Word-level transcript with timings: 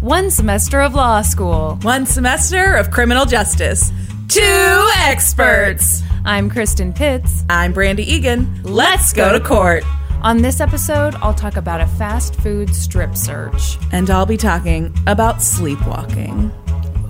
One 0.00 0.30
semester 0.30 0.80
of 0.80 0.94
law 0.94 1.22
school. 1.22 1.76
One 1.82 2.06
semester 2.06 2.76
of 2.76 2.90
criminal 2.90 3.24
justice. 3.26 3.90
Two 4.28 4.88
experts. 4.98 6.02
I'm 6.24 6.50
Kristin 6.50 6.94
Pitts. 6.94 7.44
I'm 7.50 7.74
Brandi 7.74 8.00
Egan. 8.00 8.62
Let's 8.62 9.12
go 9.12 9.32
to 9.32 9.40
court. 9.44 9.82
On 10.22 10.38
this 10.42 10.60
episode, 10.60 11.14
I'll 11.16 11.34
talk 11.34 11.56
about 11.56 11.80
a 11.80 11.86
fast 11.86 12.36
food 12.36 12.74
strip 12.74 13.16
search. 13.16 13.76
And 13.92 14.08
I'll 14.10 14.26
be 14.26 14.36
talking 14.36 14.94
about 15.06 15.42
sleepwalking. 15.42 16.52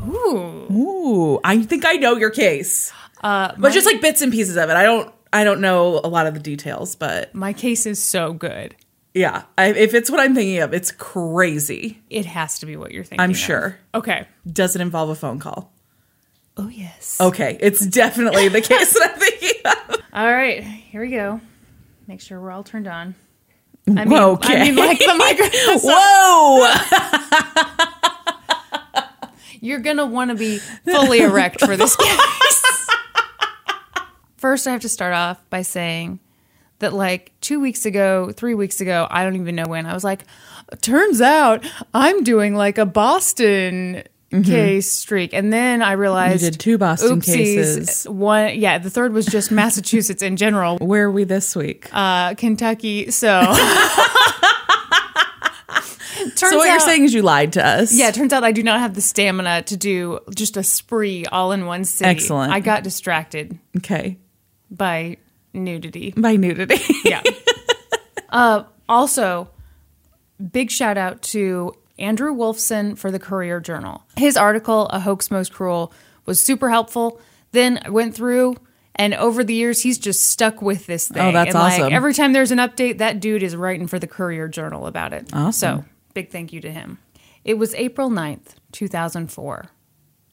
Ooh. 0.09 0.67
Ooh, 0.73 1.41
I 1.45 1.63
think 1.63 1.85
I 1.85 1.95
know 1.95 2.17
your 2.17 2.31
case. 2.31 2.93
Uh, 3.23 3.53
But 3.59 3.73
just 3.73 3.87
like 3.87 4.01
bits 4.01 4.23
and 4.23 4.33
pieces 4.33 4.57
of 4.57 4.71
it. 4.71 4.77
I 4.77 4.83
don't 4.85 5.13
I 5.33 5.45
don't 5.45 5.61
know 5.61 6.01
a 6.03 6.09
lot 6.09 6.27
of 6.27 6.33
the 6.35 6.41
details, 6.41 6.95
but 6.97 7.35
my 7.35 7.53
case 7.53 7.85
is 7.85 8.03
so 8.03 8.33
good. 8.33 8.75
Yeah, 9.15 9.45
I, 9.57 9.67
if 9.69 9.95
it's 9.95 10.11
what 10.11 10.21
I'm 10.21 10.35
thinking 10.35 10.59
of, 10.61 10.73
it's 10.75 10.91
crazy. 10.93 12.01
It 12.11 12.27
has 12.27 12.59
to 12.61 12.67
be 12.67 12.77
what 12.77 12.93
you're 12.93 13.05
thinking. 13.05 13.21
I'm 13.21 13.31
of. 13.31 13.37
sure. 13.37 13.79
Okay. 13.95 14.27
Does 14.51 14.75
it 14.77 14.81
involve 14.83 15.09
a 15.11 15.15
phone 15.15 15.39
call? 15.39 15.73
Oh, 16.57 16.69
yes. 16.69 17.19
Okay, 17.21 17.57
it's 17.61 17.87
definitely 17.87 18.49
the 18.49 18.61
case 18.61 18.93
that 18.95 19.13
I'm 19.15 19.21
thinking 19.21 19.61
of. 19.65 20.01
All 20.13 20.33
right. 20.33 20.63
Here 20.63 21.01
we 21.01 21.11
go. 21.11 21.41
Make 22.07 22.21
sure 22.21 22.41
we're 22.41 22.51
all 22.51 22.65
turned 22.65 22.87
on. 22.89 23.15
I 23.87 24.05
mean, 24.05 24.13
Okay. 24.13 24.61
I 24.61 24.65
mean, 24.65 24.77
like 24.77 24.99
the 24.99 25.15
microphone. 25.17 25.79
Whoa! 25.83 26.75
You're 29.61 29.81
going 29.81 29.97
to 29.97 30.07
want 30.07 30.31
to 30.31 30.37
be 30.37 30.59
fully 30.59 31.21
erect 31.21 31.65
for 31.65 31.77
this 31.77 31.97
case. 31.97 32.87
First, 34.37 34.67
I 34.69 34.73
have 34.73 34.83
to 34.83 34.89
start 34.89 35.15
off 35.15 35.43
by 35.51 35.63
saying 35.63 36.21
that, 36.81 36.93
like, 36.95 37.33
two 37.41 37.61
weeks 37.61 37.85
ago, 37.87 38.33
three 38.33 38.55
weeks 38.55 38.81
ago, 38.81 39.07
I 39.11 39.25
don't 39.25 39.37
even 39.37 39.55
know 39.57 39.67
when, 39.67 39.87
I 39.87 39.95
was 39.95 40.05
like, 40.05 40.25
turns 40.81 41.21
out 41.21 41.65
I'm 41.95 42.23
doing 42.25 42.55
like 42.55 42.77
a 42.79 42.85
Boston 42.87 44.03
case 44.45 44.93
streak. 44.93 45.33
And 45.33 45.51
then 45.51 45.81
I 45.81 45.93
realized 45.93 46.43
You 46.43 46.51
did 46.51 46.61
two 46.61 46.77
Boston 46.77 47.21
oopsies, 47.21 47.25
cases. 47.25 48.05
One, 48.09 48.59
yeah, 48.59 48.77
the 48.77 48.91
third 48.91 49.15
was 49.15 49.25
just 49.25 49.51
Massachusetts 49.51 50.23
in 50.23 50.37
general, 50.37 50.77
Where 50.83 51.07
are 51.07 51.11
we 51.11 51.25
this 51.25 51.57
week? 51.57 51.89
uh, 51.93 52.35
Kentucky. 52.35 53.11
So. 53.11 53.41
Turns 56.37 56.53
so 56.53 56.57
what 56.57 56.69
you're 56.69 56.81
saying 56.81 57.05
is 57.05 57.15
you 57.15 57.23
lied 57.23 57.53
to 57.55 57.65
us. 57.67 57.93
yeah, 57.97 58.09
it 58.09 58.15
turns 58.15 58.33
out 58.33 58.43
I 58.45 58.53
do 58.53 58.63
not 58.63 58.81
have 58.81 58.95
the 58.95 59.01
stamina 59.01 59.63
to 59.63 59.77
do 59.77 60.19
just 60.35 60.57
a 60.57 60.63
spree 60.63 61.25
all 61.27 61.53
in 61.53 61.67
one 61.67 61.85
city. 61.85 62.09
Excellent. 62.11 62.53
I 62.53 62.61
got 62.61 62.83
distracted 62.85 63.59
Okay. 63.79 64.19
by 64.71 65.17
nudity. 65.59 66.13
By 66.17 66.37
nudity. 66.37 66.81
Yeah. 67.05 67.23
uh, 68.31 68.65
also, 68.89 69.51
big 70.53 70.71
shout 70.71 70.97
out 70.97 71.23
to 71.23 71.75
Andrew 71.99 72.35
Wolfson 72.35 72.97
for 72.97 73.11
the 73.11 73.19
Courier 73.19 73.61
Journal. 73.61 74.03
His 74.17 74.37
article, 74.37 74.87
A 74.89 75.01
Hoax 75.01 75.31
Most 75.31 75.53
Cruel, 75.53 75.93
was 76.27 76.43
super 76.43 76.71
helpful. 76.71 77.21
Then 77.53 77.81
I 77.85 77.91
went 77.91 78.15
through, 78.15 78.57
and 78.95 79.15
over 79.15 79.43
the 79.43 79.55
years, 79.55 79.83
he's 79.83 79.99
just 79.99 80.27
stuck 80.27 80.63
with 80.63 80.87
this 80.87 81.09
thing. 81.09 81.23
Oh, 81.23 81.33
that's 81.33 81.55
and 81.55 81.59
like 81.59 81.81
awesome. 81.81 81.93
every 81.93 82.15
time 82.15 82.33
there's 82.33 82.51
an 82.51 82.59
update, 82.59 82.99
that 82.99 83.21
dude 83.21 83.43
is 83.43 83.57
writing 83.57 83.87
for 83.87 83.99
the 83.99 84.07
Courier 84.07 84.49
Journal 84.49 84.87
about 84.87 85.13
it. 85.13 85.29
Awesome. 85.33 85.81
So, 85.81 85.85
big 86.15 86.31
thank 86.31 86.53
you 86.53 86.61
to 86.61 86.71
him. 86.71 86.99
It 87.45 87.55
was 87.55 87.75
April 87.75 88.11
9th, 88.11 88.57
2004, 88.73 89.71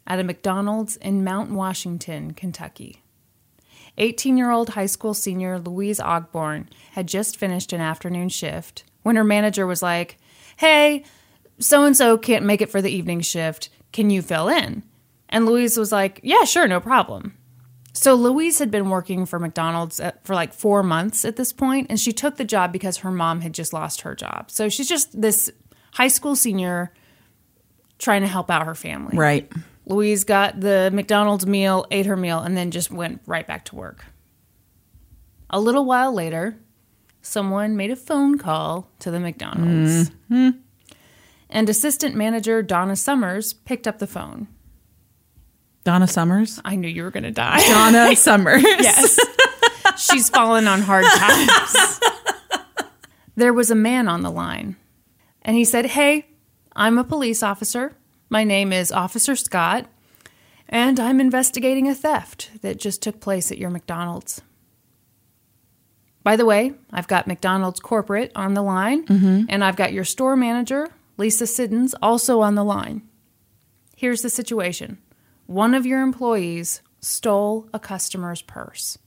at 0.07 0.19
a 0.19 0.23
McDonald's 0.23 0.97
in 0.97 1.23
Mount 1.23 1.51
Washington, 1.51 2.33
Kentucky. 2.33 3.01
18 3.97 4.37
year 4.37 4.51
old 4.51 4.69
high 4.69 4.85
school 4.85 5.13
senior 5.13 5.59
Louise 5.59 5.99
Ogborn 5.99 6.67
had 6.91 7.07
just 7.07 7.37
finished 7.37 7.73
an 7.73 7.81
afternoon 7.81 8.29
shift 8.29 8.83
when 9.03 9.15
her 9.15 9.23
manager 9.23 9.65
was 9.65 9.81
like, 9.81 10.17
Hey, 10.57 11.03
so 11.59 11.85
and 11.85 11.95
so 11.95 12.17
can't 12.17 12.45
make 12.45 12.61
it 12.61 12.69
for 12.69 12.81
the 12.81 12.91
evening 12.91 13.21
shift. 13.21 13.69
Can 13.91 14.09
you 14.09 14.21
fill 14.21 14.49
in? 14.49 14.83
And 15.29 15.45
Louise 15.45 15.77
was 15.77 15.91
like, 15.91 16.19
Yeah, 16.23 16.43
sure, 16.43 16.67
no 16.67 16.79
problem. 16.79 17.37
So 17.93 18.13
Louise 18.13 18.59
had 18.59 18.71
been 18.71 18.89
working 18.89 19.25
for 19.25 19.39
McDonald's 19.39 20.01
for 20.23 20.35
like 20.35 20.53
four 20.53 20.83
months 20.83 21.23
at 21.23 21.37
this 21.37 21.53
point, 21.53 21.87
and 21.89 21.97
she 21.99 22.11
took 22.11 22.35
the 22.35 22.43
job 22.43 22.73
because 22.73 22.97
her 22.97 23.11
mom 23.11 23.39
had 23.39 23.53
just 23.53 23.71
lost 23.71 24.01
her 24.01 24.13
job. 24.13 24.51
So 24.51 24.67
she's 24.67 24.89
just 24.89 25.19
this 25.19 25.49
high 25.93 26.09
school 26.09 26.35
senior 26.35 26.91
trying 27.97 28.21
to 28.21 28.27
help 28.27 28.51
out 28.51 28.65
her 28.65 28.75
family. 28.75 29.17
right. 29.17 29.49
Louise 29.87 30.23
got 30.23 30.59
the 30.59 30.89
McDonald's 30.93 31.45
meal, 31.45 31.85
ate 31.91 32.05
her 32.05 32.17
meal, 32.17 32.39
and 32.39 32.57
then 32.57 32.71
just 32.71 32.91
went 32.91 33.21
right 33.25 33.45
back 33.45 33.65
to 33.65 33.75
work. 33.75 34.05
A 35.49 35.59
little 35.59 35.85
while 35.85 36.11
later, 36.11 36.57
someone 37.21 37.75
made 37.75 37.91
a 37.91 37.95
phone 37.95 38.37
call 38.37 38.89
to 38.99 39.11
the 39.11 39.19
McDonald's. 39.19 40.09
Mm-hmm. 40.31 40.49
And 41.49 41.69
assistant 41.69 42.15
manager 42.15 42.63
Donna 42.63 42.95
Summers 42.95 43.53
picked 43.53 43.87
up 43.87 43.99
the 43.99 44.07
phone. 44.07 44.47
Donna 45.83 46.07
Summers. 46.07 46.59
I 46.65 46.75
knew 46.75 46.87
you 46.87 47.03
were 47.03 47.11
going 47.11 47.23
to 47.23 47.31
die. 47.31 47.59
Donna 47.59 48.15
Summers. 48.15 48.63
yes. 48.63 49.19
She's 49.97 50.29
fallen 50.29 50.67
on 50.67 50.81
hard 50.81 51.05
times. 51.05 51.99
there 53.35 53.53
was 53.53 53.69
a 53.69 53.75
man 53.75 54.07
on 54.07 54.21
the 54.21 54.31
line, 54.31 54.75
and 55.43 55.55
he 55.55 55.63
said, 55.63 55.85
Hey, 55.85 56.25
I'm 56.75 56.97
a 56.97 57.03
police 57.03 57.43
officer. 57.43 57.95
My 58.29 58.43
name 58.43 58.73
is 58.73 58.91
Officer 58.91 59.35
Scott, 59.35 59.87
and 60.67 60.99
I'm 60.99 61.19
investigating 61.21 61.87
a 61.87 61.95
theft 61.95 62.49
that 62.61 62.79
just 62.79 63.01
took 63.01 63.19
place 63.19 63.51
at 63.51 63.57
your 63.57 63.69
McDonald's. 63.69 64.41
By 66.23 66.35
the 66.35 66.45
way, 66.45 66.73
I've 66.91 67.07
got 67.07 67.27
McDonald's 67.27 67.79
corporate 67.79 68.31
on 68.35 68.55
the 68.55 68.63
line, 68.63 69.05
and 69.49 69.63
I've 69.63 69.75
got 69.75 69.93
your 69.93 70.03
store 70.03 70.35
manager, 70.35 70.87
Lisa 71.17 71.45
Siddons, 71.45 71.93
also 72.01 72.41
on 72.41 72.55
the 72.55 72.63
line. 72.63 73.03
Here's 73.95 74.21
the 74.23 74.29
situation 74.29 74.97
one 75.45 75.75
of 75.75 75.85
your 75.85 76.01
employees 76.01 76.81
stole 77.01 77.69
a 77.73 77.79
customer's 77.79 78.41
purse. 78.41 78.97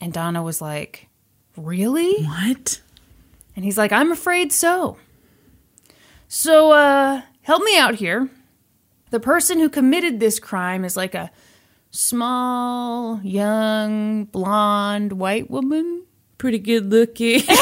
And 0.00 0.12
Donna 0.12 0.42
was 0.42 0.60
like, 0.60 1.08
Really? 1.56 2.24
What? 2.24 2.80
And 3.54 3.64
he's 3.64 3.78
like, 3.78 3.92
I'm 3.92 4.10
afraid 4.10 4.52
so. 4.52 4.96
So, 6.26 6.72
uh, 6.72 7.22
help 7.50 7.64
me 7.64 7.76
out 7.76 7.96
here. 7.96 8.28
The 9.10 9.18
person 9.18 9.58
who 9.58 9.68
committed 9.68 10.20
this 10.20 10.38
crime 10.38 10.84
is 10.84 10.96
like 10.96 11.16
a 11.16 11.32
small, 11.90 13.20
young, 13.24 14.26
blonde, 14.26 15.14
white 15.14 15.50
woman. 15.50 16.04
Pretty 16.38 16.60
good 16.60 16.90
looking. 16.90 17.42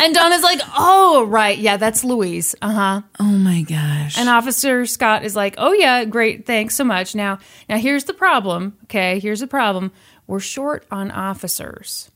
And 0.00 0.14
Donna's 0.14 0.44
like, 0.44 0.60
Oh, 0.76 1.26
right. 1.26 1.58
Yeah, 1.58 1.76
that's 1.76 2.04
Louise. 2.04 2.54
Uh 2.62 2.70
huh. 2.70 3.02
oh 3.18 3.24
my 3.24 3.62
gosh. 3.62 4.16
And 4.16 4.28
Officer 4.28 4.86
Scott 4.86 5.24
is 5.24 5.34
like, 5.34 5.56
"Oh 5.58 5.72
yeah, 5.72 6.04
great, 6.04 6.46
thanks 6.46 6.76
so 6.76 6.84
much." 6.84 7.16
Now, 7.16 7.40
now 7.68 7.78
here's 7.78 8.04
the 8.04 8.14
problem. 8.14 8.76
Okay, 8.84 9.18
here's 9.18 9.40
the 9.40 9.48
problem. 9.48 9.90
We're 10.28 10.38
short 10.38 10.86
on 10.92 11.10
officers, 11.10 12.12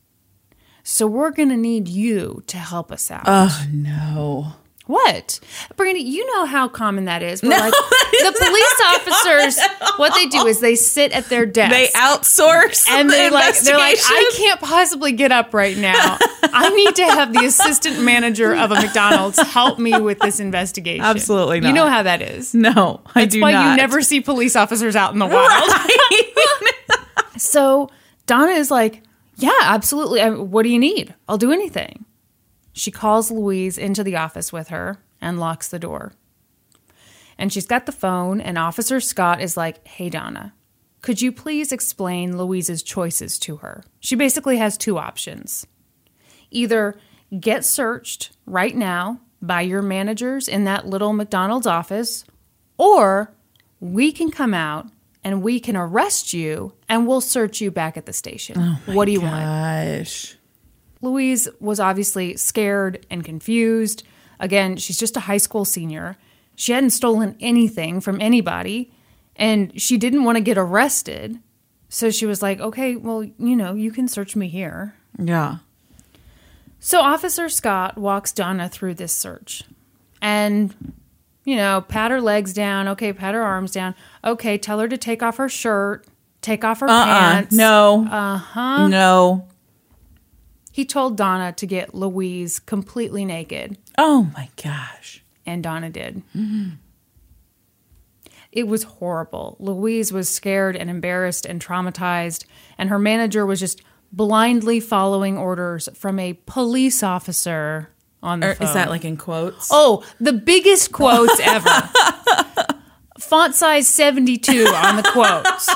so 0.83 1.05
we're 1.07 1.31
gonna 1.31 1.57
need 1.57 1.89
you 1.89 2.41
to 2.47 2.55
help 2.57 2.89
us 2.89 3.11
out. 3.11 3.23
oh 3.27 3.65
no. 3.69 4.53
What, 4.85 5.39
Brandi? 5.77 6.03
You 6.03 6.25
know 6.27 6.45
how 6.45 6.67
common 6.67 7.05
that 7.05 7.23
is. 7.23 7.41
Where, 7.41 7.57
like, 7.57 7.71
the 8.11 8.35
police 8.37 8.81
officers, 8.87 9.57
what 9.95 10.13
they 10.13 10.25
do 10.25 10.45
is 10.45 10.59
they 10.59 10.75
sit 10.75 11.13
at 11.13 11.29
their 11.29 11.45
desk. 11.45 11.71
They 11.71 11.87
outsource 11.97 12.85
and 12.89 13.09
the 13.09 13.13
they 13.13 13.29
like 13.29 13.57
they're 13.61 13.77
like 13.77 13.97
I 13.97 14.31
can't 14.35 14.59
possibly 14.59 15.13
get 15.13 15.31
up 15.31 15.53
right 15.53 15.77
now. 15.77 16.17
I 16.43 16.69
need 16.75 16.95
to 16.95 17.03
have 17.03 17.31
the 17.31 17.45
assistant 17.45 18.01
manager 18.01 18.53
of 18.53 18.71
a 18.71 18.75
McDonald's 18.75 19.39
help 19.39 19.79
me 19.79 19.97
with 19.97 20.19
this 20.19 20.41
investigation. 20.41 21.05
Absolutely 21.05 21.61
not. 21.61 21.69
You 21.69 21.73
know 21.73 21.87
how 21.87 22.03
that 22.03 22.21
is. 22.21 22.53
No, 22.53 23.01
I 23.15 23.21
That's 23.21 23.35
do 23.35 23.41
why 23.41 23.53
not. 23.53 23.71
you 23.71 23.77
never 23.77 24.01
see 24.01 24.19
police 24.19 24.57
officers 24.57 24.97
out 24.97 25.13
in 25.13 25.19
the 25.19 25.27
wild. 25.27 25.71
so 27.37 27.89
Donna 28.25 28.51
is 28.51 28.69
like, 28.69 29.01
"Yeah, 29.37 29.51
absolutely. 29.61 30.21
What 30.29 30.63
do 30.63 30.69
you 30.69 30.79
need? 30.79 31.13
I'll 31.29 31.37
do 31.37 31.53
anything." 31.53 32.03
She 32.73 32.91
calls 32.91 33.31
Louise 33.31 33.77
into 33.77 34.03
the 34.03 34.15
office 34.15 34.51
with 34.51 34.67
her 34.69 34.97
and 35.21 35.39
locks 35.39 35.69
the 35.69 35.79
door. 35.79 36.13
And 37.37 37.51
she's 37.51 37.65
got 37.65 37.85
the 37.85 37.91
phone, 37.91 38.41
and 38.41 38.57
Officer 38.57 38.99
Scott 38.99 39.41
is 39.41 39.55
like, 39.57 39.87
Hey, 39.87 40.09
Donna, 40.09 40.53
could 41.01 41.21
you 41.21 41.31
please 41.31 41.71
explain 41.71 42.37
Louise's 42.37 42.83
choices 42.83 43.39
to 43.39 43.57
her? 43.57 43.83
She 43.99 44.15
basically 44.15 44.57
has 44.57 44.77
two 44.77 44.97
options 44.97 45.65
either 46.51 46.95
get 47.39 47.65
searched 47.65 48.31
right 48.45 48.75
now, 48.75 49.19
by 49.43 49.61
your 49.61 49.81
managers 49.81 50.47
in 50.47 50.63
that 50.63 50.87
little 50.87 51.11
McDonald's 51.13 51.67
office, 51.67 52.23
or 52.77 53.35
we 53.81 54.11
can 54.11 54.31
come 54.31 54.53
out 54.53 54.87
and 55.23 55.43
we 55.43 55.59
can 55.59 55.75
arrest 55.75 56.33
you 56.33 56.73
and 56.87 57.05
we'll 57.05 57.21
search 57.21 57.59
you 57.59 57.69
back 57.69 57.97
at 57.97 58.05
the 58.05 58.13
station. 58.13 58.55
Oh 58.57 58.79
what 58.93 59.05
do 59.05 59.11
you 59.11 59.21
want? 59.21 59.43
Louise 61.03 61.47
was 61.59 61.79
obviously 61.79 62.35
scared 62.37 63.05
and 63.11 63.23
confused. 63.23 64.03
Again, 64.39 64.77
she's 64.77 64.97
just 64.97 65.17
a 65.17 65.21
high 65.21 65.37
school 65.37 65.65
senior. 65.65 66.17
She 66.55 66.71
hadn't 66.71 66.91
stolen 66.91 67.35
anything 67.39 67.99
from 68.01 68.21
anybody 68.21 68.91
and 69.35 69.79
she 69.81 69.97
didn't 69.97 70.23
want 70.23 70.37
to 70.37 70.41
get 70.43 70.57
arrested. 70.57 71.39
So 71.89 72.09
she 72.09 72.25
was 72.25 72.41
like, 72.41 72.59
okay, 72.59 72.95
well, 72.95 73.23
you 73.23 73.55
know, 73.55 73.73
you 73.75 73.91
can 73.91 74.07
search 74.07 74.35
me 74.35 74.47
here. 74.47 74.95
Yeah. 75.19 75.57
So 76.79 76.99
Officer 77.01 77.49
Scott 77.49 77.97
walks 77.97 78.31
Donna 78.31 78.69
through 78.69 78.95
this 78.95 79.13
search 79.13 79.63
and, 80.21 80.73
you 81.45 81.55
know, 81.55 81.81
pat 81.87 82.11
her 82.11 82.21
legs 82.21 82.53
down. 82.53 82.87
Okay, 82.89 83.13
pat 83.13 83.33
her 83.35 83.43
arms 83.43 83.71
down. 83.71 83.93
Okay, 84.23 84.57
tell 84.57 84.79
her 84.79 84.87
to 84.87 84.97
take 84.97 85.21
off 85.23 85.37
her 85.37 85.49
shirt, 85.49 86.05
take 86.41 86.63
off 86.63 86.79
her 86.81 86.89
Uh-uh. 86.89 87.05
pants. 87.05 87.55
No. 87.55 88.05
Uh 88.09 88.37
huh. 88.37 88.87
No. 88.87 89.47
He 90.73 90.85
told 90.85 91.15
Donna 91.15 91.51
to 91.53 91.65
get 91.67 91.93
Louise 91.93 92.57
completely 92.59 93.25
naked, 93.25 93.77
Oh 93.95 94.29
my 94.35 94.49
gosh. 94.61 95.23
and 95.45 95.61
Donna 95.61 95.89
did. 95.91 96.23
It 98.51 98.67
was 98.67 98.81
horrible. 98.83 99.55
Louise 99.59 100.11
was 100.11 100.29
scared 100.29 100.75
and 100.75 100.89
embarrassed 100.89 101.45
and 101.45 101.61
traumatized, 101.63 102.45
and 102.77 102.89
her 102.89 102.97
manager 102.97 103.45
was 103.45 103.59
just 103.59 103.83
blindly 104.11 104.79
following 104.79 105.37
orders 105.37 105.89
from 105.93 106.17
a 106.19 106.33
police 106.47 107.03
officer 107.03 107.89
on 108.23 108.39
the 108.39 108.49
Or 108.49 108.55
phone. 108.55 108.67
is 108.67 108.73
that 108.73 108.89
like 108.89 109.05
in 109.05 109.15
quotes? 109.15 109.69
Oh, 109.71 110.03
the 110.19 110.33
biggest 110.33 110.91
quotes 110.91 111.39
ever. 111.41 111.69
Font 113.19 113.53
size 113.53 113.87
72 113.87 114.65
on 114.65 114.95
the 114.97 115.03
quotes. 115.03 115.69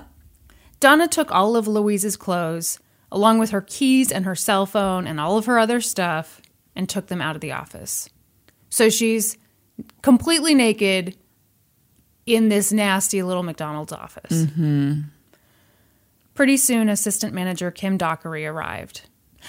Donna 0.80 1.06
took 1.08 1.30
all 1.32 1.54
of 1.56 1.66
Louise's 1.68 2.16
clothes, 2.16 2.78
along 3.12 3.38
with 3.38 3.50
her 3.50 3.60
keys 3.60 4.10
and 4.10 4.24
her 4.24 4.34
cell 4.34 4.66
phone 4.66 5.06
and 5.06 5.20
all 5.20 5.38
of 5.38 5.46
her 5.46 5.58
other 5.58 5.80
stuff, 5.80 6.40
and 6.74 6.88
took 6.88 7.06
them 7.06 7.22
out 7.22 7.34
of 7.34 7.40
the 7.40 7.52
office. 7.52 8.08
So 8.68 8.90
she's 8.90 9.38
completely 10.02 10.54
naked 10.54 11.16
in 12.26 12.48
this 12.48 12.72
nasty 12.72 13.22
little 13.22 13.42
McDonald's 13.42 13.92
office. 13.92 14.46
Pretty 16.34 16.56
soon, 16.56 16.88
assistant 16.88 17.32
manager 17.32 17.70
Kim 17.70 17.96
Dockery 17.96 18.44
arrived. 18.44 19.02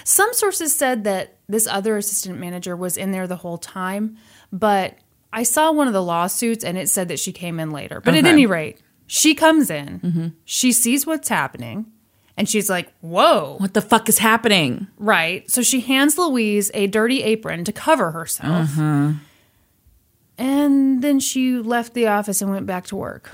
Some 0.04 0.32
sources 0.34 0.76
said 0.76 1.04
that 1.06 1.38
this 1.50 1.68
other 1.68 1.98
assistant 1.98 2.40
manager 2.40 2.76
was 2.78 2.98
in 2.98 3.12
there 3.12 3.28
the 3.28 3.36
whole 3.38 3.58
time, 3.58 4.18
but 4.54 4.98
I 5.34 5.44
saw 5.44 5.72
one 5.72 5.88
of 5.88 5.94
the 5.94 6.04
lawsuits 6.04 6.64
and 6.64 6.78
it 6.78 6.88
said 6.88 7.08
that 7.10 7.20
she 7.20 7.34
came 7.34 7.60
in 7.60 7.72
later. 7.72 8.00
But 8.00 8.16
at 8.16 8.26
any 8.26 8.46
rate, 8.46 8.80
she 9.08 9.36
comes 9.36 9.70
in, 9.70 10.34
she 10.46 10.72
sees 10.72 11.06
what's 11.06 11.30
happening, 11.30 11.92
and 12.38 12.48
she's 12.48 12.70
like, 12.70 12.94
Whoa, 13.02 13.56
What 13.60 13.74
the 13.74 13.82
fuck 13.82 14.08
is 14.08 14.20
happening? 14.20 14.88
right. 14.98 15.50
So 15.52 15.62
she 15.62 15.82
hands 15.82 16.18
Louise 16.18 16.72
a 16.74 16.88
dirty 16.88 17.24
apron 17.24 17.64
to 17.66 17.72
cover 17.74 18.12
herself. 18.12 18.70
And 20.40 21.02
then 21.02 21.20
she 21.20 21.58
left 21.58 21.94
the 21.96 22.08
office 22.08 22.42
and 22.42 22.52
went 22.52 22.66
back 22.68 22.86
to 22.88 22.96
work. 22.96 23.32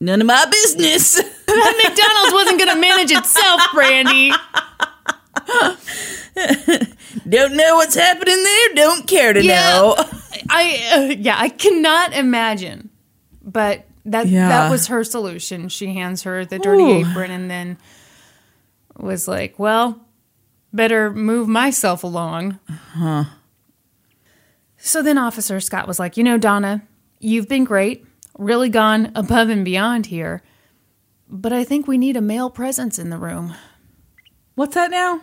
None 0.00 0.20
of 0.20 0.26
my 0.26 0.46
business. 0.50 1.20
That 1.48 1.82
McDonald's 1.82 2.32
wasn't 2.34 2.58
going 2.60 2.70
to 2.74 2.80
manage 2.80 3.10
itself, 3.10 3.60
Brandi. 3.72 4.30
Don't 7.28 7.56
know 7.56 7.76
what's 7.76 7.94
happening 7.94 8.42
there. 8.44 8.74
Don't 8.74 9.06
care 9.08 9.32
to 9.32 9.42
Yeah. 9.42 9.62
know. 9.72 9.94
I 10.50 10.90
uh, 10.92 11.14
yeah, 11.18 11.36
I 11.38 11.48
cannot 11.48 12.12
imagine. 12.12 12.90
But 13.42 13.86
that 14.12 14.26
Yeah. 14.28 14.48
that 14.48 14.70
was 14.70 14.86
her 14.88 15.04
solution. 15.04 15.68
She 15.68 15.94
hands 15.94 16.22
her 16.22 16.44
the 16.44 16.58
dirty 16.58 16.82
Ooh. 16.82 16.98
apron 17.10 17.30
and 17.30 17.50
then 17.50 17.76
was 18.96 19.28
like, 19.28 19.58
"Well, 19.58 20.00
better 20.72 21.12
move 21.12 21.48
myself 21.48 22.02
along." 22.04 22.58
Uh-huh. 22.68 23.24
So 24.76 25.02
then 25.02 25.18
Officer 25.18 25.60
Scott 25.60 25.88
was 25.88 25.98
like, 25.98 26.16
"You 26.16 26.24
know, 26.24 26.38
Donna, 26.38 26.82
you've 27.18 27.48
been 27.48 27.64
great. 27.64 28.04
Really 28.38 28.68
gone 28.68 29.10
above 29.14 29.48
and 29.48 29.64
beyond 29.64 30.06
here. 30.06 30.42
But 31.28 31.52
I 31.52 31.64
think 31.64 31.86
we 31.86 31.98
need 31.98 32.16
a 32.16 32.20
male 32.20 32.50
presence 32.50 32.98
in 32.98 33.10
the 33.10 33.18
room." 33.18 33.54
What's 34.54 34.74
that 34.74 34.90
now? 34.90 35.20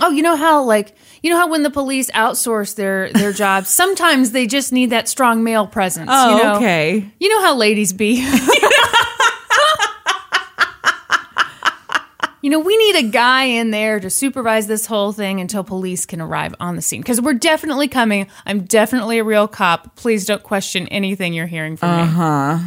Oh, 0.00 0.10
you 0.10 0.22
know 0.22 0.36
how 0.36 0.62
like 0.64 0.96
you 1.22 1.30
know 1.30 1.36
how 1.36 1.48
when 1.48 1.62
the 1.62 1.70
police 1.70 2.10
outsource 2.10 2.74
their 2.74 3.12
their 3.12 3.32
jobs, 3.42 3.68
sometimes 3.68 4.32
they 4.32 4.46
just 4.46 4.72
need 4.72 4.90
that 4.90 5.08
strong 5.08 5.44
male 5.44 5.66
presence. 5.66 6.10
Oh, 6.12 6.36
you 6.36 6.42
know? 6.42 6.56
okay. 6.56 7.10
You 7.20 7.28
know 7.28 7.42
how 7.42 7.54
ladies 7.56 7.92
be. 7.92 8.16
you 12.42 12.50
know, 12.50 12.58
we 12.58 12.76
need 12.76 12.96
a 12.96 13.08
guy 13.08 13.44
in 13.44 13.70
there 13.70 14.00
to 14.00 14.10
supervise 14.10 14.66
this 14.66 14.86
whole 14.86 15.12
thing 15.12 15.40
until 15.40 15.62
police 15.62 16.04
can 16.06 16.20
arrive 16.20 16.54
on 16.58 16.74
the 16.74 16.82
scene 16.82 17.00
because 17.00 17.20
we're 17.20 17.34
definitely 17.34 17.86
coming. 17.86 18.26
I'm 18.44 18.64
definitely 18.64 19.18
a 19.18 19.24
real 19.24 19.46
cop. 19.46 19.94
Please 19.96 20.24
don't 20.24 20.42
question 20.42 20.88
anything 20.88 21.34
you're 21.34 21.46
hearing 21.46 21.76
from 21.76 21.96
me. 21.96 22.02
Uh 22.02 22.06
huh. 22.06 22.58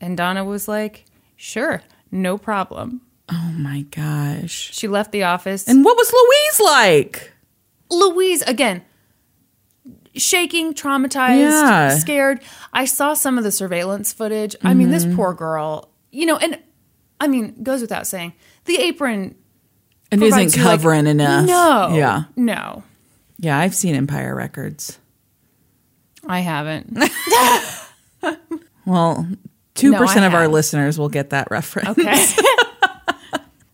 And 0.00 0.16
Donna 0.16 0.44
was 0.44 0.68
like, 0.68 1.04
"Sure, 1.36 1.82
no 2.10 2.38
problem." 2.38 3.02
Oh 3.30 3.52
my 3.56 3.82
gosh. 3.82 4.70
She 4.72 4.88
left 4.88 5.12
the 5.12 5.24
office. 5.24 5.68
And 5.68 5.84
what 5.84 5.96
was 5.96 6.12
Louise 6.12 6.60
like? 6.66 7.32
Louise 7.90 8.42
again 8.42 8.82
shaking, 10.14 10.74
traumatized, 10.74 11.38
Yeah. 11.38 11.90
scared. 11.98 12.40
I 12.72 12.86
saw 12.86 13.14
some 13.14 13.38
of 13.38 13.44
the 13.44 13.52
surveillance 13.52 14.12
footage. 14.12 14.56
I 14.64 14.74
mean, 14.74 14.88
Mm-hmm. 14.88 15.08
this 15.08 15.16
poor 15.16 15.32
girl, 15.32 15.90
you 16.10 16.26
know, 16.26 16.36
and 16.38 16.58
I 17.20 17.28
mean, 17.28 17.62
goes 17.62 17.80
without 17.82 18.06
saying, 18.06 18.32
the 18.64 18.78
apron 18.78 19.36
It 20.10 20.20
isn't 20.22 20.56
you, 20.56 20.64
like- 20.64 20.80
covering 20.80 21.06
enough. 21.06 21.46
No. 21.46 21.94
Yeah. 21.94 22.24
No. 22.34 22.82
Yeah, 23.38 23.58
I've 23.58 23.74
seen 23.76 23.94
Empire 23.94 24.34
Records. 24.34 24.98
I 26.26 26.40
haven't. 26.40 26.98
Well, 28.86 29.28
2% 29.74 29.92
No, 29.92 29.98
I 30.02 30.26
of 30.26 30.34
our 30.34 30.48
listeners 30.48 30.98
will 30.98 31.10
get 31.10 31.30
that 31.30 31.48
reference. 31.50 31.90
Okay. 31.90 32.26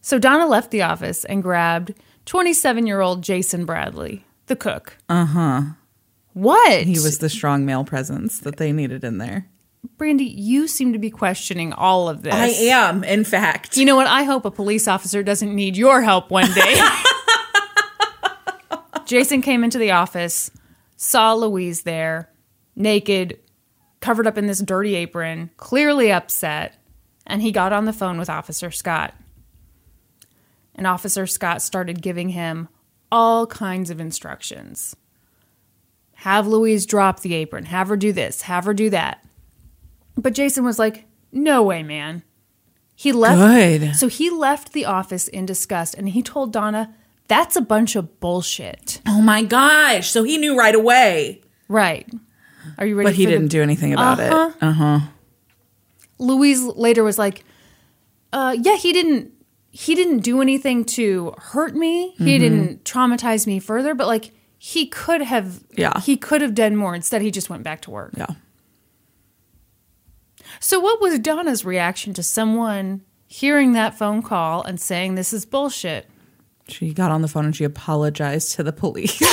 so 0.04 0.18
Donna 0.18 0.46
left 0.46 0.70
the 0.70 0.82
office 0.82 1.24
and 1.24 1.42
grabbed 1.42 1.94
27 2.26 2.86
year 2.86 3.00
old 3.00 3.22
Jason 3.22 3.64
Bradley, 3.64 4.26
the 4.48 4.54
cook. 4.54 4.98
Uh 5.08 5.24
huh. 5.24 5.62
What? 6.34 6.82
He 6.82 6.98
was 7.00 7.20
the 7.20 7.30
strong 7.30 7.64
male 7.64 7.84
presence 7.84 8.38
that 8.40 8.58
they 8.58 8.70
needed 8.70 9.02
in 9.02 9.16
there. 9.16 9.48
Brandi, 9.96 10.30
you 10.36 10.68
seem 10.68 10.92
to 10.92 10.98
be 10.98 11.08
questioning 11.08 11.72
all 11.72 12.10
of 12.10 12.20
this. 12.20 12.34
I 12.34 12.48
am, 12.48 13.02
in 13.02 13.24
fact. 13.24 13.78
You 13.78 13.86
know 13.86 13.96
what? 13.96 14.06
I 14.06 14.24
hope 14.24 14.44
a 14.44 14.50
police 14.50 14.86
officer 14.86 15.22
doesn't 15.22 15.54
need 15.54 15.74
your 15.74 16.02
help 16.02 16.30
one 16.30 16.52
day. 16.52 16.78
Jason 19.06 19.40
came 19.40 19.64
into 19.64 19.78
the 19.78 19.92
office, 19.92 20.50
saw 20.96 21.32
Louise 21.32 21.84
there, 21.84 22.28
naked, 22.76 23.38
covered 24.00 24.26
up 24.26 24.36
in 24.36 24.48
this 24.48 24.60
dirty 24.60 24.96
apron, 24.96 25.48
clearly 25.56 26.12
upset, 26.12 26.76
and 27.26 27.40
he 27.40 27.52
got 27.52 27.72
on 27.72 27.86
the 27.86 27.92
phone 27.94 28.18
with 28.18 28.28
Officer 28.28 28.70
Scott. 28.70 29.14
And 30.74 30.86
Officer 30.86 31.26
Scott 31.26 31.62
started 31.62 32.02
giving 32.02 32.30
him 32.30 32.68
all 33.12 33.46
kinds 33.46 33.90
of 33.90 34.00
instructions. 34.00 34.96
Have 36.18 36.46
Louise 36.46 36.86
drop 36.86 37.20
the 37.20 37.34
apron, 37.34 37.66
have 37.66 37.88
her 37.88 37.96
do 37.96 38.12
this, 38.12 38.42
have 38.42 38.64
her 38.64 38.74
do 38.74 38.90
that. 38.90 39.24
But 40.16 40.32
Jason 40.34 40.64
was 40.64 40.78
like, 40.78 41.04
no 41.32 41.62
way, 41.62 41.82
man. 41.82 42.22
He 42.96 43.12
left. 43.12 43.38
Good. 43.38 43.96
So 43.96 44.08
he 44.08 44.30
left 44.30 44.72
the 44.72 44.84
office 44.84 45.28
in 45.28 45.46
disgust 45.46 45.94
and 45.94 46.08
he 46.08 46.22
told 46.22 46.52
Donna, 46.52 46.94
that's 47.28 47.56
a 47.56 47.60
bunch 47.60 47.96
of 47.96 48.20
bullshit. 48.20 49.00
Oh 49.06 49.20
my 49.20 49.42
gosh. 49.42 50.10
So 50.10 50.22
he 50.22 50.38
knew 50.38 50.56
right 50.56 50.74
away. 50.74 51.42
Right. 51.68 52.08
Are 52.78 52.86
you 52.86 52.96
ready 52.96 53.08
But 53.08 53.14
he 53.16 53.26
didn't 53.26 53.48
do 53.48 53.62
anything 53.62 53.92
about 53.92 54.20
Uh-huh. 54.20 54.50
it. 54.56 54.62
Uh 54.62 54.72
huh. 54.72 55.00
Louise 56.18 56.62
later 56.62 57.02
was 57.02 57.18
like, 57.18 57.44
uh, 58.32 58.56
yeah, 58.60 58.76
he 58.76 58.92
didn't 58.92 59.32
he 59.76 59.96
didn't 59.96 60.20
do 60.20 60.40
anything 60.40 60.84
to 60.84 61.34
hurt 61.36 61.74
me. 61.74 62.12
Mm-hmm. 62.14 62.24
He 62.26 62.38
didn't 62.38 62.84
traumatize 62.84 63.44
me 63.44 63.58
further, 63.58 63.92
but 63.92 64.06
like 64.06 64.30
he 64.56 64.86
could 64.86 65.20
have 65.20 65.64
Yeah. 65.76 65.98
he 66.00 66.16
could 66.16 66.40
have 66.42 66.54
done 66.54 66.76
more. 66.76 66.94
Instead 66.94 67.22
he 67.22 67.32
just 67.32 67.50
went 67.50 67.64
back 67.64 67.82
to 67.82 67.90
work. 67.90 68.12
Yeah. 68.16 68.26
So 70.60 70.78
what 70.78 71.00
was 71.00 71.18
Donna's 71.18 71.64
reaction 71.64 72.14
to 72.14 72.22
someone 72.22 73.02
hearing 73.26 73.72
that 73.72 73.98
phone 73.98 74.22
call 74.22 74.62
and 74.62 74.80
saying 74.80 75.16
this 75.16 75.32
is 75.32 75.44
bullshit? 75.44 76.08
She 76.68 76.94
got 76.94 77.10
on 77.10 77.22
the 77.22 77.28
phone 77.28 77.46
and 77.46 77.56
she 77.56 77.64
apologized 77.64 78.52
to 78.54 78.62
the 78.62 78.72
police. 78.72 79.18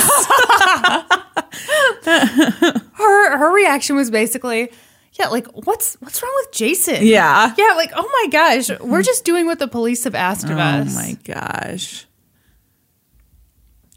her 2.05 3.37
her 3.37 3.53
reaction 3.53 3.95
was 3.95 4.09
basically, 4.09 4.71
yeah, 5.13 5.27
like 5.27 5.47
what's 5.65 5.95
what's 5.95 6.21
wrong 6.21 6.33
with 6.37 6.51
Jason? 6.53 7.05
yeah. 7.05 7.53
Yeah, 7.57 7.73
like 7.75 7.91
oh 7.95 8.09
my 8.23 8.27
gosh, 8.31 8.79
we're 8.79 9.03
just 9.03 9.25
doing 9.25 9.45
what 9.45 9.59
the 9.59 9.67
police 9.67 10.03
have 10.05 10.15
asked 10.15 10.45
of 10.45 10.57
oh 10.57 10.59
us. 10.59 10.95
Oh 10.95 10.99
my 10.99 11.17
gosh. 11.23 12.05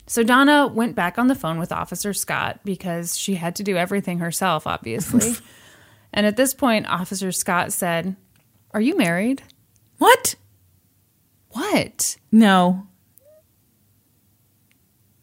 So 0.07 0.23
Donna 0.23 0.67
went 0.67 0.95
back 0.95 1.19
on 1.19 1.29
the 1.29 1.35
phone 1.35 1.59
with 1.59 1.73
Officer 1.73 2.13
Scott 2.13 2.61
because 2.65 3.17
she 3.17 3.37
had 3.37 3.57
to 3.57 3.63
do 3.63 3.77
everything 3.77 4.19
herself, 4.19 4.67
obviously. 4.67 5.33
and 6.13 6.27
at 6.27 6.37
this 6.37 6.53
point, 6.53 6.87
Officer 6.87 7.33
Scott 7.33 7.73
said, 7.73 8.15
Are 8.73 8.81
you 8.81 8.97
married? 8.97 9.43
What? 9.99 10.35
What? 11.51 12.17
No. 12.31 12.87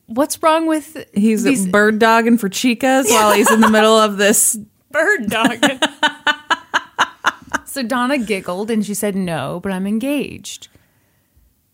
What's 0.07 0.41
wrong 0.43 0.65
with 0.65 0.97
He's 1.13 1.43
these 1.43 1.67
bird 1.67 1.99
dogging 1.99 2.37
for 2.37 2.49
chicas 2.49 3.09
while 3.09 3.33
he's 3.33 3.49
in 3.49 3.61
the 3.61 3.69
middle 3.69 3.97
of 3.97 4.17
this. 4.17 4.57
Bird 4.91 5.29
dog? 5.29 5.63
so 7.65 7.83
Donna 7.83 8.17
giggled 8.17 8.71
and 8.71 8.85
she 8.85 8.93
said, 8.93 9.15
No, 9.15 9.59
but 9.61 9.71
I'm 9.71 9.87
engaged. 9.87 10.67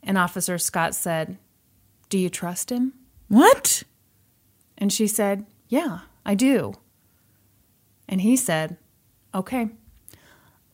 And 0.04 0.18
Officer 0.18 0.58
Scott 0.58 0.96
said, 0.96 1.38
Do 2.10 2.18
you 2.18 2.30
trust 2.30 2.72
him? 2.72 2.94
What? 3.28 3.84
And 4.78 4.92
she 4.94 5.08
said, 5.08 5.46
Yeah, 5.68 6.00
I 6.26 6.36
do. 6.36 6.74
And 8.08 8.22
he 8.22 8.36
said, 8.36 8.78
Okay, 9.36 9.70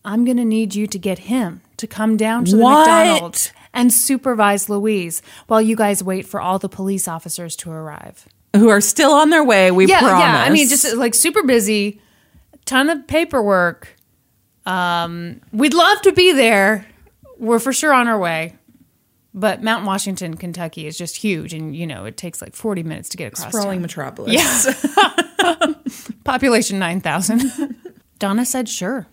I'm 0.06 0.26
going 0.26 0.38
to 0.38 0.46
need 0.46 0.76
you 0.76 0.88
to 0.88 1.00
get 1.00 1.20
him 1.20 1.62
to 1.78 1.88
come 1.88 2.18
down 2.18 2.46
to 2.46 2.56
the 2.56 2.64
What? 2.64 2.88
McDonald's 2.88 3.52
and 3.74 3.92
supervise 3.92 4.70
Louise 4.70 5.22
while 5.48 5.62
you 5.62 5.76
guys 5.76 6.04
wait 6.04 6.26
for 6.26 6.40
all 6.40 6.60
the 6.60 6.70
police 6.70 7.08
officers 7.08 7.56
to 7.58 7.72
arrive. 7.72 8.28
Who 8.56 8.70
are 8.70 8.82
still 8.82 9.14
on 9.14 9.32
their 9.32 9.44
way, 9.44 9.72
we 9.72 9.88
yeah, 9.88 10.00
promise. 10.00 10.20
yeah. 10.20 10.44
I 10.44 10.50
mean, 10.52 10.70
just 10.70 10.96
like 10.96 11.16
super 11.16 11.42
busy, 11.42 12.00
ton 12.65 12.89
of 12.89 13.05
paperwork. 13.08 13.96
Um, 14.65 15.41
we'd 15.51 15.74
love 15.74 16.01
to 16.03 16.12
be 16.13 16.32
there. 16.32 16.86
We're 17.38 17.60
for 17.60 17.74
sure 17.74 17.93
on 17.93 18.08
our 18.08 18.17
way. 18.20 18.55
But 19.34 19.63
Mount 19.63 19.86
Washington, 19.86 20.38
Kentucky 20.38 20.86
is 20.86 20.98
just 20.98 21.15
huge. 21.17 21.53
And, 21.53 21.75
you 21.75 21.88
know, 21.88 22.05
it 22.05 22.17
takes 22.17 22.41
like 22.41 22.55
40 22.55 22.84
minutes 22.84 23.10
to 23.10 23.17
get 23.17 23.34
across. 23.34 23.48
sprawling 23.50 23.77
town. 23.77 23.82
metropolis. 23.82 24.34
Yeah. 24.34 25.74
Population 26.24 26.77
9,000. 26.79 27.75
Donna 28.20 28.46
said, 28.46 28.70
sure. 28.70 29.08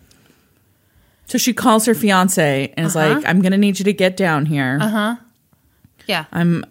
So 1.27 1.39
she 1.39 1.53
calls 1.55 1.87
her 1.87 1.95
fiance 1.95 2.73
and 2.77 2.87
is 2.87 2.95
Uh-huh. 2.95 3.15
like, 3.15 3.25
I'm 3.27 3.41
going 3.41 3.53
to 3.53 3.59
need 3.59 3.79
you 3.79 3.85
to 3.87 3.93
get 3.95 4.17
down 4.17 4.45
here. 4.47 4.79
Uh 4.81 4.89
huh. 4.89 5.17
Yeah. 6.07 6.27
I'm 6.33 6.65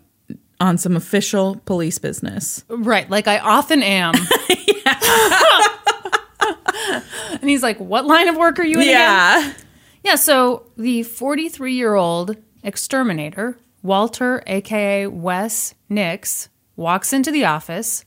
on 0.60 0.78
some 0.78 0.96
official 0.96 1.56
police 1.66 1.98
business. 1.98 2.64
Right. 2.70 3.10
Like 3.10 3.28
I 3.28 3.40
often 3.40 3.82
am. 3.82 4.14
and 7.32 7.50
he's 7.50 7.64
like, 7.64 7.78
what 7.80 8.06
line 8.06 8.28
of 8.28 8.36
work 8.36 8.60
are 8.60 8.66
you 8.66 8.78
in 8.78 8.84
again? 8.84 8.94
Yeah. 8.94 9.54
Yeah, 10.04 10.16
so 10.16 10.68
the 10.78 11.04
43 11.04 11.74
year 11.74 11.96
old 11.96 12.38
exterminator, 12.64 13.58
Walter, 13.84 14.44
aka 14.48 15.08
Wes 15.08 15.74
Nix, 15.90 16.50
walks 16.76 17.12
into 17.12 17.32
the 17.32 17.46
office 17.46 18.06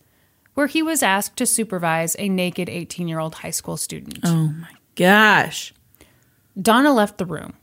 where 0.55 0.67
he 0.67 0.83
was 0.83 1.03
asked 1.03 1.37
to 1.39 1.47
supervise 1.47 2.17
a 2.19 2.29
naked 2.29 2.69
18 2.69 3.09
year 3.09 3.19
old 3.19 3.37
high 3.37 3.51
school 3.51 3.77
student. 3.77 4.21
Oh 4.25 4.49
my 4.49 4.73
gosh. 4.97 5.73
Donna 6.61 6.93
left 6.93 7.19
the 7.19 7.27
room. 7.27 7.55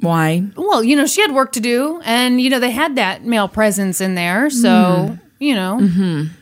Why? 0.00 0.44
Well, 0.56 0.82
you 0.82 0.96
know, 0.96 1.06
she 1.06 1.20
had 1.20 1.32
work 1.32 1.52
to 1.52 1.60
do, 1.60 2.00
and, 2.04 2.40
you 2.40 2.48
know, 2.48 2.58
they 2.58 2.70
had 2.70 2.96
that 2.96 3.24
male 3.24 3.48
presence 3.48 4.00
in 4.00 4.14
there, 4.14 4.48
so, 4.48 4.68
mm-hmm. 4.68 5.14
you 5.38 5.54
know. 5.54 5.78
Mm-hmm. 5.78 6.32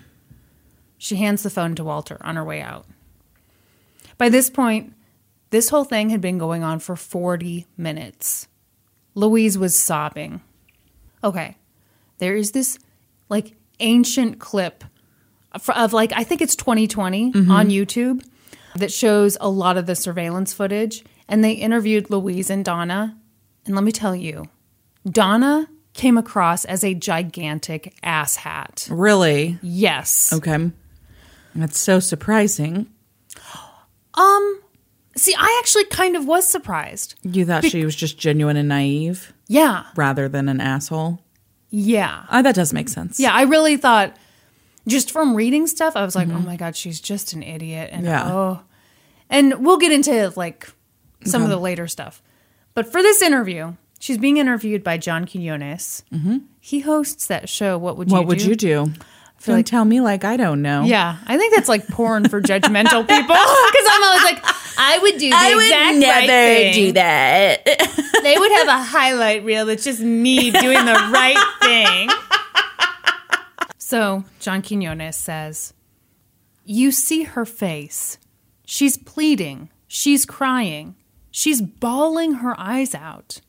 She 0.96 1.16
hands 1.16 1.42
the 1.42 1.50
phone 1.50 1.74
to 1.74 1.82
Walter 1.82 2.18
on 2.20 2.36
her 2.36 2.44
way 2.44 2.60
out. 2.60 2.86
By 4.18 4.28
this 4.28 4.50
point, 4.50 4.94
this 5.50 5.70
whole 5.70 5.84
thing 5.84 6.10
had 6.10 6.20
been 6.20 6.38
going 6.38 6.62
on 6.62 6.80
for 6.80 6.96
40 6.96 7.66
minutes. 7.76 8.48
Louise 9.14 9.56
was 9.56 9.78
sobbing. 9.78 10.42
Okay, 11.24 11.56
there 12.18 12.36
is 12.36 12.52
this 12.52 12.78
like 13.28 13.54
ancient 13.80 14.38
clip 14.38 14.84
of, 15.52 15.68
of 15.70 15.92
like, 15.92 16.12
I 16.14 16.24
think 16.24 16.42
it's 16.42 16.56
2020 16.56 17.32
mm-hmm. 17.32 17.50
on 17.50 17.68
YouTube 17.70 18.24
that 18.76 18.92
shows 18.92 19.36
a 19.40 19.48
lot 19.48 19.76
of 19.76 19.86
the 19.86 19.96
surveillance 19.96 20.52
footage. 20.52 21.04
And 21.28 21.44
they 21.44 21.52
interviewed 21.52 22.10
Louise 22.10 22.50
and 22.50 22.64
Donna. 22.64 23.16
And 23.66 23.74
let 23.74 23.84
me 23.84 23.92
tell 23.92 24.16
you, 24.16 24.48
Donna 25.08 25.68
came 25.92 26.16
across 26.16 26.64
as 26.64 26.84
a 26.84 26.94
gigantic 26.94 27.94
asshat. 28.02 28.88
Really? 28.90 29.58
Yes. 29.62 30.32
Okay. 30.32 30.70
That's 31.54 31.78
so 31.78 32.00
surprising. 32.00 32.86
Um, 34.18 34.60
see, 35.16 35.34
I 35.38 35.56
actually 35.62 35.84
kind 35.86 36.16
of 36.16 36.26
was 36.26 36.46
surprised. 36.46 37.14
You 37.22 37.44
thought 37.44 37.64
she 37.64 37.84
was 37.84 37.94
just 37.96 38.18
genuine 38.18 38.56
and 38.56 38.68
naive 38.68 39.32
Yeah. 39.46 39.84
rather 39.96 40.28
than 40.28 40.48
an 40.48 40.60
asshole. 40.60 41.22
Yeah. 41.70 42.24
Uh, 42.28 42.42
that 42.42 42.54
does 42.54 42.72
make 42.72 42.88
sense. 42.88 43.20
Yeah, 43.20 43.32
I 43.32 43.42
really 43.42 43.76
thought 43.76 44.16
just 44.86 45.10
from 45.10 45.34
reading 45.34 45.66
stuff, 45.66 45.96
I 45.96 46.04
was 46.04 46.16
like, 46.16 46.28
oh 46.28 46.38
my 46.40 46.56
God, 46.56 46.74
she's 46.76 47.00
just 47.00 47.32
an 47.34 47.42
idiot. 47.42 47.90
And 47.92 48.04
Yeah. 48.06 48.32
oh. 48.32 48.60
And 49.30 49.64
we'll 49.64 49.76
get 49.76 49.92
into 49.92 50.32
like 50.36 50.68
some 51.24 51.42
of 51.42 51.50
the 51.50 51.58
later 51.58 51.86
stuff. 51.86 52.22
But 52.74 52.90
for 52.90 53.02
this 53.02 53.20
interview, 53.20 53.74
she's 54.00 54.16
being 54.18 54.38
interviewed 54.38 54.82
by 54.82 54.96
John 54.96 55.26
Quinones. 55.26 56.02
He 56.58 56.80
hosts 56.80 57.26
that 57.26 57.48
show, 57.50 57.76
What 57.76 57.96
Would 57.98 58.08
You 58.08 58.14
What 58.14 58.22
Do? 58.22 58.26
would 58.28 58.42
you 58.42 58.54
do? 58.56 58.92
Don't 59.44 59.56
like- 59.56 59.66
tell 59.66 59.84
me 59.84 60.00
like 60.00 60.24
I 60.24 60.36
don't 60.36 60.62
know. 60.62 60.84
Yeah, 60.84 61.16
I 61.26 61.38
think 61.38 61.54
that's 61.54 61.68
like 61.68 61.86
porn 61.88 62.28
for 62.28 62.40
judgmental 62.40 63.06
people. 63.08 63.36
Because 63.68 63.86
I'm 63.90 64.02
always 64.04 64.22
like, 64.24 64.42
I 64.78 64.98
would 65.00 65.18
do 65.18 65.30
the 65.30 65.36
exact 65.64 66.04
right 66.04 66.26
thing. 66.28 66.74
do 66.74 66.92
that. 66.92 67.64
They 68.22 68.36
would 68.36 68.50
have 68.52 68.68
a 68.68 68.82
highlight 68.82 69.44
reel 69.44 69.64
that's 69.66 69.84
just 69.84 70.00
me 70.00 70.50
doing 70.50 70.84
the 70.84 71.10
right 71.12 71.36
thing. 71.62 72.10
So 73.78 74.24
John 74.40 74.60
Quinones 74.62 75.16
says, 75.16 75.72
You 76.64 76.90
see 76.90 77.22
her 77.22 77.44
face. 77.44 78.18
She's 78.66 78.96
pleading. 78.98 79.70
She's 79.86 80.26
crying. 80.26 80.96
She's 81.30 81.62
bawling 81.62 82.34
her 82.34 82.58
eyes 82.58 82.94
out. 82.94 83.40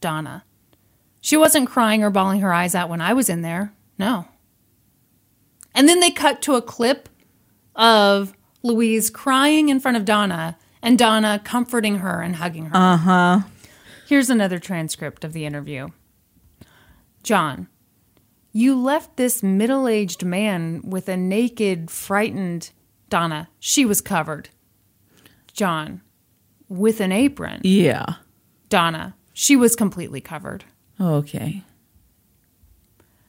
Donna. 0.00 0.44
She 1.20 1.36
wasn't 1.36 1.68
crying 1.68 2.02
or 2.02 2.10
bawling 2.10 2.40
her 2.40 2.52
eyes 2.52 2.74
out 2.74 2.88
when 2.88 3.00
I 3.00 3.12
was 3.12 3.28
in 3.28 3.42
there. 3.42 3.72
No. 3.98 4.26
And 5.74 5.88
then 5.88 6.00
they 6.00 6.10
cut 6.10 6.40
to 6.42 6.54
a 6.54 6.62
clip 6.62 7.08
of 7.74 8.32
Louise 8.62 9.10
crying 9.10 9.68
in 9.68 9.80
front 9.80 9.96
of 9.96 10.04
Donna 10.04 10.56
and 10.82 10.98
Donna 10.98 11.40
comforting 11.44 11.98
her 11.98 12.20
and 12.20 12.36
hugging 12.36 12.66
her. 12.66 12.76
Uh 12.76 12.96
huh. 12.96 13.40
Here's 14.06 14.30
another 14.30 14.58
transcript 14.58 15.24
of 15.24 15.32
the 15.32 15.44
interview. 15.46 15.88
John, 17.22 17.68
you 18.52 18.78
left 18.78 19.16
this 19.16 19.42
middle 19.42 19.88
aged 19.88 20.24
man 20.24 20.82
with 20.84 21.08
a 21.08 21.16
naked, 21.16 21.90
frightened 21.90 22.70
Donna. 23.08 23.48
She 23.58 23.84
was 23.84 24.00
covered. 24.00 24.50
John, 25.52 26.02
with 26.68 27.00
an 27.00 27.12
apron. 27.12 27.60
yeah. 27.64 28.16
Donna, 28.68 29.14
she 29.32 29.54
was 29.56 29.76
completely 29.76 30.20
covered. 30.20 30.64
Okay. 31.00 31.62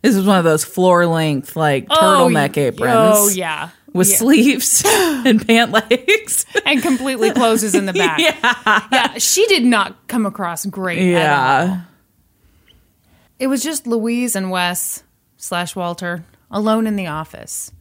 This 0.05 0.15
is 0.15 0.25
one 0.25 0.37
of 0.37 0.43
those 0.43 0.63
floor 0.63 1.07
length, 1.07 1.55
like 1.55 1.87
oh, 1.89 1.95
turtleneck 1.95 2.57
aprons. 2.57 3.15
Oh, 3.17 3.29
yeah. 3.29 3.69
With 3.91 4.09
Yeah. 4.09 4.15
sleeves 4.17 4.83
and 4.87 5.45
pant 5.47 5.71
legs. 5.71 6.45
and 6.65 6.81
completely 6.81 7.31
closes 7.31 7.73
in 7.73 7.85
the 7.87 7.93
back. 8.03 8.19
yeah. 8.19 8.87
Yeah, 8.91 9.17
she 9.17 9.47
did 9.47 9.63
not 9.65 10.07
come 10.07 10.25
across 10.27 10.65
great 10.65 11.01
yeah. 11.09 11.81
It 13.39 13.47
was 13.47 13.63
just 13.63 13.87
Louise 13.87 14.35
and 14.35 14.51
Wes 14.51 15.03
slash 15.37 15.75
Walter 15.75 16.23
alone 16.51 16.87
in 16.87 16.95
the 16.95 17.07
office. 17.07 17.71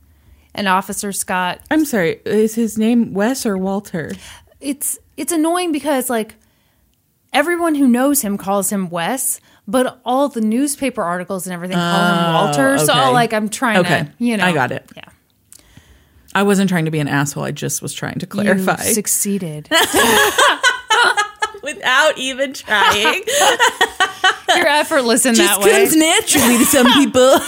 And 0.55 0.67
Officer 0.69 1.13
Scott, 1.13 1.61
I'm 1.71 1.85
sorry. 1.85 2.21
Is 2.25 2.55
his 2.55 2.79
name 2.79 3.13
Wes 3.13 3.45
or 3.45 3.59
Walter? 3.59 4.13
it's 4.61 4.99
it's 5.17 5.31
annoying 5.33 5.73
because 5.73 6.09
like 6.09 6.37
everyone 7.33 7.75
who 7.75 7.87
knows 7.87 8.23
him 8.23 8.39
calls 8.39 8.71
him 8.71 8.89
Wes, 8.89 9.41
but 9.67 10.01
all 10.05 10.29
the 10.29 10.41
newspaper 10.41 11.03
articles 11.03 11.47
and 11.47 11.55
everything 11.55 11.77
call 11.77 12.15
him 12.15 12.33
Walter. 12.35 12.79
So 12.79 12.93
Oh, 12.95 13.13
like 13.13 13.33
I'm 13.33 13.49
trying 13.49 13.79
Okay. 13.79 14.05
to, 14.05 14.13
you 14.25 14.37
know, 14.37 14.45
I 14.45 14.53
got 14.53 14.73
it. 14.73 14.89
Yeah, 14.97 15.09
I 16.35 16.43
wasn't 16.43 16.69
trying 16.71 16.85
to 16.87 16.91
be 16.91 16.99
an 17.01 17.09
asshole. 17.09 17.45
I 17.45 17.51
just 17.53 17.81
was 17.83 17.93
trying 17.95 18.19
to 18.19 18.27
clarify. 18.27 18.77
you 18.85 18.93
succeeded. 18.95 19.69
Without 21.63 22.19
even 22.19 22.53
trying. 22.53 23.23
You're 24.55 24.69
effortless 24.69 25.25
in 25.25 25.35
that 25.37 25.61
way. 25.61 25.71
comes 25.71 25.97
naturally 25.97 26.59
to 26.59 26.65
some 26.67 26.87
people. 26.93 27.39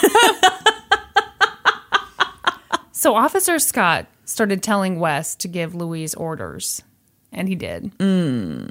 So 2.93 3.15
Officer 3.15 3.59
Scott 3.59 4.07
started 4.25 4.63
telling 4.63 4.99
Wes 4.99 5.37
to 5.37 5.49
give 5.49 5.75
Louise 5.75 6.15
orders, 6.15 6.83
and 7.31 7.47
he 7.47 7.55
did. 7.55 7.97
Mm. 7.99 8.71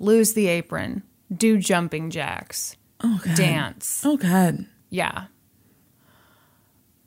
Lose 0.00 0.34
the 0.34 0.48
apron, 0.48 1.02
do 1.34 1.58
jumping 1.58 2.10
jacks, 2.10 2.76
oh, 3.02 3.16
Okay. 3.16 3.34
dance. 3.34 4.02
oh, 4.04 4.16
God. 4.16 4.66
Yeah. 4.90 5.26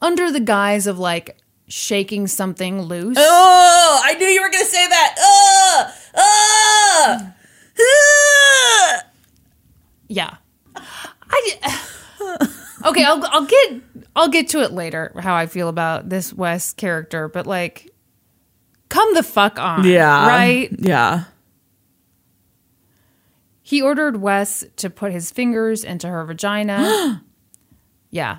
Under 0.01 0.31
the 0.31 0.39
guise 0.39 0.87
of 0.87 0.99
like 0.99 1.37
shaking 1.67 2.27
something 2.27 2.81
loose. 2.81 3.17
Oh, 3.19 4.01
I 4.03 4.13
knew 4.15 4.27
you 4.27 4.41
were 4.41 4.49
going 4.49 4.63
to 4.63 4.69
say 4.69 4.87
that. 4.87 5.15
Oh, 5.17 5.93
oh, 6.17 7.31
Yeah. 10.07 10.35
I 10.75 11.57
Okay, 12.85 13.03
I'll 13.03 13.23
I'll 13.31 13.45
get 13.45 13.81
I'll 14.15 14.29
get 14.29 14.49
to 14.49 14.61
it 14.61 14.71
later 14.71 15.11
how 15.19 15.33
I 15.35 15.47
feel 15.47 15.69
about 15.69 16.07
this 16.09 16.31
Wes 16.31 16.71
character, 16.73 17.27
but 17.27 17.47
like, 17.47 17.89
come 18.89 19.11
the 19.15 19.23
fuck 19.23 19.57
on. 19.57 19.85
Yeah. 19.85 20.27
Right? 20.27 20.69
Yeah. 20.77 21.23
He 23.67 23.81
ordered 23.81 24.21
Wes 24.21 24.63
to 24.75 24.91
put 24.91 25.11
his 25.11 25.31
fingers 25.31 25.83
into 25.83 26.07
her 26.07 26.23
vagina. 26.23 27.23
yeah. 28.11 28.37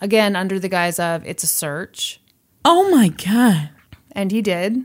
Again, 0.00 0.34
under 0.34 0.58
the 0.58 0.68
guise 0.68 0.98
of 0.98 1.24
it's 1.24 1.44
a 1.44 1.46
search. 1.46 2.20
Oh 2.64 2.90
my 2.90 3.10
God. 3.10 3.70
And 4.10 4.32
he 4.32 4.42
did. 4.42 4.84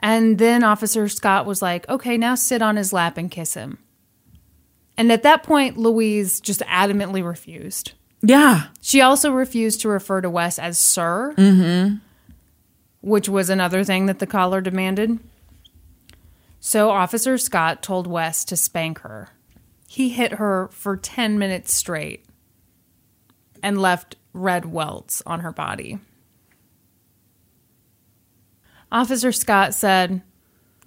And 0.00 0.38
then 0.38 0.64
Officer 0.64 1.06
Scott 1.06 1.44
was 1.44 1.60
like, 1.60 1.86
okay, 1.90 2.16
now 2.16 2.34
sit 2.34 2.62
on 2.62 2.76
his 2.76 2.94
lap 2.94 3.18
and 3.18 3.30
kiss 3.30 3.52
him. 3.52 3.76
And 4.96 5.12
at 5.12 5.22
that 5.24 5.42
point, 5.42 5.76
Louise 5.76 6.40
just 6.40 6.60
adamantly 6.60 7.22
refused. 7.22 7.92
Yeah. 8.22 8.68
She 8.80 9.02
also 9.02 9.32
refused 9.32 9.82
to 9.82 9.90
refer 9.90 10.22
to 10.22 10.30
Wes 10.30 10.58
as 10.58 10.78
Sir, 10.78 11.34
mm-hmm. 11.36 11.96
which 13.02 13.28
was 13.28 13.50
another 13.50 13.84
thing 13.84 14.06
that 14.06 14.18
the 14.18 14.26
caller 14.26 14.62
demanded. 14.62 15.18
So 16.66 16.88
Officer 16.88 17.36
Scott 17.36 17.82
told 17.82 18.06
Wes 18.06 18.42
to 18.46 18.56
spank 18.56 19.00
her. 19.00 19.28
He 19.86 20.08
hit 20.08 20.32
her 20.32 20.68
for 20.72 20.96
10 20.96 21.38
minutes 21.38 21.74
straight 21.74 22.24
and 23.62 23.76
left 23.78 24.16
red 24.32 24.64
welts 24.64 25.22
on 25.26 25.40
her 25.40 25.52
body. 25.52 25.98
Officer 28.90 29.30
Scott 29.30 29.74
said, 29.74 30.22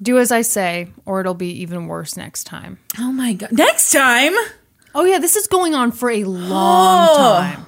Do 0.02 0.18
as 0.18 0.32
I 0.32 0.42
say, 0.42 0.88
or 1.06 1.20
it'll 1.22 1.36
be 1.36 1.52
even 1.62 1.86
worse 1.86 2.18
next 2.18 2.46
time. 2.46 2.80
Oh 2.98 3.12
my 3.12 3.34
God. 3.34 3.52
Next 3.52 3.92
time. 3.92 4.34
Oh, 4.96 5.06
yeah, 5.06 5.20
this 5.20 5.36
is 5.36 5.46
going 5.46 5.76
on 5.76 5.92
for 5.92 6.10
a 6.10 6.24
long 6.24 7.08
Oh. 7.12 7.38
time. 7.40 7.68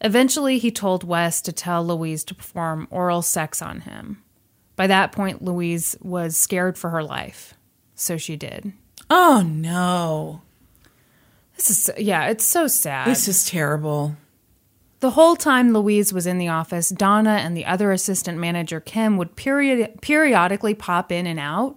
Eventually, 0.00 0.58
he 0.60 0.70
told 0.70 1.02
Wes 1.02 1.40
to 1.42 1.52
tell 1.52 1.84
Louise 1.84 2.22
to 2.22 2.36
perform 2.36 2.86
oral 2.92 3.20
sex 3.22 3.60
on 3.60 3.80
him. 3.80 4.22
By 4.78 4.86
that 4.86 5.10
point, 5.10 5.42
Louise 5.42 5.96
was 6.00 6.36
scared 6.36 6.78
for 6.78 6.90
her 6.90 7.02
life, 7.02 7.54
so 7.96 8.16
she 8.16 8.36
did. 8.36 8.72
Oh 9.10 9.42
no. 9.44 10.42
This 11.56 11.68
is, 11.68 11.90
yeah, 11.98 12.28
it's 12.28 12.44
so 12.44 12.68
sad. 12.68 13.08
This 13.08 13.26
is 13.26 13.44
terrible. 13.44 14.16
The 15.00 15.10
whole 15.10 15.34
time 15.34 15.72
Louise 15.72 16.12
was 16.12 16.28
in 16.28 16.38
the 16.38 16.46
office, 16.46 16.90
Donna 16.90 17.40
and 17.42 17.56
the 17.56 17.66
other 17.66 17.90
assistant 17.90 18.38
manager, 18.38 18.78
Kim, 18.78 19.16
would 19.16 19.34
period- 19.34 20.00
periodically 20.00 20.74
pop 20.74 21.10
in 21.10 21.26
and 21.26 21.40
out. 21.40 21.76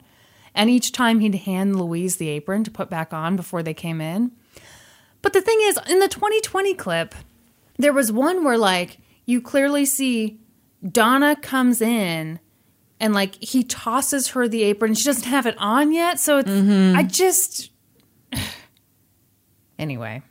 And 0.53 0.70
each 0.70 0.91
time 0.91 1.22
he'd 1.22 1.34
hand 1.34 1.79
Louise 1.79 2.17
the 2.17 2.29
apron 2.29 2.63
to 2.65 2.70
put 2.72 2.88
back 2.88 3.13
on 3.13 3.36
before 3.36 3.63
they 3.63 3.74
came 3.74 4.00
in. 4.00 4.31
But 5.24 5.34
the 5.34 5.41
thing 5.41 5.58
is, 5.63 5.79
in 5.89 5.98
the 5.98 6.08
2020 6.08 6.75
clip, 6.75 7.15
there 7.77 7.93
was 7.93 8.12
one 8.12 8.43
where, 8.43 8.60
like, 8.60 9.00
you 9.25 9.41
clearly 9.41 9.86
see 9.86 10.39
Donna 10.88 11.36
comes 11.36 11.81
in 11.81 12.39
and, 13.01 13.13
like, 13.13 13.36
he 13.43 13.63
tosses 13.63 14.29
her 14.29 14.48
the 14.48 14.63
apron. 14.63 14.93
She 14.93 15.03
doesn't 15.03 15.27
have 15.27 15.46
it 15.46 15.55
on 15.58 15.91
yet. 15.91 16.20
So 16.20 16.38
it's, 16.38 16.50
mm-hmm. 16.50 16.96
I 16.96 17.03
just. 17.03 17.72
anyway. 19.79 20.22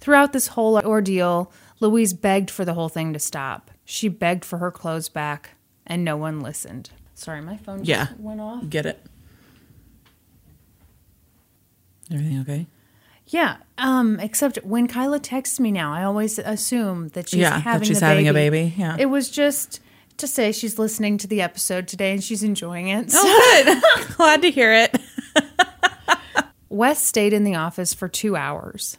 Throughout 0.00 0.32
this 0.32 0.48
whole 0.48 0.78
ordeal, 0.78 1.50
Louise 1.80 2.12
begged 2.12 2.50
for 2.50 2.64
the 2.64 2.74
whole 2.74 2.88
thing 2.88 3.12
to 3.14 3.18
stop. 3.18 3.70
She 3.84 4.08
begged 4.08 4.44
for 4.44 4.58
her 4.58 4.70
clothes 4.70 5.08
back, 5.08 5.50
and 5.86 6.04
no 6.04 6.16
one 6.16 6.40
listened. 6.40 6.90
Sorry, 7.14 7.40
my 7.40 7.56
phone 7.56 7.78
just 7.78 7.88
Yeah. 7.88 8.08
went 8.18 8.40
off. 8.40 8.68
Get 8.68 8.86
it? 8.86 9.04
Everything 12.12 12.40
okay? 12.40 12.66
Yeah, 13.26 13.56
um, 13.76 14.18
except 14.20 14.58
when 14.64 14.86
Kyla 14.86 15.18
texts 15.20 15.60
me 15.60 15.70
now, 15.70 15.92
I 15.92 16.02
always 16.04 16.38
assume 16.38 17.08
that 17.08 17.28
she's 17.28 17.40
Yeah, 17.40 17.50
that 17.50 17.60
having 17.60 17.88
she's 17.88 18.00
a 18.00 18.06
having 18.06 18.24
baby. 18.24 18.46
a 18.48 18.50
baby, 18.50 18.74
yeah. 18.78 18.96
it 18.98 19.06
was 19.06 19.30
just 19.30 19.80
to 20.18 20.26
say 20.26 20.52
she's 20.52 20.78
listening 20.78 21.18
to 21.18 21.26
the 21.26 21.40
episode 21.40 21.88
today 21.88 22.12
and 22.12 22.22
she's 22.22 22.42
enjoying 22.42 22.88
it. 22.88 23.10
So 23.10 23.22
Good. 23.22 23.82
Glad 24.16 24.42
to 24.42 24.50
hear 24.50 24.72
it. 24.72 24.96
Wes 26.68 27.02
stayed 27.02 27.32
in 27.32 27.44
the 27.44 27.54
office 27.54 27.94
for 27.94 28.08
two 28.08 28.36
hours, 28.36 28.98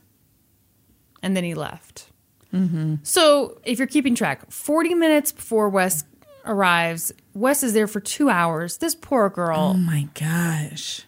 and 1.21 1.37
then 1.37 1.43
he 1.43 1.53
left. 1.53 2.07
Mm-hmm. 2.53 2.95
So 3.03 3.59
if 3.63 3.77
you're 3.77 3.87
keeping 3.87 4.15
track, 4.15 4.49
40 4.51 4.95
minutes 4.95 5.31
before 5.31 5.69
Wes 5.69 6.03
arrives, 6.45 7.11
Wes 7.35 7.61
is 7.61 7.73
there 7.73 7.87
for 7.87 7.99
two 7.99 8.29
hours. 8.29 8.77
This 8.77 8.95
poor 8.95 9.29
girl. 9.29 9.73
Oh 9.75 9.77
my 9.77 10.07
gosh. 10.15 11.05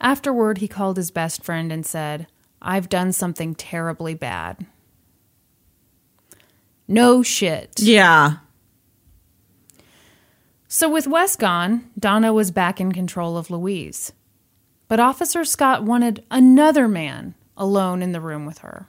Afterward, 0.00 0.58
he 0.58 0.68
called 0.68 0.96
his 0.96 1.10
best 1.10 1.44
friend 1.44 1.70
and 1.70 1.84
said, 1.84 2.26
I've 2.60 2.88
done 2.88 3.12
something 3.12 3.54
terribly 3.54 4.14
bad. 4.14 4.66
No 6.88 7.22
shit. 7.22 7.74
Yeah. 7.78 8.38
So, 10.74 10.88
with 10.88 11.06
Wes 11.06 11.36
gone, 11.36 11.90
Donna 11.98 12.32
was 12.32 12.50
back 12.50 12.80
in 12.80 12.92
control 12.92 13.36
of 13.36 13.50
Louise. 13.50 14.14
But 14.88 15.00
Officer 15.00 15.44
Scott 15.44 15.82
wanted 15.82 16.24
another 16.30 16.88
man 16.88 17.34
alone 17.58 18.00
in 18.00 18.12
the 18.12 18.22
room 18.22 18.46
with 18.46 18.60
her. 18.60 18.88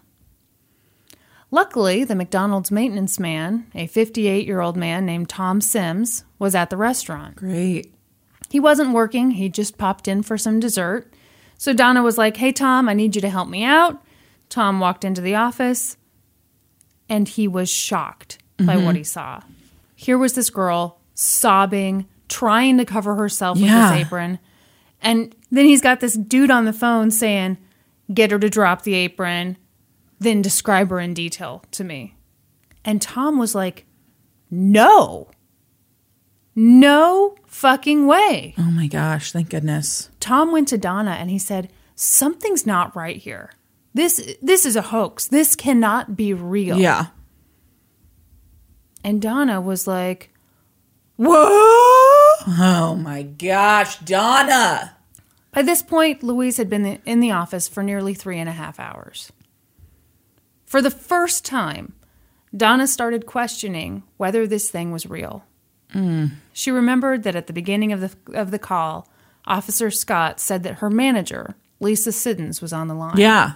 Luckily, 1.51 2.05
the 2.05 2.15
McDonald's 2.15 2.71
maintenance 2.71 3.19
man, 3.19 3.67
a 3.75 3.87
58 3.87 4.47
year 4.47 4.61
old 4.61 4.77
man 4.77 5.05
named 5.05 5.27
Tom 5.27 5.59
Sims, 5.59 6.23
was 6.39 6.55
at 6.55 6.69
the 6.69 6.77
restaurant. 6.77 7.35
Great. 7.35 7.93
He 8.49 8.61
wasn't 8.61 8.93
working, 8.93 9.31
he 9.31 9.49
just 9.49 9.77
popped 9.77 10.07
in 10.07 10.23
for 10.23 10.37
some 10.37 10.61
dessert. 10.61 11.13
So 11.57 11.73
Donna 11.73 12.01
was 12.01 12.17
like, 12.17 12.37
Hey, 12.37 12.53
Tom, 12.53 12.87
I 12.87 12.93
need 12.93 13.13
you 13.13 13.21
to 13.21 13.29
help 13.29 13.49
me 13.49 13.65
out. 13.65 14.01
Tom 14.47 14.79
walked 14.79 15.03
into 15.03 15.19
the 15.19 15.35
office 15.35 15.97
and 17.09 17.27
he 17.27 17.45
was 17.45 17.69
shocked 17.69 18.37
by 18.57 18.77
what 18.77 18.85
mm-hmm. 18.85 18.95
he 18.95 19.03
saw. 19.03 19.41
Here 19.97 20.17
was 20.17 20.35
this 20.35 20.49
girl 20.49 21.01
sobbing, 21.13 22.07
trying 22.29 22.77
to 22.77 22.85
cover 22.85 23.15
herself 23.15 23.57
with 23.57 23.67
Yeah. 23.67 23.91
this 23.91 24.05
apron. 24.05 24.39
And 25.01 25.35
then 25.51 25.65
he's 25.65 25.81
got 25.81 25.99
this 25.99 26.13
dude 26.13 26.51
on 26.51 26.65
the 26.65 26.73
phone 26.73 27.11
saying, 27.11 27.57
Get 28.13 28.31
her 28.31 28.39
to 28.39 28.49
drop 28.49 28.83
the 28.83 28.93
apron, 28.95 29.57
then 30.19 30.41
describe 30.41 30.89
her 30.89 30.99
in 30.99 31.13
detail 31.13 31.63
to 31.71 31.83
me. 31.83 32.15
And 32.85 33.01
Tom 33.01 33.37
was 33.37 33.53
like, 33.55 33.85
No. 34.51 35.29
No 36.55 37.35
fucking 37.47 38.05
way. 38.05 38.53
Oh 38.57 38.69
my 38.71 38.87
gosh. 38.87 39.31
Thank 39.31 39.49
goodness. 39.49 40.09
Tom 40.19 40.51
went 40.51 40.67
to 40.69 40.77
Donna 40.77 41.11
and 41.11 41.29
he 41.31 41.39
said, 41.39 41.71
"Something's 41.95 42.65
not 42.67 42.95
right 42.95 43.17
here. 43.17 43.51
This 43.95 44.35
this 44.41 44.63
is 44.65 44.75
a 44.75 44.83
hoax. 44.83 45.25
This 45.27 45.55
cannot 45.55 46.15
be 46.15 46.31
real." 46.33 46.77
Yeah. 46.77 47.07
And 49.03 49.21
Donna 49.21 49.59
was 49.59 49.87
like, 49.87 50.29
Whoa. 51.15 51.29
Oh 52.47 52.97
my 52.99 53.23
gosh. 53.23 53.99
Donna. 53.99 54.95
by 55.53 55.61
this 55.61 55.81
point, 55.81 56.23
Louise 56.23 56.57
had 56.57 56.69
been 56.69 56.99
in 57.05 57.19
the 57.19 57.31
office 57.31 57.67
for 57.67 57.83
nearly 57.83 58.13
three 58.13 58.39
and 58.39 58.49
a 58.49 58.53
half 58.53 58.79
hours. 58.79 59.31
For 60.65 60.81
the 60.81 60.91
first 60.91 61.45
time, 61.45 61.93
Donna 62.55 62.87
started 62.87 63.25
questioning 63.25 64.03
whether 64.17 64.47
this 64.47 64.69
thing 64.69 64.91
was 64.91 65.05
real. 65.05 65.45
She 66.53 66.71
remembered 66.71 67.21
that 67.21 67.35
at 67.35 67.45
the 67.45 67.53
beginning 67.53 67.91
of 67.91 68.01
the 68.01 68.11
of 68.33 68.49
the 68.49 68.57
call, 68.57 69.07
Officer 69.45 69.91
Scott 69.91 70.39
said 70.39 70.63
that 70.63 70.75
her 70.75 70.89
manager, 70.89 71.55
Lisa 71.79 72.11
Siddons, 72.11 72.61
was 72.63 72.73
on 72.73 72.87
the 72.87 72.95
line. 72.95 73.17
Yeah. 73.17 73.53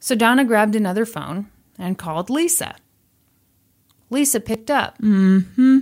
So 0.00 0.16
Donna 0.16 0.44
grabbed 0.44 0.74
another 0.74 1.06
phone 1.06 1.48
and 1.78 1.96
called 1.96 2.30
Lisa. 2.30 2.74
Lisa 4.10 4.40
picked 4.40 4.72
up. 4.72 4.98
Mm-hmm. 4.98 5.78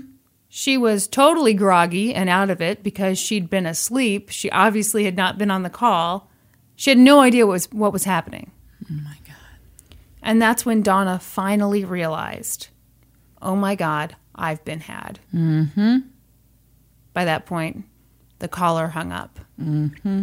She 0.58 0.76
was 0.76 1.06
totally 1.06 1.54
groggy 1.54 2.12
and 2.12 2.28
out 2.28 2.50
of 2.50 2.60
it 2.60 2.82
because 2.82 3.16
she'd 3.16 3.48
been 3.48 3.64
asleep. 3.64 4.28
She 4.28 4.50
obviously 4.50 5.04
had 5.04 5.16
not 5.16 5.38
been 5.38 5.52
on 5.52 5.62
the 5.62 5.70
call. 5.70 6.28
She 6.74 6.90
had 6.90 6.98
no 6.98 7.20
idea 7.20 7.46
what 7.46 7.52
was 7.52 7.66
what 7.70 7.92
was 7.92 8.02
happening. 8.02 8.50
Oh 8.90 8.94
my 9.04 9.18
God. 9.24 9.36
And 10.20 10.42
that's 10.42 10.66
when 10.66 10.82
Donna 10.82 11.20
finally 11.20 11.84
realized, 11.84 12.70
"Oh 13.40 13.54
my 13.54 13.76
God, 13.76 14.16
I've 14.34 14.64
been 14.64 14.80
had." 14.80 15.20
Mm-hmm. 15.32 15.98
By 17.12 17.24
that 17.24 17.46
point, 17.46 17.84
the 18.40 18.48
caller 18.48 18.88
hung 18.88 19.12
up. 19.12 19.38
Mm-hmm. 19.62 20.22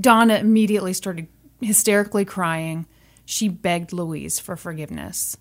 Donna 0.00 0.36
immediately 0.36 0.92
started 0.92 1.26
hysterically 1.60 2.24
crying. 2.24 2.86
She 3.24 3.48
begged 3.48 3.92
Louise 3.92 4.38
for 4.38 4.56
forgiveness. 4.56 5.36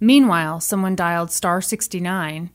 Meanwhile, 0.00 0.60
someone 0.60 0.94
dialed 0.94 1.30
star 1.30 1.62
69. 1.62 2.50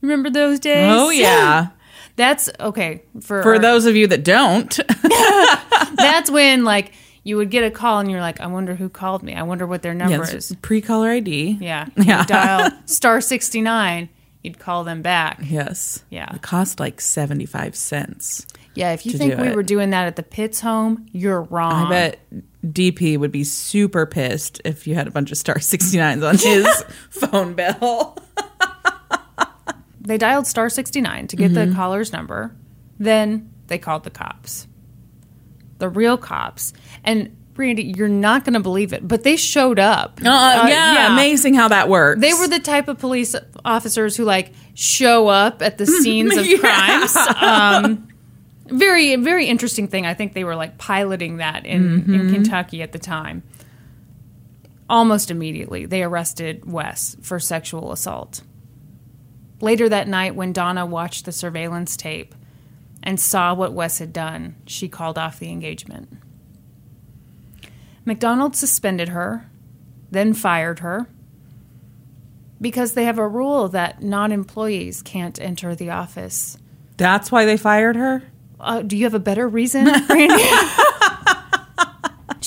Remember 0.00 0.30
those 0.30 0.60
days? 0.60 0.86
Oh 0.88 1.10
yeah. 1.10 1.68
That's 2.16 2.50
okay. 2.58 3.02
For, 3.20 3.42
For 3.42 3.54
our- 3.54 3.58
those 3.60 3.86
of 3.86 3.94
you 3.94 4.08
that 4.08 4.24
don't, 4.24 4.76
that's 5.96 6.28
when 6.28 6.64
like 6.64 6.92
you 7.22 7.36
would 7.36 7.48
get 7.48 7.62
a 7.62 7.70
call 7.70 8.00
and 8.00 8.10
you're 8.10 8.20
like, 8.20 8.40
I 8.40 8.48
wonder 8.48 8.74
who 8.74 8.88
called 8.88 9.22
me. 9.22 9.34
I 9.34 9.42
wonder 9.44 9.66
what 9.68 9.82
their 9.82 9.94
number 9.94 10.16
yes, 10.16 10.34
is. 10.34 10.56
pre-caller 10.60 11.10
ID. 11.10 11.58
Yeah. 11.60 11.86
Yeah. 11.96 12.24
Dial 12.24 12.70
star 12.86 13.20
69, 13.20 14.08
you'd 14.42 14.58
call 14.58 14.82
them 14.82 15.00
back. 15.00 15.38
Yes. 15.44 16.02
Yeah. 16.10 16.34
It 16.34 16.42
cost 16.42 16.80
like 16.80 17.00
75 17.00 17.76
cents. 17.76 18.46
Yeah, 18.74 18.92
if 18.92 19.06
you 19.06 19.12
think 19.12 19.38
we 19.38 19.48
it. 19.48 19.56
were 19.56 19.62
doing 19.62 19.90
that 19.90 20.06
at 20.06 20.16
the 20.16 20.22
Pitts 20.22 20.60
home, 20.60 21.06
you're 21.12 21.42
wrong. 21.42 21.86
I 21.86 21.90
bet 21.90 22.20
DP 22.64 23.16
would 23.18 23.32
be 23.32 23.44
super 23.44 24.06
pissed 24.06 24.60
if 24.64 24.86
you 24.86 24.94
had 24.94 25.06
a 25.06 25.10
bunch 25.10 25.30
of 25.32 25.38
star 25.38 25.56
69s 25.56 26.26
on 26.28 26.36
his 26.38 26.84
phone 27.10 27.54
bill. 27.54 28.16
They 30.08 30.18
dialed 30.18 30.46
star 30.46 30.68
69 30.68 31.28
to 31.28 31.36
get 31.36 31.54
the 31.54 31.70
caller's 31.74 32.12
number. 32.12 32.56
Then 32.98 33.52
they 33.68 33.78
called 33.78 34.04
the 34.04 34.10
cops. 34.10 34.66
The 35.78 35.88
real 35.88 36.16
cops. 36.16 36.72
And 37.04 37.36
Brandi, 37.54 37.96
you're 37.96 38.08
not 38.08 38.44
going 38.44 38.54
to 38.54 38.60
believe 38.60 38.92
it, 38.92 39.06
but 39.06 39.22
they 39.22 39.36
showed 39.36 39.78
up. 39.78 40.20
Uh, 40.24 40.28
Uh, 40.28 40.66
yeah, 40.68 41.12
amazing 41.12 41.54
how 41.54 41.68
that 41.68 41.88
works. 41.88 42.20
They 42.20 42.32
were 42.34 42.48
the 42.48 42.58
type 42.60 42.88
of 42.88 42.98
police 42.98 43.34
officers 43.64 44.16
who 44.16 44.24
like 44.24 44.52
show 44.74 45.28
up 45.28 45.60
at 45.60 45.76
the 45.76 45.86
scenes 46.02 46.36
of 46.36 46.46
Yeah. 46.46 46.58
crimes. 46.58 47.16
Um, 47.40 48.08
very, 48.66 49.16
very 49.16 49.46
interesting 49.46 49.88
thing. 49.88 50.06
I 50.06 50.14
think 50.14 50.32
they 50.34 50.44
were 50.44 50.56
like 50.56 50.78
piloting 50.78 51.36
that 51.38 51.66
in, 51.66 52.00
Mm-hmm. 52.00 52.14
in 52.14 52.32
Kentucky 52.34 52.80
at 52.82 52.92
the 52.92 52.98
time. 52.98 53.42
Almost 54.90 55.30
immediately, 55.30 55.84
they 55.84 56.02
arrested 56.02 56.70
Wes 56.70 57.16
for 57.20 57.38
sexual 57.38 57.92
assault. 57.92 58.40
Later 59.60 59.88
that 59.88 60.08
night, 60.08 60.34
when 60.34 60.52
Donna 60.52 60.86
watched 60.86 61.24
the 61.24 61.32
surveillance 61.32 61.96
tape 61.96 62.34
and 63.02 63.18
saw 63.18 63.54
what 63.54 63.72
Wes 63.72 63.98
had 63.98 64.12
done, 64.12 64.56
she 64.66 64.88
called 64.88 65.18
off 65.18 65.38
the 65.38 65.50
engagement. 65.50 66.18
McDonald 68.04 68.56
suspended 68.56 69.10
her, 69.10 69.50
then 70.10 70.32
fired 70.32 70.78
her 70.78 71.08
because 72.60 72.94
they 72.94 73.04
have 73.04 73.18
a 73.18 73.28
rule 73.28 73.68
that 73.68 74.02
non 74.02 74.32
employees 74.32 75.02
can't 75.02 75.40
enter 75.40 75.74
the 75.74 75.90
office. 75.90 76.56
That's 76.96 77.30
why 77.30 77.44
they 77.44 77.56
fired 77.56 77.96
her? 77.96 78.24
Uh, 78.58 78.82
do 78.82 78.96
you 78.96 79.04
have 79.04 79.14
a 79.14 79.20
better 79.20 79.46
reason, 79.46 79.86
Brandi? 79.86 80.84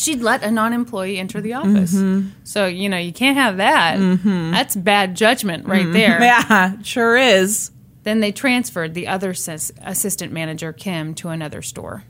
She'd 0.02 0.22
let 0.22 0.42
a 0.42 0.50
non 0.50 0.74
employee 0.74 1.20
enter 1.20 1.42
the 1.42 1.54
office. 1.54 1.94
Mm-hmm. 1.94 2.30
So, 2.44 2.66
you 2.66 2.90
know, 2.90 2.98
you 2.98 3.14
can't 3.14 3.38
have 3.38 3.58
that. 3.58 4.00
Mm-hmm. 4.00 4.50
That's 4.50 4.76
bad 4.76 5.16
judgment 5.16 5.68
right 5.68 5.84
mm-hmm. 5.84 5.94
there. 5.94 6.20
Yeah, 6.22 6.82
sure 6.82 7.16
is. 7.16 7.70
Then 8.02 8.20
they 8.20 8.32
transferred 8.32 8.96
the 8.96 9.06
other 9.06 9.36
sis- 9.36 9.72
assistant 9.84 10.34
manager, 10.34 10.74
Kim, 10.74 11.14
to 11.16 11.30
another 11.30 11.62
store. 11.62 12.04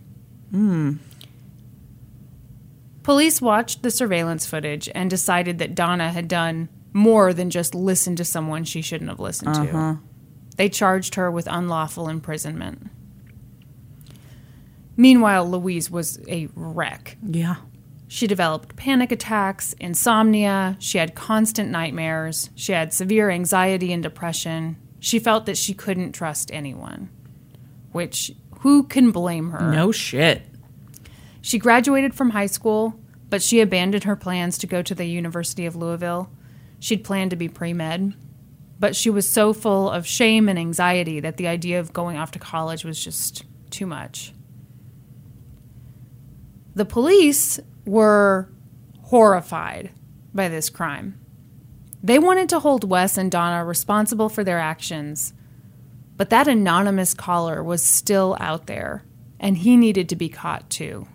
Hmm. 0.52 0.94
Police 3.04 3.42
watched 3.42 3.84
the 3.84 3.92
surveillance 3.92 4.46
footage 4.46 4.88
and 4.96 5.10
decided 5.10 5.60
that 5.60 5.76
Donna 5.76 6.14
had 6.14 6.30
done 6.30 6.70
more 6.94 7.34
than 7.34 7.50
just 7.50 7.76
listen 7.76 8.16
to 8.16 8.24
someone 8.24 8.64
she 8.64 8.82
shouldn't 8.82 9.10
have 9.10 9.20
listened 9.20 9.54
to. 9.56 9.62
Uh-huh. 9.64 9.96
They 10.56 10.70
charged 10.70 11.16
her 11.16 11.30
with 11.30 11.46
unlawful 11.46 12.08
imprisonment. 12.08 12.90
Meanwhile, 14.96 15.50
Louise 15.50 15.92
was 15.92 16.20
a 16.30 16.48
wreck. 16.56 17.18
Yeah. 17.22 17.56
She 18.14 18.28
developed 18.28 18.76
panic 18.76 19.14
attacks, 19.14 19.72
insomnia, 19.80 20.76
she 20.80 20.98
had 20.98 21.16
constant 21.16 21.70
nightmares, 21.70 22.50
she 22.56 22.74
had 22.74 22.92
severe 22.92 23.30
anxiety 23.30 23.94
and 23.94 24.04
depression. 24.04 24.76
She 25.00 25.18
felt 25.18 25.46
that 25.46 25.58
she 25.58 25.74
couldn't 25.74 26.12
trust 26.12 26.52
anyone, 26.52 27.10
which 27.94 28.34
who 28.60 28.84
can 28.84 29.12
blame 29.12 29.52
her? 29.52 29.72
No 29.72 29.94
shit. 29.94 30.44
She 31.40 31.58
graduated 31.58 32.14
from 32.14 32.32
high 32.32 32.48
school, 32.48 33.00
but 33.30 33.42
she 33.42 33.62
abandoned 33.62 34.04
her 34.04 34.18
plans 34.18 34.58
to 34.58 34.68
go 34.68 34.82
to 34.82 34.94
the 34.94 35.06
University 35.06 35.66
of 35.66 35.78
Louisville. 35.78 36.30
She'd 36.80 37.06
planned 37.06 37.30
to 37.32 37.38
be 37.38 37.48
pre 37.48 37.72
med, 37.72 38.14
but 38.78 38.94
she 38.94 39.10
was 39.10 39.30
so 39.30 39.54
full 39.54 39.90
of 39.90 40.06
shame 40.06 40.50
and 40.50 40.60
anxiety 40.60 41.22
that 41.22 41.38
the 41.38 41.48
idea 41.48 41.80
of 41.80 41.94
going 41.94 42.18
off 42.18 42.32
to 42.32 42.40
college 42.40 42.84
was 42.84 43.02
just 43.02 43.46
too 43.70 43.86
much. 43.86 44.34
The 46.76 46.86
police 46.86 47.60
were 47.86 48.50
horrified 49.04 49.92
by 50.34 50.48
this 50.48 50.70
crime. 50.70 51.20
They 52.04 52.18
wanted 52.18 52.50
to 52.50 52.60
hold 52.60 52.90
Wes 52.90 53.18
and 53.18 53.30
Donna 53.30 53.64
responsible 53.64 54.30
for 54.30 54.44
their 54.44 54.60
actions, 54.60 55.34
but 56.18 56.30
that 56.30 56.48
anonymous 56.48 57.14
caller 57.14 57.64
was 57.64 57.84
still 57.84 58.38
out 58.40 58.68
there, 58.68 59.04
and 59.40 59.58
he 59.58 59.78
needed 59.78 60.10
to 60.10 60.16
be 60.16 60.30
caught 60.30 60.70
too. 60.70 61.08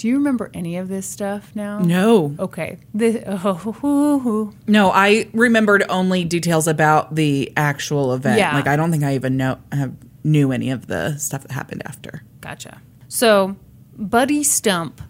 Do 0.00 0.08
you 0.08 0.16
remember 0.16 0.50
any 0.54 0.78
of 0.78 0.88
this 0.88 1.06
stuff 1.06 1.54
now? 1.54 1.80
No. 1.80 2.34
Okay. 2.38 2.78
The, 2.94 3.22
oh, 3.44 4.54
No, 4.66 4.90
I 4.90 5.28
remembered 5.34 5.84
only 5.90 6.24
details 6.24 6.66
about 6.66 7.14
the 7.16 7.52
actual 7.54 8.14
event. 8.14 8.38
Yeah. 8.38 8.54
Like 8.54 8.66
I 8.66 8.76
don't 8.76 8.90
think 8.90 9.04
I 9.04 9.14
even 9.14 9.36
know 9.36 9.58
have, 9.72 9.94
knew 10.24 10.52
any 10.52 10.70
of 10.70 10.86
the 10.86 11.18
stuff 11.18 11.42
that 11.42 11.50
happened 11.50 11.82
after. 11.84 12.22
Gotcha. 12.40 12.80
So, 13.08 13.56
Buddy 13.98 14.42
Stump 14.42 15.02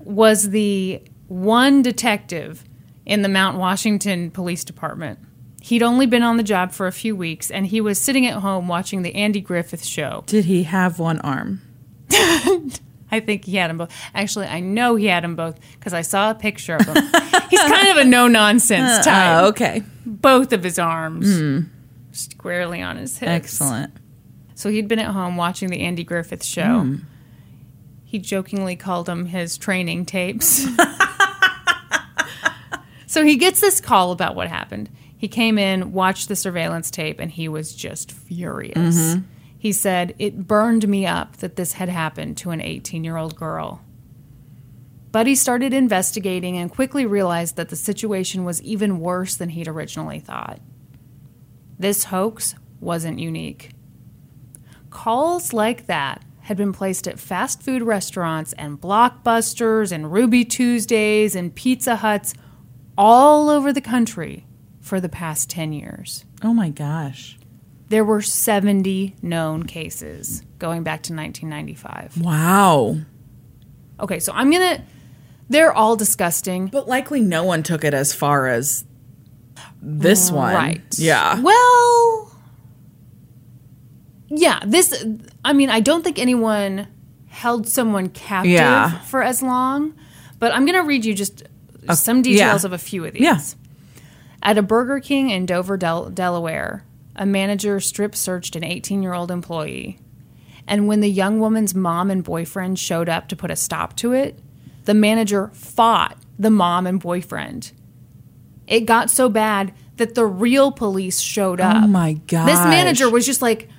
was 0.00 0.50
the 0.50 1.02
one 1.28 1.82
detective 1.82 2.64
in 3.06 3.22
the 3.22 3.28
Mount 3.28 3.58
Washington 3.58 4.30
Police 4.30 4.64
Department. 4.64 5.18
He'd 5.60 5.82
only 5.82 6.06
been 6.06 6.22
on 6.22 6.36
the 6.36 6.42
job 6.42 6.72
for 6.72 6.86
a 6.86 6.92
few 6.92 7.16
weeks, 7.16 7.50
and 7.50 7.66
he 7.66 7.80
was 7.80 8.00
sitting 8.00 8.26
at 8.26 8.34
home 8.34 8.68
watching 8.68 9.02
the 9.02 9.14
Andy 9.14 9.40
Griffith 9.40 9.84
show. 9.84 10.22
Did 10.26 10.44
he 10.44 10.62
have 10.64 10.98
one 10.98 11.18
arm? 11.20 11.62
I 13.10 13.20
think 13.20 13.44
he 13.44 13.56
had 13.56 13.70
them 13.70 13.78
both. 13.78 13.92
Actually, 14.14 14.46
I 14.46 14.60
know 14.60 14.96
he 14.96 15.06
had 15.06 15.24
them 15.24 15.34
both 15.34 15.58
because 15.78 15.94
I 15.94 16.02
saw 16.02 16.30
a 16.30 16.34
picture 16.34 16.76
of 16.76 16.86
him. 16.86 16.94
He's 17.50 17.60
kind 17.60 17.88
of 17.88 17.96
a 17.96 18.04
no 18.04 18.28
nonsense 18.28 19.04
type. 19.04 19.42
Oh, 19.42 19.48
okay. 19.48 19.82
Both 20.04 20.52
of 20.52 20.62
his 20.62 20.78
arms 20.78 21.26
mm. 21.26 21.68
squarely 22.12 22.82
on 22.82 22.96
his 22.96 23.18
hips. 23.18 23.30
Excellent. 23.30 23.94
So 24.54 24.70
he'd 24.70 24.88
been 24.88 24.98
at 24.98 25.12
home 25.12 25.36
watching 25.36 25.70
the 25.70 25.80
Andy 25.80 26.04
Griffith 26.04 26.44
show. 26.44 26.98
He 28.08 28.18
jokingly 28.18 28.74
called 28.74 29.04
them 29.04 29.26
his 29.26 29.58
training 29.58 30.06
tapes. 30.06 30.66
so 33.06 33.22
he 33.22 33.36
gets 33.36 33.60
this 33.60 33.82
call 33.82 34.12
about 34.12 34.34
what 34.34 34.48
happened. 34.48 34.88
He 35.14 35.28
came 35.28 35.58
in, 35.58 35.92
watched 35.92 36.28
the 36.28 36.34
surveillance 36.34 36.90
tape, 36.90 37.20
and 37.20 37.30
he 37.30 37.50
was 37.50 37.74
just 37.74 38.10
furious. 38.10 38.78
Mm-hmm. 38.78 39.24
He 39.58 39.72
said, 39.72 40.14
It 40.18 40.46
burned 40.46 40.88
me 40.88 41.04
up 41.04 41.36
that 41.36 41.56
this 41.56 41.74
had 41.74 41.90
happened 41.90 42.38
to 42.38 42.50
an 42.50 42.62
18 42.62 43.04
year 43.04 43.18
old 43.18 43.36
girl. 43.36 43.84
Buddy 45.12 45.34
started 45.34 45.74
investigating 45.74 46.56
and 46.56 46.72
quickly 46.72 47.04
realized 47.04 47.56
that 47.56 47.68
the 47.68 47.76
situation 47.76 48.42
was 48.42 48.62
even 48.62 49.00
worse 49.00 49.36
than 49.36 49.50
he'd 49.50 49.68
originally 49.68 50.20
thought. 50.20 50.60
This 51.78 52.04
hoax 52.04 52.54
wasn't 52.80 53.18
unique. 53.18 53.72
Calls 54.88 55.52
like 55.52 55.88
that 55.88 56.22
had 56.48 56.56
been 56.56 56.72
placed 56.72 57.06
at 57.06 57.20
fast 57.20 57.62
food 57.62 57.82
restaurants 57.82 58.54
and 58.54 58.80
blockbusters 58.80 59.92
and 59.92 60.10
Ruby 60.10 60.46
Tuesdays 60.46 61.36
and 61.36 61.54
Pizza 61.54 61.96
Huts 61.96 62.32
all 62.96 63.50
over 63.50 63.70
the 63.70 63.82
country 63.82 64.46
for 64.80 64.98
the 64.98 65.10
past 65.10 65.50
10 65.50 65.74
years. 65.74 66.24
Oh 66.42 66.54
my 66.54 66.70
gosh. 66.70 67.36
There 67.90 68.02
were 68.02 68.22
70 68.22 69.16
known 69.20 69.64
cases 69.64 70.42
going 70.58 70.84
back 70.84 71.02
to 71.02 71.14
1995. 71.14 72.22
Wow. 72.22 72.96
Okay, 74.00 74.18
so 74.18 74.32
I'm 74.32 74.50
going 74.50 74.78
to. 74.78 74.82
They're 75.50 75.72
all 75.72 75.96
disgusting. 75.96 76.68
But 76.68 76.88
likely 76.88 77.20
no 77.20 77.44
one 77.44 77.62
took 77.62 77.84
it 77.84 77.92
as 77.92 78.14
far 78.14 78.46
as 78.46 78.86
this 79.82 80.30
one. 80.32 80.54
Right. 80.54 80.98
Yeah. 80.98 81.42
Well, 81.42 82.28
yeah, 84.30 84.60
this, 84.66 85.04
I 85.48 85.54
mean, 85.54 85.70
I 85.70 85.80
don't 85.80 86.04
think 86.04 86.18
anyone 86.18 86.88
held 87.28 87.66
someone 87.66 88.10
captive 88.10 88.52
Yeah. 88.52 88.98
for 89.00 89.22
as 89.22 89.42
long, 89.42 89.94
but 90.38 90.52
I'm 90.52 90.66
going 90.66 90.76
to 90.78 90.86
read 90.86 91.06
you 91.06 91.14
just 91.14 91.42
some 91.94 92.20
details 92.20 92.64
yeah. 92.64 92.66
of 92.66 92.74
a 92.74 92.78
few 92.78 93.06
of 93.06 93.14
these. 93.14 93.22
Yeah. 93.22 93.40
At 94.42 94.58
a 94.58 94.62
Burger 94.62 95.00
King 95.00 95.30
in 95.30 95.46
Dover, 95.46 95.78
Del- 95.78 96.10
Delaware, 96.10 96.84
a 97.16 97.24
manager 97.24 97.80
strip 97.80 98.14
searched 98.14 98.56
an 98.56 98.62
18 98.62 99.02
year 99.02 99.14
old 99.14 99.30
employee. 99.30 99.98
And 100.66 100.86
when 100.86 101.00
the 101.00 101.08
young 101.08 101.40
woman's 101.40 101.74
mom 101.74 102.10
and 102.10 102.22
boyfriend 102.22 102.78
showed 102.78 103.08
up 103.08 103.28
to 103.28 103.36
put 103.36 103.50
a 103.50 103.56
stop 103.56 103.96
to 103.96 104.12
it, 104.12 104.38
the 104.84 104.92
manager 104.92 105.50
fought 105.54 106.18
the 106.38 106.50
mom 106.50 106.86
and 106.86 107.00
boyfriend. 107.00 107.72
It 108.66 108.80
got 108.80 109.10
so 109.10 109.30
bad 109.30 109.72
that 109.96 110.14
the 110.14 110.26
real 110.26 110.72
police 110.72 111.20
showed 111.20 111.58
up. 111.58 111.84
Oh 111.84 111.86
my 111.86 112.12
God. 112.12 112.46
This 112.46 112.60
manager 112.60 113.08
was 113.08 113.24
just 113.24 113.40
like, 113.40 113.70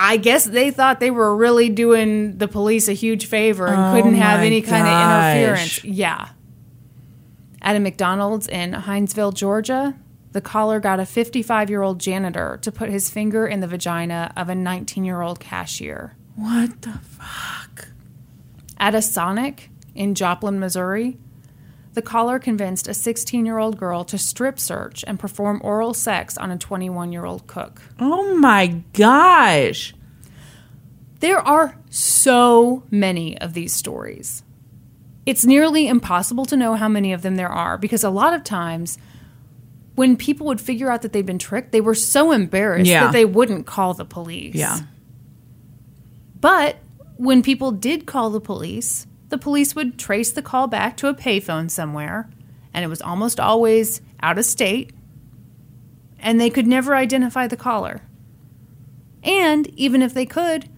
I 0.00 0.16
guess 0.16 0.44
they 0.44 0.70
thought 0.70 1.00
they 1.00 1.10
were 1.10 1.36
really 1.36 1.68
doing 1.68 2.38
the 2.38 2.46
police 2.46 2.86
a 2.86 2.92
huge 2.92 3.26
favor 3.26 3.66
and 3.66 3.76
Oh 3.76 3.92
couldn't 3.96 4.14
have 4.14 4.40
any 4.40 4.62
kind 4.62 4.86
of 4.86 4.92
interference. 4.92 5.84
Yeah. 5.84 6.28
At 7.60 7.74
a 7.74 7.80
McDonald's 7.80 8.46
in 8.46 8.72
Hinesville, 8.72 9.34
Georgia, 9.34 9.96
the 10.30 10.40
caller 10.40 10.78
got 10.78 11.00
a 11.00 11.04
55 11.04 11.68
year 11.68 11.82
old 11.82 11.98
janitor 11.98 12.60
to 12.62 12.70
put 12.70 12.90
his 12.90 13.10
finger 13.10 13.44
in 13.48 13.58
the 13.58 13.66
vagina 13.66 14.32
of 14.36 14.48
a 14.48 14.54
19 14.54 15.04
year 15.04 15.20
old 15.20 15.40
cashier. 15.40 16.14
What 16.36 16.82
the 16.82 17.00
fuck? 17.02 17.88
At 18.78 18.94
a 18.94 19.02
Sonic 19.02 19.68
in 19.96 20.14
Joplin, 20.14 20.60
Missouri, 20.60 21.18
the 21.94 22.02
caller 22.02 22.38
convinced 22.38 22.86
a 22.88 22.94
16 22.94 23.44
year 23.46 23.58
old 23.58 23.78
girl 23.78 24.04
to 24.04 24.18
strip 24.18 24.58
search 24.58 25.04
and 25.06 25.18
perform 25.18 25.60
oral 25.64 25.94
sex 25.94 26.36
on 26.38 26.50
a 26.50 26.58
21 26.58 27.12
year 27.12 27.24
old 27.24 27.46
cook. 27.46 27.82
Oh 27.98 28.36
my 28.36 28.82
gosh. 28.92 29.94
There 31.20 31.40
are 31.40 31.76
so 31.90 32.84
many 32.90 33.36
of 33.40 33.52
these 33.54 33.72
stories. 33.74 34.44
It's 35.26 35.44
nearly 35.44 35.88
impossible 35.88 36.44
to 36.46 36.56
know 36.56 36.74
how 36.74 36.88
many 36.88 37.12
of 37.12 37.22
them 37.22 37.36
there 37.36 37.48
are 37.48 37.76
because 37.76 38.04
a 38.04 38.10
lot 38.10 38.32
of 38.34 38.44
times 38.44 38.96
when 39.96 40.16
people 40.16 40.46
would 40.46 40.60
figure 40.60 40.90
out 40.92 41.02
that 41.02 41.12
they'd 41.12 41.26
been 41.26 41.40
tricked, 41.40 41.72
they 41.72 41.80
were 41.80 41.94
so 41.96 42.30
embarrassed 42.30 42.88
Yeah. 42.88 43.04
that 43.06 43.12
they 43.12 43.24
wouldn't 43.24 43.66
call 43.66 43.94
the 43.94 44.04
police. 44.04 44.54
Yeah. 44.54 44.78
But 46.40 46.76
when 47.16 47.42
people 47.42 47.72
did 47.72 48.06
call 48.06 48.30
the 48.30 48.40
police, 48.40 49.07
the 49.28 49.38
police 49.38 49.74
would 49.74 49.98
trace 49.98 50.32
the 50.32 50.42
call 50.42 50.66
back 50.66 50.96
to 50.98 51.08
a 51.08 51.14
payphone 51.14 51.70
somewhere, 51.70 52.28
and 52.72 52.84
it 52.84 52.88
was 52.88 53.02
almost 53.02 53.38
always 53.38 54.00
out 54.20 54.38
of 54.38 54.44
state, 54.44 54.92
and 56.18 56.40
they 56.40 56.50
could 56.50 56.66
never 56.66 56.96
identify 56.96 57.46
the 57.46 57.56
caller. 57.56 58.02
And 59.22 59.66
even 59.78 60.02
if 60.02 60.14
they 60.14 60.26
could, 60.26 60.68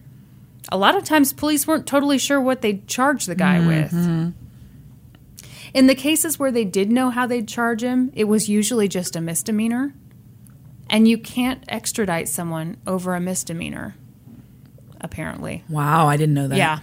a 0.71 0.77
lot 0.77 0.95
of 0.95 1.03
times 1.03 1.33
police 1.33 1.65
weren't 1.65 1.87
totally 1.87 2.17
sure 2.17 2.39
what 2.39 2.61
they'd 2.61 2.87
charge 2.87 3.25
the 3.25 3.35
guy 3.35 3.65
with. 3.65 3.91
Mm-hmm. 3.91 4.29
In 5.73 5.87
the 5.87 5.95
cases 5.95 6.37
where 6.37 6.51
they 6.51 6.65
did 6.65 6.91
know 6.91 7.09
how 7.09 7.25
they'd 7.25 7.47
charge 7.47 7.81
him, 7.81 8.11
it 8.13 8.25
was 8.25 8.49
usually 8.49 8.87
just 8.87 9.15
a 9.15 9.21
misdemeanor. 9.21 9.93
And 10.89 11.07
you 11.07 11.17
can't 11.17 11.63
extradite 11.69 12.27
someone 12.27 12.75
over 12.85 13.15
a 13.15 13.21
misdemeanor, 13.21 13.95
apparently. 14.99 15.63
Wow, 15.69 16.07
I 16.07 16.17
didn't 16.17 16.35
know 16.35 16.49
that. 16.49 16.57
Yeah. 16.57 16.79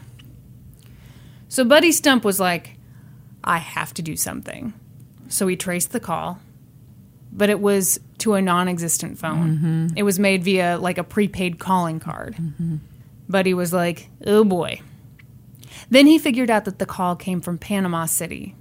So 1.48 1.64
Buddy 1.64 1.92
Stump 1.92 2.24
was 2.24 2.38
like, 2.38 2.76
I 3.42 3.58
have 3.58 3.94
to 3.94 4.02
do 4.02 4.16
something. 4.16 4.74
So 5.28 5.46
he 5.46 5.56
traced 5.56 5.92
the 5.92 6.00
call, 6.00 6.40
but 7.32 7.50
it 7.50 7.60
was 7.60 7.98
to 8.18 8.34
a 8.34 8.42
non 8.42 8.68
existent 8.68 9.18
phone. 9.18 9.56
Mm-hmm. 9.56 9.86
It 9.96 10.02
was 10.02 10.18
made 10.18 10.44
via 10.44 10.78
like 10.78 10.98
a 10.98 11.04
prepaid 11.04 11.58
calling 11.58 12.00
card. 12.00 12.36
Mm-hmm. 12.36 12.76
Buddy 13.28 13.54
was 13.54 13.72
like, 13.72 14.08
oh 14.26 14.44
boy. 14.44 14.80
Then 15.90 16.06
he 16.06 16.18
figured 16.18 16.50
out 16.50 16.64
that 16.64 16.78
the 16.78 16.86
call 16.86 17.16
came 17.16 17.40
from 17.40 17.58
Panama 17.58 18.06
City. 18.06 18.54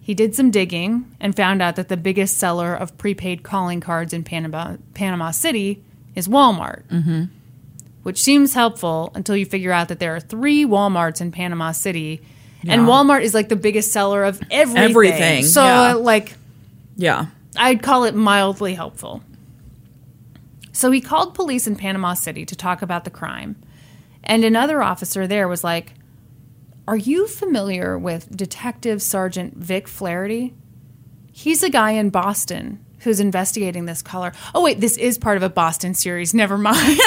He 0.00 0.14
did 0.14 0.34
some 0.34 0.50
digging 0.50 1.14
and 1.20 1.36
found 1.36 1.62
out 1.62 1.76
that 1.76 1.88
the 1.88 1.96
biggest 1.96 2.38
seller 2.38 2.74
of 2.74 2.96
prepaid 2.98 3.42
calling 3.42 3.80
cards 3.80 4.12
in 4.12 4.24
Panama, 4.24 4.76
Panama 4.94 5.30
City 5.30 5.82
is 6.14 6.28
Walmart 6.28 6.84
mm-hmm. 6.88 7.24
Which 8.02 8.22
seems 8.22 8.54
helpful 8.54 9.12
until 9.14 9.36
you 9.36 9.44
figure 9.46 9.72
out 9.72 9.88
that 9.88 9.98
there 9.98 10.14
are 10.14 10.20
three 10.20 10.64
Walmarts 10.64 11.20
in 11.20 11.32
Panama 11.32 11.72
City. 11.72 12.22
And 12.66 12.82
Walmart 12.82 13.22
is 13.22 13.32
like 13.34 13.48
the 13.48 13.56
biggest 13.56 13.92
seller 13.92 14.24
of 14.24 14.40
everything. 14.50 14.90
Everything, 14.90 15.44
So, 15.44 15.64
yeah. 15.64 15.92
like, 15.94 16.34
Yeah. 16.96 17.26
I'd 17.56 17.82
call 17.82 18.04
it 18.04 18.14
mildly 18.14 18.74
helpful. 18.74 19.22
So 20.72 20.90
he 20.90 21.00
called 21.00 21.34
police 21.34 21.66
in 21.66 21.76
Panama 21.76 22.14
City 22.14 22.44
to 22.46 22.54
talk 22.56 22.82
about 22.82 23.04
the 23.04 23.10
crime. 23.10 23.56
And 24.22 24.44
another 24.44 24.82
officer 24.82 25.26
there 25.26 25.48
was 25.48 25.64
like, 25.64 25.94
Are 26.86 26.96
you 26.96 27.26
familiar 27.26 27.98
with 27.98 28.34
Detective 28.36 29.02
Sergeant 29.02 29.56
Vic 29.56 29.88
Flaherty? 29.88 30.54
He's 31.32 31.62
a 31.62 31.70
guy 31.70 31.92
in 31.92 32.10
Boston 32.10 32.84
who's 33.00 33.20
investigating 33.20 33.84
this 33.86 34.02
caller. 34.02 34.32
Oh, 34.54 34.62
wait, 34.62 34.80
this 34.80 34.96
is 34.96 35.18
part 35.18 35.36
of 35.36 35.42
a 35.42 35.48
Boston 35.48 35.94
series. 35.94 36.34
Never 36.34 36.56
mind. 36.58 36.76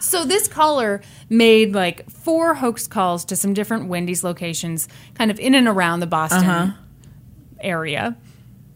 so 0.00 0.24
this 0.24 0.48
caller 0.48 1.02
made 1.28 1.74
like 1.74 2.08
four 2.10 2.54
hoax 2.54 2.86
calls 2.86 3.24
to 3.26 3.36
some 3.36 3.54
different 3.54 3.88
Wendy's 3.88 4.24
locations, 4.24 4.88
kind 5.14 5.30
of 5.30 5.38
in 5.38 5.54
and 5.54 5.68
around 5.68 6.00
the 6.00 6.06
Boston 6.06 6.74
area. 7.60 8.16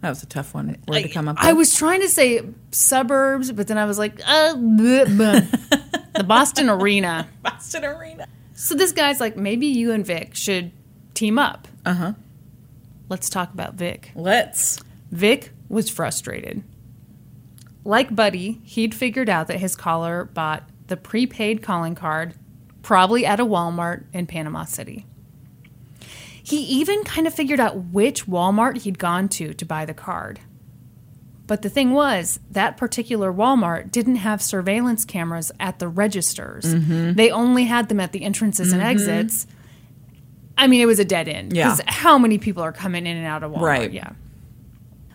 That 0.00 0.10
was 0.10 0.22
a 0.22 0.26
tough 0.26 0.54
one 0.54 0.76
word 0.86 1.02
to 1.02 1.08
come 1.08 1.26
up 1.26 1.36
I 1.40 1.54
was 1.54 1.74
trying 1.74 2.02
to 2.02 2.08
say 2.08 2.42
suburbs, 2.70 3.50
but 3.50 3.66
then 3.66 3.78
I 3.78 3.84
was 3.84 3.98
like, 3.98 4.20
uh, 4.20 4.54
bleh, 4.54 5.06
bleh. 5.06 6.12
the 6.14 6.22
Boston 6.22 6.68
Arena. 6.70 7.28
Boston 7.42 7.84
Arena. 7.84 8.28
So 8.54 8.74
this 8.76 8.92
guy's 8.92 9.18
like, 9.20 9.36
maybe 9.36 9.66
you 9.66 9.92
and 9.92 10.06
Vic 10.06 10.34
should 10.36 10.70
team 11.14 11.38
up. 11.38 11.66
Uh 11.84 11.94
huh. 11.94 12.12
Let's 13.08 13.30
talk 13.30 13.52
about 13.52 13.74
Vic. 13.74 14.12
Let's. 14.14 14.80
Vic 15.10 15.52
was 15.68 15.88
frustrated. 15.88 16.62
Like 17.84 18.14
Buddy, 18.14 18.60
he'd 18.64 18.94
figured 18.94 19.28
out 19.28 19.46
that 19.46 19.60
his 19.60 19.74
caller 19.74 20.24
bought 20.24 20.68
the 20.88 20.96
prepaid 20.96 21.62
calling 21.62 21.94
card, 21.94 22.34
probably 22.82 23.24
at 23.24 23.40
a 23.40 23.46
Walmart 23.46 24.04
in 24.12 24.26
Panama 24.26 24.64
City. 24.64 25.06
He 26.42 26.62
even 26.62 27.04
kind 27.04 27.26
of 27.26 27.34
figured 27.34 27.60
out 27.60 27.76
which 27.92 28.26
Walmart 28.26 28.82
he'd 28.82 28.98
gone 28.98 29.28
to 29.30 29.52
to 29.54 29.64
buy 29.64 29.84
the 29.84 29.94
card. 29.94 30.40
But 31.46 31.62
the 31.62 31.70
thing 31.70 31.92
was, 31.92 32.40
that 32.50 32.76
particular 32.76 33.32
Walmart 33.32 33.90
didn't 33.90 34.16
have 34.16 34.42
surveillance 34.42 35.06
cameras 35.06 35.50
at 35.58 35.78
the 35.78 35.88
registers. 35.88 36.74
Mm-hmm. 36.74 37.14
They 37.14 37.30
only 37.30 37.64
had 37.64 37.88
them 37.88 38.00
at 38.00 38.12
the 38.12 38.22
entrances 38.22 38.72
and 38.72 38.82
mm-hmm. 38.82 38.90
exits. 38.90 39.46
I 40.58 40.66
mean, 40.66 40.80
it 40.80 40.86
was 40.86 40.98
a 40.98 41.04
dead 41.04 41.28
end. 41.28 41.56
Yeah. 41.56 41.70
Because 41.70 41.82
how 41.86 42.18
many 42.18 42.36
people 42.36 42.62
are 42.62 42.72
coming 42.72 43.06
in 43.06 43.16
and 43.16 43.26
out 43.26 43.42
of 43.42 43.52
Walmart? 43.52 43.60
Right. 43.60 43.92
Yeah. 43.92 44.10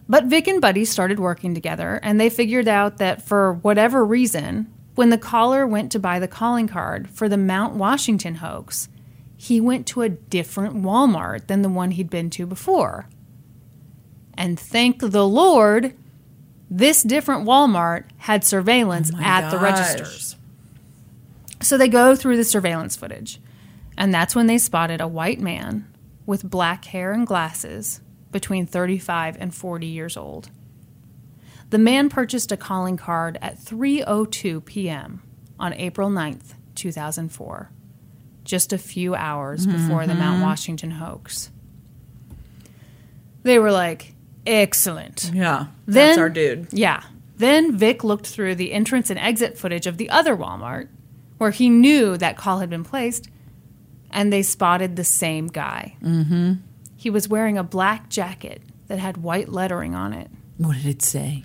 But 0.09 0.25
Vic 0.25 0.47
and 0.47 0.61
Buddy 0.61 0.85
started 0.85 1.19
working 1.19 1.53
together, 1.53 1.99
and 2.01 2.19
they 2.19 2.29
figured 2.29 2.67
out 2.67 2.97
that 2.97 3.21
for 3.21 3.53
whatever 3.53 4.05
reason, 4.05 4.73
when 4.95 5.09
the 5.09 5.17
caller 5.17 5.67
went 5.67 5.91
to 5.91 5.99
buy 5.99 6.19
the 6.19 6.27
calling 6.27 6.67
card 6.67 7.09
for 7.09 7.27
the 7.29 7.37
Mount 7.37 7.75
Washington 7.75 8.35
hoax, 8.35 8.89
he 9.35 9.59
went 9.59 9.85
to 9.87 10.01
a 10.01 10.09
different 10.09 10.77
Walmart 10.77 11.47
than 11.47 11.61
the 11.61 11.69
one 11.69 11.91
he'd 11.91 12.09
been 12.09 12.29
to 12.31 12.45
before. 12.45 13.07
And 14.35 14.59
thank 14.59 14.99
the 14.99 15.27
Lord, 15.27 15.93
this 16.69 17.03
different 17.03 17.45
Walmart 17.45 18.05
had 18.17 18.43
surveillance 18.43 19.11
Oh 19.13 19.19
at 19.21 19.49
the 19.51 19.57
registers. 19.57 20.35
So 21.61 21.77
they 21.77 21.87
go 21.87 22.15
through 22.15 22.37
the 22.37 22.43
surveillance 22.43 22.95
footage, 22.95 23.39
and 23.97 24.13
that's 24.13 24.35
when 24.35 24.47
they 24.47 24.57
spotted 24.57 25.01
a 25.01 25.07
white 25.07 25.39
man 25.39 25.87
with 26.25 26.49
black 26.49 26.85
hair 26.85 27.11
and 27.11 27.27
glasses 27.27 28.01
between 28.31 28.65
35 28.65 29.37
and 29.39 29.53
40 29.53 29.85
years 29.87 30.17
old. 30.17 30.49
The 31.69 31.77
man 31.77 32.09
purchased 32.09 32.51
a 32.51 32.57
calling 32.57 32.97
card 32.97 33.37
at 33.41 33.57
3:02 33.57 34.63
p.m. 34.63 35.23
on 35.59 35.73
April 35.73 36.09
9th, 36.09 36.53
2004, 36.75 37.71
just 38.43 38.73
a 38.73 38.77
few 38.77 39.15
hours 39.15 39.65
mm-hmm, 39.65 39.77
before 39.77 40.05
the 40.05 40.13
Mount 40.13 40.35
mm-hmm. 40.35 40.43
Washington 40.43 40.91
hoax. 40.91 41.49
They 43.41 43.57
were 43.57 43.71
like, 43.71 44.13
"Excellent." 44.45 45.31
Yeah. 45.33 45.67
Then, 45.85 46.09
That's 46.09 46.17
our 46.19 46.29
dude. 46.29 46.67
Yeah. 46.71 47.01
Then 47.37 47.75
Vic 47.75 48.03
looked 48.03 48.27
through 48.27 48.55
the 48.55 48.71
entrance 48.71 49.09
and 49.09 49.19
exit 49.19 49.57
footage 49.57 49.87
of 49.87 49.97
the 49.97 50.09
other 50.11 50.37
Walmart, 50.37 50.89
where 51.39 51.51
he 51.51 51.69
knew 51.69 52.17
that 52.17 52.37
call 52.37 52.59
had 52.59 52.69
been 52.69 52.83
placed, 52.83 53.29
and 54.13 54.31
they 54.31 54.43
spotted 54.43 54.95
the 54.95 55.03
same 55.03 55.47
guy. 55.47 55.97
Mm-hmm. 56.01 56.53
He 56.95 57.09
was 57.09 57.27
wearing 57.27 57.57
a 57.57 57.63
black 57.63 58.09
jacket 58.09 58.61
that 58.87 58.99
had 58.99 59.17
white 59.17 59.49
lettering 59.49 59.95
on 59.95 60.13
it. 60.13 60.29
What 60.57 60.77
did 60.77 60.85
it 60.85 61.01
say? 61.01 61.43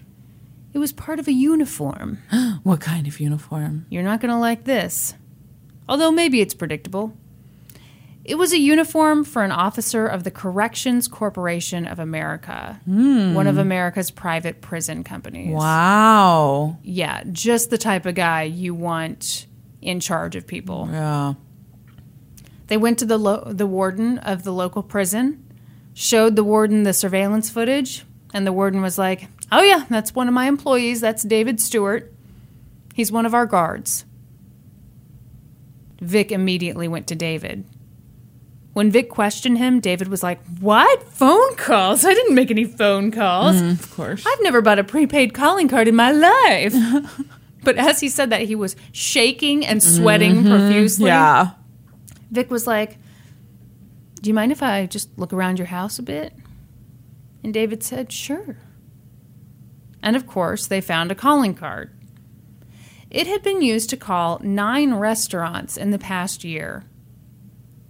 It 0.72 0.78
was 0.78 0.92
part 0.92 1.18
of 1.18 1.26
a 1.26 1.32
uniform. 1.32 2.18
What 2.62 2.80
kind 2.80 3.06
of 3.06 3.18
uniform? 3.18 3.86
You're 3.88 4.02
not 4.02 4.20
going 4.20 4.32
to 4.32 4.38
like 4.38 4.64
this. 4.64 5.14
Although 5.88 6.10
maybe 6.10 6.40
it's 6.40 6.54
predictable. 6.54 7.16
It 8.24 8.36
was 8.36 8.52
a 8.52 8.58
uniform 8.58 9.24
for 9.24 9.42
an 9.42 9.52
officer 9.52 10.06
of 10.06 10.24
the 10.24 10.30
Corrections 10.30 11.08
Corporation 11.08 11.86
of 11.86 11.98
America, 11.98 12.78
one 12.84 13.46
of 13.46 13.56
America's 13.56 14.10
private 14.10 14.60
prison 14.60 15.02
companies. 15.02 15.54
Wow. 15.54 16.76
Yeah, 16.82 17.22
just 17.32 17.70
the 17.70 17.78
type 17.78 18.04
of 18.04 18.14
guy 18.16 18.42
you 18.42 18.74
want 18.74 19.46
in 19.80 20.00
charge 20.00 20.36
of 20.36 20.46
people. 20.46 20.90
Yeah. 20.92 21.34
They 22.68 22.76
went 22.76 22.98
to 23.00 23.06
the 23.06 23.18
lo- 23.18 23.44
the 23.46 23.66
warden 23.66 24.18
of 24.18 24.44
the 24.44 24.52
local 24.52 24.82
prison, 24.82 25.42
showed 25.94 26.36
the 26.36 26.44
warden 26.44 26.84
the 26.84 26.92
surveillance 26.92 27.50
footage, 27.50 28.04
and 28.32 28.46
the 28.46 28.52
warden 28.52 28.80
was 28.80 28.98
like, 28.98 29.28
"Oh 29.50 29.62
yeah, 29.62 29.86
that's 29.90 30.14
one 30.14 30.28
of 30.28 30.34
my 30.34 30.46
employees. 30.46 31.00
That's 31.00 31.22
David 31.22 31.60
Stewart. 31.60 32.12
He's 32.94 33.10
one 33.10 33.26
of 33.26 33.34
our 33.34 33.46
guards." 33.46 34.04
Vic 36.00 36.30
immediately 36.30 36.86
went 36.86 37.06
to 37.08 37.14
David. 37.16 37.64
When 38.74 38.92
Vic 38.92 39.08
questioned 39.08 39.58
him, 39.58 39.80
David 39.80 40.08
was 40.08 40.22
like, 40.22 40.38
"What? 40.60 41.02
Phone 41.04 41.56
calls? 41.56 42.04
I 42.04 42.12
didn't 42.12 42.34
make 42.34 42.50
any 42.50 42.64
phone 42.64 43.10
calls. 43.10 43.56
Mm-hmm, 43.56 43.70
of 43.70 43.90
course. 43.96 44.24
I've 44.26 44.42
never 44.42 44.60
bought 44.60 44.78
a 44.78 44.84
prepaid 44.84 45.32
calling 45.32 45.68
card 45.68 45.88
in 45.88 45.96
my 45.96 46.12
life." 46.12 46.74
but 47.64 47.76
as 47.76 47.98
he 47.98 48.10
said 48.10 48.28
that, 48.30 48.42
he 48.42 48.54
was 48.54 48.76
shaking 48.92 49.64
and 49.64 49.82
sweating 49.82 50.36
mm-hmm, 50.36 50.50
profusely. 50.50 51.06
Yeah. 51.06 51.52
Vic 52.30 52.50
was 52.50 52.66
like, 52.66 52.98
Do 54.20 54.28
you 54.28 54.34
mind 54.34 54.52
if 54.52 54.62
I 54.62 54.86
just 54.86 55.16
look 55.18 55.32
around 55.32 55.58
your 55.58 55.66
house 55.66 55.98
a 55.98 56.02
bit? 56.02 56.32
And 57.42 57.54
David 57.54 57.82
said, 57.82 58.12
Sure. 58.12 58.56
And 60.02 60.16
of 60.16 60.26
course, 60.26 60.66
they 60.66 60.80
found 60.80 61.10
a 61.10 61.14
calling 61.14 61.54
card. 61.54 61.94
It 63.10 63.26
had 63.26 63.42
been 63.42 63.62
used 63.62 63.90
to 63.90 63.96
call 63.96 64.38
nine 64.42 64.94
restaurants 64.94 65.76
in 65.76 65.90
the 65.90 65.98
past 65.98 66.44
year, 66.44 66.84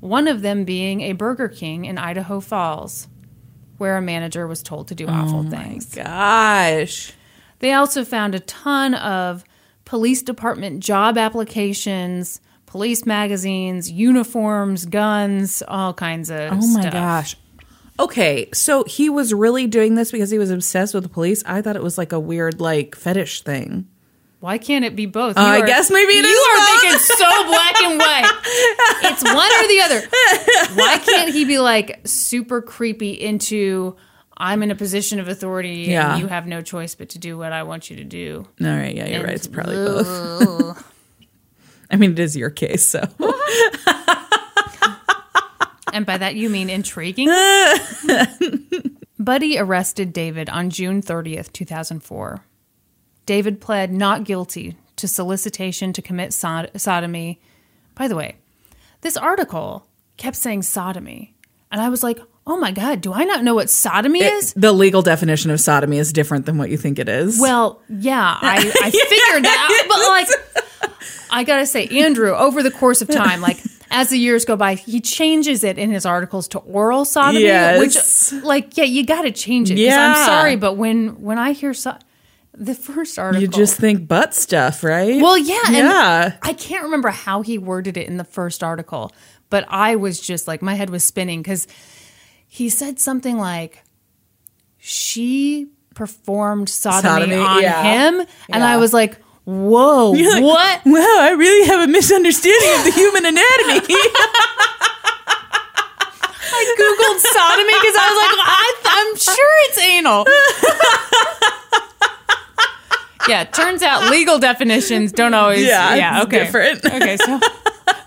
one 0.00 0.28
of 0.28 0.42
them 0.42 0.64
being 0.64 1.00
a 1.00 1.12
Burger 1.12 1.48
King 1.48 1.84
in 1.84 1.98
Idaho 1.98 2.38
Falls, 2.38 3.08
where 3.78 3.96
a 3.96 4.02
manager 4.02 4.46
was 4.46 4.62
told 4.62 4.88
to 4.88 4.94
do 4.94 5.06
oh 5.06 5.12
awful 5.12 5.50
things. 5.50 5.86
Gosh. 5.86 7.12
They 7.58 7.72
also 7.72 8.04
found 8.04 8.36
a 8.36 8.40
ton 8.40 8.94
of 8.94 9.44
police 9.84 10.22
department 10.22 10.80
job 10.80 11.18
applications, 11.18 12.40
police 12.68 13.04
magazines, 13.06 13.90
uniforms, 13.90 14.86
guns, 14.86 15.62
all 15.66 15.92
kinds 15.94 16.30
of 16.30 16.52
Oh 16.52 16.56
my 16.56 16.80
stuff. 16.82 16.92
gosh. 16.92 17.36
Okay, 18.00 18.48
so 18.52 18.84
he 18.84 19.10
was 19.10 19.34
really 19.34 19.66
doing 19.66 19.96
this 19.96 20.12
because 20.12 20.30
he 20.30 20.38
was 20.38 20.52
obsessed 20.52 20.94
with 20.94 21.02
the 21.02 21.08
police. 21.08 21.42
I 21.46 21.62
thought 21.62 21.74
it 21.74 21.82
was 21.82 21.98
like 21.98 22.12
a 22.12 22.20
weird 22.20 22.60
like 22.60 22.94
fetish 22.94 23.42
thing. 23.42 23.88
Why 24.40 24.56
can't 24.58 24.84
it 24.84 24.94
be 24.94 25.06
both? 25.06 25.36
Uh, 25.36 25.40
I 25.40 25.66
guess 25.66 25.90
maybe 25.90 26.12
it 26.12 26.24
you 26.24 26.28
are 26.30 26.56
both. 26.56 26.80
thinking 26.80 26.98
so 27.00 27.46
black 27.48 27.80
and 27.82 27.98
white. 27.98 28.32
It's 29.10 29.24
one 29.24 29.34
or 29.34 29.66
the 29.66 29.80
other. 29.80 30.74
Why 30.80 30.98
can't 30.98 31.32
he 31.32 31.44
be 31.44 31.58
like 31.58 32.00
super 32.04 32.62
creepy 32.62 33.10
into 33.12 33.96
I'm 34.36 34.62
in 34.62 34.70
a 34.70 34.76
position 34.76 35.18
of 35.18 35.26
authority 35.26 35.86
Yeah. 35.88 36.12
and 36.12 36.20
you 36.22 36.28
have 36.28 36.46
no 36.46 36.60
choice 36.62 36.94
but 36.94 37.08
to 37.10 37.18
do 37.18 37.36
what 37.36 37.52
I 37.52 37.64
want 37.64 37.90
you 37.90 37.96
to 37.96 38.04
do? 38.04 38.46
All 38.60 38.66
right, 38.68 38.94
yeah, 38.94 39.06
you're 39.08 39.24
right. 39.24 39.34
It's 39.34 39.46
And- 39.46 39.54
probably 39.56 39.74
both. 39.74 40.84
I 41.90 41.96
mean, 41.96 42.12
it 42.12 42.18
is 42.18 42.36
your 42.36 42.50
case, 42.50 42.86
so 42.86 43.02
And 45.92 46.04
by 46.04 46.18
that 46.18 46.34
you 46.36 46.50
mean 46.50 46.70
intriguing? 46.70 47.28
Buddy 49.18 49.58
arrested 49.58 50.12
David 50.12 50.48
on 50.50 50.70
June 50.70 51.02
30th, 51.02 51.52
2004. 51.52 52.44
David 53.26 53.60
pled 53.60 53.92
not 53.92 54.24
guilty 54.24 54.76
to 54.96 55.08
solicitation 55.08 55.92
to 55.94 56.02
commit 56.02 56.32
sod- 56.32 56.70
sodomy. 56.76 57.40
By 57.94 58.06
the 58.06 58.16
way, 58.16 58.36
this 59.00 59.16
article 59.16 59.86
kept 60.16 60.36
saying 60.36 60.62
sodomy. 60.62 61.34
And 61.72 61.80
I 61.80 61.88
was 61.88 62.02
like, 62.02 62.20
oh 62.46 62.56
my 62.56 62.70
God, 62.70 63.00
do 63.00 63.12
I 63.12 63.24
not 63.24 63.44
know 63.44 63.54
what 63.54 63.68
sodomy 63.68 64.22
is? 64.22 64.54
the 64.54 64.72
legal 64.72 65.02
definition 65.02 65.50
of 65.50 65.60
sodomy 65.60 65.98
is 65.98 66.12
different 66.12 66.46
than 66.46 66.58
what 66.58 66.70
you 66.70 66.76
think 66.76 66.98
it 66.98 67.08
is. 67.08 67.38
Well, 67.40 67.82
yeah, 67.88 68.38
I, 68.40 68.56
I 68.56 68.90
figured 68.90 69.44
that 69.44 69.68
out. 69.68 69.88
But 69.88 69.98
like, 70.08 70.57
I 71.30 71.44
gotta 71.44 71.66
say, 71.66 71.86
Andrew, 71.88 72.34
over 72.34 72.62
the 72.62 72.70
course 72.70 73.02
of 73.02 73.08
time, 73.08 73.40
like 73.40 73.58
as 73.90 74.10
the 74.10 74.18
years 74.18 74.44
go 74.44 74.56
by, 74.56 74.74
he 74.74 75.00
changes 75.00 75.64
it 75.64 75.78
in 75.78 75.90
his 75.90 76.04
articles 76.04 76.48
to 76.48 76.58
oral 76.58 77.04
sodomy, 77.04 77.44
Yes. 77.44 78.32
which, 78.32 78.42
like, 78.44 78.76
yeah, 78.76 78.84
you 78.84 79.04
gotta 79.06 79.30
change 79.30 79.70
it. 79.70 79.78
Yeah, 79.78 80.14
I'm 80.14 80.24
sorry, 80.26 80.56
but 80.56 80.74
when 80.74 81.20
when 81.22 81.38
I 81.38 81.52
hear 81.52 81.72
so- 81.74 81.96
the 82.54 82.74
first 82.74 83.18
article, 83.18 83.40
you 83.42 83.48
just 83.48 83.78
think 83.78 84.06
butt 84.08 84.34
stuff, 84.34 84.82
right? 84.84 85.20
well, 85.22 85.38
yeah, 85.38 85.62
and 85.66 85.76
yeah. 85.76 86.36
I 86.42 86.52
can't 86.52 86.84
remember 86.84 87.08
how 87.10 87.42
he 87.42 87.56
worded 87.56 87.96
it 87.96 88.08
in 88.08 88.16
the 88.16 88.24
first 88.24 88.62
article, 88.64 89.12
but 89.48 89.64
I 89.68 89.96
was 89.96 90.20
just 90.20 90.46
like, 90.48 90.60
my 90.60 90.74
head 90.74 90.90
was 90.90 91.04
spinning 91.04 91.40
because 91.40 91.66
he 92.46 92.68
said 92.68 92.98
something 92.98 93.38
like, 93.38 93.84
she 94.78 95.68
performed 95.94 96.68
sodomy, 96.68 97.02
Sodomy, 97.08 97.36
on 97.36 97.62
yeah. 97.62 97.82
him. 97.82 98.26
And 98.50 98.62
I 98.64 98.76
was 98.76 98.92
like, 98.92 99.18
whoa, 99.48 100.10
like, 100.12 100.42
what? 100.42 100.80
Wow, 100.86 101.16
I 101.20 101.30
really 101.36 101.66
have 101.68 101.80
a 101.88 101.90
misunderstanding 101.90 102.70
of 102.78 102.84
the 102.84 102.90
human 102.92 103.24
anatomy. 103.24 103.80
I 106.50 106.74
Googled 106.76 107.20
sodomy 107.20 107.72
because 107.80 107.96
I 107.96 108.06
was 108.08 108.18
like, 108.24 108.34
I, 108.44 108.66
I'm 108.84 109.16
sure 109.16 109.54
it's 109.68 109.78
anal. 109.78 110.26
yeah, 113.28 113.44
turns 113.44 113.82
out 113.82 114.10
legal 114.10 114.38
definitions 114.38 115.12
don't 115.12 115.34
always. 115.34 115.64
Yeah, 115.66 115.94
Yeah, 115.94 116.22
okay. 116.22 116.38
different. 116.44 116.84
Okay, 116.84 117.16
so 117.18 117.38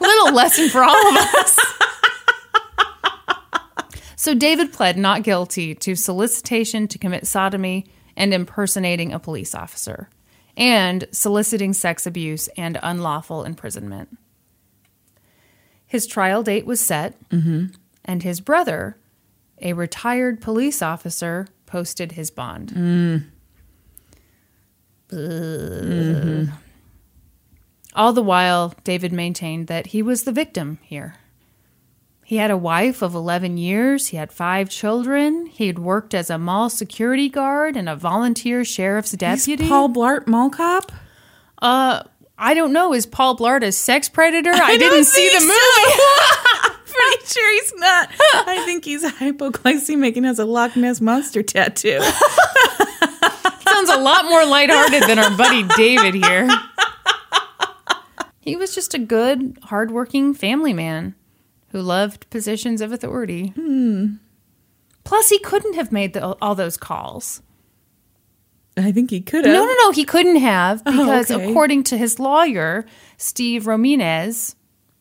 little 0.02 0.34
lesson 0.34 0.70
for 0.70 0.84
all 0.84 1.08
of 1.08 1.16
us. 1.18 1.60
So 4.16 4.36
David 4.36 4.72
pled 4.74 4.98
not 4.98 5.24
guilty 5.24 5.74
to 5.76 5.96
solicitation 5.96 6.88
to 6.90 6.98
commit 7.00 7.26
sodomy 7.26 7.86
and 8.16 8.34
impersonating 8.34 9.12
a 9.14 9.20
police 9.20 9.56
officer, 9.56 10.10
and 10.58 11.08
soliciting 11.12 11.74
sex 11.74 12.06
abuse 12.06 12.48
and 12.58 12.80
unlawful 12.82 13.44
imprisonment. 13.44 14.18
His 15.86 16.08
trial 16.08 16.44
date 16.44 16.66
was 16.66 16.80
set, 16.80 17.18
mm-hmm. 17.30 17.68
and 18.06 18.24
his 18.24 18.40
brother, 18.40 18.98
a 19.62 19.74
retired 19.74 20.42
police 20.42 20.82
officer, 20.82 21.48
posted 21.66 22.14
his 22.14 22.32
bond. 22.32 22.72
Ugh. 25.12 26.50
All 27.94 28.14
the 28.14 28.24
while, 28.24 28.74
David 28.86 29.12
maintained 29.12 29.68
that 29.68 29.88
he 29.88 30.02
was 30.02 30.24
the 30.24 30.32
victim 30.32 30.80
here. 30.82 31.16
He 32.32 32.38
had 32.38 32.50
a 32.50 32.56
wife 32.56 33.02
of 33.02 33.14
11 33.14 33.58
years. 33.58 34.08
He 34.08 34.16
had 34.16 34.32
five 34.32 34.70
children. 34.70 35.48
He 35.48 35.68
had 35.68 35.78
worked 35.78 36.14
as 36.14 36.30
a 36.30 36.38
mall 36.38 36.70
security 36.70 37.28
guard 37.28 37.76
and 37.76 37.90
a 37.90 37.96
volunteer 37.98 38.64
sheriff's 38.64 39.12
deputy. 39.12 39.68
Paul 39.68 39.90
Blart 39.90 40.28
Mall 40.28 40.50
Cop? 40.50 40.94
uh, 41.62 42.04
I 42.38 42.54
don't 42.54 42.72
know. 42.72 42.94
Is 42.94 43.06
Paul 43.06 43.36
Blart 43.36 43.66
a 43.66 43.74
sex 43.74 44.08
predator? 44.08 44.50
I, 44.50 44.78
don't 44.78 44.80
didn't 44.80 45.04
see 45.08 45.28
the 45.28 45.42
movie. 45.42 46.78
Pretty 46.86 47.26
sure 47.26 47.52
he's 47.52 47.74
not. 47.76 48.10
I 48.48 48.64
think 48.66 48.86
he's 48.86 49.04
hypoglycemic 49.04 50.16
and 50.16 50.26
has 50.26 50.40
a 50.40 50.46
Loch 50.46 50.78
Ness 50.78 51.02
monster 51.02 51.44
tattoo. 51.44 52.00
Sounds 53.60 53.90
a 53.90 53.98
lot 53.98 54.24
more 54.30 54.46
lighthearted 54.46 55.04
than 55.04 55.20
our 55.20 55.36
buddy 55.36 55.64
David 55.76 56.14
here. 56.14 56.48
He 58.40 58.56
was 58.56 58.74
just 58.74 58.94
a 58.94 59.00
good, 59.00 59.60
hardworking 59.64 60.34
family 60.34 60.72
man 60.72 61.16
who 61.72 61.82
loved 61.82 62.30
positions 62.30 62.82
of 62.82 62.92
authority. 62.92 63.50
Hmm. 63.50 64.16
Plus, 65.04 65.30
he 65.30 65.40
couldn't 65.40 65.74
have 65.74 65.92
made 65.92 66.14
the, 66.14 66.36
all 66.42 66.56
those 66.56 66.78
calls. 66.78 67.42
I 68.78 68.92
think 68.92 69.10
he 69.10 69.22
could 69.22 69.46
have. 69.46 69.54
No, 69.54 69.66
no, 69.66 69.74
no, 69.74 69.92
he 69.92 70.06
couldn't 70.06 70.38
have 70.38 70.82
oh, 70.86 70.92
because, 70.92 71.32
okay. 71.32 71.50
according 71.50 71.84
to 71.86 71.98
his 71.98 72.20
lawyer, 72.20 72.86
Steve 73.18 73.64
Romines, 73.64 74.56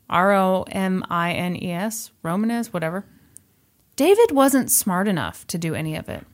R 0.08 0.32
O 0.32 0.64
M 0.70 1.04
I 1.08 1.32
N 1.32 1.56
E 1.56 1.70
S, 1.70 2.10
Romanez, 2.24 2.68
whatever, 2.68 3.04
David 3.96 4.32
wasn't 4.32 4.70
smart 4.70 5.06
enough 5.06 5.46
to 5.48 5.58
do 5.58 5.74
any 5.74 5.94
of 5.94 6.08
it. 6.08 6.26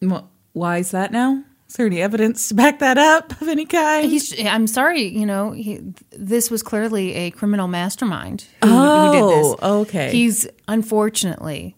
Well, 0.00 0.30
why 0.52 0.78
is 0.78 0.90
that 0.90 1.12
now? 1.12 1.44
Is 1.68 1.74
there 1.74 1.86
any 1.86 2.00
evidence 2.00 2.48
to 2.48 2.54
back 2.54 2.78
that 2.78 2.96
up 2.96 3.38
of 3.42 3.48
any 3.48 3.66
kind? 3.66 4.10
He's. 4.10 4.34
I'm 4.44 4.66
sorry. 4.66 5.02
You 5.02 5.26
know, 5.26 5.52
he, 5.52 5.80
this 6.12 6.50
was 6.50 6.62
clearly 6.62 7.14
a 7.14 7.30
criminal 7.30 7.68
mastermind 7.68 8.46
who, 8.64 8.70
Oh, 8.70 9.06
who 9.06 9.12
did 9.12 9.38
this. 9.38 9.56
Oh, 9.60 9.80
okay. 9.80 10.10
He's 10.10 10.48
unfortunately 10.66 11.76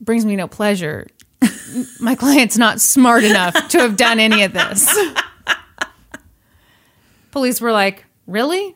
brings 0.00 0.26
me 0.26 0.34
no 0.36 0.48
pleasure. 0.48 1.06
My 2.00 2.16
client's 2.16 2.58
not 2.58 2.80
smart 2.80 3.22
enough 3.24 3.54
to 3.68 3.78
have 3.78 3.96
done 3.96 4.18
any 4.18 4.42
of 4.42 4.52
this. 4.52 4.92
Police 7.30 7.60
were 7.60 7.72
like, 7.72 8.04
"Really? 8.26 8.74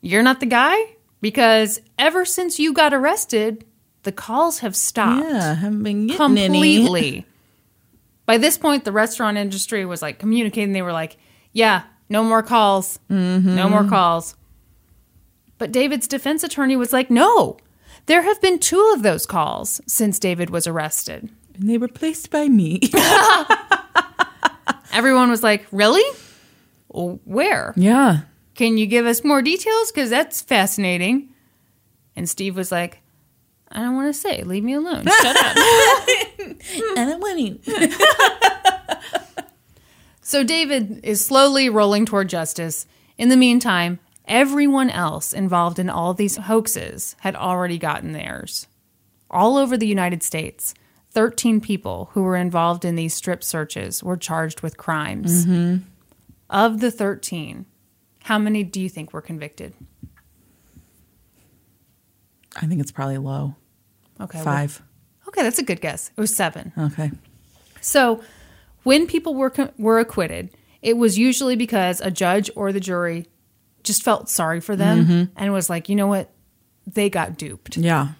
You're 0.00 0.22
not 0.22 0.40
the 0.40 0.46
guy?" 0.46 0.76
Because 1.20 1.80
ever 1.98 2.24
since 2.24 2.58
you 2.58 2.72
got 2.72 2.94
arrested, 2.94 3.64
the 4.04 4.12
calls 4.12 4.60
have 4.60 4.76
stopped 4.76 5.28
yeah, 5.28 5.54
haven't 5.56 5.82
been 5.82 6.06
getting 6.06 6.38
any. 6.38 6.76
completely. 6.78 7.26
By 8.28 8.36
this 8.36 8.58
point, 8.58 8.84
the 8.84 8.92
restaurant 8.92 9.38
industry 9.38 9.86
was 9.86 10.02
like 10.02 10.18
communicating. 10.18 10.74
They 10.74 10.82
were 10.82 10.92
like, 10.92 11.16
"Yeah, 11.54 11.84
no 12.10 12.22
more 12.22 12.42
calls, 12.42 12.98
mm-hmm. 13.08 13.56
no 13.56 13.70
more 13.70 13.88
calls." 13.88 14.36
But 15.56 15.72
David's 15.72 16.06
defense 16.06 16.44
attorney 16.44 16.76
was 16.76 16.92
like, 16.92 17.10
"No, 17.10 17.56
there 18.04 18.20
have 18.20 18.38
been 18.42 18.58
two 18.58 18.92
of 18.94 19.02
those 19.02 19.24
calls 19.24 19.80
since 19.86 20.18
David 20.18 20.50
was 20.50 20.66
arrested." 20.66 21.30
And 21.54 21.70
they 21.70 21.78
were 21.78 21.88
placed 21.88 22.30
by 22.30 22.48
me. 22.48 22.80
Everyone 24.92 25.30
was 25.30 25.42
like, 25.42 25.66
"Really? 25.72 26.04
Where? 26.88 27.72
yeah. 27.76 28.20
Can 28.54 28.76
you 28.76 28.84
give 28.84 29.06
us 29.06 29.24
more 29.24 29.40
details? 29.40 29.90
Because 29.90 30.10
that's 30.10 30.42
fascinating." 30.42 31.30
And 32.14 32.28
Steve 32.28 32.56
was 32.56 32.70
like, 32.70 33.00
"I 33.72 33.80
don't 33.80 33.96
want 33.96 34.14
to 34.14 34.20
say. 34.20 34.42
Leave 34.42 34.64
me 34.64 34.74
alone. 34.74 35.06
Shut 35.06 35.34
up." 35.34 35.56
I 36.96 37.04
don't. 37.04 37.60
So 40.20 40.44
David 40.44 41.00
is 41.04 41.24
slowly 41.24 41.70
rolling 41.70 42.04
toward 42.04 42.28
justice. 42.28 42.86
In 43.16 43.30
the 43.30 43.36
meantime, 43.36 43.98
everyone 44.26 44.90
else 44.90 45.32
involved 45.32 45.78
in 45.78 45.88
all 45.88 46.12
these 46.12 46.36
hoaxes 46.36 47.16
had 47.20 47.34
already 47.34 47.78
gotten 47.78 48.12
theirs. 48.12 48.66
All 49.30 49.56
over 49.56 49.78
the 49.78 49.86
United 49.86 50.22
States, 50.22 50.74
13 51.12 51.62
people 51.62 52.10
who 52.12 52.22
were 52.22 52.36
involved 52.36 52.84
in 52.84 52.94
these 52.94 53.14
strip 53.14 53.42
searches 53.42 54.02
were 54.04 54.18
charged 54.18 54.60
with 54.60 54.76
crimes. 54.76 55.46
Of 56.50 56.80
the 56.80 56.90
13, 56.90 57.64
how 58.24 58.38
many 58.38 58.64
do 58.64 58.82
you 58.82 58.90
think 58.90 59.14
were 59.14 59.22
convicted? 59.22 59.72
I 62.54 62.66
think 62.66 62.82
it's 62.82 62.92
probably 62.92 63.16
low. 63.18 63.54
Okay. 64.20 64.36
well- 64.38 64.44
Five. 64.44 64.82
Okay, 65.28 65.42
that's 65.42 65.58
a 65.58 65.62
good 65.62 65.80
guess. 65.80 66.10
It 66.16 66.20
was 66.20 66.34
seven. 66.34 66.72
Okay. 66.76 67.10
So, 67.80 68.22
when 68.82 69.06
people 69.06 69.34
were 69.34 69.52
were 69.78 69.98
acquitted, 69.98 70.50
it 70.82 70.96
was 70.96 71.18
usually 71.18 71.56
because 71.56 72.00
a 72.00 72.10
judge 72.10 72.50
or 72.56 72.72
the 72.72 72.80
jury 72.80 73.26
just 73.82 74.02
felt 74.02 74.28
sorry 74.28 74.60
for 74.60 74.76
them 74.76 75.04
mm-hmm. 75.04 75.24
and 75.36 75.52
was 75.52 75.70
like, 75.70 75.88
you 75.88 75.96
know 75.96 76.06
what, 76.06 76.30
they 76.86 77.08
got 77.08 77.36
duped. 77.36 77.76
Yeah. 77.76 78.12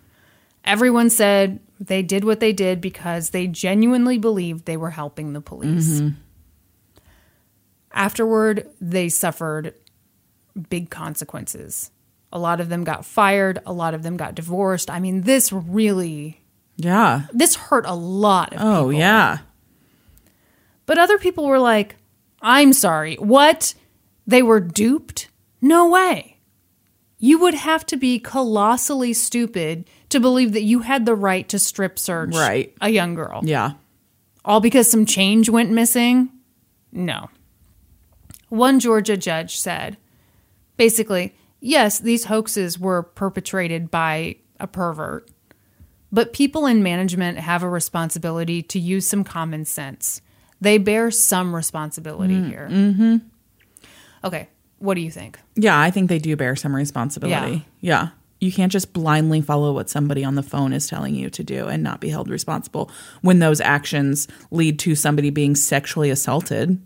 Everyone 0.64 1.10
said 1.10 1.60
they 1.80 2.02
did 2.02 2.24
what 2.24 2.40
they 2.40 2.52
did 2.52 2.80
because 2.80 3.30
they 3.30 3.46
genuinely 3.46 4.18
believed 4.18 4.64
they 4.64 4.76
were 4.76 4.90
helping 4.90 5.32
the 5.32 5.40
police. 5.40 6.00
Mm-hmm. 6.00 6.14
Afterward, 7.92 8.68
they 8.80 9.08
suffered 9.08 9.74
big 10.68 10.90
consequences. 10.90 11.90
A 12.32 12.38
lot 12.38 12.60
of 12.60 12.68
them 12.68 12.84
got 12.84 13.04
fired, 13.04 13.60
a 13.64 13.72
lot 13.72 13.94
of 13.94 14.02
them 14.02 14.16
got 14.16 14.34
divorced. 14.34 14.90
I 14.90 15.00
mean, 15.00 15.22
this 15.22 15.52
really 15.52 16.42
Yeah. 16.78 17.26
this 17.32 17.56
hurt 17.56 17.84
a 17.86 17.94
lot 17.94 18.54
of 18.54 18.60
Oh, 18.60 18.88
people. 18.88 18.92
yeah. 18.94 19.38
But 20.86 20.96
other 20.98 21.18
people 21.18 21.46
were 21.46 21.58
like, 21.58 21.96
I'm 22.40 22.72
sorry. 22.72 23.16
What? 23.16 23.74
They 24.26 24.42
were 24.42 24.60
duped? 24.60 25.28
No 25.60 25.88
way. 25.88 26.38
You 27.18 27.40
would 27.40 27.54
have 27.54 27.84
to 27.86 27.96
be 27.96 28.20
colossally 28.20 29.12
stupid 29.12 29.90
to 30.10 30.20
believe 30.20 30.52
that 30.52 30.62
you 30.62 30.80
had 30.80 31.04
the 31.04 31.16
right 31.16 31.48
to 31.48 31.58
strip 31.58 31.98
search 31.98 32.34
Right. 32.34 32.72
a 32.80 32.90
young 32.90 33.14
girl. 33.14 33.40
Yeah. 33.42 33.72
All 34.44 34.60
because 34.60 34.88
some 34.90 35.04
change 35.04 35.48
went 35.50 35.70
missing? 35.72 36.30
No. 36.92 37.28
One 38.48 38.78
Georgia 38.80 39.16
judge 39.16 39.58
said 39.58 39.96
basically, 40.76 41.34
yes, 41.60 41.98
these 41.98 42.26
hoaxes 42.26 42.78
were 42.78 43.02
perpetrated 43.02 43.90
by 43.90 44.36
a 44.60 44.66
pervert, 44.68 45.28
but 46.10 46.32
people 46.32 46.66
in 46.66 46.82
management 46.82 47.38
have 47.38 47.62
a 47.62 47.68
responsibility 47.68 48.62
to 48.62 48.78
use 48.78 49.06
some 49.06 49.24
common 49.24 49.64
sense. 49.64 50.20
They 50.60 50.78
bear 50.78 51.10
some 51.10 51.54
responsibility 51.54 52.42
here. 52.42 52.68
Mm-hmm. 52.70 53.16
Okay, 54.24 54.48
what 54.78 54.94
do 54.94 55.00
you 55.00 55.10
think? 55.10 55.38
Yeah, 55.54 55.78
I 55.78 55.90
think 55.90 56.08
they 56.08 56.18
do 56.18 56.34
bear 56.36 56.56
some 56.56 56.74
responsibility. 56.74 57.64
Yeah. 57.80 58.08
You 58.40 58.52
can't 58.52 58.70
just 58.70 58.92
blindly 58.92 59.40
follow 59.40 59.72
what 59.72 59.90
somebody 59.90 60.24
on 60.24 60.36
the 60.36 60.44
phone 60.44 60.72
is 60.72 60.86
telling 60.86 61.14
you 61.14 61.28
to 61.30 61.42
do 61.42 61.66
and 61.66 61.82
not 61.82 62.00
be 62.00 62.08
held 62.08 62.28
responsible 62.28 62.90
when 63.20 63.40
those 63.40 63.60
actions 63.60 64.28
lead 64.52 64.78
to 64.80 64.94
somebody 64.94 65.30
being 65.30 65.56
sexually 65.56 66.08
assaulted. 66.10 66.80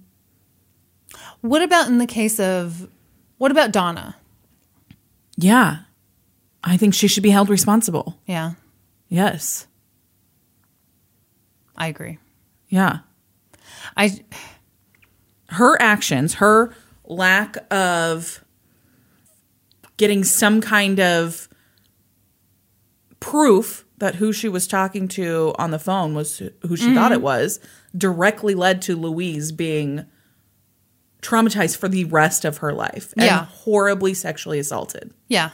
What 1.43 1.63
about 1.63 1.89
in 1.89 1.99
the 1.99 2.07
case 2.07 2.41
of 2.41 2.89
what 3.37 3.51
about 3.51 3.71
Donna? 3.71 4.17
Yeah. 5.37 5.81
I 6.65 6.77
think 6.77 6.95
she 6.95 7.09
should 7.09 7.23
be 7.23 7.31
held 7.31 7.51
responsible. 7.51 8.19
Yeah, 8.27 8.53
Yes. 9.13 9.67
I 11.77 11.89
agree. 11.89 12.19
Yeah. 12.69 13.01
I 13.95 14.21
her 15.49 15.81
actions, 15.83 16.35
her 16.35 16.73
lack 17.05 17.59
of 17.71 18.43
getting 19.99 20.25
some 20.25 20.63
kind 20.63 20.99
of 20.99 21.47
proof 23.21 23.85
that 23.99 24.15
who 24.15 24.33
she 24.33 24.49
was 24.49 24.67
talking 24.67 25.09
to 25.09 25.55
on 25.59 25.73
the 25.73 25.79
phone 25.79 26.15
was 26.15 26.39
who 26.39 26.77
she 26.77 26.95
thought 26.95 27.13
mm-hmm. 27.13 27.21
it 27.21 27.23
was, 27.23 27.61
directly 27.95 28.55
led 28.55 28.81
to 28.83 28.97
Louise 28.97 29.53
being 29.53 30.07
traumatized 31.21 31.77
for 31.77 31.89
the 31.89 32.05
rest 32.07 32.47
of 32.47 32.59
her 32.59 32.73
life 32.73 33.13
and 33.19 33.27
Yeah. 33.27 33.45
horribly 33.45 34.15
sexually 34.15 34.59
assaulted. 34.59 35.13
yeah, 35.29 35.51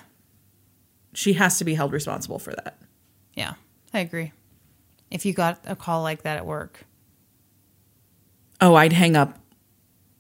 She 1.13 1.33
has 1.33 1.59
to 1.59 1.65
be 1.65 1.75
held 1.75 1.93
responsible 1.93 2.39
for 2.39 2.53
that. 2.53 2.79
Yeah, 3.39 3.55
I 3.95 4.01
agree. 4.01 4.32
If 5.11 5.24
you 5.24 5.32
got 5.32 5.61
a 5.66 5.76
call 5.76 6.03
like 6.03 6.22
that 6.22 6.36
at 6.36 6.47
work 6.47 6.84
Oh, 8.61 8.74
I'd 8.74 8.93
hang 8.93 9.16
up. 9.16 9.39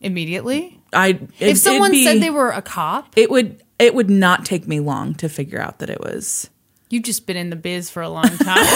immediately, 0.00 0.80
I'd 0.92 1.28
if 1.40 1.58
someone 1.58 1.94
said 1.94 2.20
they 2.22 2.30
were 2.30 2.50
a 2.50 2.62
cop, 2.62 3.12
it 3.16 3.30
would 3.30 3.62
it 3.78 3.94
would 3.94 4.08
not 4.08 4.44
take 4.44 4.66
me 4.68 4.80
long 4.80 5.14
to 5.16 5.28
figure 5.28 5.60
out 5.60 5.80
that 5.80 5.90
it 5.90 6.00
was 6.00 6.48
you've 6.90 7.02
just 7.02 7.26
been 7.26 7.36
in 7.36 7.50
the 7.50 7.56
biz 7.56 7.90
for 7.90 8.00
a 8.02 8.08
long 8.08 8.28
time. 8.38 8.58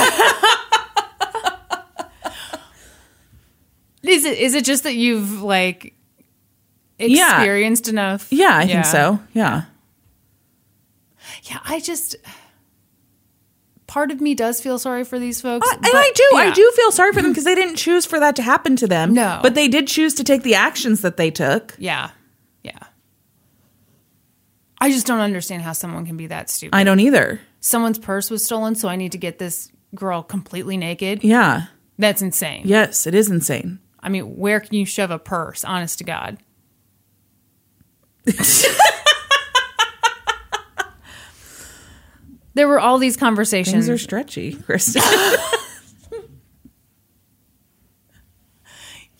is 4.03 4.24
it 4.24 4.38
is 4.38 4.55
it 4.55 4.64
just 4.64 4.82
that 4.82 4.95
you've 4.95 5.43
like 5.43 5.95
Yeah. 6.99 7.36
experienced 7.38 7.88
enough? 7.88 8.28
Yeah, 8.32 8.57
I 8.57 8.66
think 8.66 8.84
so. 8.84 9.20
Yeah. 9.32 9.64
Yeah, 11.45 11.59
I 11.64 11.80
just 11.80 12.16
part 13.93 14.11
of 14.11 14.22
me 14.22 14.34
does 14.34 14.59
feel 14.59 14.78
sorry 14.78 15.05
for 15.05 15.18
these 15.18 15.43
folks. 15.43 15.68
I- 15.70 15.74
and 15.74 15.82
but- 15.82 15.95
I 15.95 16.11
do. 16.14 16.30
I 16.36 16.51
do 16.51 16.72
feel 16.74 16.90
sorry 16.90 17.12
for 17.12 17.20
them 17.20 17.30
because 17.32 17.45
they 17.45 17.55
didn't 17.55 17.76
choose 17.76 18.07
for 18.07 18.18
that 18.18 18.36
to 18.36 18.43
happen 18.43 18.74
to 18.76 18.86
them. 18.86 19.12
No. 19.12 19.38
But 19.43 19.55
they 19.55 19.68
did 19.68 19.86
choose 19.86 20.14
to 20.14 20.24
take 20.24 20.43
the 20.43 20.55
actions 20.55 21.03
that 21.03 21.18
they 21.18 21.30
took. 21.30 21.74
Yeah, 21.78 22.11
yeah. 22.62 22.78
I 24.80 24.90
just 24.90 25.07
don't 25.07 25.20
understand 25.20 25.62
how 25.62 25.72
someone 25.74 26.07
can 26.07 26.16
be 26.16 26.26
that 26.28 26.49
stupid. 26.49 26.74
I 26.74 26.84
don't 26.84 27.01
either. 27.01 27.40
Someone's 27.61 27.99
purse 27.99 28.30
was 28.30 28.43
stolen, 28.43 28.74
so 28.76 28.88
I 28.88 28.97
need 28.97 29.12
to 29.12 29.18
get 29.18 29.38
this 29.38 29.70
girl 29.95 30.22
completely 30.22 30.78
naked. 30.78 31.22
Yeah. 31.22 31.66
That's 31.99 32.22
insane. 32.22 32.62
Yes, 32.64 33.07
it 33.07 33.14
is 33.14 33.30
insane. 33.30 33.78
I 34.01 34.09
mean, 34.09 34.36
where 34.38 34.59
can 34.61 34.74
you 34.74 34.86
shove 34.86 35.11
a 35.11 35.18
purse? 35.18 35.64
Honest 35.64 35.99
to 35.99 36.05
God. 36.05 36.38
there 42.55 42.69
were 42.69 42.81
all 42.81 42.99
these 42.99 43.17
conversations. 43.17 43.73
Things 43.87 43.89
are 43.89 43.99
stretchy, 43.99 44.55
Kristin. 44.55 45.01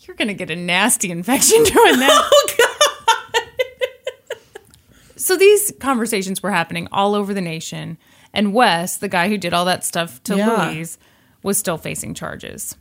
You're 0.01 0.15
gonna 0.15 0.33
get 0.33 0.49
a 0.51 0.55
nasty 0.55 1.11
infection 1.11 1.57
doing 1.63 1.99
that. 1.99 2.29
oh 2.31 2.47
God! 2.57 3.49
so 5.15 5.37
these 5.37 5.71
conversations 5.79 6.43
were 6.43 6.51
happening 6.51 6.87
all 6.91 7.15
over 7.15 7.33
the 7.33 7.41
nation, 7.41 7.97
and 8.33 8.53
Wes, 8.53 8.97
the 8.97 9.07
guy 9.07 9.29
who 9.29 9.37
did 9.37 9.53
all 9.53 9.65
that 9.65 9.83
stuff 9.85 10.21
to 10.23 10.35
Yeah. 10.35 10.67
Louise, 10.71 10.97
was 11.41 11.57
still 11.57 11.77
facing 11.77 12.13
charges. 12.13 12.75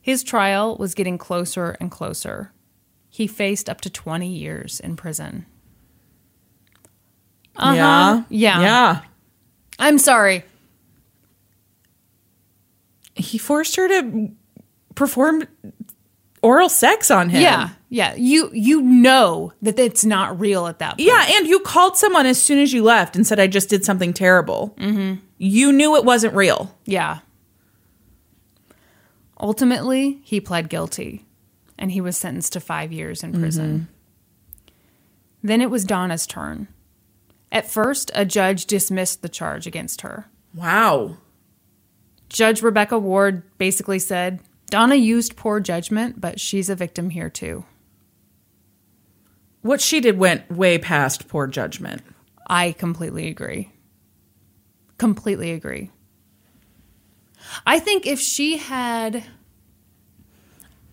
His 0.00 0.22
trial 0.22 0.76
was 0.76 0.94
getting 0.94 1.18
closer 1.18 1.76
and 1.80 1.90
closer. 1.90 2.52
He 3.10 3.26
faced 3.26 3.68
up 3.68 3.80
to 3.82 3.90
20 3.90 4.28
years 4.32 4.80
in 4.80 4.96
prison. 4.96 5.46
Uh-huh. 7.56 7.74
Yeah. 7.74 8.22
Yeah. 8.30 8.60
Yeah. 8.60 9.00
I'm 9.78 9.98
sorry. 9.98 10.44
He 13.14 13.38
forced 13.38 13.76
her 13.76 13.88
to 13.88 14.30
perform 14.94 15.44
oral 16.42 16.68
sex 16.68 17.10
on 17.10 17.30
him. 17.30 17.42
Yeah. 17.42 17.70
Yeah. 17.88 18.14
You 18.16 18.50
you 18.52 18.82
know 18.82 19.52
that 19.62 19.78
it's 19.78 20.04
not 20.04 20.38
real 20.38 20.66
at 20.66 20.78
that 20.80 20.90
point. 20.90 21.00
Yeah, 21.00 21.24
and 21.36 21.46
you 21.46 21.60
called 21.60 21.96
someone 21.96 22.26
as 22.26 22.40
soon 22.40 22.58
as 22.58 22.72
you 22.72 22.82
left 22.82 23.16
and 23.16 23.26
said, 23.26 23.40
I 23.40 23.46
just 23.46 23.68
did 23.68 23.84
something 23.84 24.12
terrible. 24.12 24.74
Mm-hmm. 24.78 25.20
You 25.38 25.72
knew 25.72 25.96
it 25.96 26.04
wasn't 26.04 26.34
real. 26.34 26.76
Yeah. 26.84 27.20
Ultimately, 29.40 30.20
he 30.24 30.40
pled 30.40 30.68
guilty 30.68 31.24
and 31.78 31.92
he 31.92 32.00
was 32.00 32.16
sentenced 32.16 32.52
to 32.54 32.60
five 32.60 32.92
years 32.92 33.22
in 33.22 33.32
prison. 33.32 33.88
Then 35.42 35.60
it 35.60 35.70
was 35.70 35.84
Donna's 35.84 36.26
turn. 36.26 36.66
At 37.50 37.70
first, 37.70 38.10
a 38.14 38.24
judge 38.24 38.66
dismissed 38.66 39.22
the 39.22 39.28
charge 39.28 39.66
against 39.66 40.02
her. 40.02 40.26
Wow. 40.54 41.16
Judge 42.28 42.62
Rebecca 42.62 42.98
Ward 42.98 43.42
basically 43.58 43.98
said, 43.98 44.40
Donna 44.66 44.96
used 44.96 45.36
poor 45.36 45.60
judgment, 45.60 46.20
but 46.20 46.38
she's 46.38 46.68
a 46.68 46.74
victim 46.74 47.10
here 47.10 47.30
too. 47.30 47.64
What 49.62 49.80
she 49.80 50.00
did 50.00 50.18
went 50.18 50.50
way 50.50 50.78
past 50.78 51.28
poor 51.28 51.46
judgment. 51.46 52.02
I 52.48 52.72
completely 52.72 53.28
agree. 53.28 53.72
Completely 54.98 55.52
agree. 55.52 55.90
I 57.66 57.78
think 57.78 58.06
if 58.06 58.20
she 58.20 58.58
had 58.58 59.24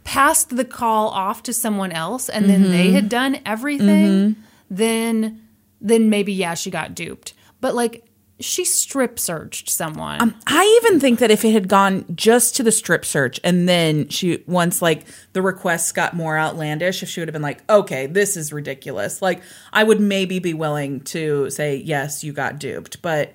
passed 0.03 0.55
the 0.55 0.65
call 0.65 1.09
off 1.09 1.43
to 1.43 1.53
someone 1.53 1.91
else 1.91 2.29
and 2.29 2.49
then 2.49 2.63
they 2.63 2.87
mm-hmm. 2.87 2.95
had 2.95 3.09
done 3.09 3.39
everything, 3.45 4.07
mm-hmm. 4.07 4.41
then 4.69 5.44
then 5.81 6.09
maybe 6.09 6.33
yeah, 6.33 6.53
she 6.53 6.71
got 6.71 6.95
duped. 6.95 7.33
But 7.61 7.75
like 7.75 8.05
she 8.39 8.65
strip 8.65 9.17
searched 9.17 9.69
someone. 9.69 10.21
Um, 10.21 10.35
I 10.45 10.81
even 10.83 10.99
think 10.99 11.19
that 11.19 11.31
if 11.31 11.45
it 11.45 11.51
had 11.51 11.69
gone 11.69 12.03
just 12.13 12.55
to 12.57 12.63
the 12.63 12.71
strip 12.71 13.05
search 13.05 13.39
and 13.45 13.67
then 13.69 14.09
she 14.09 14.43
once 14.45 14.81
like 14.81 15.05
the 15.31 15.41
requests 15.41 15.93
got 15.93 16.13
more 16.13 16.37
outlandish, 16.37 17.01
if 17.01 17.07
she 17.07 17.21
would 17.21 17.29
have 17.29 17.33
been 17.33 17.41
like, 17.41 17.63
okay, 17.69 18.07
this 18.07 18.35
is 18.35 18.51
ridiculous, 18.51 19.21
like 19.21 19.41
I 19.71 19.83
would 19.85 20.01
maybe 20.01 20.39
be 20.39 20.53
willing 20.53 20.99
to 21.01 21.49
say, 21.49 21.77
yes, 21.77 22.23
you 22.25 22.33
got 22.33 22.59
duped. 22.59 23.01
But 23.01 23.33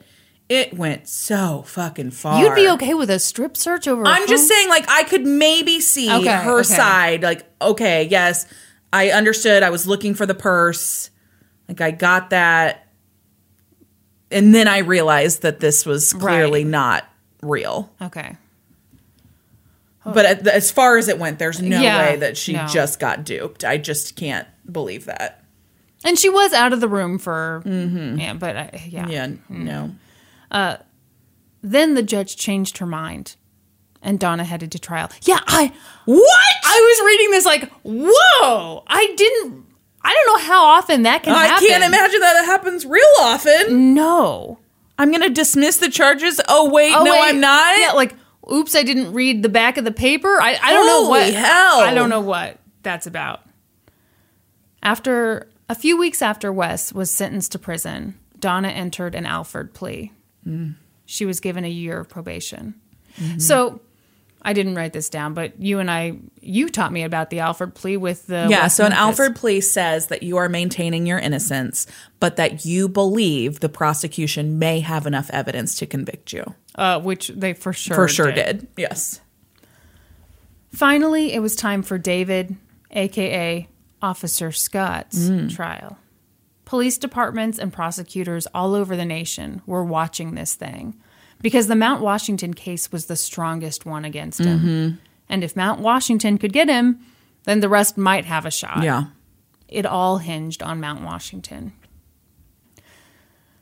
it 0.50 0.74
went 0.74 1.08
so 1.08 1.62
fucking 1.66 2.10
far. 2.10 2.42
You'd 2.44 2.56
be 2.56 2.68
okay 2.70 2.92
with 2.92 3.08
a 3.08 3.20
strip 3.20 3.56
search 3.56 3.86
over 3.86 4.02
I'm 4.04 4.26
just 4.26 4.48
saying, 4.48 4.68
like, 4.68 4.84
I 4.90 5.04
could 5.04 5.24
maybe 5.24 5.80
see 5.80 6.12
Okay, 6.12 6.26
her 6.28 6.58
okay. 6.58 6.64
side. 6.64 7.22
Like, 7.22 7.46
okay, 7.62 8.08
yes, 8.10 8.46
I 8.92 9.10
understood. 9.10 9.62
I 9.62 9.70
was 9.70 9.86
looking 9.86 10.12
for 10.12 10.26
the 10.26 10.34
purse. 10.34 11.10
Like, 11.70 11.80
I 11.80 11.90
got 11.92 12.30
that. 12.30 12.86
And 14.30 14.54
then 14.54 14.68
I 14.68 14.78
realized 14.78 15.42
that 15.42 15.60
this 15.60 15.86
was 15.86 16.12
clearly 16.12 16.64
Right. 16.64 16.70
not 16.70 17.04
real. 17.42 17.90
Okay. 18.02 18.36
But 20.04 20.46
as 20.48 20.70
far 20.70 20.96
as 20.98 21.08
it 21.08 21.18
went, 21.18 21.38
there's 21.38 21.60
no 21.60 21.80
Yeah, 21.80 21.98
way 21.98 22.16
that 22.16 22.36
she 22.36 22.54
no. 22.54 22.66
just 22.66 22.98
got 22.98 23.22
duped. 23.24 23.64
I 23.64 23.76
just 23.76 24.16
can't 24.16 24.48
believe 24.70 25.04
that. 25.04 25.44
And 26.04 26.18
she 26.18 26.28
was 26.28 26.52
out 26.52 26.72
of 26.72 26.80
the 26.80 26.88
room 26.88 27.18
for 27.18 27.62
yeah, 27.66 28.32
but 28.34 28.56
I, 28.56 28.86
yeah. 28.88 29.06
Yeah, 29.08 29.28
no. 29.48 29.94
Uh, 30.50 30.76
Then 31.62 31.94
the 31.94 32.02
judge 32.02 32.36
changed 32.36 32.78
her 32.78 32.86
mind 32.86 33.36
and 34.02 34.18
Donna 34.18 34.44
headed 34.44 34.72
to 34.72 34.78
trial. 34.78 35.10
Yeah, 35.22 35.40
I 35.46 35.72
What? 36.06 36.54
I 36.64 36.96
was 36.98 37.06
reading 37.06 37.30
this 37.32 37.44
like, 37.44 37.70
whoa! 37.84 38.82
I 38.86 39.12
didn't 39.16 39.66
I 40.02 40.12
don't 40.14 40.26
know 40.26 40.46
how 40.46 40.64
often 40.64 41.02
that 41.02 41.22
can 41.22 41.34
happen. 41.34 41.44
I 41.50 41.54
happen. 41.54 41.68
can't 41.68 41.84
imagine 41.84 42.20
that 42.20 42.42
it 42.42 42.46
happens 42.46 42.86
real 42.86 43.04
often. 43.20 43.94
No. 43.94 44.58
I'm 44.98 45.10
going 45.10 45.22
to 45.22 45.30
dismiss 45.30 45.76
the 45.78 45.90
charges. 45.90 46.40
Oh, 46.48 46.70
wait, 46.70 46.92
Oh, 46.94 47.04
no, 47.04 47.12
wait. 47.12 47.20
I'm 47.20 47.40
not. 47.40 47.78
Yeah, 47.78 47.92
like, 47.92 48.14
oops, 48.50 48.74
I 48.74 48.82
didn't 48.82 49.12
read 49.12 49.42
the 49.42 49.48
back 49.48 49.76
of 49.78 49.84
the 49.84 49.92
paper. 49.92 50.40
I, 50.40 50.58
I 50.62 50.72
don't 50.72 50.86
know 50.86 51.04
Holy 51.06 51.08
what. 51.20 51.34
hell. 51.34 51.80
I 51.80 51.92
don't 51.94 52.08
know 52.10 52.20
what 52.20 52.58
that's 52.82 53.06
about. 53.06 53.42
After 54.82 55.48
a 55.68 55.74
few 55.74 55.98
weeks 55.98 56.22
after 56.22 56.52
Wes 56.52 56.92
was 56.92 57.10
sentenced 57.10 57.52
to 57.52 57.58
prison, 57.58 58.18
Donna 58.38 58.68
entered 58.68 59.14
an 59.14 59.26
Alford 59.26 59.74
plea. 59.74 60.12
Mm. 60.46 60.76
She 61.04 61.26
was 61.26 61.40
given 61.40 61.64
a 61.64 61.68
year 61.70 62.00
of 62.00 62.08
probation. 62.08 62.74
So 63.38 63.80
I 64.42 64.52
didn't 64.54 64.74
write 64.74 64.92
this 64.94 65.10
down, 65.10 65.34
but 65.34 65.60
you 65.60 65.80
and 65.80 65.90
I, 65.90 66.14
you 66.40 66.68
taught 66.70 66.92
me 66.92 67.02
about 67.02 67.28
the 67.28 67.40
Alford 67.40 67.74
plea 67.74 67.96
with 67.98 68.26
the. 68.26 68.46
yeah, 68.48 68.62
Wes 68.62 68.76
so 68.76 68.84
an 68.84 68.90
Memphis. 68.90 69.20
Alford 69.20 69.36
plea 69.36 69.60
says 69.60 70.06
that 70.06 70.22
you 70.22 70.38
are 70.38 70.48
maintaining 70.48 71.06
your 71.06 71.18
innocence, 71.18 71.86
but 72.20 72.36
that 72.36 72.64
you 72.64 72.88
believe 72.88 73.60
the 73.60 73.68
prosecution 73.68 74.58
may 74.58 74.80
have 74.80 75.06
enough 75.06 75.28
evidence 75.30 75.76
to 75.76 75.86
convict 75.86 76.32
you. 76.32 76.54
uh, 76.76 76.98
which 77.00 77.28
they 77.28 77.52
for 77.52 77.72
sure 77.74 77.94
For 77.94 78.08
sure 78.08 78.32
did. 78.32 78.66
Yes. 78.76 79.20
Finally, 80.72 81.32
it 81.32 81.40
was 81.40 81.56
time 81.56 81.82
for 81.82 81.98
David, 81.98 82.56
aka 82.92 83.68
Officer 84.00 84.52
Scott's 84.52 85.30
trial. 85.50 85.98
Police 86.64 86.96
departments 86.98 87.58
and 87.58 87.72
prosecutors 87.72 88.46
all 88.54 88.74
over 88.74 88.96
the 88.96 89.04
nation 89.04 89.60
were 89.66 89.84
watching 89.84 90.34
this 90.34 90.54
thing 90.54 90.94
because 91.42 91.66
the 91.66 91.76
Mount 91.76 92.02
Washington 92.02 92.54
case 92.54 92.92
was 92.92 93.06
the 93.06 93.16
strongest 93.16 93.86
one 93.86 94.04
against 94.04 94.40
him. 94.40 94.58
Mm-hmm. 94.58 94.96
And 95.28 95.44
if 95.44 95.56
Mount 95.56 95.80
Washington 95.80 96.38
could 96.38 96.52
get 96.52 96.68
him, 96.68 97.00
then 97.44 97.60
the 97.60 97.68
rest 97.68 97.96
might 97.96 98.24
have 98.24 98.46
a 98.46 98.50
shot. 98.50 98.82
Yeah. 98.82 99.04
It 99.68 99.86
all 99.86 100.18
hinged 100.18 100.62
on 100.62 100.80
Mount 100.80 101.02
Washington. 101.02 101.72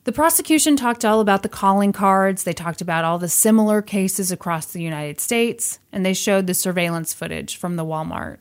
The 0.04 0.12
prosecution 0.12 0.74
talked 0.74 1.04
all 1.04 1.20
about 1.20 1.42
the 1.42 1.50
calling 1.50 1.92
cards. 1.92 2.44
They 2.44 2.54
talked 2.54 2.80
about 2.80 3.04
all 3.04 3.18
the 3.18 3.28
similar 3.28 3.82
cases 3.82 4.32
across 4.32 4.64
the 4.66 4.80
United 4.80 5.20
States, 5.20 5.78
and 5.92 6.04
they 6.04 6.14
showed 6.14 6.46
the 6.46 6.54
surveillance 6.54 7.12
footage 7.12 7.58
from 7.58 7.76
the 7.76 7.84
Walmart. 7.84 8.40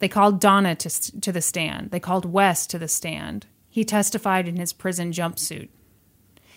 They 0.00 0.08
called 0.08 0.40
Donna 0.40 0.74
to, 0.74 1.20
to 1.20 1.30
the 1.30 1.40
stand. 1.40 1.92
They 1.92 2.00
called 2.00 2.24
Wes 2.24 2.66
to 2.66 2.78
the 2.80 2.88
stand. 2.88 3.46
He 3.68 3.84
testified 3.84 4.48
in 4.48 4.56
his 4.56 4.72
prison 4.72 5.12
jumpsuit. 5.12 5.68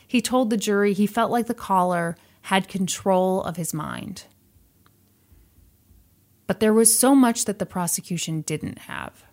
He 0.08 0.22
told 0.22 0.50
the 0.50 0.58
jury 0.58 0.94
he 0.94 1.08
felt 1.08 1.32
like 1.32 1.48
the 1.48 1.54
caller 1.54 2.16
had 2.44 2.68
control 2.68 3.42
of 3.44 3.58
his 3.58 3.74
mind. 3.74 4.26
But 6.48 6.60
there 6.60 6.74
was 6.74 6.98
so 6.98 7.16
much 7.16 7.46
that 7.46 7.60
the 7.60 7.66
prosecution 7.66 8.42
didn't 8.42 8.80
have. 8.80 9.24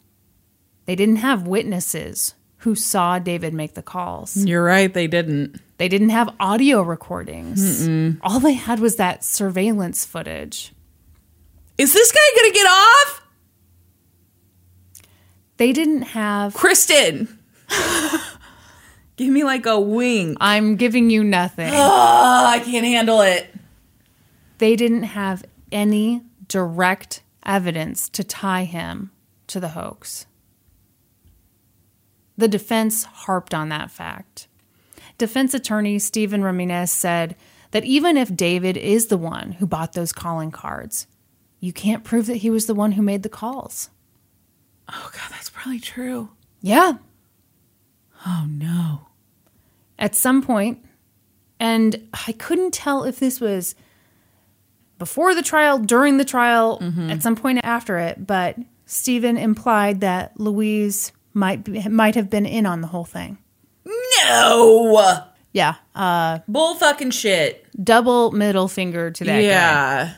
They 0.86 0.96
didn't 0.96 1.16
have 1.16 1.46
witnesses 1.46 2.34
who 2.58 2.74
saw 2.74 3.18
David 3.18 3.52
make 3.52 3.74
the 3.74 3.82
calls. 3.82 4.36
You're 4.36 4.64
right, 4.64 4.92
they 4.92 5.06
didn't. 5.08 5.60
They 5.78 5.88
didn't 5.88 6.10
have 6.10 6.34
audio 6.38 6.80
recordings. 6.82 7.88
All 8.22 8.38
they 8.40 8.52
had 8.52 8.78
was 8.78 8.96
that 8.96 9.24
surveillance 9.24 10.04
footage. 10.04 10.72
Is 11.76 11.92
this 11.92 12.12
guy 12.12 12.20
going 12.40 12.52
to 12.52 12.54
get 12.54 12.66
off? 12.66 13.22
They 15.56 15.72
didn't 15.72 16.02
have. 16.02 16.54
Kristin. 16.54 17.28
Give 19.22 19.32
me 19.32 19.44
like 19.44 19.66
a 19.66 19.78
wink. 19.78 20.36
I'm 20.40 20.74
giving 20.74 21.08
you 21.08 21.22
nothing. 21.22 21.70
Oh, 21.72 22.44
I 22.44 22.58
can't 22.58 22.84
handle 22.84 23.20
it. 23.20 23.54
They 24.58 24.74
didn't 24.74 25.04
have 25.04 25.44
any 25.70 26.22
direct 26.48 27.22
evidence 27.46 28.08
to 28.08 28.24
tie 28.24 28.64
him 28.64 29.12
to 29.46 29.60
the 29.60 29.68
hoax. 29.68 30.26
The 32.36 32.48
defense 32.48 33.04
harped 33.04 33.54
on 33.54 33.68
that 33.68 33.92
fact. 33.92 34.48
Defense 35.18 35.54
attorney 35.54 36.00
Stephen 36.00 36.42
Ramirez 36.42 36.90
said 36.90 37.36
that 37.70 37.84
even 37.84 38.16
if 38.16 38.34
David 38.34 38.76
is 38.76 39.06
the 39.06 39.16
one 39.16 39.52
who 39.52 39.68
bought 39.68 39.92
those 39.92 40.12
calling 40.12 40.50
cards, 40.50 41.06
you 41.60 41.72
can't 41.72 42.02
prove 42.02 42.26
that 42.26 42.38
he 42.38 42.50
was 42.50 42.66
the 42.66 42.74
one 42.74 42.90
who 42.92 43.02
made 43.02 43.22
the 43.22 43.28
calls. 43.28 43.88
Oh, 44.88 45.10
God, 45.12 45.30
that's 45.30 45.48
probably 45.50 45.78
true. 45.78 46.30
Yeah, 46.60 46.94
Oh, 48.26 48.46
no. 48.48 49.08
At 49.99 50.14
some 50.14 50.43
point, 50.43 50.84
and 51.61 52.09
I 52.26 52.32
couldn't 52.32 52.72
tell 52.74 53.05
if 53.05 53.18
this 53.18 53.40
was 53.40 53.74
before 54.99 55.34
the 55.34 55.43
trial, 55.43 55.78
during 55.78 56.16
the 56.18 56.24
trial, 56.24 56.78
at 57.11 57.22
some 57.22 57.34
point 57.36 57.61
after 57.64 57.99
it, 57.99 58.26
but 58.26 58.57
Stephen 58.86 59.36
implied 59.36 60.01
that 60.01 60.38
Louise 60.38 61.12
might 61.34 61.64
be, 61.64 61.82
might 61.88 62.14
have 62.14 62.30
been 62.30 62.47
in 62.47 62.66
on 62.66 62.80
the 62.82 62.86
whole 62.88 63.05
thing. 63.05 63.38
No. 63.84 65.24
Yeah, 65.53 65.74
uh, 65.95 66.38
Bull 66.49 66.76
fucking 66.76 67.11
shit. 67.11 67.66
double 67.82 68.30
middle 68.32 68.68
finger 68.68 69.11
to 69.11 69.24
that 69.24 69.32
guy. 69.34 69.40
yeah. 69.40 70.14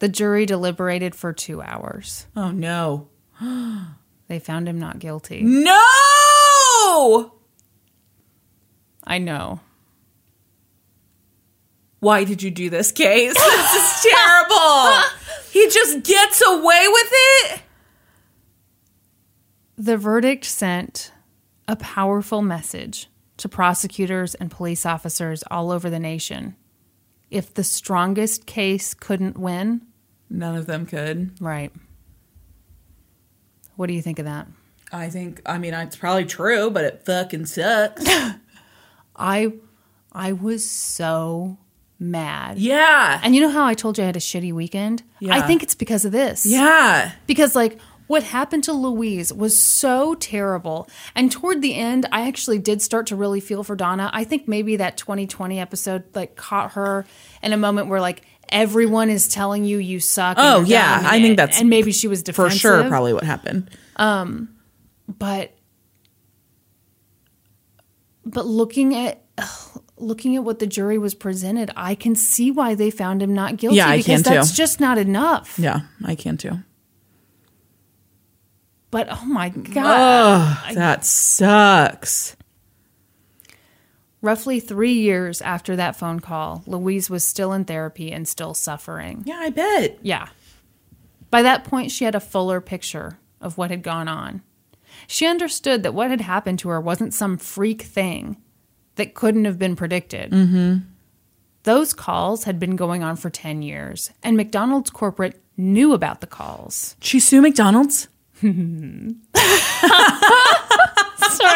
The 0.00 0.08
jury 0.08 0.44
deliberated 0.44 1.14
for 1.14 1.32
two 1.32 1.62
hours. 1.62 2.26
Oh, 2.36 2.50
no. 2.50 3.08
They 4.26 4.38
found 4.38 4.66
him 4.66 4.78
not 4.78 4.98
guilty. 5.00 5.42
No! 5.42 7.33
I 9.06 9.18
know. 9.18 9.60
Why 12.00 12.24
did 12.24 12.42
you 12.42 12.50
do 12.50 12.70
this, 12.70 12.92
Case? 12.92 13.34
This 13.38 13.74
is 14.04 14.12
terrible. 14.12 15.02
he 15.52 15.68
just 15.70 16.02
gets 16.04 16.42
away 16.46 16.86
with 16.88 17.08
it? 17.12 17.60
The 19.76 19.96
verdict 19.96 20.44
sent 20.44 21.12
a 21.66 21.76
powerful 21.76 22.42
message 22.42 23.08
to 23.38 23.48
prosecutors 23.48 24.34
and 24.34 24.50
police 24.50 24.84
officers 24.86 25.42
all 25.50 25.70
over 25.72 25.88
the 25.90 25.98
nation. 25.98 26.56
If 27.30 27.54
the 27.54 27.64
strongest 27.64 28.46
case 28.46 28.94
couldn't 28.94 29.38
win, 29.38 29.82
None 30.30 30.56
of 30.56 30.66
them 30.66 30.86
could. 30.86 31.32
right. 31.40 31.72
What 33.76 33.86
do 33.86 33.94
you 33.94 34.02
think 34.02 34.18
of 34.20 34.24
that? 34.26 34.46
I 34.92 35.08
think, 35.10 35.40
I 35.46 35.58
mean, 35.58 35.74
it's 35.74 35.96
probably 35.96 36.26
true, 36.26 36.70
but 36.70 36.84
it 36.84 37.02
fucking 37.04 37.46
sucks. 37.46 38.04
I 39.16 39.52
I 40.12 40.32
was 40.32 40.68
so 40.68 41.58
mad. 41.98 42.58
yeah. 42.58 43.20
And 43.22 43.34
you 43.34 43.40
know 43.40 43.48
how 43.50 43.64
I 43.64 43.74
told 43.74 43.96
you 43.98 44.04
I 44.04 44.06
had 44.06 44.16
a 44.16 44.20
shitty 44.20 44.52
weekend? 44.52 45.02
Yeah. 45.20 45.34
I 45.34 45.40
think 45.42 45.62
it's 45.62 45.74
because 45.74 46.04
of 46.04 46.12
this. 46.12 46.44
Yeah. 46.44 47.12
Because 47.26 47.54
like 47.54 47.78
what 48.06 48.22
happened 48.22 48.64
to 48.64 48.72
Louise 48.72 49.32
was 49.32 49.56
so 49.56 50.14
terrible. 50.16 50.88
And 51.14 51.32
toward 51.32 51.62
the 51.62 51.74
end, 51.74 52.06
I 52.12 52.28
actually 52.28 52.58
did 52.58 52.82
start 52.82 53.06
to 53.06 53.16
really 53.16 53.40
feel 53.40 53.64
for 53.64 53.74
Donna. 53.76 54.10
I 54.12 54.24
think 54.24 54.46
maybe 54.46 54.76
that 54.76 54.96
2020 54.98 55.58
episode 55.58 56.04
like 56.14 56.36
caught 56.36 56.72
her 56.72 57.06
in 57.42 57.52
a 57.52 57.56
moment 57.56 57.88
where 57.88 58.00
like 58.00 58.22
everyone 58.50 59.08
is 59.08 59.26
telling 59.28 59.64
you 59.64 59.78
you 59.78 60.00
suck. 60.00 60.36
Oh, 60.38 60.60
yeah. 60.62 61.00
I 61.04 61.16
and- 61.16 61.24
think 61.24 61.36
that's 61.38 61.60
and 61.60 61.70
maybe 61.70 61.92
she 61.92 62.08
was 62.08 62.22
different. 62.22 62.52
For 62.52 62.58
sure, 62.58 62.88
probably 62.88 63.14
what 63.14 63.24
happened. 63.24 63.70
Um, 63.96 64.50
But 65.08 65.54
but 68.24 68.46
looking 68.46 68.94
at 68.94 69.22
looking 69.96 70.36
at 70.36 70.44
what 70.44 70.58
the 70.58 70.66
jury 70.66 70.98
was 70.98 71.14
presented, 71.14 71.70
I 71.76 71.94
can 71.94 72.14
see 72.14 72.50
why 72.50 72.74
they 72.74 72.90
found 72.90 73.22
him 73.22 73.34
not 73.34 73.56
guilty. 73.56 73.76
Yeah, 73.76 73.88
I 73.88 73.98
because 73.98 74.22
can, 74.22 74.32
too. 74.32 74.38
that's 74.38 74.56
just 74.56 74.80
not 74.80 74.98
enough. 74.98 75.58
Yeah, 75.58 75.80
I 76.04 76.14
can 76.14 76.36
too. 76.36 76.58
But 78.90 79.08
oh 79.10 79.24
my 79.24 79.48
god. 79.48 80.60
Oh, 80.68 80.74
that 80.74 81.04
sucks. 81.04 82.36
Roughly 84.22 84.58
three 84.58 84.92
years 84.92 85.42
after 85.42 85.76
that 85.76 85.96
phone 85.96 86.20
call, 86.20 86.62
Louise 86.66 87.10
was 87.10 87.26
still 87.26 87.52
in 87.52 87.64
therapy 87.64 88.10
and 88.10 88.26
still 88.26 88.54
suffering. 88.54 89.22
Yeah, 89.26 89.36
I 89.38 89.50
bet. 89.50 89.98
Yeah. 90.00 90.28
By 91.28 91.42
that 91.42 91.64
point, 91.64 91.90
she 91.90 92.04
had 92.04 92.14
a 92.14 92.20
fuller 92.20 92.62
picture 92.62 93.18
of 93.40 93.58
what 93.58 93.70
had 93.70 93.82
gone 93.82 94.08
on. 94.08 94.42
She 95.06 95.26
understood 95.26 95.82
that 95.82 95.94
what 95.94 96.10
had 96.10 96.20
happened 96.20 96.58
to 96.60 96.68
her 96.68 96.80
wasn't 96.80 97.14
some 97.14 97.36
freak 97.36 97.82
thing 97.82 98.36
that 98.96 99.14
couldn't 99.14 99.44
have 99.44 99.58
been 99.58 99.76
predicted. 99.76 100.30
Mm-hmm. 100.30 100.78
Those 101.64 101.92
calls 101.92 102.44
had 102.44 102.58
been 102.58 102.76
going 102.76 103.02
on 103.02 103.16
for 103.16 103.30
10 103.30 103.62
years, 103.62 104.10
and 104.22 104.36
McDonald's 104.36 104.90
corporate 104.90 105.42
knew 105.56 105.92
about 105.92 106.20
the 106.20 106.26
calls. 106.26 106.96
She 107.00 107.20
sue 107.20 107.40
McDonald's? 107.40 108.08
Sorry, 108.34 108.52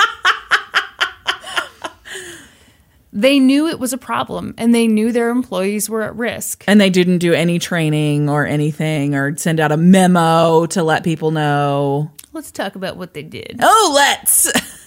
They 3.14 3.40
knew 3.40 3.68
it 3.68 3.80
was 3.80 3.94
a 3.94 3.98
problem, 3.98 4.54
and 4.58 4.74
they 4.74 4.88
knew 4.88 5.12
their 5.12 5.30
employees 5.30 5.90
were 5.90 6.02
at 6.02 6.16
risk. 6.16 6.64
And 6.68 6.80
they 6.80 6.90
didn't 6.90 7.18
do 7.20 7.34
any 7.34 7.60
training 7.60 8.30
or 8.30 8.46
anything 8.46 9.16
or 9.16 9.36
send 9.38 9.60
out 9.60 9.72
a 9.72 9.78
memo 9.78 10.66
to 10.68 10.84
let 10.84 11.04
people 11.04 11.32
know. 11.32 12.12
Let's 12.34 12.52
talk 12.52 12.76
about 12.76 12.96
what 12.98 13.14
they 13.14 13.24
did. 13.24 13.60
Oh, 13.62 13.92
let's. 13.96 14.52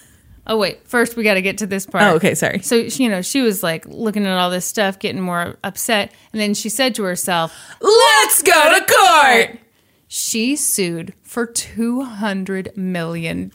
Oh 0.47 0.59
wait, 0.59 0.87
first 0.87 1.17
we 1.17 1.25
got 1.25 1.35
to 1.35 1.41
get 1.41 1.57
to 1.59 1.67
this 1.67 1.87
part. 1.87 2.05
Oh, 2.05 2.17
okay, 2.17 2.35
sorry. 2.35 2.59
So 2.61 2.91
she- 2.91 3.05
you 3.05 3.09
know, 3.09 3.23
she 3.23 3.41
was 3.41 3.63
like 3.63 3.87
looking 3.87 4.27
at 4.27 4.37
all 4.37 4.51
this 4.51 4.67
stuff, 4.67 4.99
getting 4.99 5.23
more 5.23 5.57
upset, 5.65 6.13
and 6.35 6.41
then 6.41 6.53
she 6.53 6.69
said 6.69 6.95
to 6.97 7.03
herself, 7.05 7.51
Let's 7.81 8.43
go 8.43 8.53
to 8.79 8.85
court. 8.85 9.59
She 10.07 10.55
sued 10.57 11.15
for 11.23 11.47
$200 11.47 12.77
million. 12.77 13.51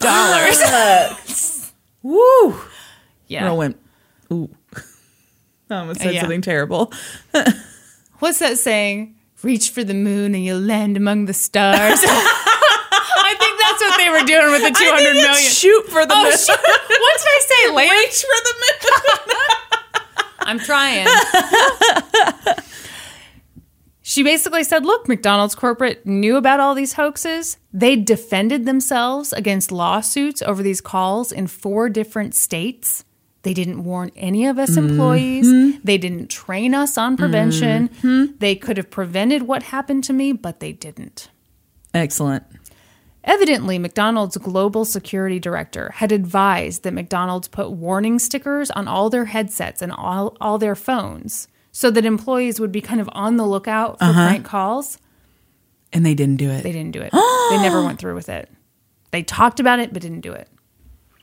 Woo! 2.02 2.60
yeah. 3.28 3.44
Girl 3.44 3.56
went, 3.56 3.80
ooh. 4.32 4.50
Um, 5.70 5.76
I 5.76 5.80
almost 5.80 6.00
said 6.00 6.14
Yeah. 6.14 6.20
something 6.22 6.42
terrible. 6.42 6.92
What's 8.18 8.38
that 8.40 8.58
saying? 8.58 9.14
Reach 9.42 9.70
for 9.70 9.82
the 9.84 9.94
moon 9.94 10.34
and 10.34 10.44
you'll 10.44 10.60
land 10.60 10.96
among 10.96 11.24
the 11.26 11.32
stars. 11.32 12.00
I 12.02 13.34
think 13.38 13.58
that's 13.60 13.80
what 13.80 13.96
they 13.96 14.10
were 14.10 14.26
doing 14.26 14.50
with 14.52 14.62
the 14.62 14.78
two 14.78 14.90
hundred 14.90 15.14
million. 15.14 15.34
shoot 15.34 15.84
for 15.86 16.04
the 16.04 16.12
Oh, 16.14 16.22
moon. 16.24 16.32
shit. 16.32 16.58
What 16.58 16.86
did 16.88 16.98
I 16.98 17.40
say? 17.48 17.70
Land? 17.74 17.90
Reach 17.90 18.20
for 18.20 18.40
the 18.44 18.54
moon. 18.60 20.06
I'm 20.40 20.58
trying. 20.58 21.06
she 24.02 24.22
basically 24.22 24.64
said, 24.64 24.84
look, 24.84 25.06
McDonald's 25.08 25.54
corporate 25.54 26.04
knew 26.04 26.36
about 26.36 26.58
all 26.60 26.74
these 26.74 26.94
hoaxes. 26.94 27.56
They 27.72 27.94
defended 27.96 28.66
themselves 28.66 29.32
against 29.32 29.70
lawsuits 29.70 30.42
over 30.42 30.62
these 30.62 30.80
calls 30.80 31.30
in 31.30 31.46
four 31.46 31.88
different 31.88 32.34
states. 32.34 33.04
They 33.42 33.54
didn't 33.54 33.84
warn 33.84 34.10
any 34.16 34.46
of 34.46 34.58
us 34.58 34.70
mm-hmm. 34.70 34.90
employees. 34.90 35.78
They 35.82 35.96
didn't 35.96 36.28
train 36.28 36.74
us 36.74 36.98
on 36.98 37.16
prevention. 37.16 37.88
Mm-hmm. 37.88 38.36
They 38.38 38.54
could 38.54 38.76
have 38.76 38.90
prevented 38.90 39.44
what 39.44 39.64
happened 39.64 40.04
to 40.04 40.12
me, 40.12 40.32
but 40.32 40.60
they 40.60 40.72
didn't. 40.72 41.30
Excellent. 41.94 42.44
Evidently, 43.24 43.78
McDonald's 43.78 44.36
global 44.38 44.84
security 44.84 45.38
director 45.38 45.90
had 45.96 46.12
advised 46.12 46.82
that 46.82 46.94
McDonald's 46.94 47.48
put 47.48 47.70
warning 47.70 48.18
stickers 48.18 48.70
on 48.70 48.88
all 48.88 49.10
their 49.10 49.26
headsets 49.26 49.82
and 49.82 49.92
all, 49.92 50.36
all 50.40 50.58
their 50.58 50.74
phones 50.74 51.48
so 51.72 51.90
that 51.90 52.04
employees 52.04 52.58
would 52.58 52.72
be 52.72 52.80
kind 52.80 53.00
of 53.00 53.08
on 53.12 53.36
the 53.36 53.46
lookout 53.46 53.98
for 53.98 54.06
uh-huh. 54.06 54.28
prank 54.28 54.44
calls. 54.44 54.98
And 55.92 56.04
they 56.04 56.14
didn't 56.14 56.36
do 56.36 56.50
it. 56.50 56.62
They 56.62 56.72
didn't 56.72 56.92
do 56.92 57.00
it. 57.00 57.12
they 57.50 57.62
never 57.62 57.82
went 57.82 57.98
through 57.98 58.14
with 58.14 58.28
it. 58.28 58.50
They 59.10 59.22
talked 59.22 59.60
about 59.60 59.80
it, 59.80 59.92
but 59.92 60.02
didn't 60.02 60.20
do 60.20 60.32
it. 60.32 60.48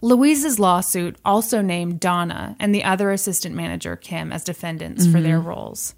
Louise's 0.02 0.60
lawsuit 0.60 1.16
also 1.26 1.62
named 1.62 2.00
Donna 2.00 2.56
and 2.60 2.74
the 2.74 2.84
other 2.84 3.12
assistant 3.12 3.56
manager, 3.56 3.96
Kim, 3.96 4.32
as 4.32 4.44
defendants 4.44 5.08
for 5.08 5.20
their 5.22 5.40
mm-hmm. 5.40 5.48
roles. 5.48 5.96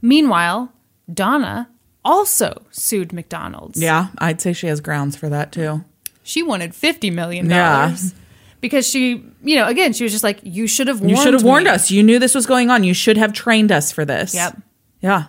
Meanwhile, 0.00 0.72
Donna 1.12 1.68
also 2.04 2.62
sued 2.70 3.12
McDonald's. 3.12 3.80
yeah, 3.80 4.08
I'd 4.18 4.40
say 4.40 4.52
she 4.52 4.68
has 4.68 4.80
grounds 4.80 5.16
for 5.16 5.28
that 5.28 5.52
too. 5.52 5.84
she 6.22 6.42
wanted 6.42 6.74
fifty 6.74 7.10
million 7.10 7.50
Yeah. 7.50 7.86
dollars 7.86 8.14
because 8.60 8.86
she, 8.88 9.24
you 9.42 9.56
know, 9.56 9.66
again, 9.66 9.92
she 9.92 10.04
was 10.04 10.12
just 10.12 10.24
like, 10.24 10.38
"You 10.44 10.66
should 10.66 10.86
have 10.86 11.00
warned 11.00 11.10
You 11.10 11.22
should 11.22 11.34
have 11.34 11.42
warned 11.42 11.64
me." 11.64 11.70
us. 11.72 11.90
You 11.90 12.02
knew 12.02 12.18
this 12.18 12.34
was 12.34 12.46
going 12.46 12.70
on. 12.70 12.84
You 12.84 12.94
should 12.94 13.16
have 13.16 13.32
trained 13.32 13.72
us 13.72 13.90
for 13.90 14.04
this. 14.04 14.34
Yep. 14.34 14.56
Yeah. 15.00 15.24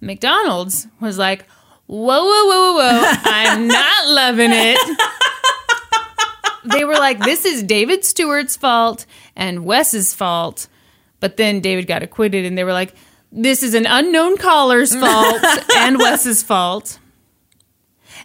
McDonald's 0.00 0.86
was 1.00 1.18
like, 1.18 1.44
"Whoa, 1.86 2.24
whoa, 2.24 2.44
whoa, 2.46 2.72
whoa, 2.72 3.00
whoa! 3.00 3.12
I'm 3.24 3.68
not 3.80 4.08
loving 4.08 4.50
it." 4.52 4.98
They 6.64 6.84
were 6.84 6.94
like, 6.94 7.20
"This 7.20 7.44
is 7.44 7.62
David 7.62 8.04
Stewart's 8.04 8.56
fault 8.56 9.06
and 9.36 9.64
Wes's 9.64 10.14
fault," 10.14 10.68
but 11.20 11.36
then 11.36 11.60
David 11.60 11.86
got 11.86 12.02
acquitted, 12.02 12.44
and 12.44 12.56
they 12.56 12.64
were 12.64 12.72
like, 12.72 12.94
"This 13.30 13.62
is 13.62 13.74
an 13.74 13.86
unknown 13.86 14.36
caller's 14.36 14.94
fault 15.04 15.44
and 15.76 15.98
Wes's 15.98 16.42
fault." 16.42 16.98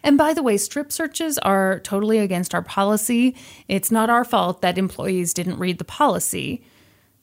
And 0.03 0.17
by 0.17 0.33
the 0.33 0.43
way, 0.43 0.57
strip 0.57 0.91
searches 0.91 1.37
are 1.39 1.79
totally 1.81 2.19
against 2.19 2.55
our 2.55 2.61
policy. 2.61 3.35
It's 3.67 3.91
not 3.91 4.09
our 4.09 4.23
fault 4.23 4.61
that 4.61 4.77
employees 4.77 5.33
didn't 5.33 5.59
read 5.59 5.77
the 5.77 5.83
policy 5.83 6.63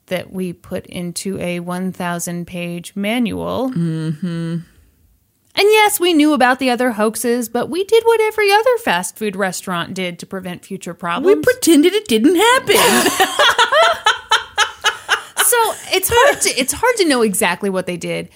that 0.07 0.33
we 0.33 0.53
put 0.53 0.87
into 0.87 1.39
a 1.41 1.61
1,000 1.61 2.47
page 2.47 2.95
manual. 2.95 3.71
Mm-hmm. 3.71 4.59
And 5.59 5.65
yes, 5.65 5.99
we 5.99 6.13
knew 6.13 6.35
about 6.35 6.59
the 6.59 6.69
other 6.69 6.93
hoaxes, 6.93 7.49
but 7.49 7.71
we 7.71 7.83
did 7.85 8.05
what 8.05 8.21
every 8.21 8.53
other 8.53 8.77
fast 8.79 9.17
food 9.17 9.35
restaurant 9.37 9.95
did 9.95 10.19
to 10.19 10.27
prevent 10.27 10.67
future 10.67 10.93
problems. 10.93 11.35
We 11.35 11.41
pretended 11.43 11.95
it 11.95 12.07
didn't 12.07 12.37
happen. 12.37 12.77
so 15.39 15.75
it's 15.97 16.11
hard 16.13 16.43
to 16.43 16.51
it's 16.61 16.75
hard 16.75 16.97
to 16.97 17.09
know 17.09 17.23
exactly 17.23 17.71
what 17.71 17.87
they 17.87 17.97
did. 17.97 18.29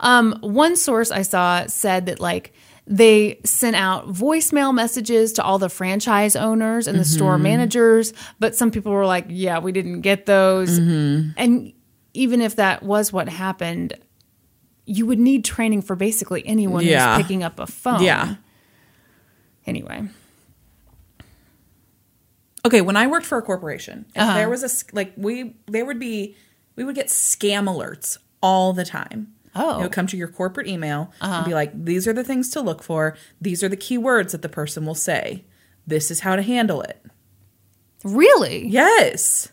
Um, 0.00 0.36
one 0.42 0.76
source 0.76 1.10
I 1.10 1.22
saw 1.22 1.66
said 1.66 2.04
that 2.06 2.20
like 2.20 2.52
they 2.86 3.40
sent 3.42 3.74
out 3.74 4.08
voicemail 4.08 4.74
messages 4.74 5.32
to 5.34 5.42
all 5.42 5.58
the 5.58 5.70
franchise 5.70 6.36
owners 6.36 6.86
and 6.86 6.98
the 6.98 7.04
store 7.06 7.38
managers, 7.38 8.12
but 8.38 8.54
some 8.54 8.70
people 8.70 8.92
were 8.92 9.06
like, 9.06 9.24
"Yeah, 9.28 9.60
we 9.60 9.72
didn't 9.72 10.02
get 10.02 10.26
those." 10.26 10.76
And 11.38 11.72
even 12.12 12.42
if 12.42 12.56
that 12.56 12.82
was 12.82 13.12
what 13.12 13.28
happened, 13.30 13.94
you 14.86 15.04
would 15.06 15.18
need 15.18 15.44
training 15.44 15.82
for 15.82 15.94
basically 15.96 16.46
anyone 16.46 16.84
Yeah. 16.84 17.16
who's 17.16 17.22
picking 17.24 17.42
up 17.42 17.58
a 17.58 17.66
phone. 17.66 18.02
yeah. 18.02 18.36
Anyway, 19.66 20.04
Okay, 22.64 22.80
when 22.80 22.96
I 22.96 23.06
worked 23.06 23.26
for 23.26 23.38
a 23.38 23.42
corporation, 23.42 24.06
if 24.14 24.22
Uh-huh. 24.22 24.34
there 24.34 24.48
was 24.48 24.64
a 24.64 24.94
like 24.94 25.12
we 25.16 25.56
there 25.66 25.84
would 25.84 25.98
be 26.00 26.36
we 26.74 26.84
would 26.84 26.94
get 26.96 27.06
scam 27.08 27.64
alerts 27.68 28.18
all 28.42 28.72
the 28.72 28.84
time. 28.84 29.32
Oh. 29.54 29.78
It 29.78 29.82
would 29.84 29.92
come 29.92 30.06
to 30.08 30.16
your 30.16 30.28
corporate 30.28 30.66
email 30.66 31.10
and 31.22 31.46
be 31.46 31.54
like, 31.54 31.72
these 31.84 32.06
are 32.06 32.12
the 32.12 32.24
things 32.24 32.50
to 32.50 32.60
look 32.60 32.82
for. 32.82 33.16
These 33.40 33.62
are 33.64 33.68
the 33.70 33.76
key 33.76 33.96
words 33.96 34.32
that 34.32 34.42
the 34.42 34.48
person 34.50 34.84
will 34.84 34.94
say. 34.94 35.44
This 35.86 36.10
is 36.10 36.20
how 36.20 36.36
to 36.36 36.42
handle 36.42 36.82
it. 36.82 37.02
really, 38.04 38.68
Yes. 38.68 39.48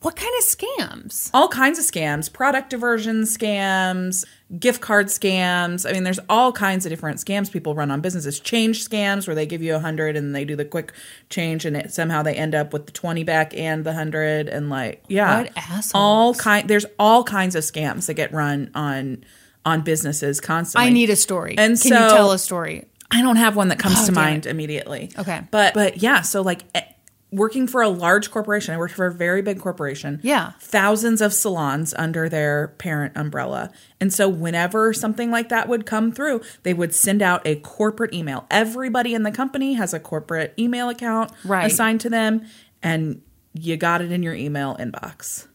what 0.00 0.14
kind 0.16 0.32
of 0.38 0.44
scams? 0.44 1.30
all 1.32 1.48
kinds 1.48 1.78
of 1.78 1.84
scams 1.86 2.30
product 2.30 2.68
diversion 2.70 3.22
scams 3.22 4.24
gift 4.58 4.80
card 4.80 5.08
scams 5.08 5.88
i 5.88 5.92
mean 5.92 6.04
there's 6.04 6.18
all 6.28 6.52
kinds 6.52 6.86
of 6.86 6.90
different 6.90 7.18
scams 7.18 7.52
people 7.52 7.74
run 7.74 7.90
on 7.90 8.00
businesses 8.00 8.40
change 8.40 8.88
scams 8.88 9.26
where 9.26 9.34
they 9.34 9.44
give 9.44 9.62
you 9.62 9.74
a 9.74 9.78
hundred 9.78 10.16
and 10.16 10.34
they 10.34 10.42
do 10.44 10.56
the 10.56 10.64
quick 10.64 10.92
change 11.28 11.66
and 11.66 11.76
it, 11.76 11.92
somehow 11.92 12.22
they 12.22 12.34
end 12.34 12.54
up 12.54 12.72
with 12.72 12.86
the 12.86 12.92
20 12.92 13.24
back 13.24 13.54
and 13.54 13.84
the 13.84 13.92
hundred 13.92 14.48
and 14.48 14.70
like 14.70 15.04
yeah 15.08 15.42
What 15.42 15.52
assholes. 15.56 15.90
all 15.94 16.34
kind 16.34 16.66
there's 16.66 16.86
all 16.98 17.24
kinds 17.24 17.54
of 17.56 17.62
scams 17.62 18.06
that 18.06 18.14
get 18.14 18.32
run 18.32 18.70
on 18.74 19.22
on 19.66 19.82
businesses 19.82 20.40
constantly 20.40 20.88
I 20.88 20.92
need 20.94 21.10
a 21.10 21.16
story. 21.16 21.54
And 21.58 21.78
Can 21.78 21.92
you 21.92 21.98
so- 21.98 22.08
tell 22.16 22.32
a 22.32 22.38
story? 22.38 22.86
I 23.10 23.20
don't 23.22 23.36
have 23.36 23.54
one 23.56 23.68
that 23.68 23.78
comes 23.78 23.96
Oh, 24.00 24.06
to 24.06 24.12
mind 24.12 24.46
immediately. 24.46 25.10
Okay. 25.18 25.42
But 25.50 25.74
but 25.74 26.02
yeah, 26.02 26.22
so 26.22 26.40
like 26.42 26.62
eh, 26.74 26.82
working 27.30 27.66
for 27.66 27.82
a 27.82 27.88
large 27.88 28.30
corporation, 28.30 28.74
I 28.74 28.78
worked 28.78 28.94
for 28.94 29.06
a 29.06 29.12
very 29.12 29.42
big 29.42 29.60
corporation. 29.60 30.18
Yeah. 30.22 30.52
Thousands 30.60 31.20
of 31.20 31.34
salons 31.34 31.92
under 31.98 32.28
their 32.28 32.68
parent 32.78 33.16
umbrella. 33.16 33.70
And 34.00 34.12
so 34.12 34.28
whenever 34.28 34.92
something 34.94 35.30
like 35.30 35.50
that 35.50 35.68
would 35.68 35.84
come 35.84 36.10
through, 36.10 36.40
they 36.62 36.72
would 36.72 36.94
send 36.94 37.20
out 37.20 37.42
a 37.46 37.56
corporate 37.56 38.14
email. 38.14 38.46
Everybody 38.50 39.14
in 39.14 39.24
the 39.24 39.30
company 39.30 39.74
has 39.74 39.92
a 39.92 40.00
corporate 40.00 40.54
email 40.58 40.88
account 40.88 41.30
Right. 41.44 41.70
assigned 41.70 42.00
to 42.02 42.08
them 42.10 42.46
and 42.82 43.20
you 43.52 43.76
got 43.76 44.00
it 44.00 44.10
in 44.12 44.22
your 44.22 44.34
email 44.34 44.76
inbox. 44.78 45.48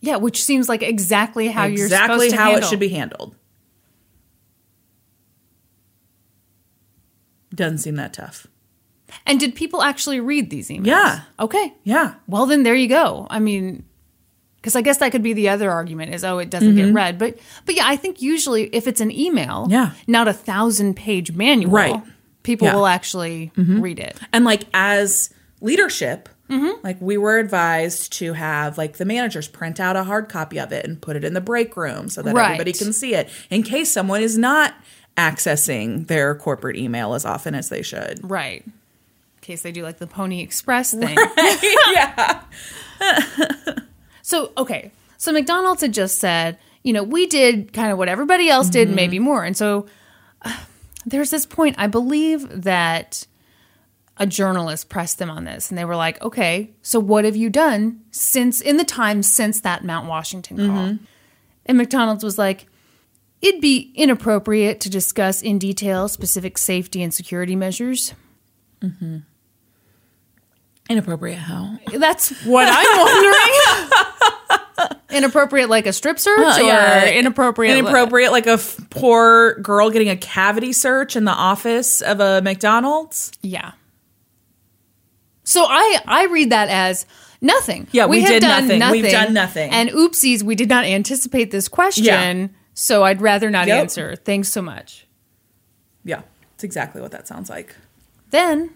Yeah, 0.00 0.16
which 0.16 0.42
seems 0.42 0.68
like 0.68 0.82
exactly 0.82 1.48
how 1.48 1.64
you're 1.64 1.84
exactly 1.86 2.30
how 2.32 2.50
handle. 2.50 2.58
it 2.58 2.68
should 2.68 2.80
be 2.80 2.88
handled. 2.88 3.36
Doesn't 7.54 7.78
seem 7.78 7.96
that 7.96 8.12
tough. 8.14 8.46
And 9.26 9.38
did 9.40 9.54
people 9.54 9.82
actually 9.82 10.20
read 10.20 10.50
these 10.50 10.68
emails? 10.68 10.86
Yeah. 10.86 11.20
Okay. 11.40 11.74
Yeah. 11.84 12.14
Well, 12.26 12.46
then 12.46 12.62
there 12.62 12.74
you 12.74 12.88
go. 12.88 13.26
I 13.30 13.38
mean, 13.38 13.84
because 14.56 14.76
I 14.76 14.82
guess 14.82 14.98
that 14.98 15.10
could 15.12 15.22
be 15.22 15.32
the 15.32 15.48
other 15.48 15.70
argument 15.70 16.14
is 16.14 16.24
oh, 16.24 16.38
it 16.38 16.50
doesn't 16.50 16.76
get 16.76 16.92
read. 16.94 17.18
But 17.18 17.38
but 17.66 17.74
yeah, 17.74 17.84
I 17.86 17.96
think 17.96 18.22
usually 18.22 18.64
if 18.74 18.86
it's 18.86 19.00
an 19.00 19.10
email, 19.10 19.66
Yeah. 19.70 19.92
not 20.06 20.28
a 20.28 20.32
thousand 20.32 20.94
page 20.94 21.32
manual, 21.32 21.72
Right. 21.72 22.02
People 22.44 22.66
Yeah. 22.68 22.74
will 22.76 22.86
actually 22.86 23.52
read 23.56 23.98
it. 24.00 24.16
And 24.32 24.44
like 24.44 24.64
as 24.74 25.30
leadership, 25.60 26.28
Mm-hmm. 26.50 26.84
like 26.84 27.00
we 27.00 27.16
were 27.16 27.38
advised 27.38 28.12
to 28.18 28.34
have 28.34 28.76
like 28.76 28.98
the 28.98 29.06
managers 29.06 29.48
print 29.48 29.80
out 29.80 29.96
a 29.96 30.04
hard 30.04 30.28
copy 30.28 30.58
of 30.60 30.70
it 30.70 30.84
and 30.84 31.00
put 31.00 31.16
it 31.16 31.24
in 31.24 31.32
the 31.32 31.40
break 31.40 31.76
room 31.78 32.10
so 32.10 32.20
that 32.20 32.34
Right. 32.34 32.44
everybody 32.52 32.72
can 32.74 32.92
see 32.92 33.14
it 33.14 33.30
in 33.48 33.62
case 33.62 33.90
someone 33.90 34.20
is 34.20 34.36
not 34.36 34.74
accessing 35.16 36.06
their 36.08 36.34
corporate 36.34 36.76
email 36.76 37.14
as 37.14 37.24
often 37.24 37.54
as 37.54 37.68
they 37.70 37.80
should. 37.80 38.20
Right. 38.28 38.64
Case 39.42 39.62
they 39.62 39.72
do 39.72 39.82
like 39.82 39.98
the 39.98 40.06
Pony 40.06 40.40
Express 40.40 40.92
thing. 40.94 41.16
yeah. 41.92 42.42
So, 44.22 44.52
okay. 44.56 44.92
So 45.18 45.32
McDonald's 45.32 45.82
had 45.82 45.92
just 45.92 46.18
said, 46.18 46.58
you 46.82 46.92
know, 46.92 47.02
we 47.02 47.26
did 47.26 47.72
kind 47.72 47.92
of 47.92 47.98
what 47.98 48.08
everybody 48.08 48.48
else 48.48 48.68
did, 48.68 48.88
and 48.88 48.96
maybe 48.96 49.18
more. 49.18 49.44
And 49.44 49.56
so 49.56 49.86
uh, 50.42 50.56
there's 51.04 51.30
this 51.30 51.44
point, 51.44 51.76
I 51.78 51.86
believe 51.86 52.62
that 52.62 53.26
a 54.16 54.26
journalist 54.26 54.88
pressed 54.88 55.18
them 55.18 55.30
on 55.30 55.44
this, 55.44 55.70
and 55.70 55.78
they 55.78 55.84
were 55.84 55.96
like, 55.96 56.22
okay, 56.22 56.70
so 56.82 56.98
what 56.98 57.24
have 57.24 57.36
you 57.36 57.50
done 57.50 58.00
since 58.10 58.60
in 58.60 58.76
the 58.78 58.84
time 58.84 59.22
since 59.22 59.60
that 59.60 59.84
Mount 59.84 60.08
Washington 60.08 60.56
call? 60.56 60.66
Mm-hmm. 60.66 61.04
And 61.66 61.78
McDonald's 61.78 62.24
was 62.24 62.38
like, 62.38 62.66
it'd 63.40 63.60
be 63.60 63.92
inappropriate 63.94 64.80
to 64.80 64.90
discuss 64.90 65.42
in 65.42 65.58
detail 65.58 66.08
specific 66.08 66.58
safety 66.58 67.02
and 67.02 67.12
security 67.12 67.56
measures. 67.56 68.14
Mm-hmm. 68.80 69.18
Inappropriate 70.92 71.38
how? 71.38 71.78
That's 71.96 72.30
what 72.44 72.68
I'm 72.70 73.00
wondering. 73.00 74.98
inappropriate 75.10 75.68
like 75.68 75.86
a 75.86 75.92
strip 75.92 76.18
search 76.18 76.38
Uh, 76.38 76.60
or 76.60 76.66
yeah. 76.66 77.10
inappropriate 77.10 77.76
Inappropriate, 77.78 78.32
like 78.32 78.46
a 78.46 78.52
f- 78.52 78.78
poor 78.90 79.54
girl 79.60 79.90
getting 79.90 80.08
a 80.08 80.16
cavity 80.16 80.72
search 80.72 81.16
in 81.16 81.24
the 81.24 81.32
office 81.32 82.00
of 82.00 82.20
a 82.20 82.40
McDonald's. 82.42 83.32
Yeah. 83.42 83.72
So 85.44 85.64
I 85.68 85.98
I 86.06 86.26
read 86.26 86.50
that 86.50 86.68
as 86.68 87.04
nothing. 87.40 87.88
Yeah, 87.92 88.06
we 88.06 88.20
have 88.22 88.30
did 88.30 88.40
done 88.42 88.68
nothing. 88.78 89.02
We've 89.02 89.10
done 89.10 89.34
nothing. 89.34 89.70
And 89.70 89.90
oopsies, 89.90 90.42
we 90.42 90.54
did 90.54 90.68
not 90.68 90.84
anticipate 90.84 91.50
this 91.50 91.68
question. 91.68 92.04
Yeah. 92.04 92.46
So 92.74 93.04
I'd 93.04 93.20
rather 93.20 93.50
not 93.50 93.66
Yep. 93.66 93.78
answer. 93.80 94.16
Thanks 94.16 94.48
so 94.48 94.62
much. 94.62 95.06
Yeah, 96.04 96.22
it's 96.54 96.64
exactly 96.64 97.02
what 97.02 97.10
that 97.12 97.28
sounds 97.28 97.50
like. 97.50 97.76
Then 98.30 98.70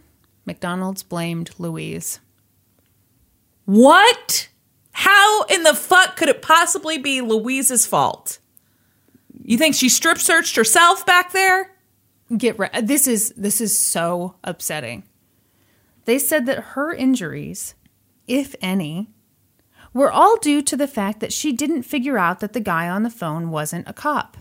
McDonald's 0.47 1.03
blamed 1.03 1.51
Louise. 1.59 2.21
What? 3.67 4.49
How 4.93 5.43
in 5.45 5.65
the 5.65 5.75
fuck 5.75 6.17
could 6.17 6.29
it 6.29 6.41
possibly 6.41 6.97
be 6.97 7.21
Louise's 7.21 7.85
fault? 7.85 8.39
You 9.43 9.59
think 9.59 9.75
she 9.75 9.89
strip 9.89 10.19
searched 10.19 10.57
herself 10.57 11.05
back 11.05 11.33
there? 11.33 11.73
Get 12.37 12.59
re- 12.59 12.71
this 12.83 13.07
is 13.07 13.35
this 13.37 13.61
is 13.61 13.79
so 13.79 14.37
upsetting. 14.43 15.05
They 16.07 16.19
said 16.19 16.47
that 16.47 16.59
her 16.59 16.93
injuries, 16.93 17.75
if 18.27 18.55
any, 18.61 19.11
were 19.93 20.11
all 20.11 20.37
due 20.39 20.63
to 20.63 20.77
the 20.77 20.89
fact 20.89 21.21
that 21.21 21.33
she 21.33 21.53
didn't 21.53 21.83
figure 21.83 22.19
out 22.19 22.41
that 22.41 22.53
the 22.53 22.61
guy 22.61 22.89
on 22.89 23.03
the 23.03 23.11
phone 23.11 23.51
wasn't 23.51 23.89
a 23.89 23.93
cop. 23.93 24.37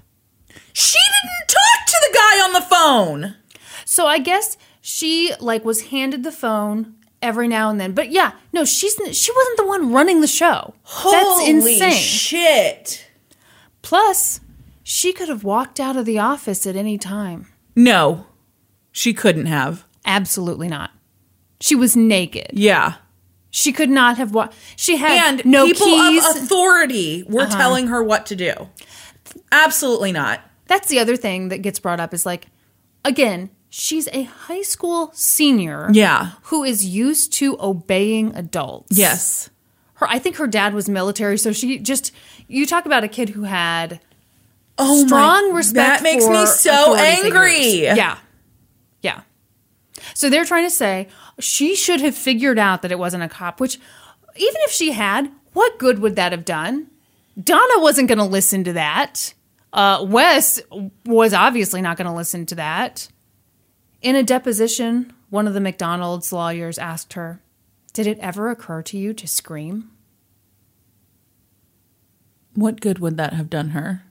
She 0.73 0.97
didn't 1.21 1.47
talk 1.49 1.85
to 1.87 1.97
the 2.01 2.17
guy 2.17 2.45
on 2.45 2.53
the 2.53 2.61
phone. 2.61 3.35
So 3.85 4.07
I 4.07 4.19
guess 4.19 4.57
she 4.87 5.33
like 5.39 5.65
was 5.65 5.87
handed 5.87 6.23
the 6.23 6.31
phone 6.31 6.93
every 7.19 7.47
now 7.47 7.71
and 7.71 7.79
then. 7.81 7.93
But 7.93 8.11
yeah, 8.11 8.33
no, 8.53 8.63
she's 8.65 8.93
she 9.17 9.31
wasn't 9.31 9.57
the 9.57 9.65
one 9.65 9.91
running 9.91 10.21
the 10.21 10.27
show. 10.27 10.75
That's 10.83 11.03
Holy 11.03 11.49
insane. 11.49 11.91
Shit. 11.93 13.09
Plus, 13.81 14.41
she 14.83 15.11
could 15.11 15.27
have 15.27 15.43
walked 15.43 15.79
out 15.79 15.97
of 15.97 16.05
the 16.05 16.19
office 16.19 16.67
at 16.67 16.75
any 16.75 16.99
time. 16.99 17.47
No, 17.75 18.27
she 18.91 19.11
couldn't 19.11 19.47
have. 19.47 19.85
Absolutely 20.05 20.67
not. 20.67 20.91
She 21.59 21.73
was 21.73 21.95
naked. 21.95 22.51
Yeah. 22.53 22.97
She 23.49 23.71
could 23.71 23.89
not 23.89 24.17
have 24.17 24.35
walked. 24.35 24.53
She 24.75 24.97
had 24.97 25.39
And 25.39 25.45
no 25.45 25.65
people 25.65 25.87
keys. 25.87 26.23
Uh-huh. 26.23 26.37
of 26.37 26.43
authority 26.43 27.23
were 27.27 27.47
telling 27.47 27.87
her 27.87 28.03
what 28.03 28.27
to 28.27 28.35
do. 28.35 28.69
Absolutely 29.51 30.11
not. 30.11 30.41
That's 30.67 30.89
the 30.89 30.99
other 30.99 31.15
thing 31.15 31.49
that 31.49 31.63
gets 31.63 31.79
brought 31.79 31.99
up 31.99 32.13
is 32.13 32.23
like, 32.25 32.47
again, 33.03 33.49
she's 33.75 34.07
a 34.13 34.23
high 34.23 34.61
school 34.61 35.11
senior. 35.13 35.89
Yeah. 35.91 36.31
Who 36.43 36.63
is 36.63 36.85
used 36.85 37.33
to 37.33 37.57
obeying 37.59 38.33
adults. 38.35 38.97
Yes. 38.97 39.49
her 39.95 40.07
I 40.09 40.17
think 40.17 40.37
her 40.37 40.47
dad 40.47 40.73
was 40.73 40.87
military, 40.87 41.37
so 41.37 41.51
she 41.51 41.79
just 41.79 42.11
you 42.47 42.65
talk 42.65 42.85
about 42.85 43.03
a 43.03 43.07
kid 43.07 43.29
who 43.29 43.43
had 43.43 43.99
Oh 44.77 45.05
strong 45.05 45.51
my, 45.51 45.57
respect. 45.57 46.03
That 46.03 46.03
makes 46.03 46.27
me 46.27 46.45
so 46.45 46.95
angry. 46.95 47.59
figures. 47.59 47.97
Yeah, 47.97 48.17
yeah. 49.01 49.21
So 50.13 50.29
they're 50.29 50.45
trying 50.45 50.65
to 50.65 50.71
say 50.71 51.07
she 51.39 51.75
should 51.75 52.01
have 52.01 52.15
figured 52.15 52.59
out 52.59 52.81
that 52.81 52.91
it 52.91 52.99
wasn't 52.99 53.23
a 53.23 53.29
cop. 53.29 53.59
Which, 53.59 53.79
even 54.35 54.61
if 54.61 54.71
she 54.71 54.91
had, 54.91 55.31
what 55.53 55.79
good 55.79 55.99
would 55.99 56.15
that 56.17 56.31
have 56.33 56.45
done? 56.45 56.87
Donna 57.41 57.79
wasn't 57.79 58.07
going 58.07 58.17
to 58.17 58.25
listen 58.25 58.63
to 58.65 58.73
that. 58.73 59.33
Uh, 59.71 60.05
Wes 60.07 60.61
was 61.05 61.33
obviously 61.33 61.81
not 61.81 61.97
going 61.97 62.07
to 62.07 62.13
listen 62.13 62.45
to 62.47 62.55
that. 62.55 63.07
In 64.05 64.15
a 64.15 64.21
deposition, 64.21 65.11
one 65.31 65.47
of 65.47 65.55
the 65.55 65.59
McDonald's 65.59 66.31
lawyers 66.31 66.77
asked 66.77 67.13
her, 67.13 67.41
"Did 67.91 68.05
it 68.05 68.19
ever 68.19 68.51
occur 68.51 68.83
to 68.83 68.97
you 68.99 69.15
to 69.15 69.27
scream?" 69.27 69.89
What 72.53 72.81
good 72.81 72.99
would 72.99 73.17
that 73.17 73.33
have 73.33 73.49
done 73.49 73.69
her? 73.69 74.03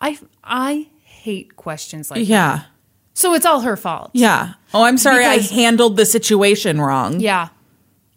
I 0.00 0.18
I 0.44 0.86
hate 1.02 1.56
questions 1.56 2.12
like 2.12 2.20
that. 2.20 2.26
Yeah. 2.26 2.60
So 3.12 3.34
it's 3.34 3.44
all 3.44 3.62
her 3.62 3.76
fault. 3.76 4.12
Yeah. 4.14 4.52
Oh, 4.72 4.84
I'm 4.84 4.98
sorry 4.98 5.24
Because- 5.24 5.50
I 5.50 5.54
handled 5.54 5.96
the 5.96 6.06
situation 6.06 6.80
wrong. 6.80 7.18
Yeah. 7.18 7.48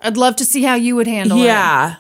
I'd 0.02 0.18
love 0.18 0.36
to 0.36 0.46
see 0.46 0.62
how 0.62 0.76
you 0.76 0.96
would 0.96 1.08
handle 1.08 1.40
it. 1.42 1.46
Yeah. 1.46 1.96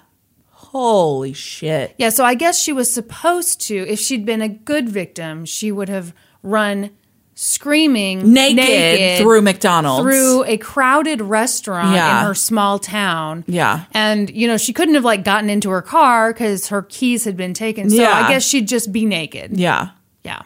Holy 0.51 1.33
shit. 1.33 1.95
Yeah, 1.97 2.09
so 2.09 2.23
I 2.23 2.35
guess 2.35 2.61
she 2.61 2.71
was 2.71 2.93
supposed 2.93 3.61
to, 3.61 3.75
if 3.87 3.99
she'd 3.99 4.25
been 4.27 4.41
a 4.43 4.47
good 4.49 4.89
victim, 4.89 5.43
she 5.45 5.71
would 5.71 5.89
have 5.89 6.13
run 6.43 6.91
screaming 7.35 8.31
Naked, 8.31 9.21
through 9.21 9.41
McDonald's. 9.41 10.03
through 10.03 10.43
a 10.45 10.57
crowded 10.57 11.19
restaurant 11.21 11.95
Yeah. 11.95 12.19
in 12.21 12.25
her 12.27 12.33
small 12.35 12.77
town. 12.79 13.43
Yeah. 13.47 13.85
And, 13.93 14.29
you 14.29 14.47
know, 14.47 14.57
she 14.57 14.71
couldn't 14.73 14.93
have 14.95 15.03
like 15.03 15.23
gotten 15.23 15.49
into 15.49 15.69
her 15.71 15.81
car 15.81 16.31
because 16.31 16.67
her 16.67 16.83
keys 16.83 17.25
had 17.25 17.35
been 17.35 17.53
taken. 17.53 17.89
So 17.89 17.95
Yeah. 17.95 18.11
I 18.13 18.29
guess 18.29 18.43
she'd 18.47 18.67
just 18.67 18.91
be 18.91 19.05
naked. 19.05 19.57
Yeah. 19.59 19.89
Yeah. 20.23 20.41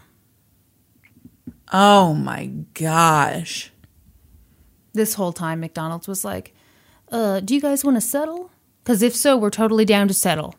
Oh 1.73 2.13
my 2.13 2.47
gosh. 2.73 3.71
This 4.93 5.15
whole 5.15 5.33
time, 5.33 5.59
McDonald's 5.59 6.07
was 6.07 6.23
like, 6.23 6.53
uh, 7.11 7.39
do 7.41 7.53
you 7.53 7.61
guys 7.61 7.83
want 7.83 7.97
to 7.97 8.01
settle? 8.01 8.51
Because 8.83 9.01
if 9.03 9.15
so, 9.15 9.35
we're 9.37 9.49
totally 9.49 9.85
down 9.85 10.07
to 10.07 10.13
settle. 10.13 10.55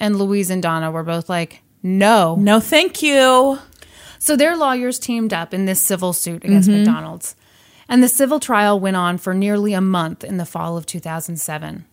And 0.00 0.16
Louise 0.18 0.48
and 0.50 0.62
Donna 0.62 0.90
were 0.90 1.02
both 1.02 1.28
like, 1.28 1.62
no. 1.82 2.36
No, 2.36 2.58
thank 2.60 3.02
you. 3.02 3.58
So 4.18 4.36
their 4.36 4.56
lawyers 4.56 4.98
teamed 4.98 5.32
up 5.32 5.54
in 5.54 5.66
this 5.66 5.80
civil 5.80 6.12
suit 6.12 6.44
against 6.44 6.68
mm-hmm. 6.68 6.84
McDonald's. 6.84 7.36
And 7.88 8.02
the 8.02 8.08
civil 8.08 8.38
trial 8.40 8.78
went 8.78 8.96
on 8.96 9.16
for 9.18 9.32
nearly 9.32 9.72
a 9.72 9.80
month 9.80 10.22
in 10.22 10.36
the 10.36 10.44
fall 10.44 10.76
of 10.76 10.84
2007. 10.86 11.86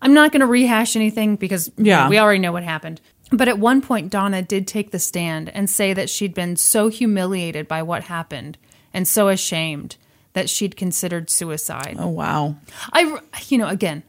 I'm 0.00 0.14
not 0.14 0.32
going 0.32 0.40
to 0.40 0.46
rehash 0.46 0.96
anything 0.96 1.36
because 1.36 1.70
Yeah. 1.76 2.08
we 2.08 2.18
already 2.18 2.38
know 2.38 2.52
what 2.52 2.62
happened. 2.62 3.00
But 3.30 3.48
at 3.48 3.58
one 3.58 3.80
point, 3.80 4.10
Donna 4.10 4.42
did 4.42 4.66
take 4.66 4.90
the 4.90 4.98
stand 4.98 5.50
and 5.50 5.68
say 5.68 5.92
that 5.94 6.10
she'd 6.10 6.34
been 6.34 6.56
so 6.56 6.88
humiliated 6.88 7.66
by 7.66 7.82
what 7.82 8.04
happened 8.04 8.58
and 8.92 9.08
so 9.08 9.28
ashamed 9.28 9.96
that 10.34 10.50
she'd 10.50 10.76
considered 10.76 11.30
suicide. 11.30 11.96
Oh 11.98 12.08
wow. 12.08 12.56
I, 12.92 13.18
you 13.48 13.56
know, 13.58 13.68
again, 13.68 14.02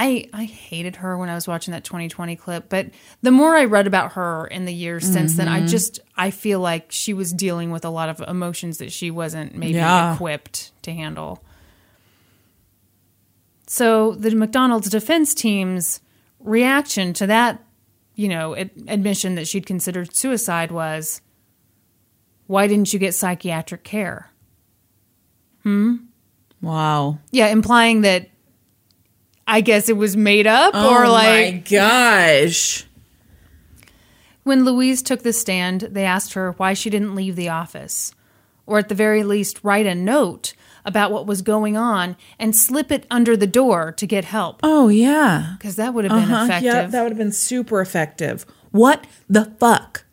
I 0.00 0.28
I 0.32 0.44
hated 0.44 0.96
her 0.96 1.18
when 1.18 1.28
I 1.28 1.34
was 1.34 1.48
watching 1.48 1.72
that 1.72 1.82
2020 1.82 2.36
clip, 2.36 2.68
but 2.68 2.90
the 3.20 3.32
more 3.32 3.56
I 3.56 3.64
read 3.64 3.86
about 3.88 4.12
her 4.12 4.46
in 4.46 4.64
the 4.64 4.72
years 4.72 5.04
since 5.10 5.36
then, 5.36 5.48
Mm-hmm. 5.48 5.64
I 5.64 5.66
just 5.66 5.98
I 6.16 6.30
feel 6.30 6.60
like 6.60 6.92
she 6.92 7.12
was 7.14 7.32
dealing 7.32 7.72
with 7.72 7.84
a 7.84 7.90
lot 7.90 8.08
of 8.08 8.20
emotions 8.28 8.78
that 8.78 8.92
she 8.92 9.10
wasn't 9.10 9.56
maybe 9.56 9.74
Yeah. 9.74 10.14
equipped 10.14 10.70
to 10.82 10.92
handle. 10.92 11.42
So 13.66 14.12
the 14.12 14.34
McDonald's 14.34 14.88
defense 14.88 15.34
team's 15.34 16.00
reaction 16.40 17.12
to 17.14 17.26
that, 17.26 17.62
you 18.14 18.28
know, 18.28 18.56
ad- 18.56 18.70
admission 18.86 19.34
that 19.34 19.46
she'd 19.48 19.66
considered 19.66 20.14
suicide 20.14 20.70
was, 20.70 21.20
"Why 22.46 22.66
didn't 22.66 22.92
you 22.92 22.98
get 22.98 23.14
psychiatric 23.14 23.84
care?" 23.84 24.30
Hmm. 25.64 25.96
Wow. 26.62 27.18
Yeah, 27.30 27.48
implying 27.48 28.00
that 28.02 28.30
I 29.50 29.60
guess 29.62 29.88
it 29.88 29.96
was 29.96 30.16
made 30.16 30.46
up 30.46 30.74
or 30.74 31.06
oh 31.06 31.10
like 31.12 31.54
my 31.54 31.62
gosh. 31.70 32.84
when 34.44 34.64
Louise 34.64 35.02
took 35.02 35.22
the 35.22 35.32
stand, 35.32 35.80
they 35.90 36.04
asked 36.04 36.34
her 36.34 36.52
why 36.52 36.74
she 36.74 36.90
didn't 36.90 37.14
leave 37.14 37.34
the 37.34 37.48
office 37.48 38.14
or 38.66 38.78
at 38.78 38.88
the 38.88 38.94
very 38.94 39.24
least 39.24 39.60
write 39.62 39.86
a 39.86 39.94
note 39.94 40.52
about 40.84 41.10
what 41.12 41.26
was 41.26 41.42
going 41.42 41.76
on 41.76 42.16
and 42.38 42.54
slip 42.54 42.90
it 42.92 43.06
under 43.10 43.36
the 43.36 43.46
door 43.46 43.92
to 43.92 44.06
get 44.06 44.24
help 44.26 44.60
Oh 44.62 44.88
yeah. 44.88 45.54
because 45.58 45.76
that 45.76 45.92
would 45.94 46.04
have 46.04 46.12
been 46.12 46.30
Uh-huh. 46.30 46.44
effective. 46.44 46.64
Yeah, 46.64 46.86
that 46.86 47.02
would 47.02 47.10
have 47.12 47.18
been 47.18 47.32
super 47.32 47.80
effective. 47.80 48.44
What 48.70 49.06
the 49.28 49.46
fuck? 49.58 50.04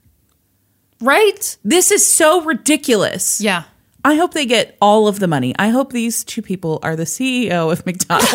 right? 1.02 1.58
This 1.64 1.92
is 1.92 2.06
so 2.06 2.42
ridiculous. 2.44 3.42
Yeah. 3.42 3.64
I 4.04 4.16
hope 4.16 4.34
they 4.34 4.46
get 4.46 4.78
all 4.82 5.08
of 5.08 5.20
the 5.20 5.28
money. 5.28 5.54
I 5.60 5.70
hope 5.70 5.92
these 5.92 6.24
two 6.24 6.42
people 6.42 6.80
are 6.84 6.96
the 6.96 7.04
CEO 7.06 7.72
of 7.72 7.86
McDonald's. 7.86 8.32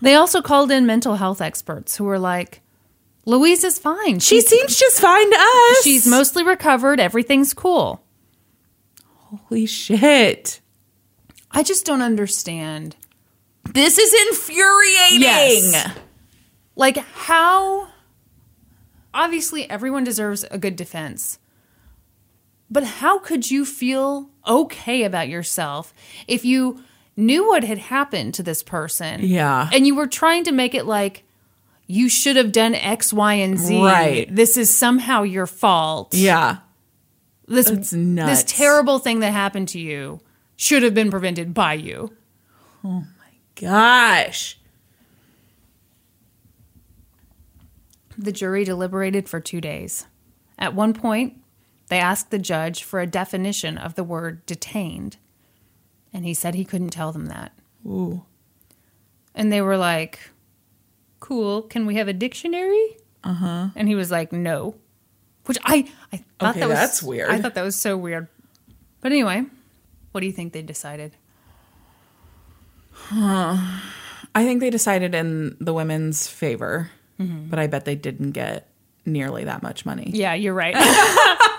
They 0.00 0.14
also 0.16 0.42
called 0.42 0.70
in 0.70 0.84
mental 0.84 1.14
health 1.16 1.40
experts 1.40 1.96
who 1.96 2.04
were 2.04 2.18
like, 2.18 2.60
Louise 3.24 3.64
is 3.64 3.78
fine. 3.78 4.18
she 4.18 4.36
She's, 4.42 4.48
seems 4.48 4.76
just 4.76 5.00
fine 5.00 5.30
to 5.30 5.36
us. 5.38 5.82
she's 5.82 6.06
mostly 6.06 6.44
recovered. 6.44 7.00
Everything's 7.00 7.54
cool. 7.54 8.04
holy 9.30 9.64
shit. 9.64 10.60
I 11.50 11.62
just 11.62 11.86
don't 11.86 12.02
understand. 12.02 12.96
This 13.72 13.96
is 13.96 14.12
infuriating. 14.28 15.20
Yes. 15.22 15.96
Like, 16.76 16.98
how. 16.98 17.88
Obviously, 19.14 19.70
everyone 19.70 20.04
deserves 20.04 20.44
a 20.50 20.58
good 20.58 20.76
defense. 20.76 21.38
But 22.74 22.82
how 22.82 23.20
could 23.20 23.52
you 23.52 23.64
feel 23.64 24.30
okay 24.48 25.04
about 25.04 25.28
yourself 25.28 25.94
if 26.26 26.44
you 26.44 26.82
knew 27.16 27.46
what 27.46 27.62
had 27.62 27.78
happened 27.78 28.34
to 28.34 28.42
this 28.42 28.64
person? 28.64 29.20
Yeah. 29.22 29.70
And 29.72 29.86
you 29.86 29.94
were 29.94 30.08
trying 30.08 30.42
to 30.42 30.52
make 30.52 30.74
it 30.74 30.84
like 30.84 31.22
you 31.86 32.08
should 32.08 32.34
have 32.34 32.50
done 32.50 32.74
X, 32.74 33.12
Y, 33.12 33.34
and 33.34 33.56
Z. 33.56 33.80
Right. 33.80 34.34
This 34.34 34.56
is 34.56 34.76
somehow 34.76 35.22
your 35.22 35.46
fault. 35.46 36.14
Yeah. 36.14 36.56
This, 37.46 37.70
this 37.92 38.42
terrible 38.42 38.98
thing 38.98 39.20
that 39.20 39.30
happened 39.30 39.68
to 39.68 39.78
you 39.78 40.20
should 40.56 40.82
have 40.82 40.94
been 40.94 41.12
prevented 41.12 41.54
by 41.54 41.74
you. 41.74 42.12
Oh 42.82 43.04
my 43.18 43.34
gosh. 43.54 44.58
The 48.18 48.32
jury 48.32 48.64
deliberated 48.64 49.28
for 49.28 49.38
two 49.38 49.60
days. 49.60 50.06
At 50.58 50.74
one 50.74 50.92
point, 50.92 51.36
they 51.88 51.98
asked 51.98 52.30
the 52.30 52.38
judge 52.38 52.82
for 52.82 53.00
a 53.00 53.06
definition 53.06 53.76
of 53.78 53.94
the 53.94 54.04
word 54.04 54.44
detained, 54.46 55.16
and 56.12 56.24
he 56.24 56.34
said 56.34 56.54
he 56.54 56.64
couldn't 56.64 56.90
tell 56.90 57.12
them 57.12 57.26
that. 57.26 57.52
Ooh. 57.86 58.24
And 59.34 59.52
they 59.52 59.60
were 59.60 59.76
like, 59.76 60.18
Cool, 61.20 61.62
can 61.62 61.86
we 61.86 61.96
have 61.96 62.08
a 62.08 62.12
dictionary? 62.12 62.96
Uh 63.22 63.34
huh. 63.34 63.68
And 63.76 63.88
he 63.88 63.94
was 63.94 64.10
like, 64.10 64.32
No. 64.32 64.76
Which 65.46 65.58
I, 65.64 65.90
I 66.12 66.24
thought. 66.38 66.50
Okay, 66.50 66.60
that 66.60 66.68
was 66.68 66.78
that's 66.78 67.02
weird. 67.02 67.30
I 67.30 67.40
thought 67.40 67.54
that 67.54 67.62
was 67.64 67.76
so 67.76 67.96
weird. 67.98 68.28
But 69.00 69.12
anyway, 69.12 69.44
what 70.12 70.20
do 70.22 70.26
you 70.26 70.32
think 70.32 70.54
they 70.54 70.62
decided? 70.62 71.16
I 73.10 73.82
think 74.36 74.60
they 74.60 74.70
decided 74.70 75.14
in 75.14 75.56
the 75.60 75.74
women's 75.74 76.26
favor, 76.26 76.90
but 77.18 77.58
I 77.58 77.66
bet 77.66 77.84
they 77.84 77.94
didn't 77.96 78.32
get 78.32 78.68
nearly 79.04 79.44
that 79.44 79.62
much 79.62 79.84
money. 79.84 80.10
Yeah, 80.14 80.34
you're 80.34 80.54
right. 80.54 80.74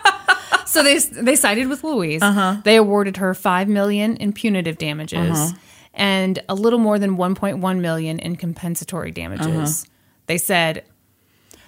so 0.76 0.84
they 0.84 1.00
they 1.00 1.36
sided 1.36 1.68
with 1.68 1.84
Louise. 1.84 2.22
Uh-huh. 2.22 2.58
They 2.64 2.76
awarded 2.76 3.18
her 3.18 3.34
five 3.34 3.68
million 3.68 4.18
in 4.18 4.34
punitive 4.34 4.78
damages 4.78 5.30
Uh-huh. 5.38 5.58
and 5.94 6.40
a 6.50 6.56
little 6.56 6.80
more 6.80 7.00
than 7.00 7.18
1.1 7.18 7.80
million 7.80 8.20
in 8.20 8.36
compensatory 8.36 9.12
damages. 9.12 9.48
Uh-huh. 9.84 9.92
They 10.28 10.38
said 10.38 10.84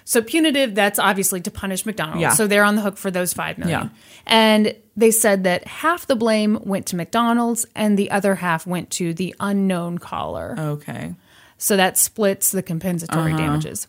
so 0.04 0.22
punitive. 0.22 0.74
That's 0.74 0.98
obviously 0.98 1.40
to 1.42 1.50
punish 1.50 1.84
McDonald's. 1.86 2.20
Yeah. 2.22 2.32
So 2.32 2.46
they're 2.46 2.64
on 2.64 2.76
the 2.76 2.82
hook 2.82 2.96
for 2.96 3.10
those 3.10 3.32
five 3.32 3.58
million. 3.58 3.80
Yeah. 3.84 3.88
And 4.26 4.74
they 4.96 5.10
said 5.10 5.44
that 5.44 5.66
half 5.66 6.06
the 6.06 6.16
blame 6.16 6.58
went 6.64 6.86
to 6.86 6.96
McDonald's 6.96 7.66
and 7.74 7.98
the 7.98 8.10
other 8.10 8.34
half 8.36 8.66
went 8.66 8.90
to 8.98 9.12
the 9.14 9.34
unknown 9.40 9.98
caller. 9.98 10.54
Okay. 10.58 11.14
So 11.58 11.76
that 11.76 11.98
splits 11.98 12.50
the 12.52 12.62
compensatory 12.62 13.32
Uh-huh. 13.32 13.38
damages. 13.46 13.86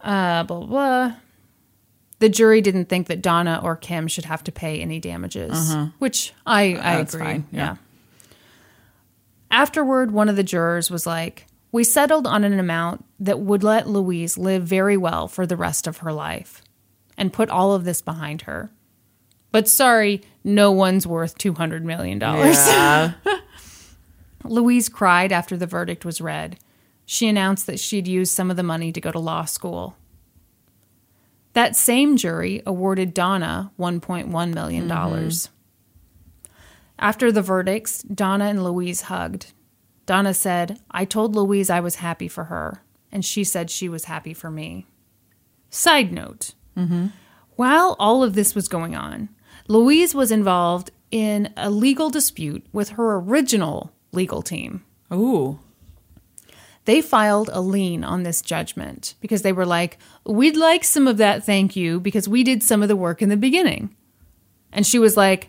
Uh, 0.00 0.42
blah, 0.44 0.58
blah, 0.60 0.66
blah. 0.66 1.12
The 2.22 2.28
jury 2.28 2.60
didn't 2.60 2.84
think 2.88 3.08
that 3.08 3.20
Donna 3.20 3.60
or 3.64 3.74
Kim 3.74 4.06
should 4.06 4.26
have 4.26 4.44
to 4.44 4.52
pay 4.52 4.80
any 4.80 5.00
damages, 5.00 5.74
which 5.98 6.32
I, 6.46 6.74
I 6.74 6.76
Uh-huh. 6.76 7.00
Agree. 7.00 7.26
Yeah. 7.26 7.42
yeah. 7.50 7.76
Afterward, 9.50 10.12
one 10.12 10.28
of 10.28 10.36
the 10.36 10.44
jurors 10.44 10.88
was 10.88 11.04
like, 11.04 11.46
We 11.72 11.82
settled 11.82 12.26
on 12.28 12.44
an 12.44 12.58
amount 12.60 13.04
that 13.18 13.40
would 13.40 13.64
let 13.64 13.88
Louise 13.88 14.38
live 14.38 14.62
very 14.62 14.96
well 14.96 15.26
for 15.26 15.46
the 15.46 15.56
rest 15.56 15.88
of 15.88 15.96
her 15.98 16.12
life 16.12 16.62
and 17.18 17.32
put 17.32 17.50
all 17.50 17.72
of 17.74 17.82
this 17.82 18.00
behind 18.00 18.42
her. 18.42 18.70
But 19.50 19.66
sorry, 19.68 20.22
no 20.44 20.70
one's 20.70 21.06
worth 21.08 21.36
$200 21.38 21.82
million. 21.82 22.20
Yeah. 22.20 23.14
Louise 24.44 24.88
cried 24.88 25.32
after 25.32 25.56
the 25.56 25.66
verdict 25.66 26.04
was 26.04 26.20
read. 26.20 26.56
She 27.04 27.26
announced 27.28 27.66
that 27.66 27.80
she'd 27.80 28.06
used 28.08 28.32
some 28.32 28.48
of 28.50 28.56
the 28.56 28.62
money 28.62 28.92
to 28.92 29.00
go 29.00 29.10
to 29.12 29.18
law 29.18 29.44
school. 29.44 29.96
That 31.54 31.76
same 31.76 32.16
jury 32.16 32.62
awarded 32.66 33.14
Donna 33.14 33.72
$1.1 33.78 34.54
million. 34.54 34.88
Mm-hmm. 34.88 35.52
After 36.98 37.32
the 37.32 37.42
verdicts, 37.42 38.02
Donna 38.02 38.46
and 38.46 38.62
Louise 38.62 39.02
hugged. 39.02 39.52
Donna 40.06 40.34
said, 40.34 40.80
I 40.90 41.04
told 41.04 41.34
Louise 41.36 41.68
I 41.70 41.80
was 41.80 41.96
happy 41.96 42.28
for 42.28 42.44
her, 42.44 42.82
and 43.10 43.24
she 43.24 43.44
said 43.44 43.70
she 43.70 43.88
was 43.88 44.04
happy 44.04 44.34
for 44.34 44.50
me. 44.50 44.86
Side 45.68 46.12
note 46.12 46.54
mm-hmm. 46.76 47.08
While 47.56 47.96
all 47.98 48.22
of 48.22 48.34
this 48.34 48.54
was 48.54 48.68
going 48.68 48.94
on, 48.94 49.28
Louise 49.68 50.14
was 50.14 50.30
involved 50.30 50.90
in 51.10 51.52
a 51.56 51.70
legal 51.70 52.10
dispute 52.10 52.64
with 52.72 52.90
her 52.90 53.16
original 53.16 53.92
legal 54.12 54.42
team. 54.42 54.84
Ooh. 55.12 55.60
They 56.84 57.00
filed 57.00 57.48
a 57.52 57.60
lien 57.60 58.02
on 58.02 58.24
this 58.24 58.42
judgment 58.42 59.14
because 59.20 59.42
they 59.42 59.52
were 59.52 59.66
like, 59.66 59.98
We'd 60.24 60.56
like 60.56 60.84
some 60.84 61.06
of 61.06 61.18
that, 61.18 61.44
thank 61.44 61.76
you, 61.76 62.00
because 62.00 62.28
we 62.28 62.42
did 62.42 62.62
some 62.62 62.82
of 62.82 62.88
the 62.88 62.96
work 62.96 63.22
in 63.22 63.28
the 63.28 63.36
beginning. 63.36 63.94
And 64.72 64.86
she 64.86 64.98
was 64.98 65.16
like, 65.16 65.48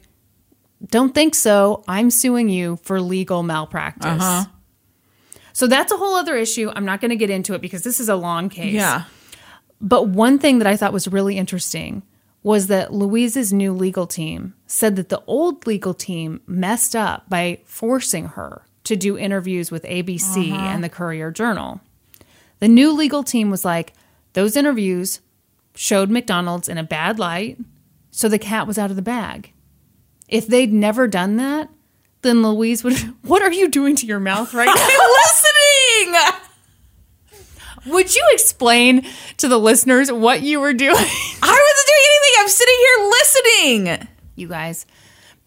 Don't 0.85 1.15
think 1.15 1.33
so. 1.35 1.83
I'm 1.87 2.11
suing 2.11 2.49
you 2.49 2.77
for 2.83 3.01
legal 3.01 3.43
malpractice. 3.43 4.21
Uh-huh. 4.21 4.45
So 5.53 5.67
that's 5.67 5.91
a 5.91 5.97
whole 5.97 6.15
other 6.15 6.35
issue. 6.35 6.71
I'm 6.75 6.85
not 6.85 6.99
going 6.99 7.09
to 7.09 7.15
get 7.15 7.29
into 7.29 7.53
it 7.53 7.61
because 7.61 7.83
this 7.83 7.99
is 7.99 8.09
a 8.09 8.15
long 8.15 8.49
case. 8.49 8.73
Yeah. 8.73 9.03
But 9.79 10.07
one 10.07 10.39
thing 10.39 10.59
that 10.59 10.67
I 10.67 10.75
thought 10.77 10.93
was 10.93 11.07
really 11.07 11.37
interesting 11.37 12.03
was 12.41 12.67
that 12.67 12.93
Louise's 12.93 13.53
new 13.53 13.73
legal 13.73 14.07
team 14.07 14.53
said 14.67 14.95
that 14.97 15.09
the 15.09 15.23
old 15.27 15.65
legal 15.65 15.93
team 15.93 16.41
messed 16.45 16.95
up 16.95 17.29
by 17.29 17.61
forcing 17.65 18.25
her 18.25 18.65
to 18.85 18.95
do 18.95 19.17
interviews 19.17 19.71
with 19.71 19.83
ABC 19.83 20.51
uh-huh. 20.51 20.61
and 20.61 20.83
the 20.83 20.89
Courier 20.89 21.31
Journal. 21.31 21.81
The 22.59 22.67
new 22.67 22.91
legal 22.91 23.23
team 23.23 23.49
was 23.49 23.65
like, 23.65 23.93
those 24.33 24.55
interviews 24.55 25.21
showed 25.75 26.09
McDonald's 26.09 26.69
in 26.69 26.77
a 26.77 26.83
bad 26.83 27.19
light, 27.19 27.57
so 28.11 28.29
the 28.29 28.39
cat 28.39 28.67
was 28.67 28.77
out 28.77 28.89
of 28.89 28.95
the 28.95 29.01
bag. 29.01 29.51
If 30.27 30.47
they'd 30.47 30.71
never 30.71 31.07
done 31.07 31.37
that, 31.37 31.69
then 32.21 32.41
Louise 32.41 32.83
would. 32.83 32.97
What 33.23 33.41
are 33.41 33.51
you 33.51 33.69
doing 33.69 33.95
to 33.97 34.05
your 34.05 34.19
mouth 34.19 34.53
right 34.53 34.65
now? 34.67 34.73
Listening. 34.73 36.39
Would 37.85 38.15
you 38.15 38.23
explain 38.31 39.05
to 39.37 39.47
the 39.47 39.57
listeners 39.57 40.11
what 40.11 40.41
you 40.41 40.59
were 40.59 40.73
doing? 40.73 40.95
I 40.95 40.99
wasn't 40.99 41.87
doing 41.87 42.05
anything. 42.09 42.33
I'm 42.39 42.47
sitting 42.49 42.75
here 42.79 42.97
listening. 43.09 44.07
You 44.35 44.47
guys, 44.47 44.85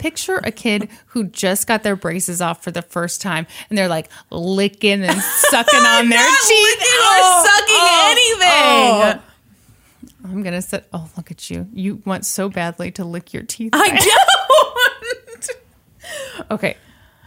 picture 0.07 0.41
a 0.45 0.53
kid 0.53 0.89
who 1.07 1.25
just 1.25 1.67
got 1.67 1.83
their 1.83 1.97
braces 1.97 2.41
off 2.41 2.63
for 2.63 2.71
the 2.71 2.83
first 2.83 3.21
time 3.21 3.45
and 3.69 3.77
they're 3.77 3.89
like 3.89 4.09
licking 4.31 5.03
and 5.03 5.21
sucking 5.51 5.81
on 5.81 6.09
their 6.09 6.25
teeth. 6.47 6.79
licking 6.79 7.01
or 7.03 7.19
sucking 7.45 7.83
oh, 7.83 8.09
anything. 8.13 9.21
Oh. 9.21 9.23
I'm 10.25 10.43
gonna 10.45 10.63
sit. 10.63 10.87
Oh, 10.93 11.11
look 11.17 11.33
at 11.33 11.51
you! 11.51 11.69
You 11.73 12.03
want 12.05 12.25
so 12.25 12.49
badly 12.49 12.93
to 12.93 13.05
lick 13.05 13.35
your 13.35 13.43
teeth. 13.43 13.71
I 13.73 13.89
don't. 16.39 16.51
Okay. 16.53 16.77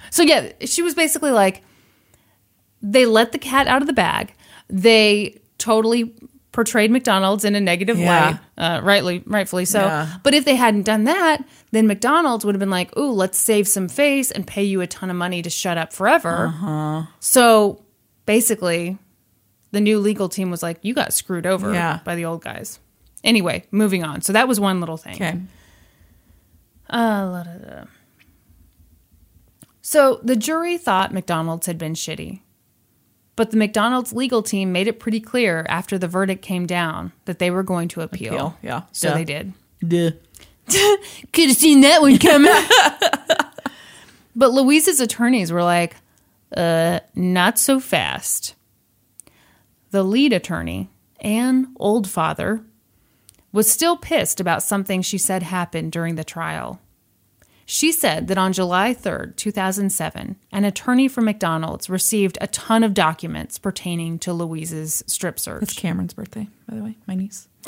So 0.09 0.23
yeah, 0.23 0.51
she 0.61 0.81
was 0.81 0.95
basically 0.95 1.31
like 1.31 1.63
they 2.81 3.05
let 3.05 3.33
the 3.33 3.39
cat 3.39 3.67
out 3.67 3.81
of 3.81 3.87
the 3.87 3.93
bag. 3.93 4.33
They 4.69 5.41
totally 5.57 6.13
portrayed 6.59 6.91
McDonald's 6.91 7.45
in 7.45 7.55
a 7.55 7.61
negative 7.61 7.97
Yeah. 7.97 8.25
light, 8.27 8.39
uh, 8.57 8.81
rightly, 8.83 9.23
rightfully 9.25 9.63
so. 9.63 9.79
Yeah. 9.79 10.17
But 10.23 10.33
if 10.33 10.43
they 10.43 10.55
hadn't 10.55 10.83
done 10.83 11.05
that, 11.05 11.41
then 11.71 11.87
McDonald's 11.87 12.43
would 12.43 12.53
have 12.53 12.59
been 12.59 12.69
like, 12.69 12.95
"Ooh, 12.97 13.11
let's 13.13 13.37
save 13.37 13.65
some 13.65 13.87
face 13.87 14.29
and 14.29 14.45
pay 14.45 14.63
you 14.65 14.81
a 14.81 14.87
ton 14.87 15.09
of 15.09 15.15
money 15.15 15.41
to 15.41 15.49
shut 15.49 15.77
up 15.77 15.93
forever." 15.93 16.47
Uh-huh. 16.47 17.03
So 17.21 17.81
basically, 18.25 18.97
the 19.71 19.79
new 19.79 19.99
legal 19.99 20.27
team 20.27 20.51
was 20.51 20.61
like, 20.61 20.79
"You 20.81 20.93
got 20.93 21.13
screwed 21.13 21.45
over 21.45 21.71
Yeah. 21.73 22.01
by 22.03 22.15
the 22.15 22.25
old 22.25 22.43
guys." 22.43 22.79
Anyway, 23.23 23.63
moving 23.71 24.03
on. 24.03 24.21
So 24.21 24.33
that 24.33 24.49
was 24.49 24.59
one 24.59 24.81
little 24.81 24.97
thing. 24.97 25.15
Okay. 25.15 25.39
Uh, 26.89 27.29
la, 27.31 27.43
da, 27.43 27.53
da. 27.53 27.83
So 29.81 30.19
the 30.23 30.35
jury 30.35 30.77
thought 30.77 31.13
McDonald's 31.13 31.67
had 31.67 31.77
been 31.77 31.93
shitty. 31.93 32.41
But 33.39 33.51
the 33.51 33.57
McDonald's 33.57 34.11
legal 34.11 34.43
team 34.43 34.73
made 34.73 34.89
it 34.89 34.99
pretty 34.99 35.21
clear 35.21 35.65
after 35.69 35.97
the 35.97 36.09
verdict 36.09 36.41
came 36.41 36.65
down 36.65 37.13
that 37.23 37.39
they 37.39 37.49
were 37.49 37.63
going 37.63 37.87
to 37.87 38.01
appeal. 38.01 38.33
Appeal, 38.33 38.57
yeah. 38.61 38.81
So 38.91 39.11
Duh. 39.11 39.15
they 39.15 39.23
did. 39.23 39.53
Duh. 39.79 40.11
Could 41.31 41.47
have 41.47 41.55
seen 41.55 41.79
that 41.79 42.01
one 42.01 42.17
coming. 42.17 42.51
but 44.35 44.51
Louise's 44.51 44.99
attorneys 44.99 45.53
were 45.53 45.63
like, 45.63 45.95
uh, 46.53 46.99
not 47.15 47.57
so 47.57 47.79
fast. 47.79 48.55
The 49.91 50.03
lead 50.03 50.33
attorney, 50.33 50.89
Ann 51.21 51.73
Oldfather, 51.79 52.65
was 53.53 53.71
still 53.71 53.95
pissed 53.95 54.41
about 54.41 54.63
something 54.63 55.01
she 55.01 55.17
said 55.17 55.43
happened 55.43 55.93
during 55.93 56.15
the 56.15 56.25
trial. 56.25 56.81
She 57.71 57.91
said 57.91 58.27
that 58.27 58.37
on 58.37 58.51
July 58.51 58.95
3rd, 58.95 59.35
2007, 59.35 60.35
an 60.51 60.65
attorney 60.65 61.07
for 61.07 61.21
McDonald's 61.21 61.89
received 61.89 62.37
a 62.41 62.47
ton 62.47 62.83
of 62.83 62.95
documents 62.95 63.59
pertaining 63.59 64.17
to 64.19 64.33
Louise's 64.33 65.03
strip 65.05 65.39
search. 65.39 65.61
It's. 65.63 65.73
Cameron's 65.73 66.13
birthday, 66.15 66.47
by 66.67 66.75
the 66.75 66.83
way. 66.83 66.97
My 67.05 67.15
niece. 67.15 67.47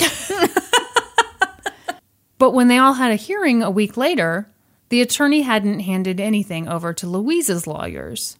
But 2.42 2.54
when 2.54 2.66
they 2.66 2.78
all 2.78 2.94
had 2.94 3.12
a 3.12 3.14
hearing 3.14 3.62
a 3.62 3.70
week 3.70 3.96
later, 3.96 4.50
the 4.88 5.00
attorney 5.00 5.42
hadn't 5.42 5.78
handed 5.78 6.18
anything 6.18 6.66
over 6.66 6.92
to 6.92 7.06
Louise's 7.06 7.68
lawyers. 7.68 8.36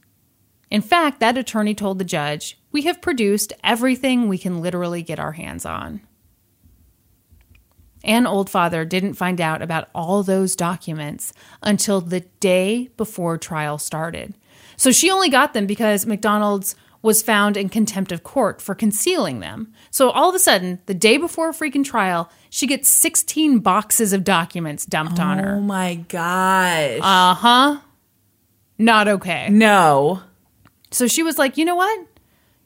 In 0.73 0.83
fact, 0.83 1.21
that 1.21 1.39
attorney 1.39 1.73
told 1.77 2.01
the 2.01 2.05
judge, 2.05 2.59
We 2.73 2.83
have 2.83 3.01
produced 3.01 3.53
everything 3.63 4.27
we 4.27 4.39
can 4.39 4.61
literally 4.61 5.05
get 5.05 5.21
our 5.21 5.31
hands 5.31 5.65
on. 5.65 6.01
Ann 8.05 8.25
Oldfather 8.25 8.89
didn't 8.89 9.15
find 9.15 9.41
out 9.41 9.63
about 9.63 9.89
all 9.95 10.23
those 10.23 10.57
documents 10.57 11.33
until 11.63 12.01
the 12.01 12.21
day 12.41 12.89
before 12.97 13.39
trial 13.39 13.79
started. 13.79 14.35
So 14.77 14.91
she 14.93 15.11
only 15.11 15.29
got 15.29 15.55
them 15.55 15.67
because 15.67 16.07
McDonald's 16.07 16.75
was 17.03 17.23
found 17.23 17.57
in 17.57 17.69
contempt 17.69 18.13
of 18.13 18.23
court 18.23 18.63
for 18.63 18.75
concealing 18.75 19.41
them. 19.41 19.73
So 19.91 20.11
all 20.11 20.29
of 20.29 20.35
a 20.35 20.39
sudden, 20.39 20.81
the 20.87 20.95
day 20.95 21.17
before 21.17 21.51
a 21.51 21.53
freaking 21.53 21.85
trial, 21.85 22.31
she 22.49 22.67
gets 22.67 22.89
16 22.89 23.59
boxes 23.59 24.13
of 24.13 24.23
documents 24.25 24.87
dumped 24.87 25.19
on 25.19 25.39
her. 25.39 25.57
Oh 25.57 25.61
my 25.61 25.97
gosh. 25.97 27.01
Uh 27.03 27.35
huh. 27.35 27.81
not 28.79 29.09
okay. 29.09 29.49
No. 29.51 30.23
So 30.93 31.09
she 31.09 31.23
was 31.23 31.39
like, 31.39 31.57
you 31.57 31.65
know 31.65 31.75
what? 31.75 32.07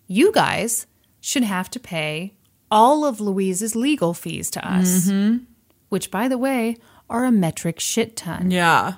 You 0.07 0.33
guys 0.33 0.87
should 1.21 1.43
have 1.43 1.71
to 1.71 1.81
pay 1.81 2.36
all 2.71 3.05
of 3.05 3.21
Louise's 3.21 3.77
legal 3.77 4.15
fees 4.15 4.51
to 4.51 4.69
us, 4.69 5.07
mm-hmm. 5.09 5.45
which, 5.89 6.11
by 6.11 6.29
the 6.29 6.39
way, 6.39 6.77
are 7.09 7.25
a 7.25 7.33
metric 7.33 7.81
shit 7.81 8.17
ton. 8.17 8.51
Yeah. 8.51 8.95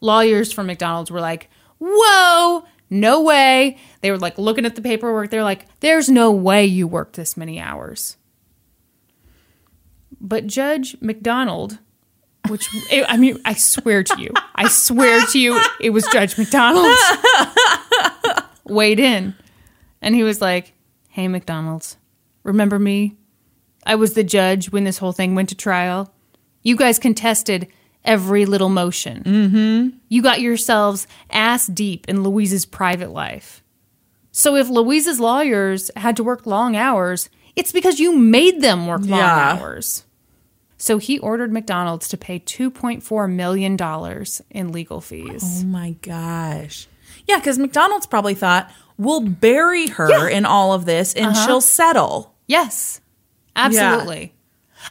Lawyers 0.00 0.52
from 0.52 0.66
McDonald's 0.66 1.10
were 1.10 1.20
like, 1.20 1.50
whoa, 1.80 2.64
no 2.90 3.22
way. 3.22 3.78
They 4.00 4.10
were 4.10 4.18
like 4.18 4.38
looking 4.38 4.66
at 4.66 4.76
the 4.76 4.82
paperwork. 4.82 5.30
They're 5.30 5.42
like, 5.42 5.66
there's 5.80 6.08
no 6.08 6.30
way 6.30 6.64
you 6.64 6.86
worked 6.86 7.16
this 7.16 7.36
many 7.36 7.60
hours. 7.60 8.16
But 10.20 10.46
Judge 10.46 10.96
McDonald, 11.00 11.78
which 12.48 12.66
I 13.08 13.16
mean, 13.16 13.38
I 13.44 13.54
swear 13.54 14.02
to 14.02 14.20
you, 14.20 14.30
I 14.54 14.68
swear 14.68 15.24
to 15.26 15.38
you, 15.38 15.60
it 15.80 15.90
was 15.90 16.06
Judge 16.12 16.38
McDonald, 16.38 16.94
weighed 18.64 19.00
in. 19.00 19.34
And 20.00 20.14
he 20.14 20.22
was 20.22 20.40
like, 20.40 20.72
hey, 21.08 21.28
McDonald's, 21.28 21.96
remember 22.44 22.78
me? 22.78 23.16
I 23.84 23.96
was 23.96 24.14
the 24.14 24.24
judge 24.24 24.70
when 24.70 24.84
this 24.84 24.98
whole 24.98 25.12
thing 25.12 25.34
went 25.34 25.48
to 25.50 25.54
trial. 25.54 26.12
You 26.62 26.76
guys 26.76 26.98
contested 26.98 27.68
every 28.04 28.46
little 28.46 28.68
motion. 28.70 29.22
Mm-hmm. 29.24 29.96
You 30.08 30.22
got 30.22 30.40
yourselves 30.40 31.06
ass 31.30 31.66
deep 31.66 32.08
in 32.08 32.22
Louise's 32.22 32.64
private 32.64 33.10
life. 33.10 33.62
So 34.32 34.56
if 34.56 34.68
Louise's 34.68 35.20
lawyers 35.20 35.90
had 35.96 36.16
to 36.16 36.24
work 36.24 36.46
long 36.46 36.76
hours, 36.76 37.28
it's 37.56 37.72
because 37.72 38.00
you 38.00 38.16
made 38.16 38.60
them 38.62 38.86
work 38.86 39.00
long 39.02 39.18
Yeah. 39.20 39.58
hours. 39.60 40.04
So 40.76 40.98
he 40.98 41.18
ordered 41.18 41.52
McDonald's 41.52 42.08
to 42.08 42.16
pay 42.16 42.40
$2.4 42.40 43.30
million 43.32 43.76
in 44.50 44.72
legal 44.72 45.00
fees. 45.00 45.62
Oh 45.62 45.66
my 45.66 45.92
gosh. 46.02 46.88
Yeah, 47.26 47.38
because 47.38 47.58
McDonald's 47.58 48.06
probably 48.06 48.34
thought, 48.34 48.70
we'll 48.98 49.20
bury 49.20 49.86
her 49.88 50.28
in 50.28 50.44
all 50.44 50.72
of 50.72 50.84
this 50.84 51.14
and 51.14 51.34
she'll 51.36 51.60
settle. 51.62 52.33
Yes, 52.46 53.00
absolutely. 53.56 54.34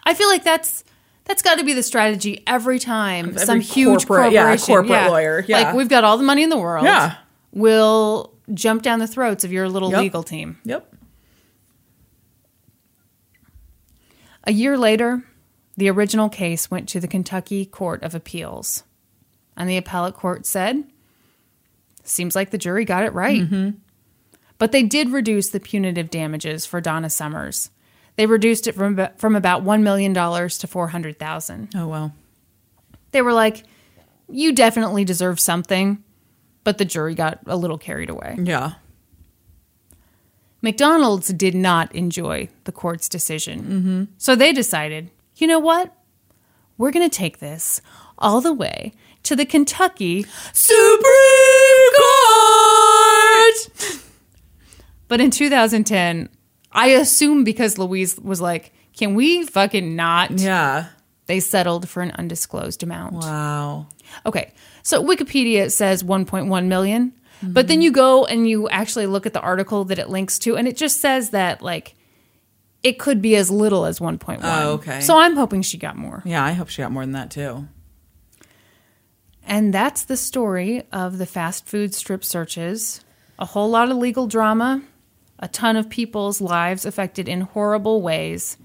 I 0.04 0.14
feel 0.14 0.28
like 0.28 0.43
that's 0.43 0.84
that's 1.26 1.41
got 1.41 1.58
to 1.60 1.64
be 1.64 1.74
the 1.74 1.84
strategy 1.84 2.43
every 2.47 2.80
time 2.80 3.38
some 3.38 3.60
huge 3.62 4.08
corporate- 4.08 4.34
yeah, 4.34 4.41
corporation, 4.41 4.66
corporate 4.76 5.08
lawyer, 5.12 5.45
yeah. 5.47 5.60
like 5.62 5.76
we've 5.76 5.88
got 5.89 6.04
all 6.04 6.18
the 6.18 6.24
money 6.24 6.43
in 6.43 6.49
the 6.49 6.58
world. 6.58 6.84
Yeah. 6.86 7.16
we'll 7.51 8.34
jump 8.54 8.82
down 8.82 8.99
the 8.99 9.08
throats 9.08 9.43
of 9.43 9.51
your 9.51 9.70
little 9.70 9.91
Yep. 9.91 9.99
legal 10.01 10.24
team. 10.24 10.58
Yep. 10.66 10.89
A 14.45 14.51
year 14.51 14.78
later, 14.78 15.24
the 15.78 15.89
original 15.89 16.30
case 16.30 16.70
went 16.70 16.89
to 16.89 16.99
the 16.99 17.08
Kentucky 17.08 17.66
Court 17.66 18.04
of 18.04 18.14
Appeals, 18.14 18.84
and 19.56 19.70
the 19.70 19.78
appellate 19.78 20.16
court 20.16 20.45
said, 20.45 20.84
"Seems 22.04 22.36
like 22.36 22.49
the 22.51 22.58
jury 22.58 22.84
got 22.86 23.04
it 23.06 23.14
right." 23.14 23.41
Mm-hmm. 23.41 23.70
But 24.64 24.72
they 24.72 24.84
did 24.84 25.09
reduce 25.09 25.49
the 25.49 25.59
punitive 25.59 26.09
damages 26.09 26.66
for 26.66 26.80
Donna 26.80 27.09
Summers. 27.09 27.70
They 28.16 28.26
reduced 28.26 28.66
it 28.66 28.76
from 28.76 29.09
from 29.18 29.36
about 29.36 29.61
one 29.61 29.84
million 29.84 30.14
dollars 30.14 30.57
to 30.59 30.68
four 30.68 30.88
hundred 30.88 31.20
thousand. 31.20 31.76
Oh, 31.76 31.86
well. 31.86 32.14
They 33.11 33.22
were 33.22 33.34
like, 33.34 33.66
"You 34.30 34.53
definitely 34.53 35.03
deserve 35.03 35.41
something," 35.41 36.01
but 36.64 36.78
the 36.78 36.86
jury 36.86 37.14
got 37.14 37.39
a 37.45 37.57
little 37.57 37.78
carried 37.78 38.09
away. 38.09 38.38
Yeah. 38.41 38.76
McDonald's 40.61 41.34
did 41.34 41.55
not 41.55 41.93
enjoy 41.93 42.47
the 42.64 42.72
court's 42.72 43.09
decision. 43.09 43.64
Mm-hmm. 43.64 44.03
So 44.18 44.34
they 44.34 44.53
decided, 44.53 45.11
you 45.36 45.45
know 45.45 45.59
what? 45.59 45.93
We're 46.78 46.91
going 46.91 47.09
to 47.09 47.14
take 47.14 47.39
this 47.39 47.82
all 48.18 48.39
the 48.39 48.53
way 48.53 48.93
to 49.24 49.36
the 49.36 49.45
Kentucky 49.45 50.26
Supreme 50.53 51.91
Court! 51.97 54.03
But 55.14 55.22
in 55.22 55.30
2010, 55.30 56.28
I 56.72 56.88
assume 56.88 57.43
because 57.43 57.78
Louise 57.78 58.20
was 58.20 58.41
like, 58.41 58.74
can 58.97 59.14
we 59.14 59.45
fucking 59.45 59.95
not? 59.95 60.32
Yeah. 60.32 60.88
They 61.28 61.39
settled 61.39 61.88
for 61.88 62.01
an 62.01 62.09
undisclosed 62.18 62.82
amount. 62.82 63.18
Wow. 63.18 63.89
Okay. 64.26 64.51
So 64.82 65.03
Wikipedia 65.03 65.70
says 65.70 66.01
1.1 66.01 66.66
million, 66.66 67.14
but 67.43 67.68
then 67.68 67.84
you 67.84 67.91
go 67.91 68.26
and 68.26 68.49
you 68.49 68.68
actually 68.70 69.05
look 69.05 69.28
at 69.28 69.34
the 69.34 69.39
article 69.39 69.86
that 69.86 69.99
it 69.99 70.09
links 70.09 70.39
to 70.39 70.57
and 70.57 70.68
it 70.68 70.78
just 70.78 70.99
says 70.99 71.30
that 71.30 71.61
like 71.61 71.93
it 72.82 72.97
could 72.97 73.22
be 73.22 73.36
as 73.36 73.51
little 73.51 73.86
as 73.86 73.99
1.1. 73.99 74.39
Oh, 74.41 74.72
okay. 74.72 74.99
So 75.01 75.20
I'm 75.20 75.36
hoping 75.36 75.61
she 75.61 75.78
got 75.78 75.95
more. 75.95 76.24
Yeah, 76.26 76.43
I 76.43 76.53
hope 76.53 76.70
she 76.70 76.82
got 76.82 76.91
more 76.91 77.03
than 77.03 77.11
that 77.11 77.30
too. 77.30 77.68
And 79.45 79.72
that's 79.72 80.05
the 80.05 80.18
story 80.18 80.82
of 80.91 81.20
the 81.20 81.28
fast 81.28 81.68
food 81.68 81.93
strip 81.93 82.26
searches. 82.26 83.05
A 83.38 83.45
whole 83.45 83.70
lot 83.70 83.91
of 83.91 83.97
legal 83.97 84.26
drama, 84.26 84.82
a 85.43 85.47
ton 85.49 85.75
of 85.75 85.89
people's 85.89 86.39
lives 86.39 86.85
affected 86.85 87.27
in 87.27 87.41
horrible 87.41 88.01
ways, 88.01 88.57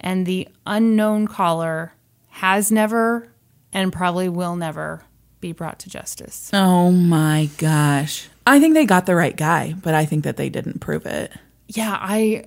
and 0.00 0.26
the 0.26 0.48
unknown 0.66 1.28
caller 1.28 1.92
has 2.30 2.72
never 2.72 3.28
and 3.72 3.92
probably 3.92 4.28
will 4.28 4.56
never 4.56 5.02
be 5.38 5.52
brought 5.52 5.78
to 5.78 5.88
justice. 5.88 6.50
Oh 6.52 6.90
my 6.90 7.48
gosh. 7.58 8.28
I 8.44 8.58
think 8.58 8.74
they 8.74 8.86
got 8.86 9.06
the 9.06 9.14
right 9.14 9.36
guy, 9.36 9.74
but 9.80 9.94
I 9.94 10.04
think 10.04 10.24
that 10.24 10.36
they 10.36 10.48
didn't 10.48 10.80
prove 10.80 11.06
it. 11.06 11.30
Yeah, 11.68 11.96
I 11.98 12.46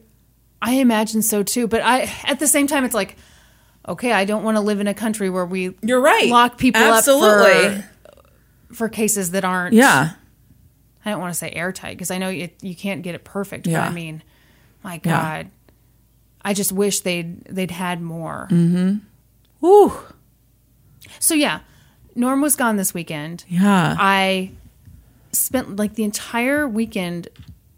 I 0.61 0.73
imagine 0.73 1.21
so 1.21 1.41
too, 1.43 1.67
but 1.67 1.82
I 1.82 2.11
at 2.25 2.39
the 2.39 2.47
same 2.47 2.67
time 2.67 2.84
it's 2.84 2.93
like 2.93 3.15
okay, 3.88 4.11
I 4.11 4.25
don't 4.25 4.43
want 4.43 4.57
to 4.57 4.61
live 4.61 4.82
in 4.82 4.88
a 4.88 4.93
country 4.93 5.30
where 5.30 5.45
we 5.45 5.73
You're 5.82 6.01
right. 6.01 6.27
lock 6.30 6.57
people 6.57 6.82
Absolutely. 6.82 7.77
up 7.77 7.84
for 8.67 8.73
for 8.75 8.89
cases 8.89 9.32
that 9.32 9.45
aren't 9.45 9.73
Yeah. 9.73 10.11
I 11.10 11.14
don't 11.14 11.22
want 11.22 11.34
to 11.34 11.38
say 11.38 11.51
airtight 11.51 11.97
because 11.97 12.12
I 12.12 12.18
know 12.18 12.30
you, 12.30 12.49
you 12.62 12.76
can't 12.76 13.01
get 13.01 13.16
it 13.16 13.24
perfect, 13.24 13.68
Yeah. 13.68 13.82
but 13.82 13.91
I 13.91 13.93
mean, 13.93 14.24
my 14.84 14.93
Yeah. 14.93 14.99
God, 15.43 15.47
I 16.41 16.53
just 16.53 16.72
wish 16.72 17.01
they'd 17.01 17.41
they'd 17.45 17.72
had 17.72 18.01
more. 18.01 18.47
Mm-hmm. 18.51 19.66
Ooh. 19.66 19.93
So 21.20 21.34
yeah, 21.34 21.60
Norm 22.16 22.41
was 22.41 22.55
gone 22.55 22.78
this 22.78 22.93
weekend. 22.93 23.43
Yeah. 23.47 23.95
I 23.99 24.51
spent 25.32 25.76
like 25.76 25.95
the 25.95 26.03
entire 26.03 26.68
weekend 26.68 27.28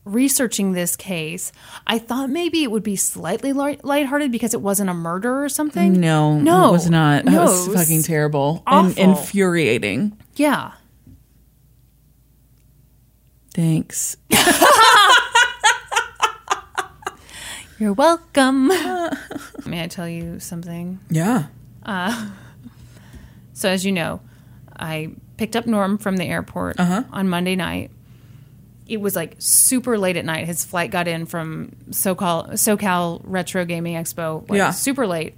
researching 0.04 0.72
this 0.74 0.96
case. 0.96 1.52
I 1.86 2.00
thought 2.00 2.30
maybe 2.30 2.64
it 2.64 2.72
would 2.72 2.82
be 2.84 2.96
slightly 2.96 3.54
light- 3.54 3.86
lighthearted 3.86 4.32
because 4.32 4.54
it 4.54 4.62
wasn't 4.62 4.90
a 4.90 4.94
murder 4.96 5.44
or 5.44 5.50
something. 5.50 6.00
no, 6.00 6.40
no, 6.40 6.70
it 6.70 6.72
was 6.72 6.90
not. 6.90 7.26
That 7.26 7.32
No, 7.32 7.42
was 7.44 7.68
it 7.68 7.72
was 7.72 7.82
fucking 7.82 8.04
terrible 8.04 8.64
and 8.66 8.98
infuriating. 8.98 10.18
Yeah. 10.36 10.72
Thanks. 13.54 14.18
You're 17.80 17.94
welcome. 17.94 18.68
May 19.66 19.84
I 19.84 19.88
tell 19.90 20.08
you 20.08 20.40
something? 20.40 21.00
Yeah. 21.10 21.46
Uh, 21.84 22.30
so, 23.54 23.70
as 23.70 23.84
you 23.86 23.92
know, 23.92 24.22
I 24.78 25.16
picked 25.38 25.56
up 25.56 25.66
Norm 25.66 25.98
from 25.98 26.18
the 26.18 26.26
airport 26.26 26.80
uh-huh. 26.80 27.06
on 27.12 27.28
Monday 27.28 27.56
night. 27.56 27.90
It 28.88 29.02
was 29.02 29.16
like 29.16 29.36
super 29.40 29.98
late 29.98 30.16
at 30.16 30.26
night. 30.26 30.46
His 30.46 30.64
flight 30.64 30.92
got 30.92 31.08
in 31.08 31.26
from 31.26 31.72
SoCal, 31.90 32.52
SoCal 32.52 33.22
Retro 33.24 33.66
Gaming 33.66 33.96
Expo. 33.96 34.48
Like, 34.48 34.58
Yeah. 34.58 34.72
Super 34.72 35.08
late. 35.08 35.36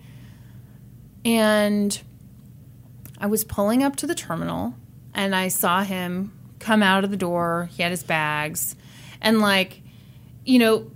And 1.23 1.97
I 3.19 3.27
was 3.27 3.45
pulling 3.45 3.83
up 3.83 3.95
to 3.97 4.07
the 4.07 4.15
terminal 4.15 4.75
and 5.13 5.33
I 5.33 5.47
saw 5.47 5.83
him 5.83 6.33
come 6.63 6.81
out 6.83 7.03
of 7.03 7.11
the 7.11 7.17
door. 7.17 7.69
He 7.73 7.83
had 7.83 7.91
his 7.91 8.03
bags. 8.03 8.75
And, 9.21 9.39
like, 9.39 9.81
you 10.45 10.59
know, 10.59 10.91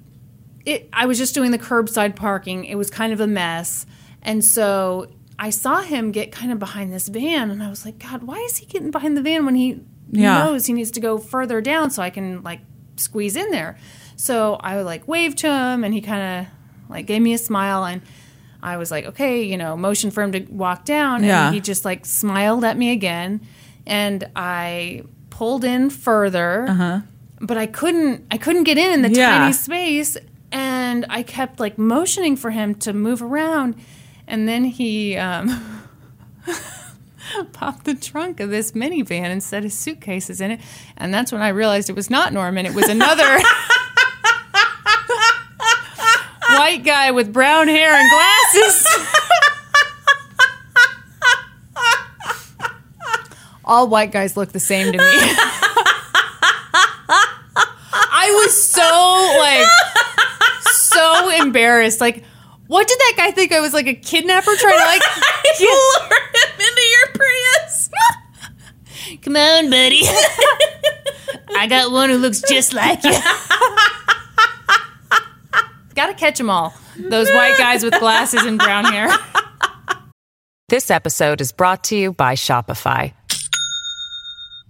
it, 0.65 0.89
I 0.91 1.05
was 1.05 1.17
just 1.17 1.33
doing 1.33 1.51
the 1.51 1.59
curbside 1.59 2.15
parking. 2.15 2.65
It 2.65 2.75
was 2.75 2.89
kind 2.89 3.13
of 3.13 3.19
a 3.21 3.27
mess. 3.27 3.85
And 4.21 4.43
so 4.43 5.07
I 5.39 5.49
saw 5.51 5.81
him 5.81 6.11
get 6.11 6.31
kind 6.31 6.51
of 6.51 6.59
behind 6.59 6.91
this 6.91 7.07
van 7.07 7.51
and 7.51 7.61
I 7.63 7.69
was 7.69 7.85
like, 7.85 7.99
God, 7.99 8.23
why 8.23 8.37
is 8.39 8.57
he 8.57 8.65
getting 8.65 8.91
behind 8.91 9.15
the 9.15 9.21
van 9.21 9.45
when 9.45 9.55
he 9.55 9.79
Yeah. 10.11 10.39
knows 10.43 10.65
he 10.65 10.73
needs 10.73 10.91
to 10.91 10.99
go 10.99 11.17
further 11.19 11.61
down 11.61 11.91
so 11.91 12.01
I 12.01 12.09
can 12.09 12.41
like 12.43 12.59
squeeze 12.97 13.35
in 13.37 13.51
there? 13.51 13.77
So 14.17 14.55
I 14.55 14.81
like 14.81 15.07
waved 15.07 15.37
to 15.39 15.47
him 15.47 15.83
and 15.85 15.93
he 15.93 16.01
kind 16.01 16.41
of 16.47 16.53
like 16.89 17.05
gave 17.05 17.21
me 17.21 17.33
a 17.33 17.37
smile 17.37 17.85
and 17.85 18.01
I 18.61 18.75
was 18.77 18.89
like, 18.91 19.05
okay, 19.05 19.43
you 19.43 19.55
know, 19.57 19.77
motion 19.77 20.09
for 20.11 20.23
him 20.23 20.31
to 20.33 20.39
walk 20.51 20.83
down. 20.83 21.23
Yeah. 21.23 21.45
And 21.45 21.55
he 21.55 21.61
just 21.61 21.85
like 21.85 22.05
smiled 22.05 22.65
at 22.65 22.75
me 22.75 22.91
again. 22.91 23.39
And 23.85 24.27
I 24.35 25.03
pulled 25.37 25.63
in 25.63 25.89
further 25.91 27.03
but 27.39 27.57
I 27.57 27.67
couldn't 27.67 28.25
I 28.31 28.37
couldn't 28.37 28.63
get 28.63 28.77
in 28.79 28.91
in 28.91 29.01
the 29.03 29.11
Yeah. 29.11 29.37
tiny 29.37 29.53
space 29.53 30.17
and 30.51 31.05
I 31.09 31.21
kept 31.21 31.59
like 31.59 31.77
motioning 31.77 32.35
for 32.35 32.49
him 32.49 32.73
to 32.85 32.91
move 32.93 33.21
around 33.21 33.75
and 34.27 34.47
then 34.49 34.63
he 34.65 35.15
um 35.15 35.47
popped 37.53 37.83
the 37.85 37.93
trunk 37.93 38.39
of 38.39 38.49
this 38.49 38.71
minivan 38.71 39.25
and 39.25 39.43
set 39.43 39.61
his 39.61 39.77
suitcases 39.77 40.41
in 40.41 40.49
it 40.51 40.59
and 40.97 41.13
that's 41.13 41.31
when 41.31 41.41
I 41.43 41.49
realized 41.49 41.89
it 41.89 41.95
was 41.95 42.09
not 42.09 42.33
Norman 42.33 42.65
it 42.65 42.73
was 42.73 42.89
another 42.89 43.37
white 46.49 46.83
guy 46.83 47.11
with 47.11 47.31
brown 47.31 47.67
hair 47.67 47.91
and 47.93 48.09
glasses 48.09 48.87
all 53.67 53.87
white 53.87 54.11
guys 54.11 54.35
look 54.35 54.51
the 54.51 54.59
same 54.59 54.91
to 54.91 54.97
me 54.97 55.03
I 58.19 58.31
was 58.31 58.71
so 58.71 58.81
like 59.39 59.67
so 60.97 61.29
embarrassed. 61.43 62.01
Like, 62.01 62.23
what 62.67 62.87
did 62.87 62.97
that 62.99 63.13
guy 63.17 63.31
think? 63.31 63.51
I 63.51 63.59
was 63.59 63.73
like 63.73 63.87
a 63.87 63.93
kidnapper 63.93 64.55
trying 64.55 64.77
to 64.77 64.85
like 64.85 65.01
Lure 65.59 66.19
him 66.33 66.59
into 66.59 66.81
your 66.81 67.07
Prius. 67.13 67.89
Come 69.21 69.35
on, 69.35 69.69
buddy. 69.69 70.01
I 71.55 71.67
got 71.69 71.91
one 71.91 72.09
who 72.09 72.17
looks 72.17 72.41
just 72.41 72.73
like 72.73 73.03
you. 73.03 73.13
Gotta 75.95 76.13
catch 76.13 76.37
them 76.37 76.49
all. 76.49 76.73
Those 76.97 77.29
white 77.31 77.57
guys 77.57 77.83
with 77.83 77.97
glasses 77.99 78.43
and 78.43 78.59
brown 78.59 78.85
hair. 78.85 79.09
This 80.69 80.91
episode 80.91 81.41
is 81.41 81.51
brought 81.51 81.85
to 81.85 81.95
you 81.95 82.13
by 82.13 82.35
Shopify. 82.35 83.13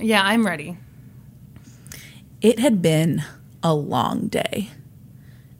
Yeah, 0.00 0.22
I'm 0.24 0.46
ready. 0.46 0.76
It 2.40 2.58
had 2.58 2.80
been 2.80 3.22
a 3.62 3.74
long 3.74 4.28
day, 4.28 4.70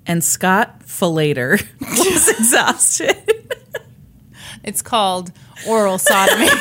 and 0.07 0.25
Scott 0.25 0.81
Falater 0.87 1.63
was 1.81 2.29
exhausted. 2.39 3.17
It's 4.65 4.83
called 4.83 5.31
oral 5.69 5.99
sodomy. 5.99 6.49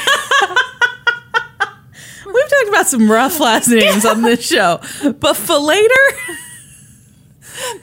We've 2.26 2.50
talked 2.50 2.70
about 2.70 2.88
some 2.88 3.10
rough 3.12 3.40
last 3.40 3.68
names 3.70 4.06
on 4.06 4.22
this 4.22 4.46
show, 4.46 4.80
but 5.04 5.36
Falater, 5.36 6.38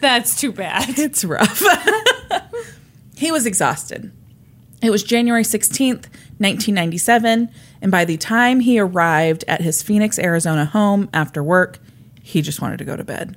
That's 0.00 0.38
too 0.40 0.52
bad. 0.52 0.98
it's 0.98 1.24
rough. 1.24 1.62
he 3.16 3.32
was 3.32 3.44
exhausted. 3.46 4.12
It 4.82 4.90
was 4.90 5.02
January 5.02 5.42
16th, 5.42 6.04
1997, 6.38 7.50
and 7.80 7.90
by 7.90 8.04
the 8.04 8.16
time 8.16 8.60
he 8.60 8.78
arrived 8.78 9.44
at 9.48 9.60
his 9.60 9.82
Phoenix, 9.82 10.18
Arizona 10.18 10.64
home 10.64 11.08
after 11.12 11.42
work, 11.42 11.78
he 12.22 12.42
just 12.42 12.60
wanted 12.60 12.78
to 12.78 12.84
go 12.84 12.96
to 12.96 13.04
bed. 13.04 13.36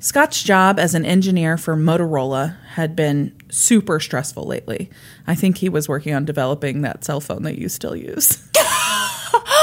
Scott's 0.00 0.42
job 0.42 0.78
as 0.78 0.94
an 0.94 1.04
engineer 1.04 1.56
for 1.58 1.76
Motorola 1.76 2.56
had 2.74 2.94
been 2.94 3.34
super 3.50 3.98
stressful 3.98 4.44
lately. 4.44 4.90
I 5.26 5.34
think 5.34 5.58
he 5.58 5.68
was 5.68 5.88
working 5.88 6.14
on 6.14 6.24
developing 6.24 6.82
that 6.82 7.04
cell 7.04 7.20
phone 7.20 7.42
that 7.42 7.58
you 7.58 7.68
still 7.68 7.96
use. 7.96 8.44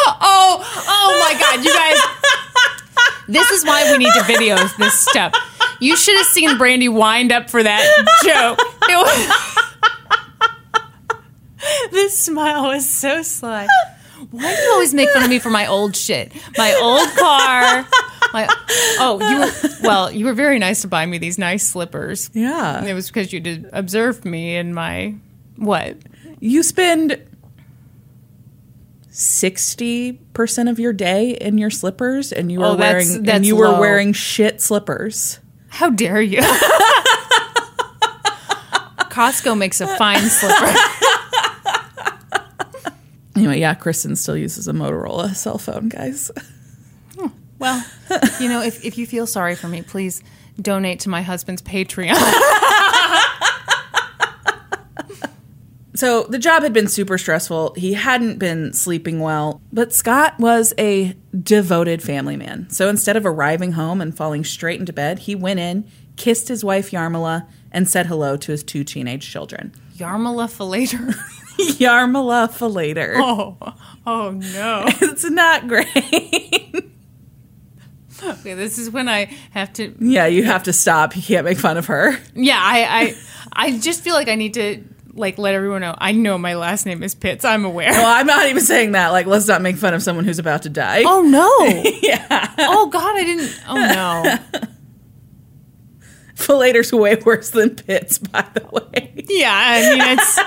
Oh, 0.07 0.63
oh 0.87 1.19
my 1.19 1.39
God, 1.39 1.63
you 1.65 1.73
guys. 1.73 1.97
This 3.27 3.49
is 3.49 3.65
why 3.65 3.91
we 3.91 3.97
need 3.97 4.13
to 4.13 4.23
video 4.23 4.55
this 4.77 4.99
stuff. 4.99 5.33
You 5.79 5.97
should 5.97 6.15
have 6.17 6.27
seen 6.27 6.51
Brandi 6.51 6.93
wind 6.93 7.31
up 7.31 7.49
for 7.49 7.63
that 7.63 7.81
joke. 8.23 8.59
It 8.87 8.95
was, 8.95 9.54
this 11.91 12.17
smile 12.19 12.63
was 12.67 12.89
so 12.89 13.21
sly. 13.21 13.67
Why 14.31 14.55
do 14.55 14.61
you 14.61 14.71
always 14.71 14.93
make 14.93 15.09
fun 15.09 15.23
of 15.23 15.29
me 15.29 15.39
for 15.39 15.49
my 15.49 15.67
old 15.67 15.95
shit? 15.95 16.31
My 16.57 16.73
old 16.81 17.09
car. 17.17 17.85
My 18.33 18.47
oh, 18.99 19.19
you 19.29 19.39
were 19.39 19.51
well. 19.87 20.11
You 20.11 20.25
were 20.25 20.33
very 20.33 20.57
nice 20.59 20.81
to 20.81 20.87
buy 20.87 21.05
me 21.05 21.17
these 21.17 21.37
nice 21.37 21.67
slippers. 21.67 22.29
Yeah. 22.33 22.83
It 22.83 22.93
was 22.93 23.07
because 23.07 23.31
you 23.33 23.39
did 23.39 23.69
observe 23.73 24.25
me 24.25 24.55
in 24.55 24.73
my 24.73 25.15
what? 25.57 25.97
you 26.41 26.63
spend 26.63 27.21
60% 29.11 30.69
of 30.69 30.79
your 30.79 30.91
day 30.93 31.31
in 31.31 31.57
your 31.57 31.69
slippers 31.69 32.31
and 32.33 32.51
you 32.51 32.59
were 32.59 32.65
Oh, 32.65 32.75
that's- 32.75 33.05
wearing 33.07 33.15
and 33.19 33.25
that's 33.27 33.45
you 33.47 33.55
were 33.55 33.69
low. 33.69 33.79
wearing 33.79 34.11
shit 34.13 34.61
slippers. 34.61 35.39
How 35.69 35.89
dare 35.89 36.21
you? 36.21 36.41
Costco 39.09 39.57
makes 39.57 39.79
a 39.79 39.87
fine 39.97 40.19
slipper. 40.23 40.73
Anyway, 43.35 43.59
yeah, 43.59 43.75
Kristin 43.75 44.17
still 44.17 44.37
uses 44.37 44.67
a 44.67 44.73
Motorola 44.73 45.35
cell 45.35 45.57
phone, 45.57 45.89
guys. 45.89 46.31
Oh. 47.17 47.31
Well, 47.59 47.85
you 48.39 48.47
know, 48.47 48.61
if, 48.61 48.83
if 48.85 48.97
you 48.97 49.05
feel 49.05 49.27
sorry 49.27 49.55
for 49.55 49.67
me, 49.67 49.81
please 49.81 50.23
donate 50.61 51.01
to 51.01 51.09
my 51.09 51.21
husband's 51.21 51.61
Patreon. 51.61 52.15
So 55.95 56.23
the 56.23 56.39
job 56.39 56.63
had 56.63 56.73
been 56.73 56.89
super 56.89 57.17
stressful. 57.17 57.73
He 57.77 57.93
hadn't 57.93 58.37
been 58.37 58.73
sleeping 58.73 59.21
well, 59.21 59.61
but 59.71 59.93
Scott 59.93 60.37
was 60.37 60.73
a 60.77 61.15
devoted 61.41 62.03
family 62.03 62.35
man. 62.35 62.69
So 62.69 62.89
instead 62.89 63.15
of 63.15 63.25
arriving 63.25 63.71
home 63.73 64.01
and 64.01 64.15
falling 64.15 64.43
straight 64.43 64.79
into 64.79 64.91
bed, 64.91 65.19
he 65.19 65.35
went 65.35 65.61
in, 65.61 65.89
kissed 66.17 66.49
his 66.49 66.65
wife 66.65 66.91
Yarmila, 66.91 67.47
and 67.71 67.87
said 67.89 68.07
hello 68.07 68.35
to 68.35 68.51
his 68.51 68.63
two 68.63 68.83
teenage 68.83 69.29
children. 69.31 69.71
Yarmala 69.95 70.49
Filater. 70.49 71.15
Yarmila 71.79 72.49
Falater. 72.51 73.15
Oh, 73.17 73.57
oh 74.05 74.31
no. 74.31 74.85
It's 75.01 75.29
not 75.29 75.67
great. 75.67 76.91
Okay, 78.23 78.53
this 78.53 78.77
is 78.77 78.89
when 78.89 79.09
I 79.09 79.25
have 79.51 79.73
to. 79.73 79.93
yeah, 79.99 80.25
you 80.25 80.43
have 80.43 80.63
to 80.63 80.73
stop. 80.73 81.15
You 81.15 81.21
can't 81.21 81.45
make 81.45 81.57
fun 81.57 81.77
of 81.77 81.87
her. 81.87 82.17
Yeah, 82.33 82.59
I, 82.59 82.85
I, 83.01 83.15
I 83.67 83.77
just 83.77 84.01
feel 84.03 84.13
like 84.15 84.29
I 84.29 84.35
need 84.35 84.53
to 84.55 84.83
like 85.13 85.37
let 85.37 85.53
everyone 85.53 85.81
know. 85.81 85.95
I 85.97 86.11
know 86.11 86.37
my 86.37 86.55
last 86.55 86.85
name 86.85 87.03
is 87.03 87.13
Pitts. 87.15 87.45
I'm 87.45 87.65
aware. 87.65 87.91
Well, 87.91 88.05
I'm 88.05 88.25
not 88.25 88.47
even 88.47 88.61
saying 88.63 88.93
that. 88.93 89.09
Like, 89.09 89.25
let's 89.25 89.47
not 89.47 89.61
make 89.61 89.75
fun 89.77 89.93
of 89.93 90.01
someone 90.03 90.25
who's 90.25 90.39
about 90.39 90.63
to 90.63 90.69
die. 90.69 91.03
Oh 91.05 91.21
no. 91.21 91.91
yeah. 92.01 92.53
Oh 92.59 92.87
God, 92.87 93.15
I 93.15 93.23
didn't. 93.23 93.61
Oh 93.67 93.75
no. 93.75 94.69
Falater's 96.35 96.91
way 96.93 97.15
worse 97.15 97.49
than 97.49 97.75
Pitts, 97.75 98.19
by 98.19 98.45
the 98.53 98.65
way. 98.71 99.13
Yeah, 99.27 99.51
I 99.51 99.89
mean 99.89 100.19
it's 100.19 100.39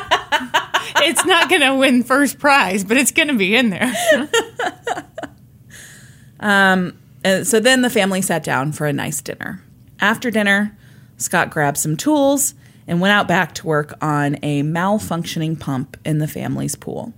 it's 1.09 1.25
not 1.25 1.51
gonna 1.51 1.75
win 1.77 2.05
first 2.05 2.39
prize, 2.39 2.85
but 2.85 2.97
it's 2.97 3.11
gonna 3.11 3.35
be 3.35 3.57
in 3.57 3.71
there. 3.71 3.93
And 6.41 6.95
so 7.43 7.59
then 7.59 7.83
the 7.83 7.91
family 7.91 8.23
sat 8.23 8.45
down 8.45 8.73
for 8.73 8.87
a 8.87 8.93
nice 8.93 9.21
dinner. 9.21 9.63
After 10.01 10.31
dinner, 10.31 10.77
Scott 11.17 11.51
grabbed 11.51 11.79
some 11.79 11.97
tools 11.97 12.55
and 12.87 13.01
went 13.01 13.13
out 13.13 13.27
back 13.27 13.55
to 13.57 13.67
work 13.67 13.95
on 14.01 14.37
a 14.43 14.63
malfunctioning 14.63 15.59
pump 15.59 15.97
in 16.05 16.19
the 16.19 16.29
family's 16.29 16.77
pool. 16.77 17.13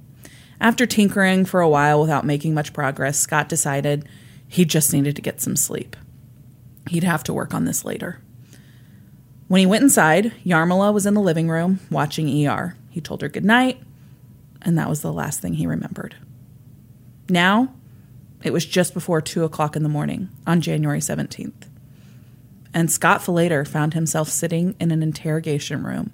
After 0.60 0.86
tinkering 0.86 1.44
for 1.44 1.60
a 1.60 1.68
while 1.68 2.00
without 2.00 2.24
making 2.24 2.54
much 2.54 2.72
progress, 2.72 3.18
Scott 3.18 3.48
decided 3.48 4.08
he 4.48 4.64
just 4.64 4.92
needed 4.92 5.16
to 5.16 5.22
get 5.22 5.40
some 5.40 5.56
sleep. 5.56 5.96
He'd 6.88 7.04
have 7.04 7.22
to 7.24 7.34
work 7.34 7.52
on 7.54 7.66
this 7.66 7.84
later. 7.84 8.20
When 9.50 9.58
he 9.58 9.66
went 9.66 9.82
inside, 9.82 10.32
Yarmila 10.46 10.94
was 10.94 11.06
in 11.06 11.14
the 11.14 11.20
living 11.20 11.48
room 11.48 11.80
watching 11.90 12.46
ER. 12.46 12.76
He 12.88 13.00
told 13.00 13.20
her 13.20 13.28
goodnight, 13.28 13.80
and 14.62 14.78
that 14.78 14.88
was 14.88 15.02
the 15.02 15.12
last 15.12 15.40
thing 15.40 15.54
he 15.54 15.66
remembered. 15.66 16.14
Now, 17.28 17.74
it 18.44 18.52
was 18.52 18.64
just 18.64 18.94
before 18.94 19.20
2 19.20 19.42
o'clock 19.42 19.74
in 19.74 19.82
the 19.82 19.88
morning 19.88 20.28
on 20.46 20.60
January 20.60 21.00
17th. 21.00 21.66
And 22.72 22.92
Scott 22.92 23.22
Falater 23.22 23.66
found 23.66 23.92
himself 23.92 24.28
sitting 24.28 24.76
in 24.78 24.92
an 24.92 25.02
interrogation 25.02 25.82
room 25.82 26.12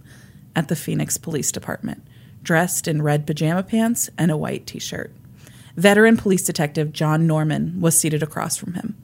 at 0.54 0.68
the 0.68 0.74
Phoenix 0.74 1.18
Police 1.18 1.52
Department, 1.52 2.02
dressed 2.42 2.88
in 2.88 3.02
red 3.02 3.26
pajama 3.26 3.64
pants 3.64 4.08
and 4.16 4.30
a 4.30 4.36
white 4.38 4.66
t 4.66 4.78
shirt. 4.78 5.12
Veteran 5.76 6.16
police 6.16 6.42
detective 6.42 6.90
John 6.90 7.26
Norman 7.26 7.82
was 7.82 8.00
seated 8.00 8.22
across 8.22 8.56
from 8.56 8.72
him. 8.72 8.96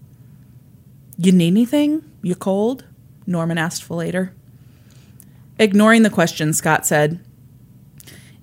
You 1.19 1.33
need 1.33 1.49
anything? 1.49 2.11
You 2.23 2.35
cold? 2.35 2.87
Norman 3.27 3.59
asked 3.59 3.87
Falater. 3.87 4.31
Ignoring 5.59 6.03
the 6.03 6.11
question, 6.11 6.53
Scott 6.53 6.87
said, 6.87 7.21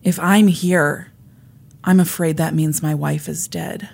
If 0.03 0.19
I'm 0.19 0.47
here, 0.47 1.11
I'm 1.84 1.99
afraid 1.99 2.38
that 2.38 2.53
means 2.53 2.81
my 2.81 2.93
wife 2.95 3.27
is 3.27 3.47
dead. 3.47 3.89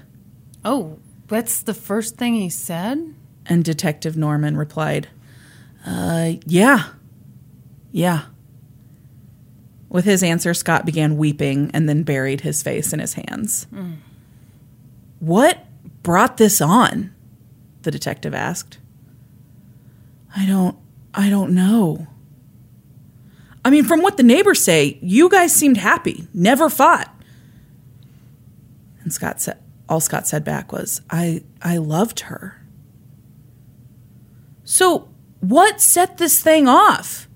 Oh, 0.63 0.99
that's 1.27 1.61
the 1.61 1.73
first 1.73 2.17
thing 2.17 2.35
he 2.35 2.49
said? 2.49 3.13
And 3.45 3.63
Detective 3.63 4.17
Norman 4.17 4.57
replied, 4.57 5.07
Uh, 5.85 6.33
yeah. 6.45 6.89
Yeah. 7.91 8.25
With 9.89 10.05
his 10.05 10.23
answer, 10.23 10.53
Scott 10.53 10.85
began 10.85 11.15
weeping 11.17 11.71
and 11.73 11.87
then 11.87 12.03
buried 12.03 12.41
his 12.41 12.61
face 12.61 12.91
in 12.91 12.99
his 12.99 13.13
hands. 13.13 13.67
What 15.19 15.65
brought 16.03 16.37
this 16.37 16.59
on? 16.59 17.13
The 17.83 17.91
detective 17.91 18.33
asked. 18.33 18.77
I 20.35 20.45
don't, 20.45 20.77
I 21.13 21.29
don't 21.29 21.55
know. 21.55 22.07
I 23.63 23.69
mean, 23.69 23.85
from 23.85 24.01
what 24.01 24.17
the 24.17 24.23
neighbors 24.23 24.61
say, 24.61 24.99
you 25.01 25.29
guys 25.29 25.53
seemed 25.53 25.77
happy, 25.77 26.27
never 26.33 26.69
fought. 26.69 27.11
And 29.01 29.13
Scott 29.13 29.41
said, 29.41 29.57
all 29.87 29.99
Scott 29.99 30.27
said 30.27 30.43
back 30.43 30.71
was, 30.71 31.01
I, 31.09 31.43
I 31.61 31.77
loved 31.77 32.21
her. 32.21 32.61
So, 34.63 35.09
what 35.39 35.79
set 35.79 36.17
this 36.17 36.41
thing 36.41 36.67
off? 36.67 37.27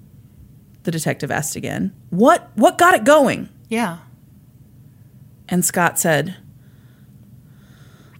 The 0.83 0.91
detective 0.91 1.29
asked 1.29 1.55
again. 1.55 1.93
What 2.09 2.49
what 2.55 2.79
got 2.79 2.95
it 2.95 3.03
going? 3.03 3.49
Yeah. 3.69 3.99
And 5.47 5.63
Scott 5.63 5.99
said, 5.99 6.37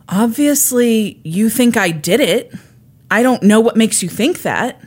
Obviously, 0.08 1.20
you 1.24 1.50
think 1.50 1.76
I 1.76 1.90
did 1.90 2.20
it. 2.20 2.54
I 3.12 3.24
don't 3.24 3.44
know 3.44 3.60
what 3.60 3.78
makes 3.78 4.04
you 4.04 4.10
think 4.10 4.42
that. 4.44 4.82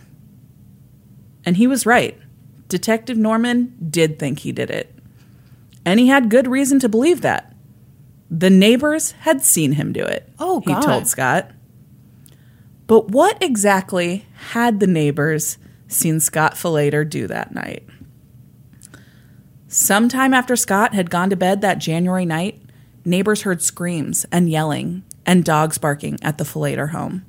And 1.44 1.57
he 1.57 1.66
was 1.66 1.86
right. 1.86 2.19
Detective 2.69 3.16
Norman 3.16 3.77
did 3.90 4.19
think 4.19 4.40
he 4.40 4.53
did 4.53 4.70
it. 4.70 4.94
And 5.85 5.99
he 5.99 6.09
had 6.09 6.31
good 6.31 6.47
reason 6.47 6.78
to 6.81 6.89
believe 6.89 7.20
that. 7.23 7.55
The 8.31 8.51
neighbors 8.51 9.12
had 9.12 9.43
seen 9.43 9.73
him 9.73 9.93
do 9.93 10.03
it. 10.03 10.28
Oh, 10.39 10.61
God. 10.61 10.81
he 10.81 10.86
told 10.86 11.07
Scott. 11.07 11.51
But 12.86 13.09
what 13.09 13.43
exactly 13.43 14.27
had 14.51 14.81
the 14.81 14.86
neighbors 14.86 15.59
seen 15.89 16.20
Scott 16.20 16.55
Falater 16.55 17.09
do 17.09 17.27
that 17.27 17.53
night? 17.53 17.86
Sometime 19.69 20.35
after 20.35 20.55
Scott 20.55 20.94
had 20.94 21.11
gone 21.11 21.31
to 21.31 21.36
bed 21.36 21.61
that 21.62 21.78
January 21.78 22.24
night, 22.24 22.62
neighbors 23.05 23.43
heard 23.43 23.62
screams 23.62 24.24
and 24.31 24.51
yelling 24.51 25.03
and 25.24 25.44
dogs 25.44 25.78
barking 25.78 26.19
at 26.23 26.39
the 26.39 26.44
Falater 26.44 26.90
home. 26.90 27.24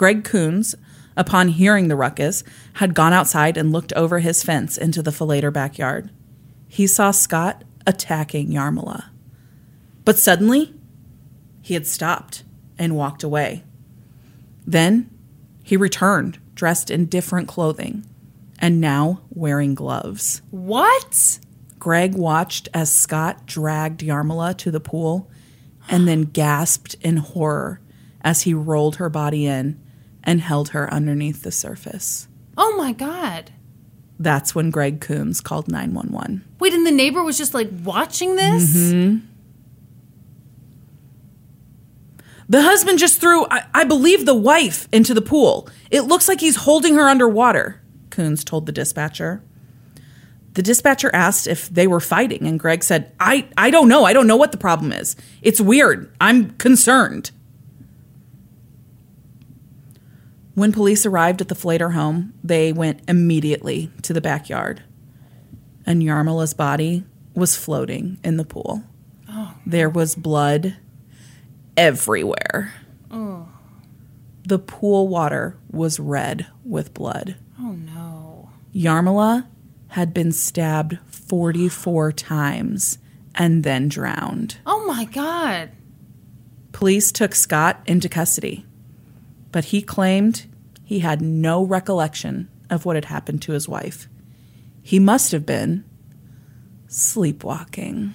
Greg 0.00 0.24
Coons, 0.24 0.74
upon 1.14 1.48
hearing 1.48 1.88
the 1.88 1.94
ruckus, 1.94 2.42
had 2.72 2.94
gone 2.94 3.12
outside 3.12 3.58
and 3.58 3.70
looked 3.70 3.92
over 3.92 4.20
his 4.20 4.42
fence 4.42 4.78
into 4.78 5.02
the 5.02 5.10
Falater 5.10 5.52
backyard. 5.52 6.08
He 6.68 6.86
saw 6.86 7.10
Scott 7.10 7.64
attacking 7.86 8.48
Yarmila. 8.48 9.10
But 10.06 10.16
suddenly, 10.16 10.72
he 11.60 11.74
had 11.74 11.86
stopped 11.86 12.44
and 12.78 12.96
walked 12.96 13.22
away. 13.22 13.62
Then 14.66 15.10
he 15.62 15.76
returned, 15.76 16.38
dressed 16.54 16.90
in 16.90 17.04
different 17.04 17.46
clothing, 17.46 18.06
and 18.58 18.80
now 18.80 19.20
wearing 19.28 19.74
gloves. 19.74 20.40
What? 20.50 21.40
Greg 21.78 22.14
watched 22.14 22.70
as 22.72 22.90
Scott 22.90 23.44
dragged 23.44 24.00
Yarmila 24.00 24.56
to 24.56 24.70
the 24.70 24.80
pool 24.80 25.28
and 25.90 26.08
then 26.08 26.22
gasped 26.22 26.94
in 27.02 27.18
horror 27.18 27.82
as 28.22 28.42
he 28.42 28.54
rolled 28.54 28.96
her 28.96 29.10
body 29.10 29.46
in 29.46 29.78
and 30.24 30.40
held 30.40 30.70
her 30.70 30.92
underneath 30.92 31.42
the 31.42 31.52
surface. 31.52 32.28
Oh 32.56 32.76
my 32.76 32.92
God. 32.92 33.52
That's 34.18 34.54
when 34.54 34.70
Greg 34.70 35.00
Coons 35.00 35.40
called 35.40 35.68
911. 35.68 36.44
Wait, 36.58 36.74
and 36.74 36.86
the 36.86 36.90
neighbor 36.90 37.22
was 37.22 37.38
just 37.38 37.54
like 37.54 37.70
watching 37.82 38.36
this? 38.36 38.76
Mm-hmm. 38.76 39.26
The 42.50 42.62
husband 42.62 42.98
just 42.98 43.20
threw, 43.20 43.46
I, 43.46 43.64
I 43.72 43.84
believe, 43.84 44.26
the 44.26 44.34
wife 44.34 44.88
into 44.92 45.14
the 45.14 45.22
pool. 45.22 45.68
It 45.90 46.02
looks 46.02 46.28
like 46.28 46.40
he's 46.40 46.56
holding 46.56 46.96
her 46.96 47.08
underwater, 47.08 47.80
Coons 48.10 48.44
told 48.44 48.66
the 48.66 48.72
dispatcher. 48.72 49.42
The 50.54 50.62
dispatcher 50.62 51.10
asked 51.14 51.46
if 51.46 51.68
they 51.68 51.86
were 51.86 52.00
fighting, 52.00 52.46
and 52.46 52.58
Greg 52.58 52.82
said, 52.82 53.12
I, 53.20 53.48
I 53.56 53.70
don't 53.70 53.88
know. 53.88 54.04
I 54.04 54.12
don't 54.12 54.26
know 54.26 54.36
what 54.36 54.50
the 54.50 54.58
problem 54.58 54.92
is. 54.92 55.14
It's 55.42 55.60
weird. 55.60 56.12
I'm 56.20 56.50
concerned. 56.52 57.30
When 60.54 60.72
police 60.72 61.06
arrived 61.06 61.40
at 61.40 61.48
the 61.48 61.54
Falater 61.54 61.94
home, 61.94 62.34
they 62.42 62.72
went 62.72 63.02
immediately 63.08 63.90
to 64.02 64.12
the 64.12 64.20
backyard, 64.20 64.82
and 65.86 66.02
Yarmila's 66.02 66.54
body 66.54 67.04
was 67.34 67.56
floating 67.56 68.18
in 68.24 68.36
the 68.36 68.44
pool. 68.44 68.82
Oh. 69.28 69.54
There 69.64 69.88
was 69.88 70.14
blood 70.14 70.76
everywhere. 71.76 72.74
Oh. 73.10 73.48
The 74.44 74.58
pool 74.58 75.08
water 75.08 75.56
was 75.70 76.00
red 76.00 76.46
with 76.64 76.94
blood. 76.94 77.36
Oh 77.58 77.72
no. 77.72 78.50
Yarmila 78.74 79.46
had 79.88 80.12
been 80.12 80.32
stabbed 80.32 80.98
44 81.06 82.12
times 82.12 82.98
and 83.34 83.62
then 83.62 83.88
drowned. 83.88 84.58
Oh 84.66 84.84
my 84.86 85.04
God. 85.04 85.70
Police 86.72 87.12
took 87.12 87.34
Scott 87.34 87.80
into 87.86 88.08
custody, 88.08 88.64
but 89.52 89.66
he 89.66 89.82
claimed 89.82 90.46
he 90.84 91.00
had 91.00 91.20
no 91.20 91.62
recollection 91.62 92.48
of 92.68 92.84
what 92.84 92.96
had 92.96 93.06
happened 93.06 93.42
to 93.42 93.52
his 93.52 93.68
wife. 93.68 94.08
He 94.82 94.98
must 94.98 95.32
have 95.32 95.44
been 95.46 95.84
sleepwalking. 96.88 98.14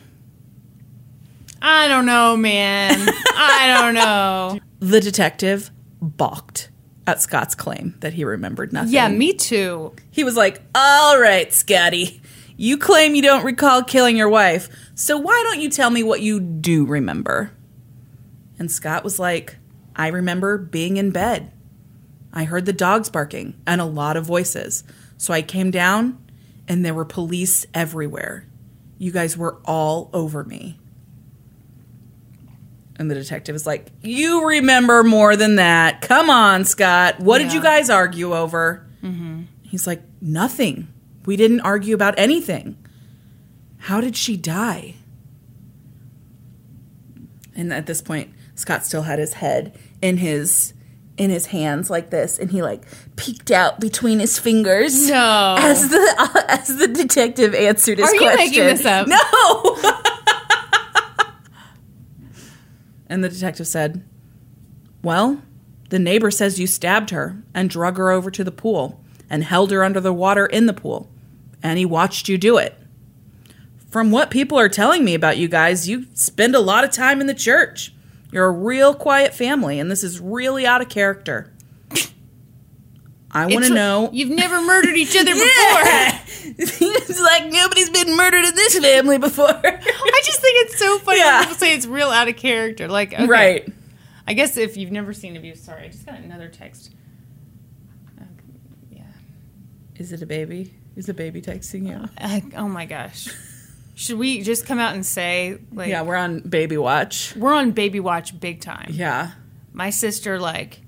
I 1.62 1.88
don't 1.88 2.06
know, 2.06 2.38
man. 2.38 2.96
I 3.00 3.80
don't 3.82 3.96
know. 3.96 4.60
The 4.82 5.00
detective 5.00 5.72
balked 6.00 6.70
at 7.08 7.20
Scott's 7.22 7.56
claim 7.56 7.96
that 8.02 8.14
he 8.14 8.24
remembered 8.24 8.72
nothing. 8.72 8.94
Yeah, 8.94 9.08
me 9.08 9.34
too. 9.34 9.94
He 10.12 10.24
was 10.24 10.36
like, 10.36 10.62
All 10.76 11.20
right, 11.20 11.52
Scotty, 11.52 12.22
you 12.56 12.78
claim 12.78 13.16
you 13.16 13.24
don't 13.24 13.44
recall 13.44 13.84
killing 13.84 14.16
your 14.16 14.30
wife, 14.30 14.70
so 14.94 15.18
why 15.18 15.42
don't 15.46 15.62
you 15.62 15.70
tell 15.70 15.90
me 15.90 16.04
what 16.04 16.22
you 16.22 16.40
do 16.40 16.86
remember? 16.86 17.52
And 18.60 18.70
Scott 18.70 19.04
was 19.04 19.18
like, 19.18 19.58
I 19.96 20.08
remember 20.08 20.58
being 20.58 20.98
in 20.98 21.12
bed. 21.12 21.52
I 22.34 22.44
heard 22.44 22.66
the 22.66 22.74
dogs 22.74 23.10
barking 23.10 23.60
and 23.66 23.80
a 23.80 23.86
lot 23.86 24.18
of 24.18 24.26
voices. 24.26 24.84
So 25.18 25.34
I 25.34 25.42
came 25.42 25.72
down 25.72 26.22
and 26.68 26.84
there 26.84 26.94
were 26.94 27.06
police 27.06 27.66
everywhere. 27.74 28.48
You 28.98 29.12
guys 29.12 29.38
were 29.38 29.62
all 29.66 30.10
over 30.14 30.44
me. 30.44 30.80
And 32.98 33.12
the 33.12 33.16
detective 33.16 33.56
is 33.56 33.66
like, 33.66 33.92
You 34.02 34.48
remember 34.48 35.04
more 35.04 35.36
than 35.36 35.58
that. 35.58 36.02
Come 36.02 36.30
on, 36.30 36.66
Scott. 36.66 37.20
What 37.20 37.40
did 37.40 37.52
you 37.54 37.62
guys 37.62 37.90
argue 37.90 38.34
over? 38.34 38.86
Mm-hmm. 39.04 39.44
He's 39.64 39.86
like, 39.86 40.02
Nothing. 40.22 40.88
We 41.26 41.36
didn't 41.36 41.62
argue 41.62 41.96
about 41.96 42.18
anything. 42.18 42.78
How 43.80 44.00
did 44.00 44.16
she 44.16 44.38
die? 44.38 44.96
And 47.56 47.74
at 47.74 47.86
this 47.86 48.02
point, 48.02 48.34
Scott 48.56 48.86
still 48.86 49.04
had 49.04 49.20
his 49.20 49.34
head 49.34 49.78
in 50.02 50.18
his 50.18 50.74
in 51.18 51.30
his 51.30 51.48
hands 51.48 51.90
like 51.90 52.10
this, 52.10 52.38
and 52.38 52.52
he 52.52 52.62
like 52.62 52.84
peeked 53.16 53.52
out 53.52 53.80
between 53.80 54.20
his 54.20 54.38
fingers. 54.38 55.08
No. 55.10 55.56
As 55.60 55.90
the 55.90 56.46
as 56.50 56.78
the 56.78 56.88
detective 56.88 57.54
answered 57.54 58.00
his 58.00 58.10
Are 58.10 58.14
you 58.16 58.22
question. 58.22 58.38
making 58.38 58.64
this 58.66 58.86
up? 58.86 59.08
No. 59.08 59.78
and 63.08 63.24
the 63.24 63.30
detective 63.30 63.68
said, 63.68 64.04
"Well, 65.04 65.42
the 65.90 66.00
neighbor 66.00 66.32
says 66.32 66.60
you 66.60 66.68
stabbed 66.68 67.12
her 67.12 67.42
and 67.54 67.70
drug 67.70 67.98
her 67.98 68.12
over 68.12 68.32
to 68.32 68.44
the 68.44 68.52
pool 68.52 69.02
and 69.30 69.44
held 69.44 69.72
her 69.72 69.84
under 69.84 70.00
the 70.00 70.14
water 70.14 70.46
in 70.46 70.66
the 70.66 70.74
pool, 70.74 71.10
and 71.64 71.78
he 71.78 71.86
watched 71.86 72.28
you 72.28 72.38
do 72.38 72.58
it." 72.58 72.78
From 73.90 74.12
what 74.12 74.30
people 74.30 74.60
are 74.60 74.68
telling 74.68 75.06
me 75.06 75.14
about 75.14 75.38
you 75.38 75.48
guys, 75.48 75.88
you 75.88 76.08
spend 76.14 76.54
a 76.54 76.60
lot 76.60 76.84
of 76.84 76.92
time 76.92 77.22
in 77.22 77.28
the 77.28 77.34
church. 77.34 77.94
You're 78.32 78.46
a 78.48 78.52
real 78.52 78.94
quiet 78.94 79.34
family, 79.34 79.80
and 79.80 79.90
this 79.90 80.04
is 80.04 80.20
really 80.20 80.66
out 80.66 80.82
of 80.82 80.90
character. 80.90 81.52
I 83.32 83.48
want 83.48 83.66
to 83.66 83.74
know. 83.74 84.10
You've 84.14 84.30
never 84.30 84.62
murdered 84.62 84.96
each 84.96 85.16
other 85.16 85.26
before. 85.34 85.46
Yeah. 85.46 86.22
it's 86.58 87.20
like 87.22 87.52
nobody's 87.52 87.90
been 87.90 88.16
murdered 88.16 88.46
in 88.46 88.56
this 88.56 88.80
family 88.80 89.18
before. 89.18 89.50
I 89.50 90.22
just 90.24 90.40
think 90.40 90.66
it's 90.66 90.80
so 90.80 91.00
funny 91.00 91.20
Yeah. 91.20 91.40
when 91.40 91.44
people 91.44 91.58
say 91.58 91.76
it's 91.76 91.86
real 91.86 92.08
out 92.10 92.30
of 92.30 92.38
character. 92.38 92.88
Like, 92.88 93.14
okay. 93.14 93.26
Right. 93.26 93.74
I 94.26 94.34
guess 94.36 94.56
if 94.56 94.78
you've 94.78 94.92
never 94.92 95.12
seen 95.12 95.36
Abuse, 95.36 95.62
sorry, 95.62 95.84
I 95.84 95.88
just 95.90 96.06
got 96.06 96.16
another 96.20 96.48
text. 96.48 96.92
Okay, 98.18 98.26
yeah. 98.92 99.04
Is 99.98 100.14
it 100.14 100.22
a 100.22 100.26
baby? 100.26 100.74
Is 100.96 101.10
a 101.10 101.14
baby 101.14 101.42
texting 101.42 101.88
you? 101.90 102.08
I, 102.18 102.42
oh 102.56 102.70
my 102.70 102.86
gosh. 102.86 103.28
Should 103.96 104.18
we 104.20 104.42
just 104.42 104.66
come 104.66 104.78
out 104.78 104.94
and 104.94 105.06
say, 105.06 105.58
like, 105.72 105.90
Yeah, 105.90 106.02
we're 106.04 106.16
on 106.18 106.40
baby 106.42 106.78
watch. 106.78 107.34
we're 107.36 107.54
on 107.54 107.72
baby 107.72 108.00
watch 108.00 108.38
big 108.40 108.62
time? 108.62 108.90
Yeah. 108.92 109.32
My 109.74 109.90
sister, 109.90 110.40
like, 110.40 110.82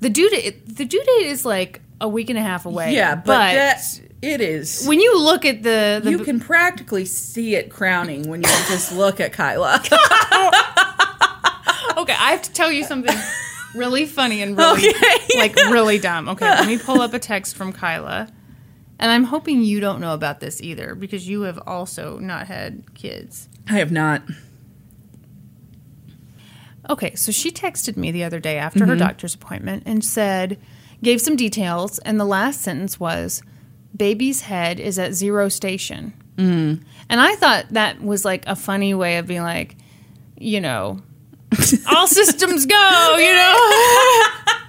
the 0.00 0.10
due 0.10 0.28
date, 0.30 0.76
the 0.76 0.84
due 0.84 1.02
date 1.02 1.26
is 1.26 1.44
like 1.44 1.80
a 2.00 2.08
week 2.08 2.28
and 2.30 2.38
a 2.38 2.42
half 2.42 2.66
away. 2.66 2.94
Yeah, 2.94 3.14
but, 3.14 3.52
that 3.54 4.00
it 4.20 4.40
is. 4.40 4.84
when 4.86 5.00
you 5.00 5.18
look 5.18 5.44
at 5.44 5.62
the, 5.62 6.00
the 6.02 6.10
you 6.10 6.18
can 6.18 6.38
practically 6.40 7.04
see 7.04 7.54
it 7.54 7.70
crowning 7.70 8.28
when 8.28 8.40
you 8.42 8.48
just 8.68 8.92
look 8.96 9.18
at 9.20 9.32
Kyla. 9.32 9.82
Okay, 11.94 12.14
I 12.14 12.30
have 12.32 12.42
to 12.42 12.52
tell 12.52 12.72
you 12.72 12.84
something 12.84 13.14
really 13.74 14.06
funny 14.06 14.42
and 14.42 14.56
really 14.56 14.88
Okay. 14.88 15.18
like 15.36 15.54
really 15.54 15.98
dumb. 15.98 16.28
Okay, 16.30 16.46
let 16.48 16.66
me 16.66 16.78
pull 16.78 17.00
up 17.00 17.14
a 17.14 17.18
text 17.18 17.54
from 17.54 17.72
Kyla. 17.72 18.28
And 19.02 19.10
I'm 19.10 19.24
hoping 19.24 19.62
you 19.62 19.80
don't 19.80 20.00
know 20.00 20.14
about 20.14 20.38
this 20.38 20.62
either 20.62 20.94
because 20.94 21.28
you 21.28 21.42
have 21.42 21.58
also 21.66 22.20
not 22.20 22.46
had 22.46 22.94
kids. 22.94 23.48
I 23.68 23.72
have 23.78 23.90
not. 23.90 24.22
Okay, 26.88 27.16
so 27.16 27.32
she 27.32 27.50
texted 27.50 27.96
me 27.96 28.12
the 28.12 28.22
other 28.22 28.38
day 28.38 28.58
after 28.58 28.86
her 28.86 28.94
doctor's 28.94 29.34
appointment 29.34 29.82
and 29.86 30.04
said, 30.04 30.56
gave 31.02 31.20
some 31.20 31.34
details, 31.34 31.98
and 31.98 32.20
the 32.20 32.24
last 32.24 32.60
sentence 32.60 33.00
was, 33.00 33.42
baby's 33.96 34.42
head 34.42 34.78
is 34.78 35.00
at 35.00 35.14
zero 35.14 35.48
station. 35.48 36.12
Mm. 36.36 36.84
And 37.08 37.20
I 37.20 37.34
thought 37.34 37.70
that 37.70 38.00
was 38.02 38.24
like 38.24 38.46
a 38.46 38.54
funny 38.54 38.94
way 38.94 39.16
of 39.18 39.26
being 39.26 39.42
like, 39.42 39.74
you 40.38 40.60
know, 40.60 41.02
all 41.88 42.06
systems 42.06 42.66
go, 42.66 43.16
you 43.18 43.32
know? 43.32 43.56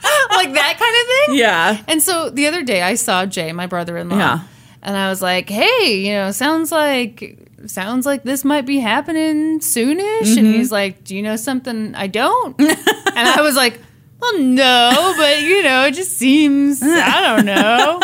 like 0.32 0.54
that 0.54 0.76
kind 0.80 0.96
of 0.96 1.28
thing. 1.28 1.38
Yeah. 1.40 1.84
And 1.88 2.02
so 2.02 2.30
the 2.30 2.48
other 2.48 2.64
day 2.64 2.82
I 2.82 2.96
saw 2.96 3.26
Jay, 3.26 3.52
my 3.54 3.68
brother-in-law, 3.68 4.18
Yeah. 4.18 4.40
and 4.82 4.98
I 4.98 5.10
was 5.10 5.22
like, 5.22 5.50
"Hey, 5.50 6.06
you 6.06 6.14
know, 6.14 6.32
sounds 6.32 6.72
like 6.72 7.40
sounds 7.66 8.06
like 8.06 8.24
this 8.24 8.44
might 8.44 8.66
be 8.66 8.80
happening 8.80 9.60
soonish." 9.60 10.38
And 10.38 10.48
mm-hmm. 10.48 10.54
he's 10.54 10.72
like, 10.72 11.04
"Do 11.04 11.16
you 11.16 11.22
know 11.22 11.36
something 11.36 11.96
I 11.96 12.08
don't?" 12.08 12.60
and 12.60 12.78
I 13.16 13.42
was 13.42 13.56
like, 13.56 13.80
"Well, 14.20 14.40
no, 14.40 15.14
but 15.18 15.42
you 15.42 15.64
know, 15.64 15.86
it 15.86 15.94
just 15.94 16.18
seems 16.18 16.82
I 16.84 17.36
don't 17.36 17.46
know." 17.46 18.02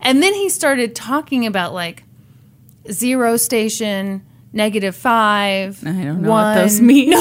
and 0.00 0.22
then 0.22 0.34
he 0.34 0.48
started 0.48 0.94
talking 0.94 1.46
about 1.46 1.74
like 1.74 2.04
zero 2.90 3.36
station, 3.36 4.24
negative 4.52 4.94
five. 4.94 5.82
I 5.82 5.90
don't 5.90 6.22
know 6.22 6.30
what 6.30 6.54
those 6.54 6.80
mean. 6.80 7.12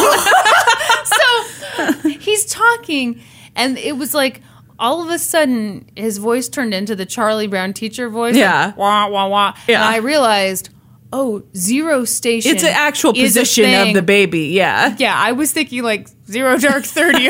So 1.04 2.10
he's 2.20 2.46
talking, 2.46 3.22
and 3.56 3.78
it 3.78 3.98
was 3.98 4.14
like 4.14 4.42
all 4.80 5.02
of 5.04 5.10
a 5.10 5.20
sudden 5.20 5.90
his 5.96 6.18
voice 6.18 6.50
turned 6.50 6.74
into 6.74 6.96
the 6.96 7.06
Charlie 7.06 7.48
Brown 7.48 7.74
teacher 7.74 8.10
voice. 8.10 8.34
like, 8.34 8.40
Yeah. 8.40 8.74
wah 8.76 9.08
wah 9.08 9.28
wah. 9.28 9.54
Yeah. 9.68 9.76
And 9.86 9.94
I 9.96 9.98
realized, 9.98 10.70
oh, 11.12 11.44
zero 11.56 12.06
station. 12.06 12.52
It's 12.56 12.64
an 12.64 12.74
actual 12.74 13.14
position 13.14 13.88
of 13.88 13.94
the 13.94 14.02
baby. 14.02 14.48
Yeah. 14.48 14.96
Yeah, 14.98 15.16
I 15.18 15.32
was 15.34 15.52
thinking 15.52 15.84
like 15.84 16.08
zero 16.30 16.58
dark 16.58 16.84
thirty. 16.86 17.30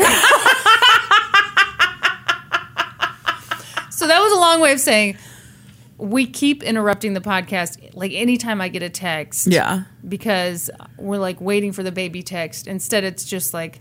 so 3.90 4.06
that 4.08 4.20
was 4.20 4.32
a 4.32 4.36
long 4.40 4.60
way 4.60 4.72
of 4.72 4.80
saying 4.80 5.16
we 6.04 6.26
keep 6.26 6.62
interrupting 6.62 7.14
the 7.14 7.20
podcast. 7.20 7.94
Like 7.94 8.12
anytime 8.12 8.60
I 8.60 8.68
get 8.68 8.82
a 8.82 8.90
text, 8.90 9.46
Yeah. 9.46 9.84
because 10.06 10.70
we're 10.98 11.18
like 11.18 11.40
waiting 11.40 11.72
for 11.72 11.82
the 11.82 11.92
baby 11.92 12.22
text. 12.22 12.66
Instead, 12.66 13.04
it's 13.04 13.24
just 13.24 13.54
like 13.54 13.80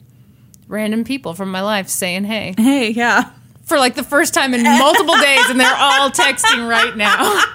random 0.68 1.04
people 1.04 1.34
from 1.34 1.52
my 1.52 1.62
life 1.62 1.90
saying 1.90 2.24
hey 2.24 2.54
Hey, 2.58 2.90
yeah. 2.91 3.32
for 3.66 3.78
like 3.78 3.95
the 3.95 4.04
first 4.04 4.34
time 4.34 4.54
in 4.54 4.64
multiple 4.64 5.18
days, 5.18 5.50
and 5.50 5.60
they're 5.60 5.76
all 5.76 6.10
texting 6.10 6.68
right 6.70 6.95
now. 6.95 7.44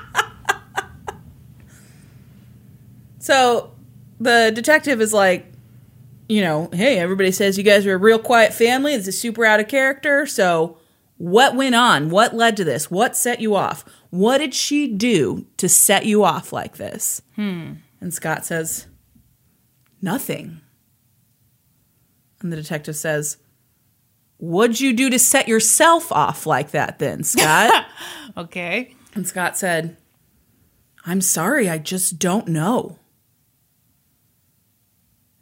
So 3.21 3.73
the 4.21 4.51
detective 4.55 5.01
is 5.01 5.13
like, 5.13 5.47
you 6.29 6.41
know, 6.41 6.71
hey, 6.73 6.99
everybody 6.99 7.31
says 7.31 7.59
you 7.59 7.65
guys 7.65 7.87
are 7.87 7.95
a 7.95 7.99
real 7.99 8.19
quiet 8.19 8.55
family. 8.55 8.97
This 8.97 9.09
is 9.09 9.21
super 9.21 9.45
out 9.45 9.61
of 9.61 9.69
character. 9.69 10.25
So 10.27 10.79
what 11.17 11.55
went 11.55 11.75
on? 11.75 12.11
What 12.11 12.35
led 12.35 12.57
to 12.59 12.65
this? 12.65 12.91
What 12.91 13.17
set 13.17 13.41
you 13.41 13.55
off? 13.55 13.85
What 14.11 14.39
did 14.39 14.55
she 14.55 14.89
do 14.89 15.47
to 15.59 15.69
set 15.69 16.07
you 16.07 16.25
off 16.25 16.53
like 16.53 16.77
this? 16.77 17.21
Hmm. 17.37 17.75
And 18.01 18.15
Scott 18.15 18.45
says, 18.47 18.87
nothing. 20.01 20.61
And 22.41 22.53
the 22.53 22.57
detective 22.57 22.97
says, 22.97 23.39
What'd 24.39 24.79
you 24.81 24.93
do 24.93 25.11
to 25.11 25.19
set 25.19 25.49
yourself 25.49 26.13
off 26.13 26.47
like 26.47 26.71
that 26.71 26.99
then, 26.99 27.25
Scott? 27.25 27.87
Okay. 28.37 28.95
And 29.15 29.27
Scott 29.27 29.59
said, 29.59 29.97
I'm 31.05 31.21
sorry, 31.21 31.69
I 31.69 31.79
just 31.79 32.21
don't 32.21 32.47
know. 32.47 32.99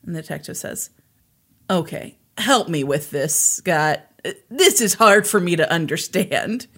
And 0.02 0.16
the 0.16 0.22
detective 0.22 0.56
says, 0.56 0.88
Okay, 1.68 2.16
help 2.38 2.68
me 2.68 2.84
with 2.84 3.10
this, 3.10 3.34
Scott. 3.34 4.06
This 4.48 4.80
is 4.80 4.94
hard 4.94 5.26
for 5.26 5.40
me 5.40 5.56
to 5.56 5.70
understand. 5.70 6.68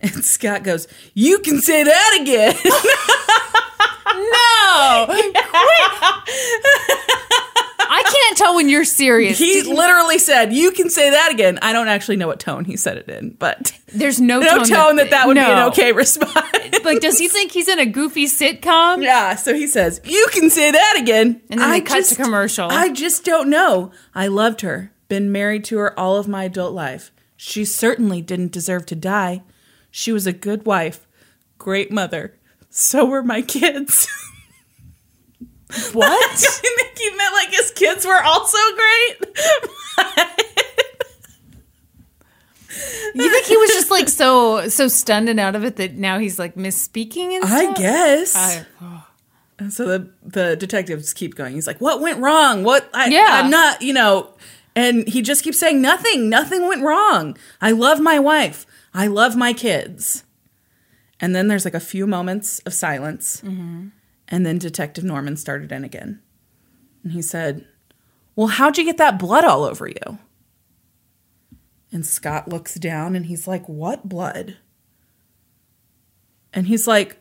And 0.02 0.24
Scott 0.24 0.62
goes, 0.62 0.88
You 1.14 1.40
can 1.40 1.60
say 1.60 1.82
that 1.84 2.18
again. 2.22 2.56
No, 4.12 5.06
I 7.92 8.02
can't 8.04 8.36
tell 8.38 8.54
when 8.56 8.68
you're 8.68 8.84
serious. 8.84 9.38
he 9.38 9.62
literally 9.62 10.18
said, 10.18 10.52
You 10.52 10.70
can 10.72 10.90
say 10.90 11.10
that 11.10 11.30
again. 11.32 11.58
I 11.62 11.72
don't 11.72 11.88
actually 11.88 12.16
know 12.16 12.26
what 12.26 12.40
tone 12.40 12.64
he 12.64 12.76
said 12.76 12.96
it 12.98 13.08
in, 13.08 13.30
but 13.30 13.72
There's 13.88 14.20
no, 14.20 14.40
no 14.40 14.64
tone 14.64 14.96
that 14.96 15.10
that 15.10 15.26
would 15.26 15.34
be 15.34 15.40
an 15.40 15.68
okay 15.68 15.92
response. 15.92 16.34
Like, 16.84 17.00
does 17.00 17.18
he 17.18 17.28
think 17.28 17.52
he's 17.52 17.68
in 17.68 17.78
a 17.78 17.86
goofy 17.86 18.26
sitcom? 18.26 19.02
Yeah, 19.02 19.36
so 19.36 19.54
he 19.54 19.66
says, 19.66 20.00
You 20.04 20.26
can 20.32 20.50
say 20.50 20.70
that 20.70 20.96
again. 21.00 21.40
And 21.50 21.60
then 21.60 21.70
they 21.70 21.80
cut 21.80 22.04
to 22.06 22.14
commercial. 22.16 22.68
I 22.70 22.90
just 22.90 23.24
don't 23.24 23.48
know. 23.50 23.92
I 24.14 24.26
loved 24.28 24.60
her, 24.62 24.92
been 25.08 25.30
married 25.32 25.64
to 25.66 25.78
her 25.78 25.98
all 25.98 26.16
of 26.16 26.26
my 26.28 26.44
adult 26.44 26.74
life. 26.74 27.12
She 27.36 27.64
certainly 27.64 28.22
didn't 28.22 28.52
deserve 28.52 28.86
to 28.86 28.96
die. 28.96 29.42
She 29.90 30.12
was 30.12 30.26
a 30.26 30.32
good 30.32 30.64
wife, 30.66 31.06
great 31.58 31.90
mother. 31.92 32.36
So 32.70 33.04
were 33.04 33.22
my 33.22 33.42
kids. 33.42 34.06
What? 35.92 36.12
I 36.32 36.34
think 36.36 36.98
he 36.98 37.10
meant 37.16 37.32
like 37.32 37.50
his 37.52 37.70
kids 37.70 38.04
were 38.04 38.20
also 38.20 38.58
great. 38.74 39.36
You 43.14 43.28
think 43.30 43.46
he 43.46 43.56
was 43.56 43.70
just 43.70 43.90
like 43.90 44.08
so 44.08 44.68
so 44.68 44.86
stunned 44.88 45.28
and 45.28 45.40
out 45.40 45.56
of 45.56 45.64
it 45.64 45.76
that 45.76 45.94
now 45.94 46.18
he's 46.18 46.38
like 46.38 46.54
misspeaking 46.54 47.32
and 47.34 47.44
I 47.44 47.64
stuff? 47.64 47.76
guess. 47.76 48.36
I- 48.36 48.66
And 49.58 49.72
so 49.72 49.86
the 49.86 50.10
the 50.24 50.56
detectives 50.56 51.12
keep 51.12 51.34
going. 51.34 51.54
He's 51.54 51.66
like, 51.66 51.80
"What 51.80 52.00
went 52.00 52.20
wrong? 52.20 52.62
What? 52.64 52.88
I, 52.94 53.08
Yeah. 53.08 53.26
I'm 53.28 53.50
not, 53.50 53.82
you 53.82 53.92
know." 53.92 54.32
And 54.74 55.06
he 55.08 55.20
just 55.20 55.42
keeps 55.44 55.58
saying, 55.58 55.82
"Nothing. 55.82 56.28
Nothing 56.30 56.66
went 56.66 56.82
wrong. 56.82 57.36
I 57.60 57.72
love 57.72 58.00
my 58.00 58.18
wife. 58.18 58.64
I 58.92 59.06
love 59.06 59.36
my 59.36 59.52
kids." 59.52 60.24
And 61.20 61.34
then 61.34 61.48
there's 61.48 61.64
like 61.64 61.74
a 61.74 61.80
few 61.80 62.06
moments 62.06 62.60
of 62.60 62.72
silence, 62.72 63.42
mm-hmm. 63.44 63.88
and 64.28 64.46
then 64.46 64.58
Detective 64.58 65.04
Norman 65.04 65.36
started 65.36 65.70
in 65.70 65.84
again, 65.84 66.20
and 67.02 67.12
he 67.12 67.22
said, 67.22 67.66
"Well, 68.36 68.48
how'd 68.48 68.78
you 68.78 68.84
get 68.84 68.98
that 68.98 69.18
blood 69.18 69.44
all 69.44 69.64
over 69.64 69.86
you?" 69.86 70.18
And 71.92 72.06
Scott 72.06 72.48
looks 72.48 72.76
down 72.76 73.16
and 73.16 73.26
he's 73.26 73.48
like, 73.48 73.68
"What 73.68 74.08
blood?" 74.08 74.56
And 76.52 76.66
he's 76.66 76.86
like, 76.86 77.20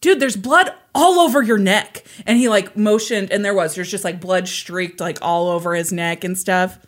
dude, 0.00 0.20
there's 0.20 0.36
blood 0.36 0.72
all 0.94 1.20
over 1.20 1.42
your 1.42 1.58
neck. 1.58 2.04
And 2.26 2.38
he 2.38 2.48
like 2.48 2.76
motioned, 2.76 3.30
and 3.30 3.44
there 3.44 3.54
was, 3.54 3.74
there's 3.74 3.90
just 3.90 4.04
like 4.04 4.20
blood 4.20 4.48
streaked 4.48 5.00
like 5.00 5.18
all 5.22 5.48
over 5.48 5.74
his 5.74 5.92
neck 5.92 6.24
and 6.24 6.36
stuff. 6.36 6.78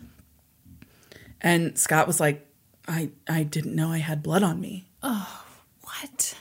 And 1.41 1.77
Scott 1.77 2.07
was 2.07 2.19
like, 2.19 2.47
I, 2.87 3.11
I 3.27 3.43
didn't 3.43 3.75
know 3.75 3.89
I 3.89 3.99
had 3.99 4.23
blood 4.23 4.43
on 4.43 4.59
me. 4.59 4.85
Oh, 5.01 5.45
what? 5.81 6.35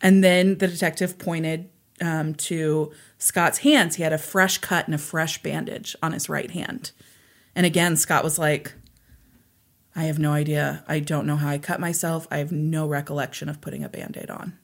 And 0.00 0.22
then 0.22 0.58
the 0.58 0.68
detective 0.68 1.18
pointed 1.18 1.70
um, 2.00 2.34
to 2.34 2.92
Scott's 3.18 3.58
hands. 3.58 3.96
He 3.96 4.02
had 4.02 4.12
a 4.12 4.18
fresh 4.18 4.58
cut 4.58 4.86
and 4.86 4.94
a 4.94 4.98
fresh 4.98 5.42
bandage 5.42 5.96
on 6.02 6.12
his 6.12 6.28
right 6.28 6.50
hand. 6.50 6.92
And 7.54 7.66
again, 7.66 7.96
Scott 7.96 8.22
was 8.22 8.38
like, 8.38 8.74
I 9.96 10.04
have 10.04 10.18
no 10.18 10.32
idea. 10.32 10.84
I 10.86 11.00
don't 11.00 11.26
know 11.26 11.36
how 11.36 11.48
I 11.48 11.58
cut 11.58 11.80
myself. 11.80 12.28
I 12.30 12.38
have 12.38 12.52
no 12.52 12.86
recollection 12.86 13.48
of 13.48 13.60
putting 13.60 13.82
a 13.82 13.88
band 13.88 14.16
aid 14.16 14.30
on. 14.30 14.56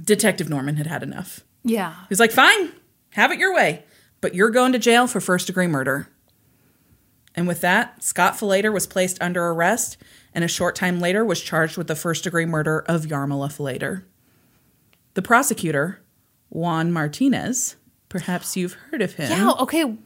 Detective 0.00 0.48
Norman 0.48 0.76
had 0.76 0.86
had 0.86 1.02
enough. 1.02 1.40
Yeah. 1.62 1.94
He's 2.08 2.20
like, 2.20 2.32
fine, 2.32 2.72
have 3.10 3.32
it 3.32 3.38
your 3.38 3.54
way, 3.54 3.84
but 4.22 4.34
you're 4.34 4.50
going 4.50 4.72
to 4.72 4.78
jail 4.78 5.06
for 5.06 5.20
first 5.20 5.46
degree 5.46 5.66
murder. 5.66 6.08
And 7.34 7.46
with 7.46 7.60
that, 7.60 8.02
Scott 8.02 8.34
Falater 8.34 8.72
was 8.72 8.86
placed 8.86 9.20
under 9.20 9.46
arrest 9.48 9.96
and 10.34 10.44
a 10.44 10.48
short 10.48 10.74
time 10.76 11.00
later 11.00 11.24
was 11.24 11.40
charged 11.40 11.76
with 11.76 11.86
the 11.86 11.96
first 11.96 12.24
degree 12.24 12.46
murder 12.46 12.80
of 12.80 13.02
Yarmila 13.06 13.48
Falater. 13.48 14.04
The 15.14 15.22
prosecutor, 15.22 16.00
Juan 16.48 16.92
Martinez, 16.92 17.76
perhaps 18.08 18.56
you've 18.56 18.74
heard 18.74 19.02
of 19.02 19.14
him. 19.14 19.30
Yeah. 19.30 19.52
Okay. 19.60 19.96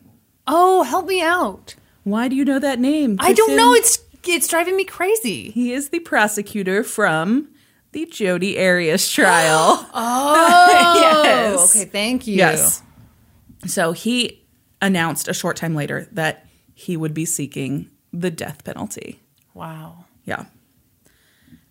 Oh, 0.47 0.83
help 0.83 1.07
me 1.07 1.23
out. 1.23 1.75
Why 2.05 2.29
do 2.29 2.37
you 2.37 2.45
know 2.45 2.59
that 2.59 2.79
name? 2.79 3.17
I 3.21 3.33
don't 3.33 3.57
know. 3.57 3.73
It's 3.75 3.99
it's 4.27 4.49
driving 4.49 4.77
me 4.77 4.85
crazy. 4.85 5.51
He 5.51 5.73
is 5.73 5.91
the 5.91 6.01
prosecutor 6.01 6.83
from 6.85 7.49
the 7.93 8.07
Jodi 8.07 8.59
Arias 8.59 9.11
trial. 9.11 9.89
Oh. 9.95 11.01
Yes. 11.01 11.77
Okay. 11.77 11.89
Thank 11.89 12.27
you. 12.27 12.37
Yes. 12.37 12.83
So 13.67 13.93
he 13.93 14.45
announced 14.83 15.29
a 15.29 15.35
short 15.35 15.57
time 15.57 15.75
later 15.75 16.09
that 16.13 16.44
he 16.75 16.97
would 16.97 17.15
be 17.15 17.25
seeking 17.25 17.91
the 18.13 18.31
death 18.31 18.65
penalty. 18.65 19.21
Wow. 19.55 20.05
Yeah. 20.25 20.47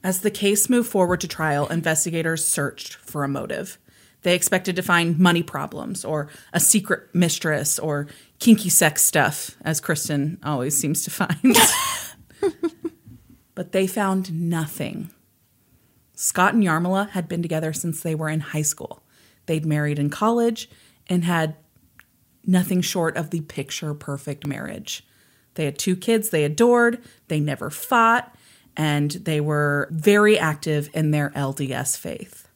As 0.04 0.22
the 0.22 0.32
case 0.32 0.70
moved 0.70 0.90
forward 0.90 1.22
to 1.22 1.28
trial, 1.28 1.68
investigators 1.68 2.46
searched 2.46 2.96
for 2.96 3.24
a 3.24 3.28
motive. 3.28 3.78
They 4.24 4.36
expected 4.36 4.76
to 4.78 4.82
find 4.82 5.20
money 5.20 5.44
problems 5.44 6.04
or 6.04 6.30
a 6.54 6.60
secret 6.60 7.14
mistress 7.14 7.78
or 7.78 8.08
kinky 8.40 8.70
sex 8.70 9.04
stuff, 9.04 9.56
as 9.62 9.82
Kristin 9.82 10.38
always 10.44 10.78
seems 10.78 11.04
to 11.04 11.12
find. 11.12 11.58
but 13.56 13.72
they 13.72 13.88
found 13.88 14.34
nothing. 14.34 15.10
Scott 16.16 16.54
and 16.54 16.64
Yarmila 16.64 17.10
had 17.10 17.28
been 17.28 17.42
together 17.42 17.74
since 17.74 18.02
they 18.02 18.16
were 18.16 18.30
in 18.30 18.40
high 18.40 18.62
school. 18.62 19.04
They'd 19.46 19.66
married 19.66 20.00
in 20.00 20.10
college 20.10 20.70
and 21.08 21.26
had 21.26 21.56
nothing 22.46 22.82
short 22.82 23.18
of 23.18 23.30
the 23.30 23.42
picture 23.42 23.94
perfect 23.94 24.46
marriage. 24.46 25.06
They 25.56 25.66
had 25.66 25.78
two 25.78 25.96
kids 25.96 26.30
they 26.30 26.44
adored, 26.44 27.04
they 27.28 27.40
never 27.40 27.70
fought, 27.70 28.36
and 28.76 29.12
they 29.12 29.40
were 29.40 29.88
very 29.92 30.38
active 30.38 30.90
in 30.94 31.12
their 31.12 31.30
LDS 31.32 31.98
faith. 31.98 32.48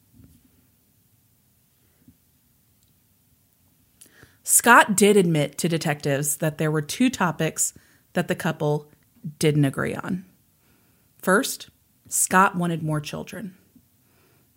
Scott 4.42 4.96
did 4.96 5.16
admit 5.16 5.58
to 5.58 5.68
detectives 5.68 6.38
that 6.38 6.56
there 6.56 6.70
were 6.70 6.80
two 6.80 7.10
topics 7.10 7.74
that 8.14 8.28
the 8.28 8.34
couple 8.34 8.90
didn't 9.38 9.66
agree 9.66 9.94
on. 9.94 10.24
First, 11.20 11.68
Scott 12.08 12.56
wanted 12.56 12.82
more 12.82 13.00
children. 13.00 13.57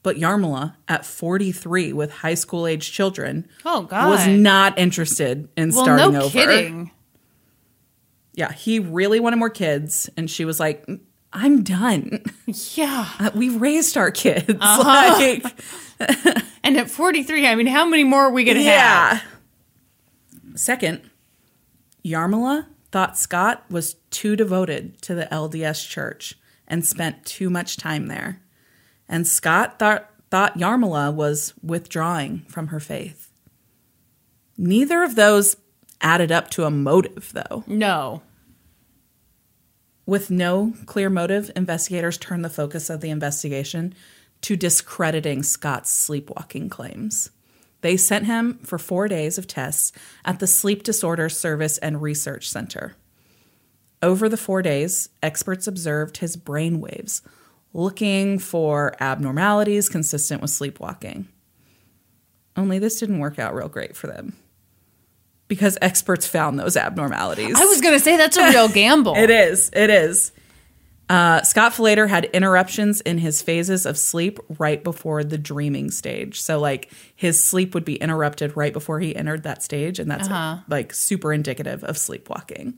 But 0.03 0.15
Yarmila, 0.17 0.75
at 0.87 1.05
43 1.05 1.93
with 1.93 2.11
high 2.11 2.33
school 2.33 2.65
age 2.65 2.91
children, 2.91 3.47
Oh, 3.63 3.83
God. 3.83 4.09
was 4.09 4.25
not 4.27 4.79
interested 4.79 5.47
in 5.55 5.69
well, 5.71 5.83
starting 5.83 6.13
no 6.13 6.21
over. 6.23 6.29
kidding. 6.31 6.91
Yeah, 8.33 8.51
he 8.51 8.79
really 8.79 9.19
wanted 9.19 9.35
more 9.37 9.49
kids. 9.51 10.09
And 10.17 10.29
she 10.29 10.43
was 10.45 10.59
like, 10.59 10.87
I'm 11.33 11.63
done. 11.63 12.23
Yeah. 12.75 13.07
Uh, 13.19 13.31
We've 13.35 13.61
raised 13.61 13.95
our 13.95 14.11
kids. 14.11 14.49
Uh-huh. 14.59 15.17
Like, 15.19 16.43
And 16.63 16.77
at 16.77 16.89
43, 16.89 17.47
I 17.47 17.55
mean, 17.55 17.67
how 17.67 17.85
many 17.85 18.03
more 18.03 18.23
are 18.23 18.31
we 18.31 18.43
going 18.43 18.57
to 18.57 18.63
have? 18.63 19.23
Second, 20.55 21.01
Yarmila 22.03 22.65
thought 22.91 23.17
Scott 23.17 23.63
was 23.69 23.95
too 24.09 24.35
devoted 24.35 25.01
to 25.03 25.15
the 25.15 25.25
LDS 25.31 25.87
church 25.87 26.37
and 26.67 26.85
spent 26.85 27.25
too 27.25 27.49
much 27.49 27.77
time 27.77 28.07
there. 28.07 28.40
And 29.11 29.27
Scott 29.27 29.77
thought, 29.77 30.09
thought 30.31 30.57
Yarmila 30.57 31.13
was 31.13 31.53
withdrawing 31.61 32.45
from 32.47 32.67
her 32.67 32.79
faith. 32.79 33.29
Neither 34.57 35.03
of 35.03 35.15
those 35.15 35.57
added 35.99 36.31
up 36.31 36.49
to 36.51 36.63
a 36.63 36.71
motive, 36.71 37.31
though. 37.33 37.65
No. 37.67 38.23
With 40.05 40.31
no 40.31 40.73
clear 40.85 41.09
motive, 41.09 41.51
investigators 41.55 42.17
turned 42.17 42.45
the 42.45 42.49
focus 42.49 42.89
of 42.89 43.01
the 43.01 43.09
investigation 43.09 43.93
to 44.41 44.55
discrediting 44.55 45.43
Scott's 45.43 45.91
sleepwalking 45.91 46.69
claims. 46.69 47.29
They 47.81 47.97
sent 47.97 48.27
him 48.27 48.59
for 48.59 48.77
four 48.77 49.07
days 49.07 49.37
of 49.37 49.45
tests 49.45 49.91
at 50.23 50.39
the 50.39 50.47
Sleep 50.47 50.83
Disorder 50.83 51.27
Service 51.29 51.77
and 51.79 52.01
Research 52.01 52.49
Center. 52.49 52.95
Over 54.01 54.29
the 54.29 54.37
four 54.37 54.61
days, 54.61 55.09
experts 55.21 55.67
observed 55.67 56.17
his 56.17 56.37
brain 56.37 56.79
waves, 56.79 57.21
looking 57.73 58.39
for 58.39 58.95
abnormalities 58.99 59.89
consistent 59.89 60.41
with 60.41 60.51
sleepwalking. 60.51 61.27
Only 62.55 62.79
this 62.79 62.99
didn't 62.99 63.19
work 63.19 63.39
out 63.39 63.55
real 63.55 63.69
great 63.69 63.95
for 63.95 64.07
them 64.07 64.35
because 65.47 65.77
experts 65.81 66.27
found 66.27 66.59
those 66.59 66.77
abnormalities. 66.77 67.59
I 67.59 67.65
was 67.65 67.81
going 67.81 67.93
to 67.93 67.99
say 67.99 68.17
that's 68.17 68.37
a 68.37 68.49
real 68.49 68.67
gamble. 68.73 69.15
It 69.15 69.29
is. 69.29 69.69
It 69.73 69.89
is. 69.89 70.31
Uh, 71.09 71.41
Scott 71.41 71.73
Falater 71.73 72.07
had 72.07 72.25
interruptions 72.25 73.01
in 73.01 73.17
his 73.17 73.41
phases 73.41 73.85
of 73.85 73.97
sleep 73.97 74.39
right 74.59 74.81
before 74.81 75.25
the 75.25 75.37
dreaming 75.37 75.91
stage. 75.91 76.39
So, 76.39 76.57
like, 76.57 76.89
his 77.17 77.43
sleep 77.43 77.73
would 77.73 77.83
be 77.83 77.95
interrupted 77.95 78.55
right 78.55 78.71
before 78.71 79.01
he 79.01 79.13
entered 79.13 79.43
that 79.43 79.61
stage, 79.61 79.99
and 79.99 80.09
that's 80.09 80.29
like 80.69 80.93
super 80.93 81.33
indicative 81.33 81.83
of 81.83 81.97
sleepwalking. 81.97 82.75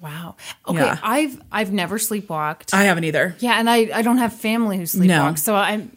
Wow. 0.00 0.36
Okay, 0.68 0.78
Yeah. 0.78 0.98
I've 1.02 1.40
I've 1.50 1.72
never 1.72 1.98
sleepwalked. 1.98 2.74
I 2.74 2.84
haven't 2.84 3.04
either. 3.04 3.34
yeah, 3.38 3.58
and 3.58 3.68
I 3.68 3.88
I 3.94 4.02
don't 4.02 4.18
have 4.18 4.32
family 4.32 4.76
who 4.76 4.82
sleepwalks. 4.84 5.38
So 5.40 5.54
I'm 5.54 5.96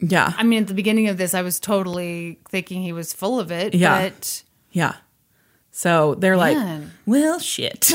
Yeah. 0.00 0.32
I 0.36 0.42
mean 0.44 0.62
at 0.62 0.68
the 0.68 0.74
beginning 0.74 1.08
of 1.08 1.18
this 1.18 1.34
I 1.34 1.42
was 1.42 1.60
totally 1.60 2.38
thinking 2.48 2.82
he 2.82 2.92
was 2.92 3.12
full 3.12 3.38
of 3.38 3.50
it, 3.52 3.74
Yeah. 3.74 4.00
but 4.08 4.42
Yeah. 4.72 4.94
So 5.70 6.14
they're 6.16 6.36
like, 6.36 6.56
well, 7.06 7.38
shit. 7.38 7.82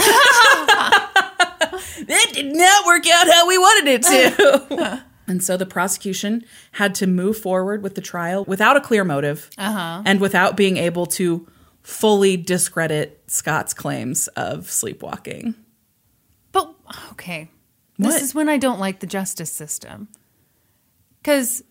that 2.08 2.30
did 2.34 2.56
not 2.56 2.86
work 2.86 3.06
out 3.10 3.28
how 3.28 3.48
we 3.48 3.58
wanted 3.58 3.92
it 3.92 4.04
to. 4.04 5.04
and 5.28 5.44
so 5.44 5.58
the 5.58 5.66
prosecution 5.66 6.44
had 6.74 6.96
to 6.96 7.08
move 7.08 7.38
forward 7.38 7.84
with 7.84 7.96
the 7.96 8.02
trial 8.02 8.46
without 8.46 8.78
a 8.78 8.82
clear 8.82 9.04
motive 9.04 9.50
uh-huh. 9.58 10.04
and 10.06 10.22
without 10.22 10.56
being 10.56 10.78
able 10.78 11.06
to 11.08 11.46
fully 11.84 12.38
discredit 12.38 13.22
Scott's 13.28 13.74
claims 13.74 14.28
of 14.30 14.72
sleepwalking. 14.72 15.54
but 16.52 16.74
okay. 17.12 17.50
What? 17.98 18.12
This 18.14 18.22
is 18.24 18.34
when 18.36 18.50
I 18.50 18.58
don't 18.58 18.80
like 18.80 19.00
the 19.02 19.08
justice 19.08 19.52
system. 19.52 20.08
Cuz 21.24 21.64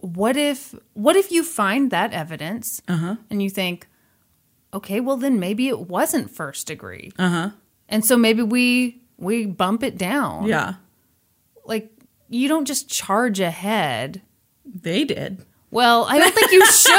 what 0.00 0.36
if 0.36 0.74
what 0.94 1.16
if 1.16 1.32
you 1.32 1.42
find 1.42 1.90
that 1.90 2.12
evidence 2.12 2.80
Uh-huh. 2.88 3.16
and 3.30 3.42
you 3.42 3.50
think 3.50 3.88
okay, 4.72 5.00
well 5.00 5.16
then 5.16 5.40
maybe 5.40 5.68
it 5.68 5.80
wasn't 5.80 6.30
first 6.30 6.66
degree. 6.66 7.10
Uh-huh. 7.18 7.50
And 7.88 8.04
so 8.04 8.16
maybe 8.16 8.42
we 8.42 9.00
we 9.16 9.46
bump 9.46 9.82
it 9.82 9.96
down. 9.98 10.46
Yeah, 10.46 10.74
Like 11.64 11.90
you 12.28 12.48
don't 12.48 12.66
just 12.66 12.88
charge 12.88 13.40
ahead. 13.40 14.22
they 14.64 15.04
did. 15.04 15.44
Well, 15.70 16.04
I 16.08 16.18
don't 16.18 16.34
think 16.34 16.52
you 16.52 16.64
should. 16.82 16.96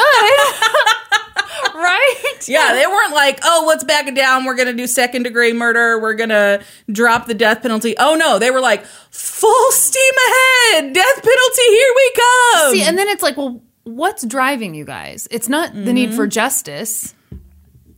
right? 1.75 2.43
Yeah, 2.47 2.73
they 2.73 2.85
weren't 2.87 3.13
like, 3.13 3.39
oh, 3.43 3.65
let's 3.67 3.83
back 3.83 4.07
it 4.07 4.15
down. 4.15 4.45
We're 4.45 4.55
going 4.55 4.67
to 4.67 4.73
do 4.73 4.87
second 4.87 5.23
degree 5.23 5.53
murder. 5.53 5.99
We're 5.99 6.13
going 6.15 6.29
to 6.29 6.63
drop 6.91 7.25
the 7.27 7.33
death 7.33 7.61
penalty. 7.61 7.95
Oh, 7.97 8.15
no. 8.15 8.39
They 8.39 8.51
were 8.51 8.61
like, 8.61 8.85
full 9.11 9.71
steam 9.71 10.13
ahead. 10.27 10.93
Death 10.93 11.15
penalty, 11.15 11.67
here 11.67 11.93
we 11.95 12.11
come. 12.15 12.71
See, 12.73 12.83
and 12.83 12.97
then 12.97 13.07
it's 13.09 13.23
like, 13.23 13.37
well, 13.37 13.61
what's 13.83 14.25
driving 14.25 14.73
you 14.75 14.85
guys? 14.85 15.27
It's 15.31 15.49
not 15.49 15.73
the 15.73 15.93
need 15.93 16.09
Mm-hmm. 16.09 16.15
for 16.17 16.27
justice. 16.27 17.13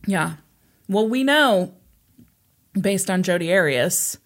yeah. 0.06 0.34
Well, 0.88 1.08
we 1.08 1.24
know 1.24 1.74
based 2.78 3.10
on 3.10 3.22
Jodi 3.22 3.52
Arias. 3.54 4.18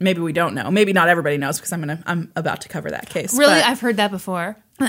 Maybe 0.00 0.20
we 0.20 0.32
don't 0.32 0.54
know. 0.54 0.70
Maybe 0.70 0.92
not 0.92 1.08
everybody 1.08 1.38
knows 1.38 1.58
because 1.58 1.72
I'm 1.72 1.80
gonna 1.80 2.02
I'm 2.06 2.32
about 2.36 2.60
to 2.62 2.68
cover 2.68 2.90
that 2.90 3.08
case. 3.08 3.36
Really, 3.36 3.54
But- 3.54 3.64
I've 3.64 3.80
heard 3.80 3.96
that 3.96 4.10
before. 4.10 4.56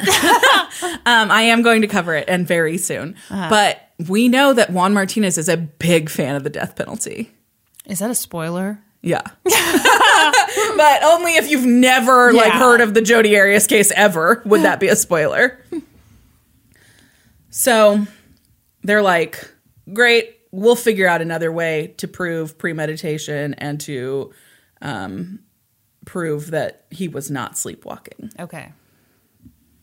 Um, 1.06 1.32
I 1.32 1.42
am 1.44 1.62
going 1.62 1.82
to 1.82 1.88
cover 1.88 2.14
it 2.14 2.26
and 2.28 2.48
very 2.48 2.78
soon. 2.78 3.16
Uh-huh. 3.30 3.50
But 3.50 4.08
we 4.08 4.28
know 4.28 4.54
that 4.54 4.70
Juan 4.70 4.94
Martinez 4.94 5.38
is 5.38 5.50
a 5.50 5.58
big 5.58 6.10
fan 6.10 6.36
of 6.36 6.44
the 6.44 6.50
death 6.50 6.76
penalty. 6.76 7.32
Is 7.86 8.00
that 8.00 8.12
a 8.12 8.16
spoiler? 8.16 8.80
Yeah. 9.02 9.22
but 9.44 11.04
only 11.04 11.36
if 11.36 11.50
you've 11.50 11.66
never 11.66 12.32
like 12.32 12.54
heard 12.54 12.82
of 12.82 12.94
the 12.94 13.02
Jodi 13.02 13.38
Arias 13.38 13.66
case 13.66 13.92
ever 13.96 14.42
would 14.46 14.62
that 14.62 14.80
be 14.80 14.88
a 14.88 14.96
spoiler. 14.96 15.64
so 17.50 18.06
they're 18.84 19.02
like, 19.02 19.50
great, 19.92 20.38
we'll 20.52 20.76
figure 20.76 21.08
out 21.08 21.22
another 21.22 21.52
way 21.52 21.94
to 21.98 22.08
prove 22.08 22.58
premeditation 22.58 23.54
and 23.56 23.80
to 23.82 24.32
um, 24.82 25.40
prove 26.06 26.52
that 26.52 26.86
he 26.90 27.08
was 27.08 27.30
not 27.30 27.58
sleepwalking. 27.58 28.32
Okay. 28.40 28.72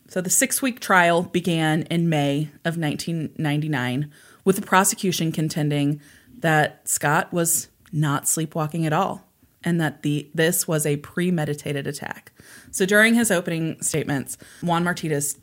So 0.09 0.21
the 0.21 0.29
six 0.29 0.61
week 0.61 0.79
trial 0.79 1.23
began 1.23 1.83
in 1.83 2.09
May 2.09 2.49
of 2.63 2.77
1999 2.77 4.11
with 4.45 4.55
the 4.55 4.61
prosecution 4.61 5.31
contending 5.31 5.99
that 6.39 6.87
Scott 6.87 7.33
was 7.33 7.67
not 7.91 8.27
sleepwalking 8.27 8.85
at 8.85 8.93
all 8.93 9.27
and 9.63 9.81
that 9.81 10.03
the 10.03 10.29
this 10.33 10.67
was 10.67 10.85
a 10.85 10.97
premeditated 10.97 11.87
attack. 11.87 12.31
So 12.71 12.85
during 12.85 13.15
his 13.15 13.31
opening 13.31 13.81
statements, 13.81 14.37
Juan 14.61 14.83
Martinez 14.83 15.37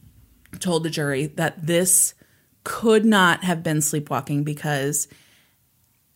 told 0.61 0.83
the 0.83 0.91
jury 0.91 1.27
that 1.27 1.67
this 1.67 2.15
could 2.63 3.05
not 3.05 3.45
have 3.45 3.63
been 3.63 3.83
sleepwalking 3.83 4.45
because 4.45 5.09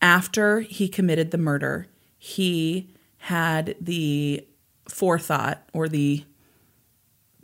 after 0.01 0.61
he 0.61 0.87
committed 0.87 1.31
the 1.31 1.37
murder, 1.37 1.87
he 2.17 2.89
had 3.19 3.75
the 3.79 4.45
forethought 4.87 5.67
or 5.73 5.87
the 5.87 6.23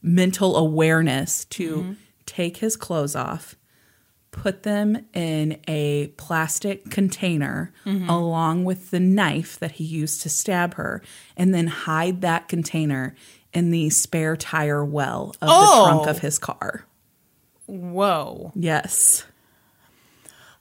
mental 0.02 0.56
awareness 0.56 1.46
to 1.46 1.96
take 2.26 2.58
his 2.58 2.76
clothes 2.76 3.16
off, 3.16 3.56
put 4.32 4.64
them 4.64 5.06
in 5.14 5.60
a 5.68 6.08
plastic 6.18 6.90
container 6.90 7.72
along 7.86 8.66
with 8.66 8.92
the 8.92 9.00
knife 9.00 9.58
that 9.60 9.72
he 9.74 9.84
used 9.84 10.22
to 10.22 10.30
stab 10.30 10.74
her, 10.76 11.02
and 11.38 11.54
then 11.54 11.68
hide 11.68 12.22
that 12.22 12.48
container 12.48 13.16
in 13.54 13.72
the 13.72 13.90
spare 13.90 14.36
tire 14.36 14.84
well 14.84 15.30
of 15.42 15.48
the 15.48 15.48
oh. 15.50 15.86
trunk 15.86 16.08
Oh. 16.08 16.10
of 16.10 16.20
his 16.20 16.38
car. 16.38 16.86
Whoa. 17.68 18.52
Yes. 18.56 19.26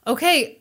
Okay. 0.06 0.60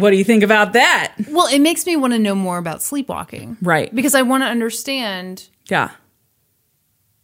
What 0.00 0.10
do 0.10 0.16
you 0.16 0.24
think 0.24 0.42
about 0.42 0.72
that? 0.74 1.14
Well, 1.30 1.46
it 1.46 1.58
makes 1.60 1.84
me 1.86 1.96
want 1.96 2.12
to 2.12 2.18
know 2.18 2.34
more 2.34 2.58
about 2.58 2.82
sleepwalking. 2.82 3.56
Right. 3.62 3.94
Because 3.94 4.14
I 4.14 4.22
want 4.22 4.42
to 4.42 4.46
understand 4.46 5.48
Yeah. 5.68 5.90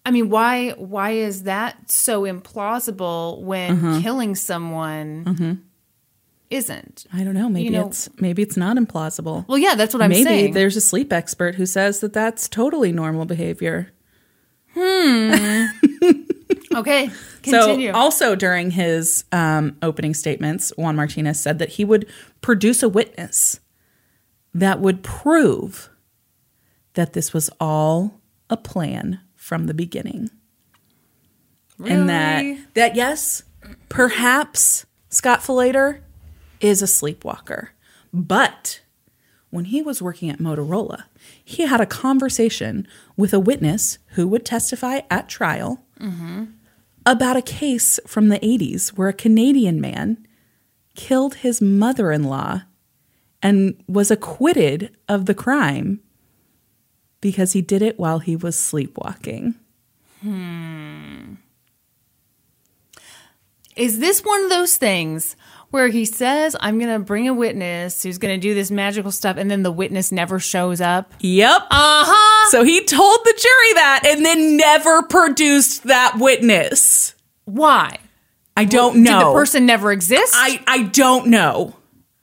I 0.06 0.10
mean, 0.10 0.28
why 0.28 0.70
why 0.72 1.12
is 1.12 1.44
that 1.44 1.90
so 1.90 2.22
implausible 2.22 3.40
when 3.42 3.76
Mm-hmm. 3.78 4.00
killing 4.02 4.34
someone 4.34 5.62
isn't? 6.50 7.06
I 7.12 7.24
don't 7.24 7.32
know. 7.34 7.48
Maybe 7.48 7.64
You 7.64 7.70
know- 7.70 7.86
it's 7.88 8.08
maybe 8.20 8.42
it's 8.42 8.56
not 8.56 8.76
implausible. 8.76 9.48
Well, 9.48 9.56
yeah, 9.58 9.74
that's 9.76 9.94
what 9.94 10.02
I'm 10.02 10.10
maybe 10.10 10.24
saying. 10.24 10.44
Maybe 10.46 10.52
there's 10.54 10.76
a 10.76 10.80
sleep 10.82 11.10
expert 11.12 11.54
who 11.54 11.64
says 11.66 12.00
that 12.00 12.12
that's 12.12 12.48
totally 12.48 12.92
normal 12.92 13.24
behavior. 13.24 13.90
okay, 16.76 17.10
continue. 17.42 17.92
So, 17.92 17.98
also 17.98 18.34
during 18.34 18.70
his 18.70 19.24
um, 19.32 19.76
opening 19.82 20.14
statements, 20.14 20.72
Juan 20.76 20.96
Martinez 20.96 21.40
said 21.40 21.58
that 21.58 21.70
he 21.70 21.84
would 21.84 22.06
produce 22.40 22.82
a 22.82 22.88
witness 22.88 23.60
that 24.52 24.80
would 24.80 25.02
prove 25.02 25.90
that 26.94 27.12
this 27.12 27.32
was 27.32 27.50
all 27.60 28.20
a 28.48 28.56
plan 28.56 29.20
from 29.34 29.66
the 29.66 29.74
beginning. 29.74 30.30
And 31.84 32.08
that 32.08 32.58
that 32.74 32.94
yes, 32.94 33.42
perhaps 33.88 34.86
Scott 35.08 35.40
Falater 35.40 36.00
is 36.60 36.82
a 36.82 36.86
sleepwalker. 36.86 37.70
But 38.12 38.80
when 39.50 39.66
he 39.66 39.82
was 39.82 40.00
working 40.00 40.30
at 40.30 40.38
Motorola, 40.38 41.04
he 41.44 41.66
had 41.66 41.80
a 41.80 41.86
conversation 41.86 42.86
with 43.16 43.34
a 43.34 43.40
witness 43.40 43.98
who 44.10 44.28
would 44.28 44.44
testify 44.44 45.00
at 45.10 45.28
trial 45.28 45.84
about 47.06 47.36
a 47.36 47.42
case 47.42 48.00
from 48.06 48.28
the 48.28 48.38
80s 48.38 48.90
where 48.90 49.08
a 49.08 49.12
Canadian 49.12 49.80
man 49.80 50.26
killed 50.94 51.36
his 51.36 51.60
mother 51.60 52.12
in 52.12 52.24
law 52.24 52.62
and 53.42 53.82
was 53.86 54.10
acquitted 54.10 54.96
of 55.08 55.26
the 55.26 55.34
crime 55.34 56.00
because 57.20 57.52
he 57.52 57.60
did 57.60 57.82
it 57.82 57.98
while 57.98 58.20
he 58.20 58.36
was 58.36 58.56
sleepwalking. 58.56 59.54
Hmm. 60.22 61.34
Is 63.76 63.98
this 63.98 64.20
one 64.24 64.44
of 64.44 64.50
those 64.50 64.76
things 64.76 65.36
where 65.74 65.88
he 65.88 66.04
says, 66.04 66.54
I'm 66.60 66.78
going 66.78 66.92
to 66.92 67.00
bring 67.00 67.26
a 67.26 67.34
witness 67.34 68.04
who's 68.04 68.18
going 68.18 68.32
to 68.32 68.40
do 68.40 68.54
this 68.54 68.70
magical 68.70 69.10
stuff, 69.10 69.36
and 69.36 69.50
then 69.50 69.64
the 69.64 69.72
witness 69.72 70.12
never 70.12 70.38
shows 70.38 70.80
up? 70.80 71.12
Yep. 71.18 71.62
Uh 71.62 72.04
huh. 72.06 72.50
So 72.52 72.62
he 72.62 72.84
told 72.84 73.18
the 73.24 73.32
jury 73.36 73.72
that 73.74 74.02
and 74.06 74.24
then 74.24 74.56
never 74.56 75.02
produced 75.02 75.82
that 75.82 76.14
witness. 76.20 77.16
Why? 77.44 77.98
I 78.56 78.66
don't 78.66 78.94
Did 78.94 79.02
know. 79.02 79.32
the 79.32 79.34
person 79.34 79.66
never 79.66 79.90
exist? 79.90 80.32
I, 80.36 80.62
I 80.68 80.84
don't 80.84 81.26
know. 81.26 81.74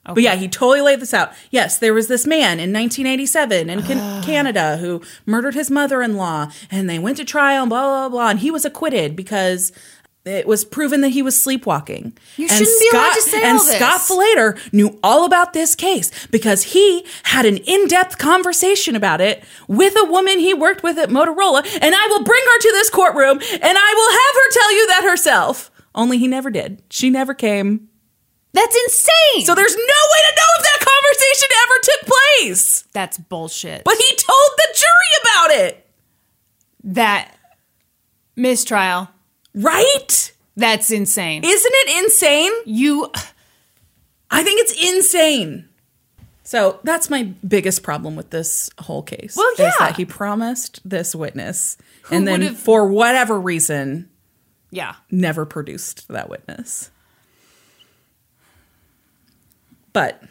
But 0.06 0.22
yeah, 0.22 0.34
he 0.34 0.48
totally 0.48 0.80
laid 0.80 1.00
this 1.00 1.12
out. 1.12 1.32
Yes, 1.50 1.78
there 1.78 1.92
was 1.92 2.08
this 2.08 2.26
man 2.26 2.58
in 2.58 2.72
1987 2.72 3.68
in 3.68 3.82
Can- 3.82 4.22
Canada 4.24 4.78
who 4.78 5.02
murdered 5.26 5.52
his 5.52 5.70
mother 5.70 6.00
in 6.00 6.16
law, 6.16 6.50
and 6.70 6.88
they 6.88 6.98
went 6.98 7.18
to 7.18 7.24
trial, 7.26 7.64
and 7.64 7.68
blah, 7.70 7.82
blah, 7.82 8.08
blah. 8.08 8.30
And 8.30 8.38
he 8.38 8.50
was 8.50 8.64
acquitted 8.64 9.14
because 9.14 9.72
it 10.24 10.46
was 10.46 10.64
proven 10.64 11.00
that 11.00 11.08
he 11.08 11.22
was 11.22 11.40
sleepwalking. 11.40 12.16
You 12.36 12.46
and 12.48 12.58
shouldn't 12.58 12.80
be 12.80 12.88
allowed 12.92 13.14
to 13.14 13.22
say 13.22 13.42
And 13.42 13.58
all 13.58 13.64
this. 13.64 13.76
Scott 13.76 14.00
Falater 14.00 14.72
knew 14.72 14.98
all 15.02 15.24
about 15.24 15.52
this 15.52 15.74
case 15.74 16.10
because 16.28 16.62
he 16.62 17.04
had 17.24 17.44
an 17.44 17.56
in 17.58 17.88
depth 17.88 18.18
conversation 18.18 18.94
about 18.94 19.20
it 19.20 19.42
with 19.66 19.94
a 19.96 20.04
woman 20.04 20.38
he 20.38 20.54
worked 20.54 20.82
with 20.84 20.96
at 20.98 21.08
Motorola. 21.08 21.66
And 21.82 21.94
I 21.94 22.06
will 22.08 22.22
bring 22.22 22.42
her 22.44 22.58
to 22.60 22.70
this 22.72 22.88
courtroom 22.90 23.38
and 23.40 23.78
I 23.78 23.94
will 23.96 24.10
have 24.12 24.34
her 24.44 24.50
tell 24.52 24.72
you 24.76 24.86
that 24.88 25.02
herself. 25.04 25.70
Only 25.94 26.18
he 26.18 26.28
never 26.28 26.50
did. 26.50 26.82
She 26.90 27.10
never 27.10 27.34
came. 27.34 27.88
That's 28.54 28.76
insane. 28.76 29.44
So 29.44 29.54
there's 29.54 29.74
no 29.74 29.82
way 29.82 30.20
to 30.28 30.36
know 30.36 30.50
if 30.58 30.62
that 30.62 30.86
conversation 30.86 31.48
ever 31.62 31.74
took 31.82 32.14
place. 32.14 32.84
That's 32.92 33.18
bullshit. 33.18 33.82
But 33.84 33.96
he 33.96 34.16
told 34.16 34.50
the 34.56 34.68
jury 34.74 35.20
about 35.22 35.50
it. 35.66 35.86
that 36.84 37.34
mistrial. 38.36 39.08
Right? 39.54 40.32
That's 40.56 40.90
insane. 40.90 41.44
Isn't 41.44 41.72
it 41.74 42.04
insane? 42.04 42.52
you 42.66 43.10
I 44.30 44.42
think 44.42 44.60
it's 44.60 44.72
insane. 44.72 45.68
So 46.42 46.80
that's 46.82 47.08
my 47.08 47.24
biggest 47.46 47.82
problem 47.82 48.16
with 48.16 48.30
this 48.30 48.70
whole 48.78 49.02
case. 49.02 49.36
Well, 49.36 49.52
Is 49.52 49.60
yeah. 49.60 49.72
that 49.78 49.96
he 49.96 50.04
promised 50.04 50.80
this 50.84 51.14
witness 51.14 51.76
and 52.10 52.26
then 52.26 52.54
for 52.54 52.86
whatever 52.86 53.38
reason 53.38 54.10
yeah. 54.70 54.96
never 55.10 55.46
produced 55.46 56.08
that 56.08 56.28
witness. 56.28 56.90
But 59.92 60.22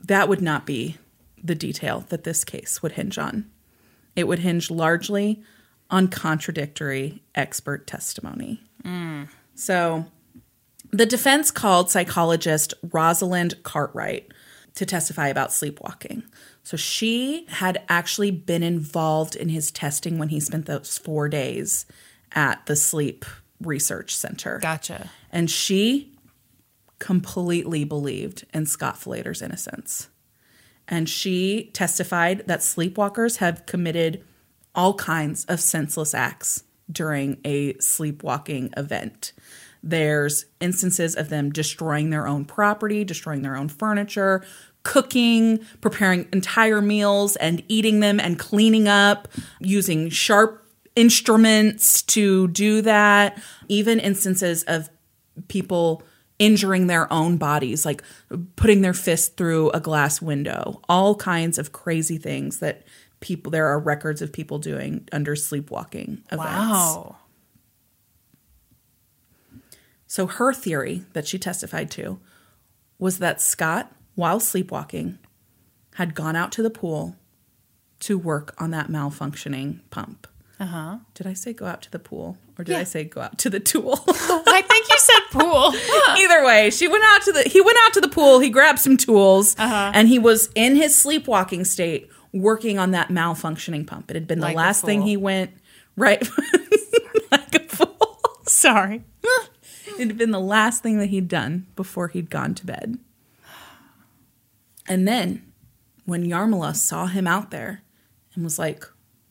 that 0.00 0.28
would 0.28 0.42
not 0.42 0.66
be 0.66 0.98
the 1.42 1.54
detail 1.54 2.04
that 2.10 2.24
this 2.24 2.44
case 2.44 2.82
would 2.82 2.92
hinge 2.92 3.18
on. 3.18 3.50
It 4.14 4.28
would 4.28 4.40
hinge 4.40 4.70
largely 4.70 5.42
on 5.90 6.08
contradictory 6.08 7.22
expert 7.34 7.86
testimony. 7.86 8.62
So 9.54 10.06
the 10.90 11.06
defense 11.06 11.50
called 11.50 11.90
psychologist 11.90 12.74
Rosalind 12.92 13.62
Cartwright 13.62 14.32
to 14.74 14.86
testify 14.86 15.28
about 15.28 15.52
sleepwalking. 15.52 16.22
So 16.62 16.76
she 16.76 17.46
had 17.48 17.82
actually 17.88 18.30
been 18.30 18.62
involved 18.62 19.34
in 19.34 19.48
his 19.48 19.70
testing 19.70 20.18
when 20.18 20.28
he 20.28 20.38
spent 20.40 20.66
those 20.66 20.98
four 20.98 21.28
days 21.28 21.86
at 22.32 22.64
the 22.66 22.76
sleep 22.76 23.24
research 23.60 24.14
center. 24.14 24.58
Gotcha. 24.60 25.10
And 25.32 25.50
she 25.50 26.12
completely 26.98 27.84
believed 27.84 28.44
in 28.54 28.66
Scott 28.66 28.98
Falater's 28.98 29.42
innocence. 29.42 30.08
And 30.86 31.08
she 31.08 31.70
testified 31.72 32.44
that 32.46 32.60
sleepwalkers 32.60 33.38
have 33.38 33.66
committed 33.66 34.24
all 34.74 34.94
kinds 34.94 35.44
of 35.46 35.60
senseless 35.60 36.14
acts 36.14 36.64
during 36.90 37.38
a 37.44 37.74
sleepwalking 37.78 38.72
event. 38.76 39.32
There's 39.82 40.46
instances 40.60 41.14
of 41.14 41.28
them 41.28 41.50
destroying 41.50 42.10
their 42.10 42.26
own 42.26 42.44
property, 42.44 43.04
destroying 43.04 43.42
their 43.42 43.56
own 43.56 43.68
furniture, 43.68 44.44
cooking, 44.82 45.60
preparing 45.80 46.28
entire 46.32 46.80
meals 46.80 47.36
and 47.36 47.62
eating 47.68 48.00
them 48.00 48.18
and 48.18 48.38
cleaning 48.38 48.88
up, 48.88 49.28
using 49.60 50.08
sharp 50.08 50.64
instruments 50.96 52.02
to 52.02 52.48
do 52.48 52.82
that. 52.82 53.40
Even 53.68 54.00
instances 54.00 54.64
of 54.64 54.88
people 55.48 56.02
injuring 56.38 56.86
their 56.86 57.12
own 57.12 57.36
bodies, 57.36 57.84
like 57.84 58.02
putting 58.56 58.80
their 58.80 58.94
fist 58.94 59.36
through 59.36 59.70
a 59.70 59.80
glass 59.80 60.22
window, 60.22 60.80
all 60.88 61.14
kinds 61.14 61.58
of 61.58 61.72
crazy 61.72 62.16
things 62.16 62.60
that 62.60 62.84
people, 63.20 63.50
there 63.50 63.66
are 63.66 63.78
records 63.78 64.22
of 64.22 64.32
people 64.32 64.58
doing 64.58 65.08
under 65.12 65.34
sleepwalking 65.36 66.22
events. 66.30 66.36
Wow. 66.38 67.16
So 70.06 70.26
her 70.26 70.52
theory 70.52 71.04
that 71.12 71.26
she 71.26 71.38
testified 71.38 71.90
to 71.92 72.18
was 72.98 73.18
that 73.18 73.40
Scott, 73.40 73.92
while 74.14 74.40
sleepwalking, 74.40 75.18
had 75.94 76.14
gone 76.14 76.36
out 76.36 76.52
to 76.52 76.62
the 76.62 76.70
pool 76.70 77.16
to 78.00 78.16
work 78.18 78.54
on 78.58 78.70
that 78.70 78.88
malfunctioning 78.88 79.80
pump. 79.90 80.26
Uh-huh. 80.60 80.98
Did 81.14 81.26
I 81.26 81.34
say 81.34 81.52
go 81.52 81.66
out 81.66 81.82
to 81.82 81.90
the 81.90 81.98
pool 82.00 82.36
or 82.58 82.64
did 82.64 82.74
I 82.76 82.82
say 82.84 83.04
go 83.04 83.20
out 83.20 83.38
to 83.38 83.50
the 83.50 83.60
tool? 83.60 84.00
I 84.08 84.62
think 84.66 84.88
you 84.88 84.96
said 84.98 85.20
pool. 85.30 85.72
Either 86.18 86.44
way, 86.44 86.70
she 86.70 86.88
went 86.88 87.04
out 87.06 87.22
to 87.22 87.32
the 87.32 87.42
he 87.42 87.60
went 87.60 87.78
out 87.84 87.92
to 87.94 88.00
the 88.00 88.08
pool, 88.08 88.40
he 88.40 88.50
grabbed 88.50 88.80
some 88.80 88.96
tools, 88.96 89.54
Uh-huh. 89.58 89.92
and 89.94 90.08
he 90.08 90.18
was 90.18 90.48
in 90.56 90.74
his 90.74 90.96
sleepwalking 90.96 91.64
state 91.64 92.08
working 92.32 92.78
on 92.78 92.90
that 92.92 93.08
malfunctioning 93.08 93.86
pump. 93.86 94.10
It 94.10 94.14
had 94.14 94.26
been 94.26 94.40
Like 94.40 94.54
the 94.54 94.58
last 94.58 94.84
thing 94.84 95.02
he 95.02 95.16
went 95.16 95.50
right 95.96 96.26
like 97.30 97.54
a 97.54 97.60
fool. 97.60 98.18
Sorry. 98.46 99.04
It 99.98 100.06
had 100.06 100.18
been 100.18 100.30
the 100.30 100.38
last 100.38 100.84
thing 100.84 100.98
that 100.98 101.06
he'd 101.06 101.26
done 101.26 101.66
before 101.74 102.06
he'd 102.06 102.30
gone 102.30 102.54
to 102.54 102.64
bed. 102.64 102.98
And 104.86 105.08
then 105.08 105.42
when 106.04 106.24
Yarmila 106.24 106.76
saw 106.76 107.06
him 107.06 107.26
out 107.26 107.50
there 107.50 107.82
and 108.34 108.44
was 108.44 108.58
like, 108.58 108.84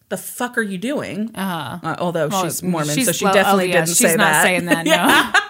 the 0.09 0.17
fuck 0.17 0.57
are 0.57 0.61
you 0.63 0.77
doing? 0.77 1.31
Uh-huh. 1.33 1.95
although 1.99 2.29
she's 2.29 2.61
Mormon, 2.61 3.01
so 3.01 3.11
she 3.13 3.23
well, 3.23 3.33
definitely 3.33 3.65
oh, 3.65 3.67
yeah, 3.67 3.85
didn't 3.85 3.97
she's 3.97 4.15
not 4.15 4.43
saying 4.43 4.65
that. 4.65 5.33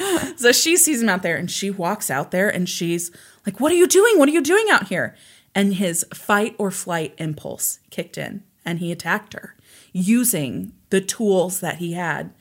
No. 0.00 0.26
So 0.36 0.52
she 0.52 0.78
sees 0.78 1.02
him 1.02 1.10
out 1.10 1.22
there 1.22 1.36
and 1.36 1.50
she 1.50 1.70
walks 1.70 2.10
out 2.10 2.30
there 2.30 2.48
and 2.48 2.66
she's 2.66 3.10
like, 3.44 3.60
What 3.60 3.70
are 3.72 3.74
you 3.74 3.86
doing? 3.86 4.18
What 4.18 4.26
are 4.26 4.32
you 4.32 4.40
doing 4.40 4.66
out 4.70 4.88
here? 4.88 5.14
And 5.54 5.74
his 5.74 6.04
fight 6.14 6.54
or 6.58 6.70
flight 6.70 7.14
impulse 7.18 7.80
kicked 7.90 8.16
in 8.16 8.44
and 8.64 8.78
he 8.78 8.92
attacked 8.92 9.32
her 9.32 9.56
using 9.92 10.72
the 10.90 11.00
tools 11.00 11.60
that 11.60 11.78
he 11.78 11.92
had 11.92 12.32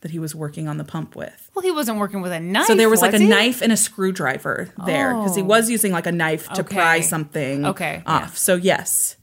that 0.00 0.10
he 0.10 0.18
was 0.18 0.34
working 0.34 0.68
on 0.68 0.76
the 0.76 0.84
pump 0.84 1.16
with. 1.16 1.50
Well, 1.54 1.62
he 1.62 1.70
wasn't 1.70 1.98
working 1.98 2.20
with 2.20 2.30
a 2.30 2.38
knife. 2.38 2.66
So 2.66 2.74
there 2.74 2.88
was 2.88 3.02
like 3.02 3.14
a 3.14 3.18
he? 3.18 3.26
knife 3.26 3.62
and 3.62 3.72
a 3.72 3.76
screwdriver 3.76 4.72
there 4.86 5.14
because 5.14 5.34
he 5.34 5.42
oh. 5.42 5.46
was 5.46 5.68
using 5.68 5.92
like 5.92 6.06
a 6.06 6.12
knife 6.12 6.48
to 6.50 6.62
pry 6.62 7.00
something 7.00 7.66
Okay, 7.66 8.02
off. 8.06 8.22
yeah. 8.22 8.26
So 8.28 8.54
yes. 8.54 9.16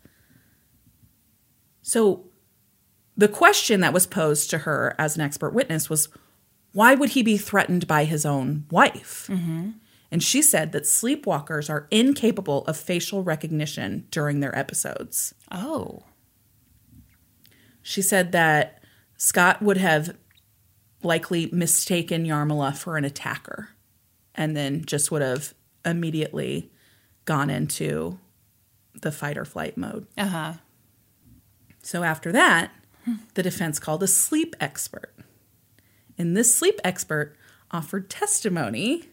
So 1.81 2.26
the 3.15 3.27
question 3.30 3.80
that 3.81 3.93
was 3.93 4.05
posed 4.05 4.49
to 4.49 4.59
her 4.59 4.95
as 4.99 5.15
an 5.15 5.22
expert 5.22 5.53
witness 5.53 5.89
was 5.89 6.09
why 6.73 6.93
would 6.93 7.11
he 7.11 7.23
be 7.23 7.38
threatened 7.38 7.88
by 7.88 8.03
his 8.03 8.26
own 8.26 8.65
wife? 8.69 9.27
Mm-hmm. 9.31 9.72
And 10.15 10.23
she 10.23 10.41
said 10.41 10.71
that 10.71 10.83
sleepwalkers 10.83 11.69
are 11.69 11.89
incapable 11.91 12.63
of 12.67 12.77
facial 12.77 13.21
recognition 13.21 14.07
during 14.11 14.39
their 14.39 14.57
episodes. 14.57 15.35
Oh. 15.51 16.03
She 17.81 18.01
said 18.01 18.31
that 18.31 18.81
Scott 19.17 19.61
would 19.61 19.75
have 19.75 20.15
likely 21.03 21.49
mistaken 21.51 22.23
Yarmila 22.25 22.77
for 22.77 22.95
an 22.95 23.03
attacker 23.03 23.71
and 24.33 24.55
then 24.55 24.85
just 24.85 25.11
would 25.11 25.21
have 25.21 25.53
immediately 25.83 26.71
gone 27.25 27.49
into 27.49 28.17
the 29.01 29.11
fight 29.11 29.37
or 29.37 29.43
flight 29.43 29.75
mode. 29.75 30.07
Uh 30.17 30.27
huh. 30.27 30.53
So 31.81 32.03
after 32.03 32.31
that, 32.31 32.71
the 33.33 33.43
defense 33.43 33.79
called 33.79 34.01
a 34.01 34.07
sleep 34.07 34.55
expert. 34.61 35.13
And 36.17 36.37
this 36.37 36.55
sleep 36.55 36.79
expert 36.85 37.35
offered 37.69 38.09
testimony 38.09 39.09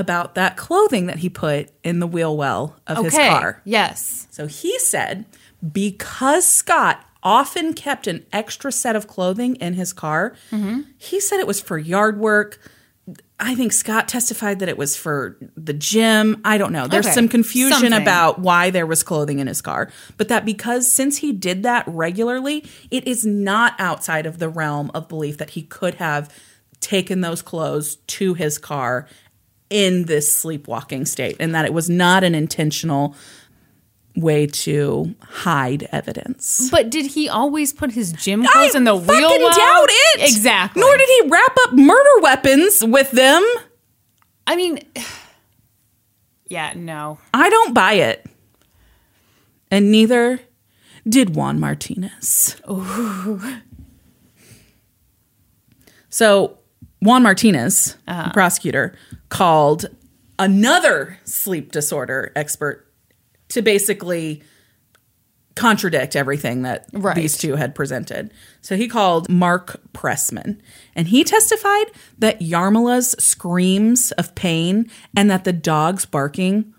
about 0.00 0.34
that 0.34 0.56
clothing 0.56 1.06
that 1.06 1.18
he 1.18 1.28
put 1.28 1.70
in 1.84 2.00
the 2.00 2.06
wheel 2.06 2.36
well 2.36 2.76
of 2.86 2.98
Okay. 2.98 3.04
his 3.06 3.14
car. 3.14 3.62
Yes. 3.64 4.26
So 4.30 4.46
he 4.46 4.78
said 4.80 5.26
because 5.72 6.46
Scott 6.46 7.04
often 7.22 7.74
kept 7.74 8.06
an 8.06 8.24
extra 8.32 8.72
set 8.72 8.96
of 8.96 9.06
clothing 9.06 9.56
in 9.56 9.74
his 9.74 9.92
car, 9.92 10.34
mm-hmm. 10.50 10.80
he 10.98 11.20
said 11.20 11.38
it 11.38 11.46
was 11.46 11.60
for 11.60 11.78
yard 11.78 12.18
work. 12.18 12.58
I 13.38 13.54
think 13.54 13.72
Scott 13.72 14.06
testified 14.08 14.58
that 14.60 14.68
it 14.68 14.76
was 14.78 14.96
for 14.96 15.36
the 15.56 15.72
gym. 15.72 16.40
I 16.44 16.58
don't 16.58 16.72
know. 16.72 16.86
There's 16.86 17.06
Okay. 17.06 17.14
some 17.14 17.28
confusion 17.28 17.72
Something. 17.78 17.92
about 17.94 18.38
why 18.38 18.70
there 18.70 18.86
was 18.86 19.02
clothing 19.02 19.38
in 19.38 19.46
his 19.46 19.60
car, 19.62 19.90
but 20.16 20.28
that 20.28 20.44
because 20.44 20.90
since 20.90 21.18
he 21.18 21.32
did 21.32 21.62
that 21.62 21.84
regularly, 21.86 22.64
it 22.90 23.06
is 23.06 23.24
not 23.24 23.74
outside 23.78 24.26
of 24.26 24.38
the 24.38 24.48
realm 24.48 24.90
of 24.94 25.08
belief 25.08 25.38
that 25.38 25.50
he 25.50 25.62
could 25.62 25.94
have 25.94 26.32
taken 26.80 27.20
those 27.22 27.42
clothes 27.42 27.96
to 28.06 28.34
his 28.34 28.58
car 28.58 29.06
in 29.70 30.04
this 30.04 30.32
sleepwalking 30.32 31.06
state 31.06 31.36
and 31.40 31.54
that 31.54 31.64
it 31.64 31.72
was 31.72 31.88
not 31.88 32.24
an 32.24 32.34
intentional 32.34 33.14
way 34.16 34.46
to 34.46 35.14
hide 35.22 35.88
evidence. 35.92 36.68
But 36.70 36.90
did 36.90 37.06
he 37.06 37.28
always 37.28 37.72
put 37.72 37.92
his 37.92 38.12
gym 38.12 38.44
clothes 38.44 38.74
I 38.74 38.78
in 38.78 38.84
the 38.84 38.96
wheel 38.96 39.06
well? 39.06 39.56
doubt 39.56 39.88
it. 39.88 40.28
Exactly. 40.28 40.80
Nor 40.80 40.96
did 40.96 41.08
he 41.08 41.28
wrap 41.28 41.56
up 41.64 41.72
murder 41.72 42.20
weapons 42.20 42.84
with 42.84 43.10
them. 43.12 43.42
I 44.46 44.56
mean, 44.56 44.80
yeah, 46.48 46.72
no. 46.74 47.18
I 47.32 47.48
don't 47.48 47.72
buy 47.72 47.94
it. 47.94 48.26
And 49.70 49.92
neither 49.92 50.40
did 51.08 51.36
Juan 51.36 51.60
Martinez. 51.60 52.56
So 56.08 56.58
Juan 57.00 57.22
Martinez, 57.22 57.96
the 58.06 58.30
prosecutor, 58.34 58.94
called 59.30 59.86
another 60.38 61.18
sleep 61.24 61.72
disorder 61.72 62.32
expert 62.36 62.86
to 63.48 63.62
basically 63.62 64.42
contradict 65.56 66.14
everything 66.16 66.62
that 66.62 66.86
Right. 66.92 67.14
these 67.16 67.36
two 67.36 67.56
had 67.56 67.74
presented. 67.74 68.30
So 68.62 68.76
he 68.76 68.88
called 68.88 69.28
Mark 69.28 69.80
Pressman, 69.92 70.58
and 70.94 71.08
he 71.08 71.24
testified 71.24 71.86
that 72.18 72.40
Yarmila's 72.40 73.10
screams 73.18 74.12
of 74.12 74.34
pain 74.34 74.88
and 75.16 75.30
that 75.30 75.44
the 75.44 75.52
dog's 75.52 76.04
barking 76.06 76.72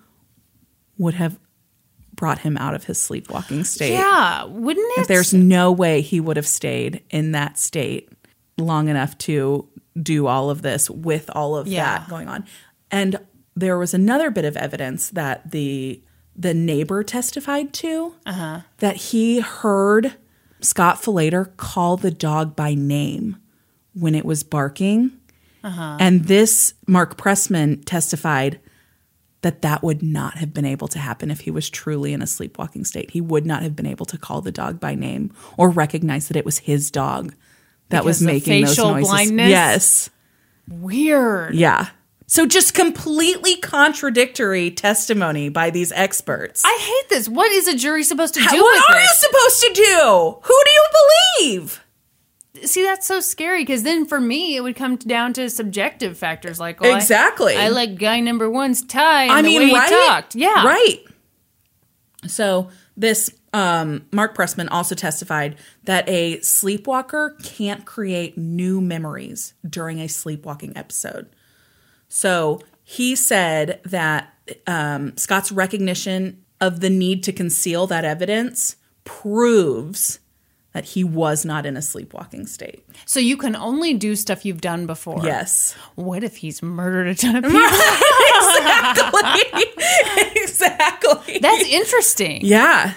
would 0.98 1.16
have 1.16 1.38
brought 2.16 2.40
him 2.40 2.58
out 2.58 2.74
of 2.74 2.86
his 2.86 3.00
sleepwalking 3.02 3.64
state. 3.64 3.92
Yeah, 3.94 4.46
wouldn't 4.46 4.98
it? 5.00 5.08
There's 5.08 5.34
no 5.34 5.72
way 5.72 6.02
he 6.02 6.20
would 6.20 6.38
have 6.38 6.48
stayed 6.48 7.04
in 7.10 7.32
that 7.34 7.60
state 7.60 8.10
long 8.58 8.88
enough 8.90 9.18
to 9.20 9.68
do 10.00 10.28
all 10.28 10.50
of 10.50 10.62
this 10.62 10.90
with 10.90 11.30
all 11.34 11.56
of 11.56 11.68
Yeah. 11.68 12.00
that 12.00 12.10
going 12.10 12.28
on. 12.28 12.46
And 12.90 13.20
there 13.56 13.78
was 13.78 13.94
another 13.94 14.32
bit 14.32 14.46
of 14.46 14.58
evidence 14.58 15.10
that 15.10 15.52
the 15.52 16.02
the 16.34 16.54
neighbor 16.54 17.04
testified 17.04 17.74
to 17.74 18.16
uh-huh. 18.26 18.62
that 18.78 18.96
he 18.96 19.42
heard 19.42 20.14
Scott 20.62 21.02
Falater 21.02 21.56
call 21.58 21.98
the 21.98 22.10
dog 22.12 22.56
by 22.56 22.74
name 22.74 23.36
when 23.94 24.16
it 24.16 24.24
was 24.26 24.44
barking. 24.44 25.12
Uh-huh. 25.64 25.98
And 26.00 26.26
this 26.26 26.74
Mark 26.88 27.18
Pressman 27.18 27.84
testified 27.86 28.60
that 29.42 29.62
that 29.62 29.84
would 29.84 30.02
not 30.02 30.38
have 30.38 30.54
been 30.54 30.66
able 30.66 30.88
to 30.88 31.00
happen 31.00 31.32
if 31.32 31.42
he 31.42 31.52
was 31.52 31.70
truly 31.70 32.14
in 32.14 32.22
a 32.22 32.28
sleepwalking 32.28 32.86
state. 32.86 33.12
He 33.12 33.22
would 33.22 33.46
not 33.46 33.64
have 33.64 33.76
been 33.76 33.88
able 33.88 34.06
to 34.08 34.18
call 34.18 34.42
the 34.42 34.52
dog 34.52 34.80
by 34.80 34.96
name 34.96 35.34
or 35.58 35.70
recognize 35.70 36.28
that 36.28 36.38
it 36.38 36.46
was 36.46 36.60
his 36.60 36.92
dog 36.92 37.36
that 37.92 38.04
was 38.06 38.20
Because 38.20 38.22
of 38.22 38.48
making 38.48 38.66
those 38.66 38.78
noises. 38.78 39.08
blindness? 39.10 39.50
Yes. 39.50 40.10
Weird. 40.70 41.56
Yeah. 41.56 41.88
So 42.28 42.46
just 42.46 42.74
completely 42.74 43.58
contradictory 43.58 44.72
testimony 44.72 45.50
by 45.50 45.70
these 45.70 45.92
experts. 45.92 46.64
I 46.66 46.78
hate 46.80 47.10
this. 47.10 47.28
What 47.28 47.52
is 47.52 47.68
a 47.68 47.76
jury 47.76 48.04
supposed 48.04 48.34
to 48.36 48.40
do 48.40 48.46
How- 48.48 48.62
what 48.62 48.92
are 48.96 49.02
you 49.02 49.08
supposed 49.16 49.62
to 49.62 49.74
do? 49.74 50.38
Who 50.42 50.54
do 50.66 50.72
you 50.72 50.86
believe? 51.50 51.84
See, 52.64 52.84
that's 52.84 53.08
so 53.08 53.20
scary 53.20 53.64
because 53.64 53.84
then 53.84 54.06
for 54.06 54.20
me, 54.22 54.56
it 54.56 54.62
would 54.62 54.76
come 54.76 54.96
down 54.98 55.34
to 55.34 55.50
subjective 55.50 56.18
factors 56.18 56.60
like 56.60 56.80
well, 56.80 56.96
Exactly. 56.96 57.56
I, 57.56 57.70
like 57.70 57.98
guy 57.98 58.20
number 58.20 58.50
one's 58.50 58.84
tie 58.84 59.24
and 59.24 59.32
I 59.34 59.42
the 59.42 59.48
mean, 59.48 59.62
way 59.62 59.68
he 59.70 59.76
right? 59.76 59.90
talked. 59.90 60.36
Yeah, 60.36 60.64
Right. 60.66 61.00
So 62.28 62.70
this 63.02 63.30
um, 63.54 64.06
Mark 64.12 64.36
Pressman 64.36 64.70
also 64.72 64.96
testified 64.96 65.58
that 65.84 66.08
a 66.08 66.40
sleepwalker 66.40 67.36
can't 67.44 67.86
create 67.86 68.38
new 68.38 68.80
memories 68.80 69.54
during 69.68 70.00
a 70.00 70.08
sleepwalking 70.08 70.78
episode. 70.78 71.28
So 72.08 72.62
he 72.84 73.16
said 73.16 73.82
that 73.84 74.34
um, 74.68 75.18
Scott's 75.18 75.52
recognition 75.52 76.44
of 76.62 76.80
the 76.80 76.90
need 76.90 77.24
to 77.24 77.34
conceal 77.34 77.88
that 77.88 78.06
evidence 78.06 78.78
proves 79.04 80.20
that 80.74 80.86
he 80.86 81.04
was 81.04 81.44
not 81.44 81.66
in 81.66 81.76
a 81.76 81.82
sleepwalking 81.82 82.48
state. 82.48 82.86
So 83.06 83.20
you 83.20 83.36
can 83.36 83.56
only 83.56 83.94
do 83.94 84.16
stuff 84.16 84.46
you've 84.46 84.62
done 84.62 84.86
before. 84.86 85.22
Yes. 85.24 85.76
What 85.96 86.24
if 86.24 86.38
he's 86.38 86.62
murdered 86.62 87.08
a 87.08 87.16
ton 87.16 87.38
of 87.38 87.44
people? 87.52 87.62
exactly. 87.62 89.64
That's 90.60 91.64
interesting. 91.70 92.42
yeah. 92.46 92.94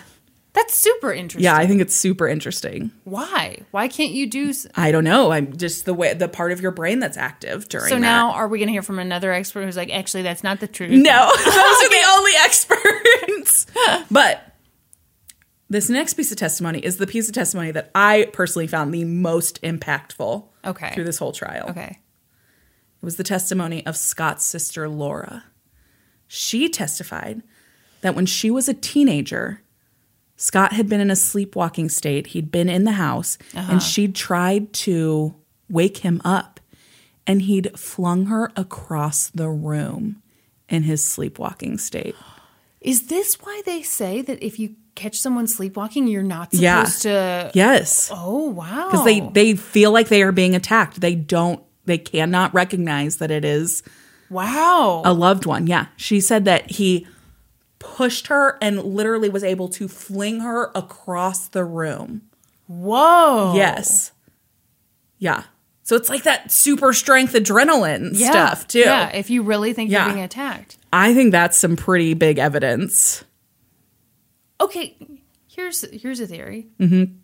That's 0.53 0.73
super 0.73 1.13
interesting. 1.13 1.43
Yeah, 1.43 1.57
I 1.57 1.67
think 1.67 1.81
it's 1.81 1.97
super 1.97 2.29
interesting. 2.29 2.93
Why? 3.03 3.59
Why 3.73 3.89
can't 3.89 4.13
you 4.13 4.31
do? 4.31 4.51
s- 4.51 4.69
I 4.77 4.93
don't 4.93 5.03
know. 5.03 5.33
I'm 5.33 5.57
just 5.57 5.85
the 5.85 5.93
way 5.93 6.15
the 6.15 6.29
part 6.29 6.53
of 6.53 6.61
your 6.61 6.71
brain 6.71 7.01
that's 7.01 7.17
active 7.17 7.69
during. 7.69 7.89
So 7.89 7.97
that. 7.97 8.01
now, 8.01 8.31
are 8.31 8.47
we 8.47 8.59
going 8.59 8.69
to 8.69 8.73
hear 8.73 8.83
from 8.83 9.01
another 9.01 9.33
expert 9.33 9.65
who's 9.65 9.77
like, 9.77 9.91
actually, 9.93 10.23
that's 10.23 10.45
not 10.45 10.61
the 10.61 10.69
truth? 10.69 10.91
no, 10.93 11.33
those 11.37 11.47
are 11.49 11.89
the 11.89 12.05
only 12.11 12.33
experts. 12.45 13.67
but 14.13 14.55
this 15.69 15.91
next 15.91 16.15
piece 16.15 16.31
of 16.31 16.39
testimony 16.39 16.79
is 16.79 16.99
the 16.99 17.07
piece 17.09 17.27
of 17.29 17.35
testimony 17.35 17.73
that 17.73 17.91
I 17.93 18.29
personally 18.33 18.69
found 18.69 18.95
the 18.95 19.05
most 19.05 19.61
impactful. 19.63 20.47
Okay. 20.65 20.93
Through 20.95 21.05
this 21.05 21.19
whole 21.19 21.33
trial, 21.33 21.71
Okay. 21.71 21.99
it 21.99 23.05
was 23.05 23.17
the 23.17 23.25
testimony 23.25 23.85
of 23.87 23.97
Scott's 23.97 24.45
sister 24.45 24.89
Laura. 24.89 25.43
She 26.27 26.69
testified 26.69 27.43
that 28.01 28.15
when 28.15 28.27
she 28.27 28.51
was 28.51 28.69
a 28.69 28.75
teenager, 28.75 29.63
Scott 30.37 30.73
had 30.73 30.89
been 30.89 31.01
in 31.01 31.11
a 31.11 31.17
sleepwalking 31.17 31.89
state. 31.89 32.29
He'd 32.29 32.51
been 32.51 32.69
in 32.69 32.85
the 32.85 32.93
house 32.93 33.39
and 33.55 33.67
uh-huh. 33.67 33.79
she'd 33.79 34.15
tried 34.15 34.73
to 34.75 35.35
wake 35.71 35.99
him 35.99 36.21
up 36.25 36.61
and 37.27 37.43
he'd 37.43 37.79
flung 37.79 38.27
her 38.27 38.51
across 38.57 39.29
the 39.31 39.49
room 39.49 40.23
in 40.69 40.83
his 40.83 41.03
sleepwalking 41.05 41.79
state. 41.79 42.15
Is 42.81 43.07
this 43.07 43.37
why 43.41 43.63
they 43.65 43.83
say 43.83 44.21
that 44.21 44.43
if 44.45 44.59
you 44.59 44.75
catch 44.95 45.19
someone 45.19 45.47
sleepwalking, 45.47 46.07
you're 46.07 46.23
not 46.23 46.53
Yeah. 46.53 46.85
supposed 46.85 47.03
to? 47.03 47.51
Yes. 47.55 48.11
Oh 48.13 48.51
wow! 48.51 48.91
Because 48.91 49.07
they, 49.07 49.21
they 49.21 49.55
feel 49.55 49.91
like 49.91 50.09
they 50.09 50.23
are 50.23 50.33
being 50.33 50.55
attacked. 50.55 51.01
They 51.01 51.15
don't, 51.15 51.63
they 51.87 51.97
cannot 51.97 52.53
recognize 52.53 53.17
that 53.17 53.31
it 53.31 53.43
is 53.43 53.83
wow. 54.31 55.03
a 55.05 55.13
loved 55.13 55.47
one. 55.47 55.67
Yeah. 55.67 55.87
She 55.97 56.21
said 56.21 56.45
that 56.47 56.71
he 56.73 57.07
pushed 57.79 58.29
her 58.29 58.57
and 58.63 58.83
literally 58.83 59.29
was 59.29 59.45
able 59.45 59.69
to 59.69 59.89
fling 59.89 60.41
her 60.41 60.71
across 60.75 61.49
the 61.49 61.65
room. 61.65 62.23
Whoa. 62.67 63.53
Yes. 63.55 64.13
Yeah. 65.19 65.45
So 65.83 65.97
it's 65.97 66.09
like 66.09 66.23
that 66.23 66.51
super 66.51 66.95
strength 66.95 67.35
adrenaline 67.35 68.11
Yeah. 68.15 68.31
stuff 68.31 68.67
too. 68.69 68.79
Yeah. 68.81 69.11
If 69.11 69.29
you 69.29 69.43
really 69.43 69.73
think 69.75 69.91
Yeah. 69.91 70.07
you're 70.07 70.15
being 70.15 70.25
attacked. 70.25 70.79
I 70.93 71.13
think 71.13 71.31
that's 71.33 71.59
some 71.59 71.77
pretty 71.77 72.15
big 72.15 72.39
evidence. 72.39 73.23
Okay. 74.61 74.97
Here's 75.47 75.83
here's 75.93 76.21
a 76.21 76.27
theory. 76.27 76.69
Mm-hmm. 76.81 77.15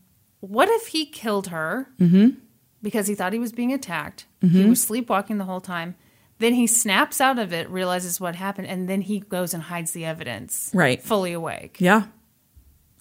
What 0.41 0.69
if 0.69 0.89
he 0.89 1.07
killed 1.07 1.49
her 1.49 1.89
Mm-hmm. 1.99 2.39
because 2.83 3.07
he 3.07 3.15
thought 3.15 3.33
he 3.33 3.39
was 3.39 3.53
being 3.53 3.73
attacked? 3.73 4.27
He 4.43 4.65
was 4.65 4.83
sleepwalking 4.83 5.39
the 5.39 5.45
whole 5.45 5.61
time. 5.61 5.97
Then 6.41 6.55
he 6.55 6.67
snaps 6.67 7.21
out 7.21 7.39
of 7.39 7.53
it, 7.53 7.69
realizes 7.69 8.19
what 8.19 8.35
happened, 8.35 8.67
and 8.67 8.89
then 8.89 9.03
he 9.03 9.21
goes 9.21 9.53
and 9.53 9.63
hides 9.63 9.93
the 9.93 10.07
evidence. 10.07 10.71
Right. 10.73 11.01
Fully 11.03 11.35
awake. 11.35 11.77
Yeah. 11.79 12.05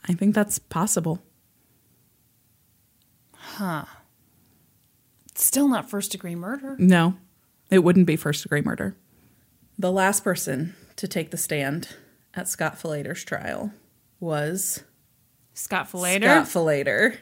I 0.07 0.13
think 0.13 0.35
that's 0.35 0.59
possible. 0.59 1.23
Huh. 3.33 3.85
Still 5.35 5.69
not 5.69 5.89
first 5.89 6.11
degree 6.11 6.35
murder. 6.35 6.75
No, 6.77 7.15
it 7.71 7.79
wouldn't 7.79 8.07
be 8.07 8.17
first 8.17 8.43
degree 8.43 8.61
murder. 8.61 8.97
The 9.77 9.91
last 9.91 10.23
person 10.23 10.75
to 10.97 11.07
take 11.07 11.31
the 11.31 11.37
stand 11.37 11.87
at 12.33 12.49
Scott 12.49 12.77
Falater's 12.77 13.23
trial 13.23 13.71
was 14.19 14.83
Scott 15.53 15.89
Falater. 15.89 16.23
Scott 16.23 16.45
Falater. 16.47 17.15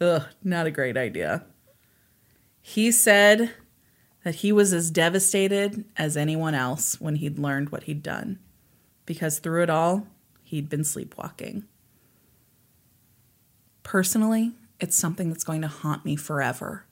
Ugh, 0.00 0.24
not 0.42 0.66
a 0.66 0.70
great 0.70 0.96
idea. 0.96 1.44
He 2.62 2.90
said 2.90 3.50
that 4.24 4.36
he 4.36 4.50
was 4.50 4.72
as 4.72 4.90
devastated 4.90 5.84
as 5.96 6.16
anyone 6.16 6.54
else 6.54 7.00
when 7.00 7.16
he'd 7.16 7.38
learned 7.38 7.68
what 7.68 7.84
he'd 7.84 8.02
done, 8.02 8.38
because 9.06 9.38
through 9.38 9.62
it 9.62 9.70
all, 9.70 10.06
he'd 10.42 10.68
been 10.68 10.82
sleepwalking. 10.82 11.64
Personally, 13.82 14.52
it's 14.80 14.96
something 14.96 15.28
that's 15.28 15.44
going 15.44 15.60
to 15.60 15.68
haunt 15.68 16.06
me 16.06 16.16
forever, 16.16 16.86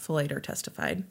Falater 0.00 0.42
testified. 0.42 1.04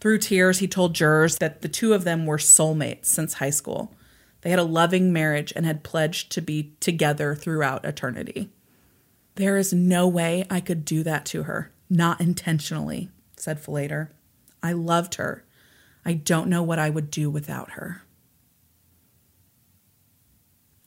Through 0.00 0.18
tears, 0.18 0.60
he 0.60 0.68
told 0.68 0.94
jurors 0.94 1.36
that 1.36 1.60
the 1.60 1.68
two 1.68 1.92
of 1.92 2.04
them 2.04 2.24
were 2.24 2.38
soulmates 2.38 3.06
since 3.06 3.34
high 3.34 3.50
school. 3.50 3.94
They 4.40 4.50
had 4.50 4.58
a 4.58 4.64
loving 4.64 5.12
marriage 5.12 5.52
and 5.54 5.66
had 5.66 5.84
pledged 5.84 6.32
to 6.32 6.40
be 6.40 6.72
together 6.80 7.34
throughout 7.34 7.84
eternity. 7.84 8.50
There 9.34 9.58
is 9.58 9.72
no 9.72 10.08
way 10.08 10.46
I 10.48 10.60
could 10.60 10.84
do 10.84 11.02
that 11.02 11.26
to 11.26 11.42
her, 11.42 11.72
not 11.90 12.20
intentionally, 12.20 13.10
said 13.38 13.62
Falater. 13.62 14.08
I 14.62 14.72
loved 14.72 15.14
her. 15.16 15.44
I 16.04 16.14
don't 16.14 16.48
know 16.48 16.62
what 16.62 16.78
I 16.78 16.90
would 16.90 17.10
do 17.10 17.30
without 17.30 17.72
her. 17.72 18.02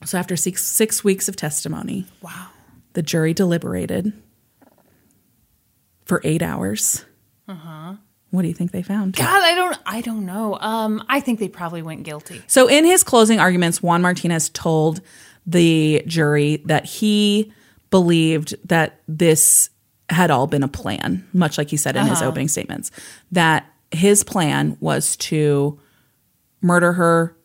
So 0.04 0.18
after 0.18 0.36
six, 0.36 0.64
six 0.66 1.04
weeks 1.04 1.28
of 1.28 1.36
testimony, 1.36 2.06
Wow. 2.20 2.48
the 2.94 3.02
jury 3.02 3.32
deliberated 3.34 4.12
for 6.04 6.20
eight 6.24 6.42
hours. 6.42 7.04
Uh 7.48 7.54
huh. 7.54 7.94
What 8.30 8.42
do 8.42 8.48
you 8.48 8.54
think 8.54 8.72
they 8.72 8.82
found? 8.82 9.14
God, 9.14 9.42
I 9.42 9.54
don't 9.54 9.76
I 9.86 10.00
don't 10.00 10.26
know. 10.26 10.58
Um 10.60 11.04
I 11.08 11.20
think 11.20 11.38
they 11.38 11.48
probably 11.48 11.82
went 11.82 12.02
guilty. 12.02 12.42
So, 12.46 12.66
in 12.68 12.84
his 12.84 13.04
closing 13.04 13.38
arguments, 13.38 13.82
Juan 13.82 14.02
Martinez 14.02 14.48
told 14.48 15.00
the 15.46 16.02
jury 16.06 16.62
that 16.66 16.84
he 16.86 17.52
believed 17.90 18.54
that 18.68 19.00
this 19.06 19.68
had 20.12 20.30
all 20.30 20.46
been 20.46 20.62
a 20.62 20.68
plan, 20.68 21.26
much 21.32 21.58
like 21.58 21.70
he 21.70 21.76
said 21.76 21.96
in 21.96 22.06
his 22.06 22.18
uh-huh. 22.18 22.28
opening 22.28 22.48
statements, 22.48 22.90
that 23.30 23.66
his 23.90 24.24
plan 24.24 24.76
was 24.80 25.16
to 25.16 25.78
murder 26.60 26.94
her, 26.94 27.36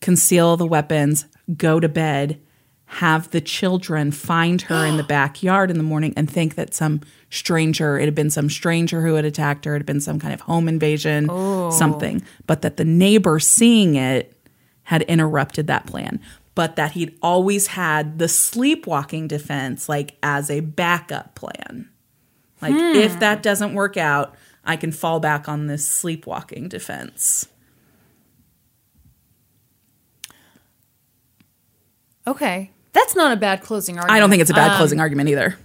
conceal 0.00 0.56
the 0.56 0.66
weapons, 0.66 1.26
go 1.56 1.80
to 1.80 1.88
bed, 1.88 2.40
have 2.86 3.30
the 3.30 3.40
children 3.40 4.10
find 4.10 4.62
her 4.62 4.84
in 4.84 4.98
the 4.98 5.02
backyard 5.08 5.70
in 5.70 5.78
the 5.78 5.82
morning 5.82 6.12
and 6.16 6.30
think 6.30 6.54
that 6.56 6.74
some 6.74 7.00
stranger, 7.30 7.98
it 7.98 8.04
had 8.04 8.14
been 8.14 8.30
some 8.30 8.50
stranger 8.50 9.00
who 9.00 9.14
had 9.14 9.24
attacked 9.24 9.64
her, 9.64 9.74
it 9.74 9.78
had 9.78 9.86
been 9.86 10.00
some 10.00 10.20
kind 10.20 10.34
of 10.34 10.42
home 10.42 10.68
invasion, 10.68 11.26
oh. 11.30 11.70
something, 11.70 12.22
but 12.46 12.62
that 12.62 12.76
the 12.76 12.84
neighbor 12.84 13.40
seeing 13.40 13.94
it 13.94 14.36
had 14.84 15.02
interrupted 15.02 15.66
that 15.66 15.86
plan. 15.86 16.20
But 16.54 16.76
that 16.76 16.92
he'd 16.92 17.16
always 17.22 17.68
had 17.68 18.18
the 18.18 18.28
sleepwalking 18.28 19.26
defense 19.26 19.88
like 19.88 20.18
as 20.22 20.50
a 20.50 20.60
backup 20.60 21.34
plan. 21.34 21.88
Like 22.62 22.74
if 22.74 23.18
that 23.20 23.42
doesn't 23.42 23.74
work 23.74 23.96
out, 23.96 24.34
I 24.64 24.76
can 24.76 24.92
fall 24.92 25.18
back 25.20 25.48
on 25.48 25.66
this 25.66 25.86
sleepwalking 25.86 26.68
defense. 26.68 27.48
Okay. 32.26 32.70
That's 32.92 33.16
not 33.16 33.32
a 33.32 33.36
bad 33.36 33.62
closing 33.62 33.96
argument. 33.96 34.14
I 34.16 34.20
don't 34.20 34.30
think 34.30 34.42
it's 34.42 34.50
a 34.50 34.54
bad 34.54 34.70
Um, 34.72 34.76
closing 34.76 35.00
argument 35.00 35.28
either. 35.28 35.58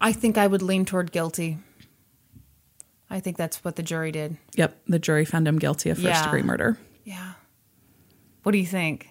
I 0.00 0.12
think 0.12 0.36
I 0.38 0.46
would 0.46 0.62
lean 0.62 0.84
toward 0.84 1.12
guilty. 1.12 1.58
I 3.08 3.20
think 3.20 3.36
that's 3.36 3.62
what 3.64 3.76
the 3.76 3.82
jury 3.82 4.10
did. 4.10 4.36
Yep, 4.56 4.76
the 4.88 4.98
jury 4.98 5.24
found 5.24 5.46
him 5.46 5.58
guilty 5.58 5.90
of 5.90 5.98
first 5.98 6.06
Yeah. 6.08 6.24
degree 6.24 6.42
murder. 6.42 6.76
Yeah. 7.04 7.32
What 8.42 8.52
do 8.52 8.58
you 8.58 8.66
think? 8.66 9.08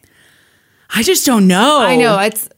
I 0.90 1.02
just 1.04 1.26
don't 1.26 1.48
know. 1.48 1.80
I 1.82 1.96
know 1.96 2.20
it's 2.20 2.50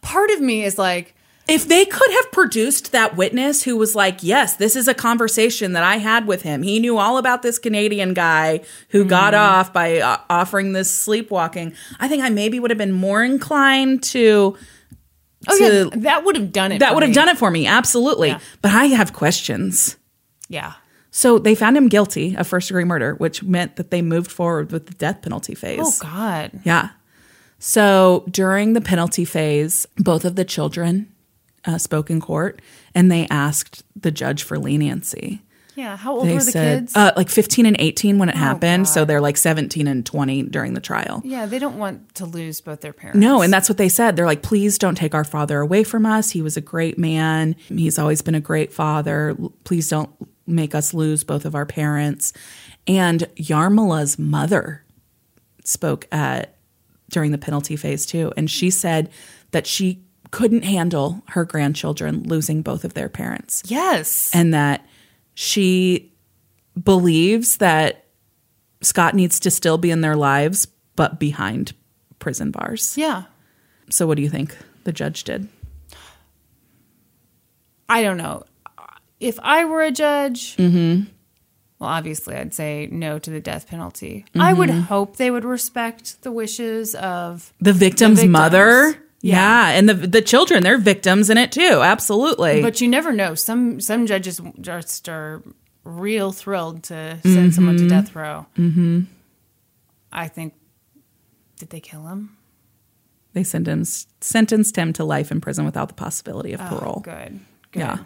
part 0.00 0.30
of 0.30 0.40
me 0.40 0.64
is 0.64 0.78
like 0.78 1.14
If 1.46 1.68
they 1.68 1.84
could 1.84 2.10
have 2.10 2.32
produced 2.32 2.92
that 2.92 3.16
witness 3.16 3.64
who 3.64 3.76
was 3.76 3.94
like, 3.94 4.22
yes, 4.22 4.56
this 4.56 4.76
is 4.76 4.88
a 4.88 4.94
conversation 4.94 5.74
that 5.74 5.84
I 5.84 5.96
had 5.98 6.26
with 6.26 6.40
him. 6.40 6.62
He 6.62 6.80
knew 6.80 6.96
all 6.96 7.18
about 7.18 7.42
this 7.42 7.58
Canadian 7.58 8.14
guy 8.14 8.62
who 8.88 9.04
got 9.04 9.34
off 9.34 9.70
by 9.70 9.98
uh, 9.98 10.18
offering 10.30 10.72
this 10.72 10.90
sleepwalking. 10.90 11.74
I 12.00 12.08
think 12.08 12.22
I 12.22 12.30
maybe 12.30 12.58
would 12.58 12.70
have 12.70 12.78
been 12.78 12.92
more 12.92 13.22
inclined 13.22 14.02
to. 14.04 14.56
oh 15.48 15.58
to- 15.58 15.90
yeah, 15.92 16.00
that 16.02 16.24
would 16.24 16.36
have 16.36 16.50
done 16.50 16.72
it. 16.72 16.78
that 16.78 16.88
for 16.88 16.94
would 16.94 17.02
have 17.02 17.12
done 17.14 17.28
it 17.28 17.36
for 17.36 17.50
me, 17.50 17.66
absolutely. 17.66 18.28
Yeah. 18.28 18.40
But 18.62 18.72
I 18.72 18.86
have 18.86 19.12
questions. 19.12 19.96
Yeah. 20.48 20.74
So 21.10 21.38
they 21.38 21.54
found 21.54 21.76
him 21.76 21.88
guilty 21.88 22.36
of 22.36 22.46
first 22.46 22.68
degree 22.68 22.84
murder, 22.84 23.14
which 23.16 23.42
meant 23.42 23.76
that 23.76 23.90
they 23.90 24.00
moved 24.00 24.32
forward 24.32 24.72
with 24.72 24.86
the 24.86 24.94
death 24.94 25.20
penalty 25.20 25.54
phase. 25.54 25.78
Oh 25.80 25.92
God. 26.00 26.52
Yeah. 26.64 26.88
So 27.58 28.24
during 28.30 28.72
the 28.72 28.80
penalty 28.80 29.24
phase, 29.24 29.86
both 29.96 30.24
of 30.24 30.36
the 30.36 30.44
children 30.44 31.13
uh, 31.66 31.78
spoke 31.78 32.10
in 32.10 32.20
court 32.20 32.60
and 32.94 33.10
they 33.10 33.26
asked 33.28 33.82
the 34.00 34.10
judge 34.10 34.42
for 34.42 34.58
leniency. 34.58 35.40
Yeah. 35.76 35.96
How 35.96 36.14
old 36.14 36.28
They 36.28 36.34
were 36.34 36.38
the 36.38 36.52
said 36.52 36.78
kids? 36.80 36.92
Oh, 36.94 37.00
Uh, 37.06 37.12
like 37.16 37.28
15 37.28 37.66
and 37.66 37.74
18 37.80 38.18
when 38.18 38.28
it 38.28 38.36
happened. 38.36 38.86
So 38.86 39.04
they're 39.04 39.20
like 39.20 39.36
17 39.36 39.88
and 39.88 40.06
20 40.06 40.44
during 40.44 40.74
the 40.74 40.80
trial. 40.80 41.20
yeah, 41.24 41.46
they 41.46 41.58
don't 41.58 41.78
want 41.78 42.14
to 42.14 42.26
lose 42.26 42.60
both 42.60 42.80
their 42.80 42.92
parents. 42.92 43.18
No, 43.18 43.42
and 43.42 43.52
that's 43.52 43.68
what 43.68 43.76
they 43.76 43.88
said. 43.88 44.14
They're 44.14 44.24
like, 44.24 44.42
please 44.42 44.78
don't 44.78 44.94
take 44.94 45.16
our 45.16 45.24
father 45.24 45.58
away 45.58 45.82
from 45.82 46.06
us. 46.06 46.30
He 46.30 46.42
was 46.42 46.56
a 46.56 46.60
great 46.60 46.96
man. 46.96 47.56
He's 47.66 47.98
always 47.98 48.22
been 48.22 48.36
a 48.36 48.40
great 48.40 48.72
father. 48.72 49.36
Please 49.64 49.88
don't 49.88 50.10
make 50.46 50.76
us 50.76 50.94
lose 50.94 51.24
both 51.24 51.44
of 51.44 51.56
our 51.56 51.66
parents. 51.66 52.32
And 52.86 53.22
Yarmila's 53.34 54.16
mother 54.16 54.84
spoke 55.64 56.06
at 56.12 56.54
during 57.10 57.32
the 57.32 57.38
penalty 57.38 57.74
phase 57.76 58.06
too, 58.06 58.32
and 58.36 58.48
she 58.50 58.70
said 58.70 59.10
that 59.50 59.66
she 59.66 60.03
couldn't 60.34 60.64
handle 60.64 61.22
her 61.28 61.44
grandchildren 61.44 62.24
losing 62.24 62.60
both 62.62 62.84
of 62.84 62.94
their 62.94 63.08
parents 63.08 63.62
Yes. 63.66 64.30
and 64.34 64.52
that 64.52 64.84
she 65.34 66.12
believes 66.82 67.58
that 67.58 68.04
Scott 68.82 69.14
needs 69.14 69.38
to 69.40 69.50
still 69.50 69.78
be 69.78 69.90
in 69.90 70.00
their 70.00 70.16
lives, 70.16 70.66
but 70.96 71.18
behind 71.20 71.72
prison 72.18 72.50
bars. 72.50 72.96
yeah. 72.98 73.24
So, 73.90 74.06
what 74.06 74.16
do 74.16 74.22
you 74.22 74.30
think 74.30 74.56
the 74.84 74.92
judge 74.92 75.24
did? 75.24 75.46
I 77.88 78.02
don't 78.02 78.16
know. 78.16 78.44
If 79.20 79.38
I 79.42 79.64
were 79.66 79.82
a 79.82 79.90
judge, 79.92 80.56
Mm-hmm. 80.56 81.04
well, 81.78 81.90
obviously 81.90 82.34
I'd 82.34 82.54
say 82.54 82.88
no 82.90 83.18
to 83.18 83.30
the 83.30 83.40
death 83.40 83.68
penalty. 83.68 84.24
I 84.34 84.52
would 84.52 84.70
Mm-hmm. 84.70 84.80
hope 84.80 85.16
they 85.16 85.30
would 85.30 85.44
respect 85.44 86.22
the 86.22 86.32
wishes 86.32 86.94
of 86.94 87.52
The 87.60 87.72
victim's 87.72 88.18
victims. 88.20 88.32
mother? 88.32 88.98
Yeah. 89.24 89.70
Yeah. 89.70 89.78
and 89.78 89.88
the 89.88 89.94
the 89.94 90.22
children, 90.22 90.62
they're 90.62 90.78
victims 90.78 91.30
in 91.30 91.38
it 91.38 91.50
too. 91.50 91.80
Absolutely. 91.82 92.60
But 92.60 92.80
you 92.80 92.88
never 92.88 93.12
know. 93.12 93.34
Some 93.34 93.80
some 93.80 94.06
judges 94.06 94.40
just 94.60 95.08
are 95.08 95.42
real 95.84 96.32
thrilled 96.32 96.82
to 96.84 97.18
send 97.22 97.54
someone 97.54 97.76
to 97.78 97.88
death 97.88 98.14
row. 98.14 98.46
Mm-hmm. 98.56 99.02
I 100.12 100.28
think. 100.28 100.54
Did 101.58 101.70
they 101.70 101.80
kill 101.80 102.06
him? 102.06 102.36
they 103.34 103.44
sentenced 103.44 104.08
sentenced 104.22 104.76
him 104.76 104.92
to 104.92 105.04
life 105.04 105.30
in 105.30 105.40
prison 105.40 105.64
without 105.64 105.88
the 105.88 105.94
possibility 105.94 106.52
of 106.52 106.60
parole. 106.60 106.98
Oh, 106.98 107.00
Good. 107.00 107.40
Good. 107.72 107.80
Yeah. 107.80 107.98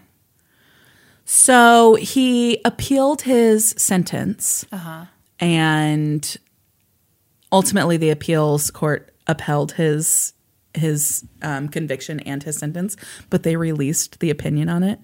So 1.25 1.95
he 1.97 2.61
appealed 2.65 3.23
his 3.23 3.75
sentence, 3.77 4.65
and 5.39 6.37
ultimately 7.53 7.99
the 7.99 8.09
appeals 8.11 8.71
court 8.71 9.15
upheld 9.27 9.73
his 9.73 10.33
his 10.79 11.25
um, 11.43 11.69
conviction 11.69 12.21
and 12.21 12.43
his 12.43 12.57
sentence, 12.57 12.97
but 13.31 13.43
they 13.43 13.57
released 13.57 14.21
the 14.21 14.31
opinion 14.31 14.69
on 14.69 14.83
it 14.83 14.99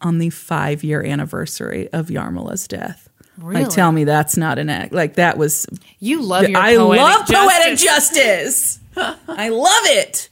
on 0.00 0.18
the 0.18 0.30
five 0.30 0.84
year 0.84 1.04
anniversary 1.04 1.88
of 1.92 2.08
Yarmila's 2.08 2.68
death. 2.68 3.08
Really? 3.36 3.64
Like, 3.64 3.72
tell 3.72 3.92
me 3.92 4.04
that's 4.04 4.36
not 4.36 4.58
an 4.58 4.68
act. 4.68 4.92
Like 4.92 5.14
that 5.14 5.38
was. 5.38 5.66
You 5.98 6.22
love 6.22 6.48
your 6.48 6.58
I 6.58 6.76
love 6.76 7.26
poetic 7.26 7.78
justice. 7.78 8.80
justice. 8.80 8.80
I 9.28 9.48
love 9.48 9.82
it. 9.86 10.28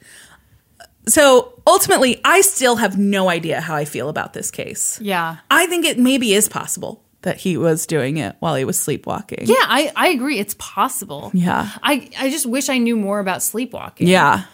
So 1.09 1.61
ultimately, 1.67 2.21
I 2.25 2.41
still 2.41 2.77
have 2.77 2.99
no 2.99 3.29
idea 3.29 3.61
how 3.61 3.77
I 3.77 3.85
feel 3.85 4.09
about 4.09 4.33
this 4.33 4.51
case. 4.51 5.01
Yeah. 5.01 5.37
I 5.51 5.67
think 5.67 5.87
it 5.87 5.99
maybe 5.99 6.35
is 6.35 6.49
possible 6.49 7.03
that 7.23 7.37
he 7.39 7.57
was 7.57 7.87
doing 7.87 8.17
it 8.17 8.35
while 8.41 8.57
he 8.57 8.65
was 8.65 8.79
sleepwalking. 8.79 9.47
Yeah, 9.47 9.55
I, 9.59 9.93
I 9.95 10.09
agree. 10.09 10.39
It's 10.39 10.55
possible. 10.59 11.31
Yeah. 11.33 11.71
I, 11.83 12.11
I 12.19 12.31
just 12.31 12.47
wish 12.47 12.69
I 12.69 12.79
knew 12.79 12.97
more 12.97 13.21
about 13.21 13.43
sleepwalking. 13.43 14.09
Yeah. 14.09 14.45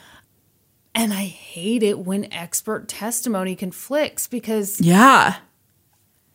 And 0.94 1.12
I 1.12 1.24
hate 1.24 1.82
it 1.82 2.00
when 2.00 2.30
expert 2.32 2.86
testimony 2.88 3.56
conflicts 3.56 4.26
because, 4.28 4.80
Yeah. 4.80 5.36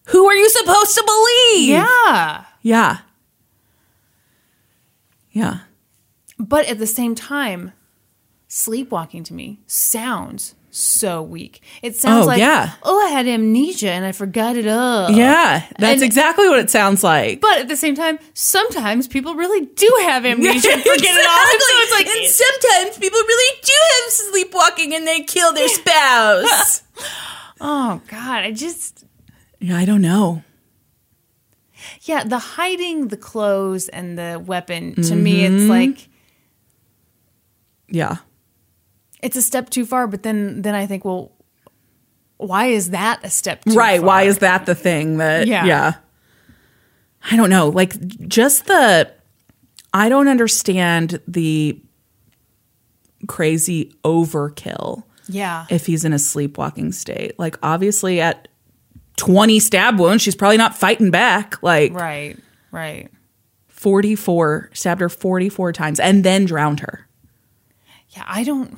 Who 0.08 0.26
are 0.26 0.34
you 0.36 0.50
supposed 0.50 0.96
to 0.96 1.04
believe? 1.06 1.70
yeah. 1.70 2.46
Yeah. 2.62 2.98
Yeah. 5.32 5.60
But 6.40 6.66
at 6.68 6.80
the 6.80 6.88
same 6.88 7.14
time, 7.14 7.74
sleepwalking 8.48 9.24
to 9.26 9.34
me 9.34 9.60
sounds 9.68 10.56
so 10.70 11.22
weak. 11.24 11.62
It 11.82 11.96
sounds 11.96 12.26
Oh, 12.26 12.28
like, 12.28 12.40
yeah. 12.40 12.74
oh, 12.84 13.04
I 13.04 13.10
had 13.10 13.26
amnesia 13.28 13.90
and 13.92 14.06
I 14.06 14.12
forgot 14.12 14.56
it 14.56 14.68
all. 14.68 15.10
Yeah. 15.10 15.66
That's 15.80 15.94
And- 15.96 16.04
exactly 16.04 16.48
what 16.48 16.60
it 16.60 16.70
sounds 16.70 17.04
like. 17.04 17.42
But 17.42 17.58
at 17.60 17.68
the 17.68 17.76
same 17.76 17.96
time, 17.96 18.20
sometimes 18.34 19.08
people 19.08 19.34
really 19.36 19.66
do 19.66 19.98
have 20.04 20.24
amnesia 20.32 20.70
and 20.72 20.82
forget 20.84 21.16
it 21.16 21.28
all. 21.28 21.46
So 21.60 21.76
it's 21.82 21.92
like, 21.92 22.08
and 22.08 22.28
sometimes 22.30 22.98
people 23.00 23.20
really 23.20 23.60
do 23.64 23.74
have 24.04 24.12
sleepwalking 24.12 24.94
and 24.94 25.08
they 25.08 25.22
kill 25.24 25.52
their 25.54 25.68
spouse. 25.70 26.84
oh 27.62 28.02
God, 28.08 28.44
I 28.44 28.52
just, 28.52 29.04
yeah, 29.60 29.78
I 29.78 29.86
don't 29.86 30.02
know. 30.02 30.44
yeah, 32.04 32.24
the 32.24 32.38
hiding 32.40 33.08
the 33.08 33.18
clothes 33.18 33.90
and 33.90 34.18
the 34.18 34.42
weapon, 34.46 34.94
to 35.04 35.16
me, 35.16 35.44
it's 35.44 35.56
mm-hmm. 35.64 35.70
like, 35.70 36.08
Yeah. 37.90 38.18
It's 39.22 39.36
a 39.38 39.42
step 39.42 39.70
too 39.70 39.86
far. 39.86 40.08
But 40.08 40.24
then, 40.24 40.62
then 40.62 40.76
I 40.76 40.86
think, 40.86 41.04
well, 41.06 41.32
why 42.38 42.68
is 42.68 42.92
that 42.92 43.20
a 43.24 43.30
step 43.30 43.64
too 43.64 43.72
far? 43.72 43.80
right. 43.80 44.00
far? 44.00 44.08
Why 44.08 44.24
is 44.24 44.38
that 44.40 44.66
the 44.66 44.76
thing 44.76 45.18
that, 45.18 45.48
Yeah. 45.48 45.66
yeah. 45.66 45.94
I 47.32 47.36
don't 47.36 47.50
know. 47.50 47.70
Like, 47.70 47.98
just 48.28 48.66
the, 48.68 49.12
I 49.94 50.08
don't 50.10 50.28
understand 50.28 51.20
the 51.28 51.82
crazy 53.28 53.92
overkill 54.04 55.04
Yeah. 55.28 55.66
if 55.70 55.86
he's 55.88 56.06
in 56.06 56.14
a 56.14 56.20
sleepwalking 56.20 56.92
state. 56.92 57.38
Like, 57.40 57.58
obviously, 57.64 58.22
at 58.22 58.48
20 59.18 59.60
stab 59.60 60.00
wounds. 60.00 60.22
She's 60.22 60.36
probably 60.36 60.58
not 60.58 60.78
fighting 60.78 61.10
back. 61.10 61.62
Like 61.64 61.92
Right. 61.94 62.38
Right. 62.72 63.10
44, 63.68 64.70
stabbed 64.74 65.02
her 65.02 65.10
44 65.10 65.74
times 65.74 66.00
and 66.00 66.24
then 66.24 66.46
drowned 66.46 66.82
her. 66.82 67.08
Yeah, 68.10 68.24
I 68.28 68.44
don't. 68.44 68.78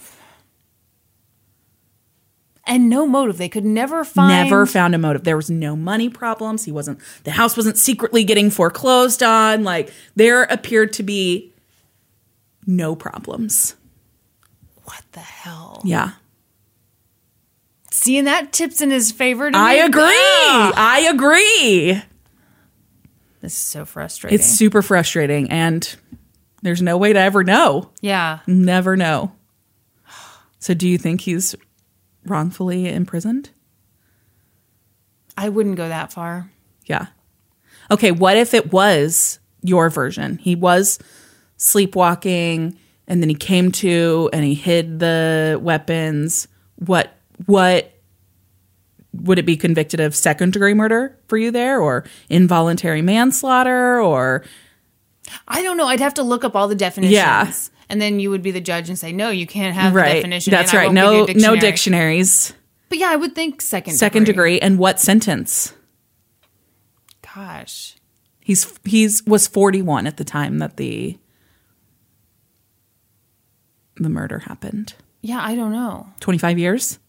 And 2.70 2.88
no 2.88 3.08
motive. 3.08 3.38
They 3.40 3.50
could 3.50 3.66
never 3.66 4.04
find. 4.06 4.30
Never 4.48 4.66
found 4.68 4.94
a 4.94 5.00
motive. 5.00 5.24
There 5.24 5.36
was 5.36 5.50
no 5.50 5.76
money 5.76 6.08
problems. 6.08 6.66
He 6.66 6.72
wasn't, 6.72 7.00
the 7.24 7.32
house 7.32 7.58
wasn't 7.58 7.78
secretly 7.78 8.24
getting 8.24 8.52
foreclosed 8.52 9.24
on. 9.24 9.64
Like 9.64 9.92
there 10.16 10.44
appeared 10.44 10.94
to 10.94 11.04
be 11.04 11.52
no 12.68 12.96
problems. 12.96 13.76
What 14.84 15.02
the 15.14 15.20
hell? 15.20 15.82
Yeah. 15.84 16.12
Seeing 17.92 18.26
that 18.26 18.54
tips 18.54 18.82
in 18.82 18.92
his 18.92 19.12
favor. 19.12 19.50
I 19.52 19.74
me. 19.74 19.80
agree. 19.82 20.04
I 20.06 21.08
agree. 21.12 22.02
this 23.42 23.54
is 23.54 23.58
so 23.58 23.84
frustrating. 23.84 24.38
It's 24.38 24.48
super 24.48 24.84
frustrating 24.84 25.50
and 25.50 25.96
there's 26.62 26.82
no 26.84 26.98
way 26.98 27.14
to 27.14 27.20
ever 27.20 27.44
know. 27.44 27.90
yeah. 28.02 28.40
Never 28.46 28.96
know. 28.96 29.32
So 30.60 30.74
do 30.74 30.88
you 30.88 30.98
think 30.98 31.22
he's 31.22 31.56
wrongfully 32.26 32.88
imprisoned? 32.88 33.50
I 35.38 35.50
wouldn't 35.50 35.78
go 35.78 35.88
that 35.88 36.12
far. 36.12 36.52
Yeah. 36.86 37.08
Okay, 37.92 38.12
what 38.12 38.38
if 38.38 38.54
it 38.54 38.72
was 38.72 39.40
your 39.62 39.90
version? 39.90 40.38
He 40.38 40.56
was 40.56 41.00
sleepwalking 41.58 42.78
and 43.08 43.22
then 43.22 43.30
he 43.30 43.36
came 43.36 43.72
to 43.74 44.30
and 44.32 44.44
he 44.44 44.54
hid 44.54 45.00
the 45.00 45.60
weapons. 45.62 46.48
What 46.76 47.16
what 47.46 47.94
would 49.14 49.40
it 49.40 49.46
be 49.46 49.58
convicted 49.58 50.00
of 50.00 50.16
second 50.16 50.54
degree 50.54 50.74
murder 50.74 51.18
for 51.28 51.38
you 51.38 51.52
there 51.52 51.82
or 51.82 52.06
involuntary 52.30 53.02
manslaughter 53.02 54.00
or 54.00 54.44
I 55.48 55.62
don't 55.62 55.78
know. 55.78 55.88
I'd 55.88 56.00
have 56.00 56.16
to 56.16 56.24
look 56.24 56.44
up 56.44 56.56
all 56.56 56.68
the 56.68 56.76
definitions. 56.76 57.14
Yeah. 57.14 57.52
And 57.90 58.00
then 58.02 58.20
you 58.20 58.30
would 58.30 58.44
be 58.44 58.52
the 58.52 58.62
judge 58.62 58.88
and 58.90 59.00
say, 59.00 59.12
no, 59.12 59.30
you 59.32 59.48
can't 59.48 59.74
have 59.76 59.94
the 59.94 60.00
right? 60.00 60.14
definition. 60.16 60.52
That's 60.52 60.74
right. 60.74 60.94
won't 60.94 61.28
give 61.28 61.36
you 61.38 61.42
No 61.42 61.54
a 61.54 61.56
no 61.56 61.60
dictionaries. 61.60 62.54
But 62.90 62.98
yeah, 63.00 63.10
I 63.12 63.16
would 63.16 63.34
think 63.36 63.62
second 63.62 63.94
Second 63.96 64.26
degree 64.26 64.60
and 64.60 64.78
what 64.78 65.00
sentence? 65.00 65.74
Gosh. 67.36 67.96
He's 68.42 68.78
he's 68.84 69.24
was 69.26 69.48
41 69.48 70.08
at 70.08 70.18
the 70.18 70.24
time 70.24 70.58
that 70.60 70.78
the 70.78 71.18
the 73.98 74.10
murder 74.10 74.40
happened. 74.40 74.94
Yeah, 75.22 75.40
I 75.44 75.56
don't 75.56 75.72
know. 75.72 76.08
25 76.22 76.58
years? 76.58 77.00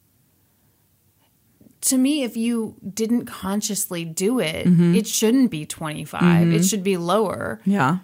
To 1.83 1.97
me, 1.97 2.25
if 2.25 2.37
you 2.37 2.75
didn't 2.93 3.25
consciously 3.27 4.05
do 4.05 4.39
it, 4.39 4.67
Mm-hmm. 4.67 4.95
it 4.97 5.07
shouldn't 5.07 5.51
be 5.51 5.65
25. 5.65 6.53
It 6.53 6.65
should 6.65 6.83
be 6.83 6.97
lower. 6.99 7.61
Yeah. 7.65 7.99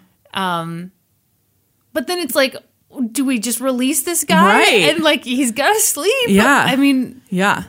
But 1.97 2.05
then 2.05 2.19
it's 2.19 2.35
like, 2.35 2.55
do 3.11 3.25
we 3.25 3.39
just 3.39 3.59
release 3.59 4.03
this 4.03 4.23
guy? 4.23 4.59
Right. 4.59 4.93
And 4.93 5.03
like, 5.03 5.23
he's 5.23 5.51
got 5.51 5.73
to 5.73 5.79
sleep. 5.79 6.29
Yeah. 6.29 6.63
I 6.67 6.75
mean, 6.75 7.23
Yeah. 7.31 7.63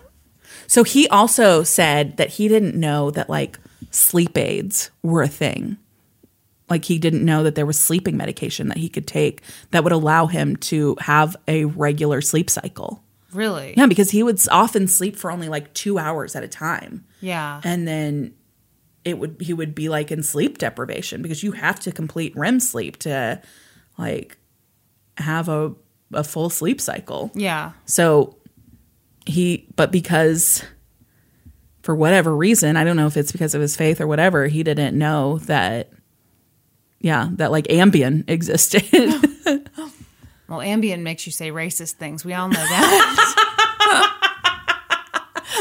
So 0.67 0.85
he 0.85 1.09
also 1.09 1.63
said 1.63 2.19
that 2.19 2.29
he 2.29 2.47
didn't 2.47 2.75
know 2.79 3.11
that 3.13 3.31
like 3.31 3.59
sleep 3.91 4.37
aids 4.37 4.91
were 5.03 5.23
a 5.23 5.29
thing. 5.29 5.79
Like 6.69 6.85
he 6.85 6.99
didn't 6.99 7.25
know 7.25 7.43
that 7.45 7.55
there 7.55 7.65
was 7.65 7.79
sleeping 7.79 8.19
medication 8.19 8.69
that 8.69 8.77
he 8.77 8.91
could 8.91 9.07
take 9.07 9.41
that 9.71 9.83
would 9.83 9.95
allow 9.95 10.27
him 10.27 10.57
to 10.57 10.95
have 11.01 11.37
a 11.49 11.65
regular 11.65 12.21
sleep 12.21 12.51
cycle. 12.51 13.03
really? 13.33 13.73
Yeah, 13.79 13.87
because 13.87 14.11
he 14.11 14.23
would 14.23 14.39
often 14.51 14.89
sleep 14.89 15.17
for 15.17 15.31
only 15.31 15.49
like 15.49 15.73
2 15.73 15.99
hours 15.99 16.37
at 16.37 16.43
a 16.45 16.49
time. 16.49 17.07
Yeah. 17.23 17.63
and 17.65 17.89
then 17.89 18.35
it 19.07 19.19
would 19.19 19.37
he 19.41 19.55
would 19.55 19.75
be 19.75 19.89
like 19.89 20.13
in 20.13 20.23
sleep 20.23 20.59
deprivation 20.59 21.23
because 21.23 21.43
you 21.43 21.53
have 21.53 21.81
to 21.81 21.93
complete 21.93 22.37
REM 22.37 22.61
sleep 22.61 22.99
to 22.99 23.41
like 23.99 24.39
have 25.19 25.49
a 25.49 25.75
a 26.13 26.25
full 26.25 26.49
sleep 26.49 26.81
cycle. 26.81 27.31
yeah. 27.35 27.73
So 27.85 28.37
he 29.27 29.67
but 29.77 29.93
because 29.93 30.65
for 31.83 31.95
whatever 31.95 32.35
reason, 32.35 32.77
I 32.77 32.85
don't 32.85 32.97
know 32.97 33.07
if 33.07 33.17
it's 33.17 33.33
because 33.33 33.55
of 33.55 33.61
his 33.61 33.77
faith 33.77 34.01
or 34.01 34.07
whatever, 34.07 34.47
he 34.47 34.63
didn't 34.63 34.97
know 34.97 35.39
that 35.41 35.91
yeah, 37.01 37.29
that 37.33 37.51
like 37.51 37.67
Ambien 37.67 38.25
existed. 38.29 38.85
Well, 40.49 40.61
Ambien 40.61 41.03
makes 41.03 41.27
you 41.27 41.33
say 41.33 41.51
racist 41.51 41.97
things. 41.97 42.25
We 42.25 42.33
all 42.33 42.49
know 42.49 42.55
that. 42.55 44.15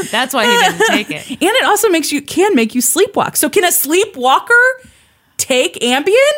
That's 0.11 0.33
why 0.33 0.45
he 0.45 0.51
didn't 0.71 0.87
take 0.87 1.11
it. 1.11 1.29
and 1.29 1.41
it 1.41 1.65
also 1.65 1.89
makes 1.89 2.13
you 2.13 2.21
can 2.21 2.55
make 2.55 2.73
you 2.73 2.81
sleepwalk. 2.81 3.35
So 3.35 3.49
can 3.49 3.65
a 3.65 3.71
sleepwalker 3.71 4.53
take 5.35 5.75
Ambien? 5.81 6.31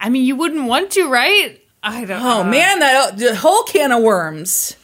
I 0.00 0.08
mean, 0.10 0.24
you 0.24 0.36
wouldn't 0.36 0.66
want 0.66 0.90
to, 0.92 1.08
right? 1.08 1.60
I 1.82 2.04
don't. 2.04 2.22
Oh 2.22 2.40
uh, 2.40 2.44
man, 2.44 2.80
that 2.80 3.12
uh, 3.12 3.16
the 3.16 3.34
whole 3.36 3.62
can 3.64 3.92
of 3.92 4.02
worms. 4.02 4.76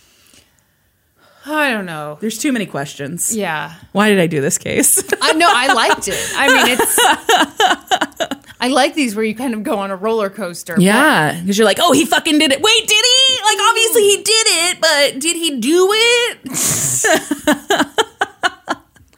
I 1.47 1.71
don't 1.73 1.85
know. 1.85 2.17
There's 2.21 2.39
too 2.39 2.53
many 2.53 2.65
questions. 2.65 3.37
Yeah. 3.37 3.75
Why 3.93 4.09
did 4.09 4.19
I 4.19 4.27
do 4.27 4.41
this 4.41 4.57
case? 4.57 5.03
I 5.21 5.33
know. 5.35 5.51
I 5.51 5.75
liked 5.75 6.09
it. 6.09 6.33
I 6.35 6.49
mean, 6.49 6.79
it's. 6.79 8.41
I 8.61 8.69
like 8.69 8.95
these 8.95 9.15
where 9.15 9.25
you 9.25 9.35
kind 9.35 9.53
of 9.53 9.63
go 9.63 9.79
on 9.79 9.91
a 9.91 9.97
roller 9.97 10.31
coaster. 10.31 10.77
yeah, 10.79 11.39
because 11.39 11.59
you're 11.59 11.67
like, 11.67 11.77
oh, 11.81 11.93
he 11.93 12.07
fucking 12.07 12.39
did 12.39 12.51
it. 12.51 12.63
Wait, 12.63 12.89
did 12.89 13.05
he? 13.05 13.39
Like, 13.45 13.59
obviously 13.61 14.03
he 14.05 14.17
did 14.23 14.47
it, 14.47 14.81
but 14.81 15.21
did 15.21 15.37
he 15.37 15.61
do 15.61 15.89
it? 15.93 16.39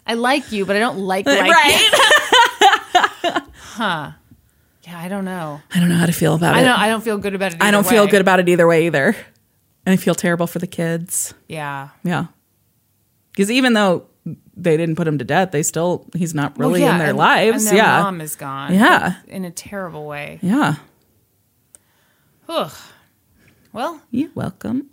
I 0.06 0.14
like 0.14 0.50
you, 0.50 0.66
but 0.66 0.74
I 0.74 0.80
don't 0.80 0.98
like 0.98 1.26
like 1.26 1.52
right. 3.78 4.20
Yeah, 4.86 4.98
I 4.98 5.08
don't 5.08 5.24
know. 5.24 5.60
I 5.74 5.80
don't 5.80 5.88
know 5.88 5.96
how 5.96 6.06
to 6.06 6.12
feel 6.12 6.34
about 6.34 6.54
I 6.54 6.60
it. 6.60 6.64
don't. 6.64 6.78
I 6.78 6.88
don't 6.88 7.02
feel 7.02 7.18
good 7.18 7.34
about 7.34 7.54
it. 7.54 7.62
I 7.62 7.70
don't 7.70 7.80
either 7.84 7.90
feel 7.90 8.04
way. 8.04 8.10
good 8.10 8.20
about 8.20 8.38
it 8.40 8.48
either 8.48 8.66
way 8.66 8.86
either, 8.86 9.16
and 9.84 9.92
I 9.92 9.96
feel 9.96 10.14
terrible 10.14 10.46
for 10.46 10.58
the 10.60 10.66
kids. 10.68 11.34
Yeah. 11.48 11.88
Yeah, 12.04 12.26
because 13.32 13.50
even 13.50 13.72
though 13.72 14.06
they 14.56 14.76
didn't 14.76 14.94
put 14.96 15.06
him 15.08 15.18
to 15.18 15.24
death, 15.24 15.50
they 15.50 15.62
still 15.64 16.06
he's 16.14 16.34
not 16.34 16.56
really 16.58 16.80
yeah, 16.82 16.92
in 16.92 16.98
their 16.98 17.08
and- 17.10 17.18
lives. 17.18 17.64
And 17.64 17.76
their 17.76 17.84
yeah, 17.84 18.00
mom 18.02 18.20
is 18.20 18.36
gone. 18.36 18.74
Yeah. 18.74 19.16
In 19.26 19.44
a 19.44 19.50
terrible 19.50 20.06
way. 20.06 20.38
yeah. 20.42 20.76
Ugh. 22.48 22.72
Well, 23.72 24.00
You're 24.12 24.30
welcome. 24.36 24.88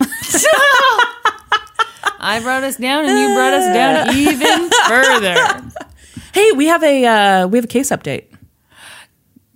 I 2.26 2.40
brought 2.42 2.64
us 2.64 2.76
down, 2.76 3.04
and 3.04 3.18
you 3.18 3.34
brought 3.34 3.52
us 3.52 3.72
down 3.74 4.16
even 4.16 4.70
further. 4.88 5.70
hey, 6.32 6.52
we 6.52 6.66
have 6.66 6.82
a 6.82 7.04
uh, 7.06 7.46
we 7.46 7.58
have 7.58 7.64
a 7.64 7.68
case 7.68 7.90
update. 7.90 8.24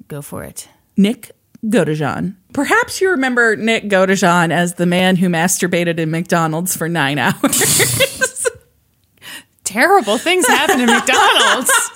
Go 0.09 0.22
for 0.22 0.43
it. 0.44 0.68
Nick 0.97 1.30
Godejohn. 1.64 2.35
Perhaps 2.52 3.01
you 3.01 3.10
remember 3.10 3.56
Nick 3.56 3.85
Godejohn 3.85 4.51
as 4.51 4.74
the 4.74 4.86
man 4.86 5.16
who 5.16 5.28
masturbated 5.28 5.98
in 5.98 6.10
McDonald's 6.10 6.76
for 6.76 6.89
nine 6.89 7.18
hours. 7.18 8.47
Terrible 9.64 10.16
things 10.16 10.47
happen 10.47 10.80
in 10.80 10.86
McDonald's. 10.86 11.90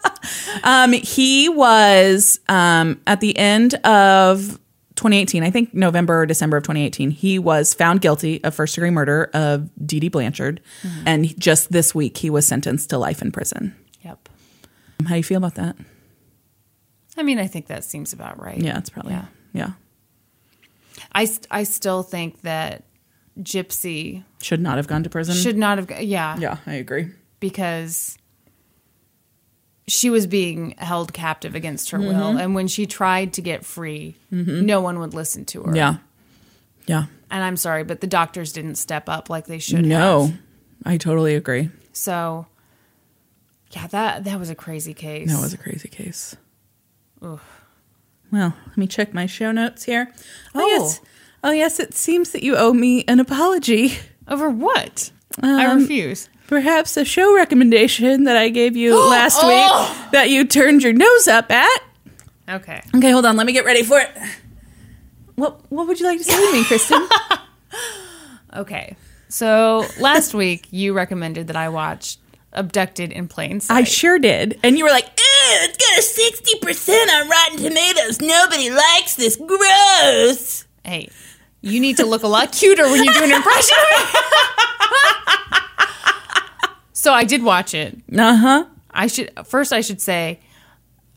um, 0.64 0.92
he 0.92 1.48
was 1.50 2.40
um, 2.48 3.00
at 3.06 3.20
the 3.20 3.36
end 3.36 3.74
of 3.84 4.58
2018, 4.96 5.42
I 5.42 5.50
think 5.50 5.74
November 5.74 6.22
or 6.22 6.26
December 6.26 6.56
of 6.56 6.62
2018, 6.62 7.10
he 7.10 7.38
was 7.38 7.74
found 7.74 8.00
guilty 8.00 8.42
of 8.44 8.54
first 8.54 8.74
degree 8.74 8.90
murder 8.90 9.30
of 9.34 9.68
Dee 9.86 10.00
Dee 10.00 10.08
Blanchard. 10.08 10.60
And 11.04 11.38
just 11.38 11.70
this 11.70 11.94
week, 11.94 12.16
he 12.16 12.30
was 12.30 12.46
sentenced 12.46 12.90
to 12.90 12.98
life 12.98 13.20
in 13.20 13.30
prison. 13.30 13.76
yep. 14.00 14.28
How 15.02 15.10
do 15.10 15.16
you 15.16 15.22
feel 15.22 15.38
about 15.38 15.54
that? 15.56 15.76
I 17.18 17.22
mean, 17.22 17.38
I 17.38 17.46
think 17.46 17.66
that 17.66 17.84
seems 17.84 18.12
about 18.12 18.40
right. 18.40 18.56
Yeah, 18.58 18.78
it's 18.78 18.90
probably, 18.90 19.12
Yeah. 19.12 19.24
yeah. 19.52 19.70
I, 21.12 21.28
I 21.50 21.64
still 21.64 22.02
think 22.02 22.42
that 22.42 22.84
Gypsy 23.40 24.24
Should 24.42 24.60
not 24.60 24.76
have 24.76 24.86
gone 24.86 25.02
to 25.04 25.10
prison. 25.10 25.34
should 25.34 25.56
not 25.56 25.78
have. 25.78 26.00
Yeah. 26.02 26.36
Yeah, 26.38 26.56
I 26.66 26.74
agree. 26.74 27.08
Because 27.40 28.16
she 29.86 30.10
was 30.10 30.26
being 30.26 30.74
held 30.78 31.12
captive 31.12 31.54
against 31.54 31.90
her 31.90 31.98
will. 31.98 32.08
Mm-hmm. 32.12 32.38
And 32.38 32.54
when 32.54 32.68
she 32.68 32.86
tried 32.86 33.32
to 33.34 33.42
get 33.42 33.64
free, 33.64 34.16
no 34.30 34.80
one 34.80 34.98
would 35.00 35.14
listen 35.14 35.44
to 35.46 35.62
her. 35.64 35.74
Yeah. 35.76 35.96
Yeah. 36.86 37.06
And 37.30 37.42
I'm 37.44 37.56
sorry, 37.56 37.84
but 37.84 38.00
the 38.00 38.06
doctors 38.06 38.52
didn't 38.52 38.74
step 38.76 39.08
up 39.08 39.28
like 39.30 39.46
they 39.46 39.58
should 39.58 39.84
No, 39.84 40.26
have. 40.26 40.38
I 40.84 40.96
totally 40.96 41.34
agree. 41.34 41.70
So, 41.92 42.46
yeah, 43.72 43.86
that 43.88 44.24
that 44.24 44.38
was 44.38 44.50
a 44.50 44.54
crazy 44.54 44.94
case. 44.94 45.30
That 45.32 45.40
was 45.40 45.52
a 45.52 45.58
crazy 45.58 45.88
case. 45.88 46.36
Well, 47.20 47.40
let 48.66 48.76
me 48.76 48.86
check 48.86 49.12
my 49.14 49.26
show 49.26 49.52
notes 49.52 49.84
here. 49.84 50.12
Oh, 50.54 50.60
Oh. 50.62 50.66
yes. 50.68 51.00
Oh 51.44 51.50
yes, 51.52 51.78
it 51.78 51.94
seems 51.94 52.30
that 52.32 52.42
you 52.42 52.56
owe 52.56 52.72
me 52.72 53.04
an 53.06 53.20
apology. 53.20 53.96
Over 54.26 54.50
what? 54.50 55.10
I 55.42 55.64
Um, 55.66 55.78
refuse. 55.80 56.28
Perhaps 56.48 56.96
a 56.96 57.04
show 57.04 57.34
recommendation 57.34 58.24
that 58.24 58.36
I 58.36 58.48
gave 58.48 58.76
you 58.76 58.98
last 59.10 59.38
Oh. 59.42 59.48
week 59.48 60.10
that 60.12 60.30
you 60.30 60.44
turned 60.44 60.82
your 60.82 60.92
nose 60.92 61.28
up 61.28 61.50
at. 61.52 61.82
Okay. 62.48 62.82
Okay, 62.96 63.10
hold 63.10 63.24
on. 63.26 63.36
Let 63.36 63.46
me 63.46 63.52
get 63.52 63.64
ready 63.64 63.82
for 63.82 63.98
it. 64.00 64.10
What 65.36 65.60
What 65.70 65.86
would 65.86 66.00
you 66.00 66.06
like 66.06 66.18
to 66.18 66.24
say 66.24 66.34
to 66.34 66.52
me, 66.52 66.64
Kristin? 66.64 67.08
Okay. 68.56 68.96
So 69.28 69.84
last 70.00 70.32
week 70.34 70.66
you 70.70 70.94
recommended 70.94 71.48
that 71.48 71.56
I 71.56 71.68
watch 71.68 72.16
abducted 72.52 73.12
in 73.12 73.28
plain 73.28 73.60
sight. 73.60 73.76
I 73.76 73.84
sure 73.84 74.18
did. 74.18 74.58
And 74.62 74.76
you 74.78 74.84
were 74.84 74.90
like, 74.90 75.04
Ew, 75.04 75.12
it's 75.62 75.76
got 75.76 75.98
a 75.98 76.02
60% 76.02 77.22
on 77.22 77.28
Rotten 77.28 77.58
Tomatoes. 77.58 78.20
Nobody 78.20 78.70
likes 78.70 79.16
this. 79.16 79.36
Gross. 79.36 80.64
hey, 80.84 81.08
you 81.60 81.80
need 81.80 81.96
to 81.98 82.06
look 82.06 82.22
a 82.22 82.28
lot 82.28 82.52
cuter 82.52 82.84
when 82.84 83.04
you 83.04 83.12
do 83.12 83.22
an 83.24 83.32
impression 83.32 83.76
so 86.92 87.12
I 87.12 87.24
did 87.24 87.42
watch 87.42 87.74
it. 87.74 87.96
Uh 88.16 88.36
huh. 88.36 88.64
I 88.90 89.06
should 89.06 89.30
first 89.46 89.72
I 89.72 89.80
should 89.80 90.00
say 90.00 90.40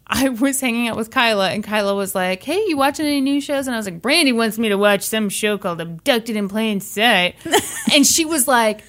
I 0.07 0.29
was 0.29 0.59
hanging 0.59 0.87
out 0.87 0.97
with 0.97 1.09
Kyla 1.09 1.51
and 1.51 1.63
Kyla 1.63 1.95
was 1.95 2.13
like, 2.13 2.43
"Hey, 2.43 2.65
you 2.67 2.75
watching 2.75 3.05
any 3.05 3.21
new 3.21 3.39
shows?" 3.39 3.67
And 3.67 3.73
I 3.73 3.77
was 3.77 3.85
like, 3.85 4.01
"Brandi 4.01 4.35
wants 4.35 4.59
me 4.59 4.69
to 4.69 4.77
watch 4.77 5.03
some 5.03 5.29
show 5.29 5.57
called 5.57 5.79
Abducted 5.79 6.35
in 6.35 6.49
Plain 6.49 6.81
Sight." 6.81 7.35
and 7.93 8.05
she 8.05 8.25
was 8.25 8.47
like, 8.47 8.83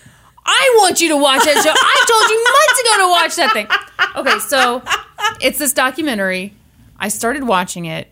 "I 0.44 0.76
want 0.80 1.00
you 1.00 1.08
to 1.10 1.16
watch 1.16 1.44
that 1.44 1.62
show. 1.62 1.72
I 1.74 2.04
told 2.08 2.30
you 2.30 2.44
months 2.44 2.80
ago 2.80 3.04
to 3.04 3.10
watch 3.10 3.36
that 3.36 3.52
thing." 3.52 3.66
Okay, 4.16 4.38
so 4.40 4.82
it's 5.40 5.58
this 5.58 5.72
documentary. 5.72 6.54
I 6.98 7.08
started 7.08 7.44
watching 7.44 7.84
it. 7.86 8.08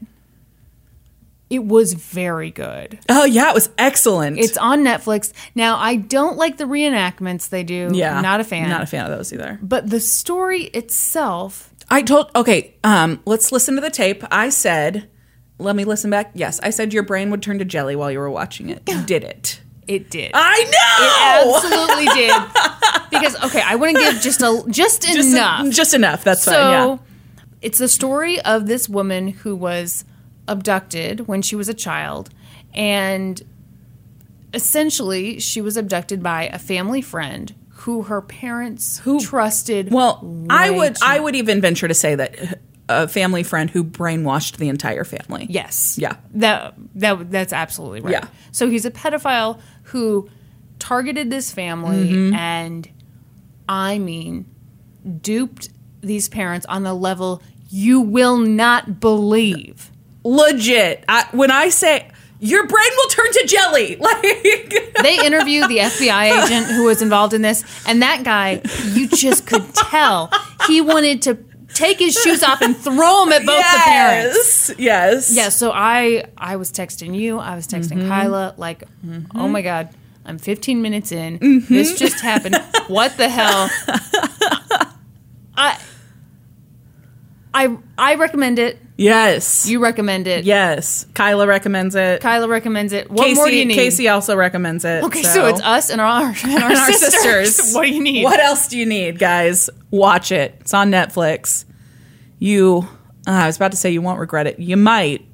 It 1.49 1.65
was 1.65 1.95
very 1.95 2.53
good. 2.53 3.01
Oh, 3.09 3.25
yeah, 3.25 3.51
it 3.51 3.55
was 3.55 3.71
excellent. 3.77 4.39
It's 4.39 4.57
on 4.57 4.85
Netflix. 4.85 5.33
Now, 5.57 5.79
I 5.79 5.97
don't 5.97 6.37
like 6.37 6.59
the 6.59 6.65
reenactments 6.65 7.49
they 7.49 7.65
do. 7.65 7.91
yeah. 7.93 8.21
Not 8.21 8.39
a 8.39 8.45
fan. 8.45 8.69
Not 8.69 8.83
a 8.83 8.87
fan 8.87 9.05
of 9.05 9.17
those 9.17 9.33
either. 9.33 9.59
But 9.61 9.91
the 9.91 9.99
story 9.99 10.65
itself 10.67 11.71
I 11.91 12.03
told, 12.03 12.31
okay, 12.37 12.75
um, 12.85 13.21
let's 13.27 13.51
listen 13.51 13.75
to 13.75 13.81
the 13.81 13.91
tape. 13.91 14.23
I 14.31 14.51
said, 14.51 15.09
let 15.59 15.75
me 15.75 15.85
listen 15.85 16.09
back. 16.09 16.31
Yes, 16.35 16.61
I 16.63 16.71
said 16.71 16.93
your 16.93 17.03
brain 17.03 17.31
would 17.33 17.43
turn 17.43 17.59
to 17.59 17.65
jelly 17.65 17.97
while 17.97 18.13
you 18.13 18.21
were 18.21 18.31
watching 18.31 18.71
it. 18.71 18.83
You 18.89 19.03
did 19.07 19.25
it. 19.25 19.60
It 19.91 20.09
did. 20.09 20.31
I 20.35 20.63
know. 20.65 21.51
it 21.51 21.57
absolutely 21.57 22.07
did. 22.15 22.35
Because 23.11 23.35
okay, 23.43 23.61
I 23.61 23.75
want 23.75 23.97
to 23.97 24.01
give 24.03 24.21
just 24.23 24.41
a 24.41 24.63
just, 24.69 25.03
just 25.03 25.33
enough. 25.33 25.69
just 25.71 25.95
enough. 25.95 26.23
That's 26.23 26.43
so 26.45 26.53
fine. 26.53 26.71
Yeah. 26.71 26.97
it's 27.61 27.79
the 27.79 27.89
story 27.89 28.41
of 28.43 28.67
this 28.69 28.89
woman 28.89 29.27
who 29.29 29.57
was 29.57 30.05
abducted 30.47 31.27
when 31.27 31.43
she 31.43 31.57
was 31.57 31.69
a 31.69 31.75
child, 31.75 32.31
and 32.73 33.43
essentially 34.55 35.41
she 35.41 35.61
was 35.61 35.77
abducted 35.77 36.23
by 36.23 36.45
a 36.53 36.59
family 36.59 37.03
friend 37.03 37.53
who 37.71 38.03
her 38.03 38.21
parents 38.23 38.99
who 39.01 39.19
trusted. 39.21 39.91
Well, 39.93 40.47
I 40.51 40.71
would 40.71 40.97
too- 40.97 41.03
I 41.05 41.19
would 41.19 41.35
even 41.35 41.61
venture 41.61 41.89
to 41.89 41.95
say 41.95 42.15
that 42.15 42.61
a 42.91 43.09
family 43.09 43.43
friend 43.43 43.71
who 43.71 43.85
brainwashed 43.85 44.57
the 44.57 44.69
entire 44.69 45.05
family. 45.05 45.47
Yes. 45.49 45.97
Yeah. 45.99 46.17
That 46.35 46.75
that 46.97 47.31
that's 47.31 47.53
absolutely 47.53 48.01
right. 48.01 48.13
Yeah. 48.13 48.27
So 48.53 48.69
he's 48.69 48.85
a 48.85 48.91
pedophile 48.91 49.61
who 49.85 50.29
targeted 50.79 51.31
this 51.31 51.53
family 51.53 52.11
Mm-hmm. 52.11 52.35
and 52.35 52.89
I 53.69 53.99
mean 53.99 54.47
duped 55.21 55.69
these 56.01 56.29
parents 56.29 56.67
on 56.67 56.83
the 56.83 56.95
level 56.95 57.43
you 57.71 58.01
will 58.01 58.37
not 58.39 58.99
believe. 59.01 59.91
Legit. 60.25 61.05
I, 61.09 61.27
when 61.33 61.51
I 61.51 61.69
say 61.69 62.11
your 62.41 62.67
brain 62.67 62.89
will 62.97 63.09
turn 63.11 63.31
to 63.33 63.47
jelly, 63.47 63.97
like 64.01 64.23
They 65.03 65.25
interviewed 65.25 65.69
the 65.69 65.79
FBI 65.79 66.45
agent 66.45 66.67
who 66.67 66.85
was 66.85 67.01
involved 67.03 67.35
in 67.35 67.43
this 67.43 67.63
and 67.87 68.03
that 68.03 68.25
guy 68.25 68.61
you 68.93 69.09
just 69.09 69.47
could 69.47 69.73
tell 69.75 70.31
he 70.67 70.81
wanted 70.81 71.23
to 71.23 71.35
take 71.81 71.99
his 71.99 72.15
shoes 72.15 72.43
off 72.43 72.61
and 72.63 72.77
throw 72.77 73.25
them 73.25 73.33
at 73.33 73.47
both 73.47 73.59
the 73.59 73.81
parents. 73.85 74.69
yes, 74.71 74.79
yes, 74.79 75.37
Yeah, 75.37 75.49
so 75.49 75.71
I 75.73 76.25
I 76.37 76.57
was 76.57 76.71
texting 76.71 77.15
you, 77.19 77.39
I 77.39 77.55
was 77.57 77.67
texting 77.67 77.99
Mm-hmm. 77.99 78.09
Kyla, 78.09 78.55
like, 78.57 78.85
oh 79.35 79.49
my 79.49 79.63
god, 79.63 79.89
I'm 80.25 80.39
15 80.39 80.83
minutes 80.83 81.11
in. 81.13 81.39
Mm-hmm. 81.39 81.73
This 81.75 81.99
just 81.99 82.21
happened. 82.21 82.57
what 82.89 83.17
the 83.17 83.29
hell? 83.29 83.69
I 85.57 85.79
I 87.53 87.77
I 87.99 88.15
recommend 88.15 88.59
it. 88.61 88.79
yes, 88.97 89.67
You 89.69 89.81
recommend 89.83 90.27
it. 90.29 90.45
yes. 90.45 91.05
Kyla 91.15 91.47
recommends 91.49 91.95
it. 91.97 92.21
Kyla 92.21 92.47
recommends 92.49 92.93
it. 92.93 93.11
What 93.11 93.25
Casey, 93.25 93.35
more 93.35 93.49
do 93.49 93.57
you 93.57 93.65
need? 93.65 93.75
Casey 93.75 94.09
also 94.09 94.37
recommends 94.37 94.85
it. 94.85 95.03
okay, 95.05 95.23
so. 95.25 95.47
it's 95.47 95.61
us 95.63 95.91
and 95.91 96.01
our 96.01 96.23
and 96.23 96.37
our, 96.63 96.71
and 96.71 96.79
our 96.79 96.93
sisters. 96.93 97.57
sisters. 97.57 97.75
what 97.75 97.83
do 97.87 97.91
you 97.93 98.03
need? 98.03 98.23
What 98.25 98.39
else 98.39 98.69
do 98.69 98.79
you 98.79 98.87
need, 98.87 99.19
guys? 99.19 99.69
Watch 99.91 100.31
it. 100.31 100.55
It's 100.61 100.73
on 100.75 100.91
Netflix. 100.93 101.65
You, 102.41 102.89
uh, 103.29 103.31
I 103.31 103.47
was 103.47 103.55
about 103.57 103.71
to 103.71 103.77
say 103.77 103.91
you 103.93 104.03
won't 104.03 104.19
regret 104.19 104.47
it. 104.49 104.59
You 104.59 104.77
might, 104.77 105.25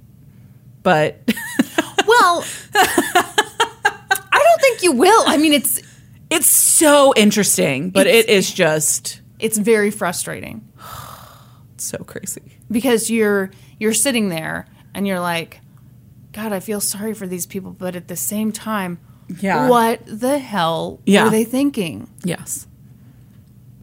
but 0.82 1.20
Well, 2.06 2.44
I 2.74 4.42
don't 4.44 4.60
think 4.60 4.82
you 4.82 4.92
will. 4.92 5.22
I 5.26 5.36
mean, 5.38 5.52
it's 5.52 5.80
it's 6.30 6.46
so 6.48 7.14
interesting. 7.16 7.90
But 7.90 8.06
It's- 8.06 8.52
just 8.52 9.20
it's 9.38 9.56
very 9.58 9.90
frustrating. 9.90 10.66
so 11.78 11.98
crazy. 11.98 12.42
because 12.70 13.10
you're 13.10 13.50
you're 13.78 13.92
sitting 13.94 14.28
there 14.30 14.66
and 14.94 15.06
you're 15.06 15.20
like 15.20 15.60
god 16.32 16.50
i 16.52 16.58
feel 16.60 16.80
sorry 16.80 17.12
for 17.14 17.26
these 17.26 17.44
people 17.46 17.70
but 17.70 17.94
at 17.94 18.08
the 18.08 18.16
same 18.16 18.50
time 18.50 18.98
Yeah. 19.40 19.68
what 19.68 20.00
the 20.06 20.38
hell 20.38 21.00
Yeah. 21.06 21.24
were 21.24 21.30
they 21.30 21.44
thinking 21.44 22.08
Yes. 22.24 22.66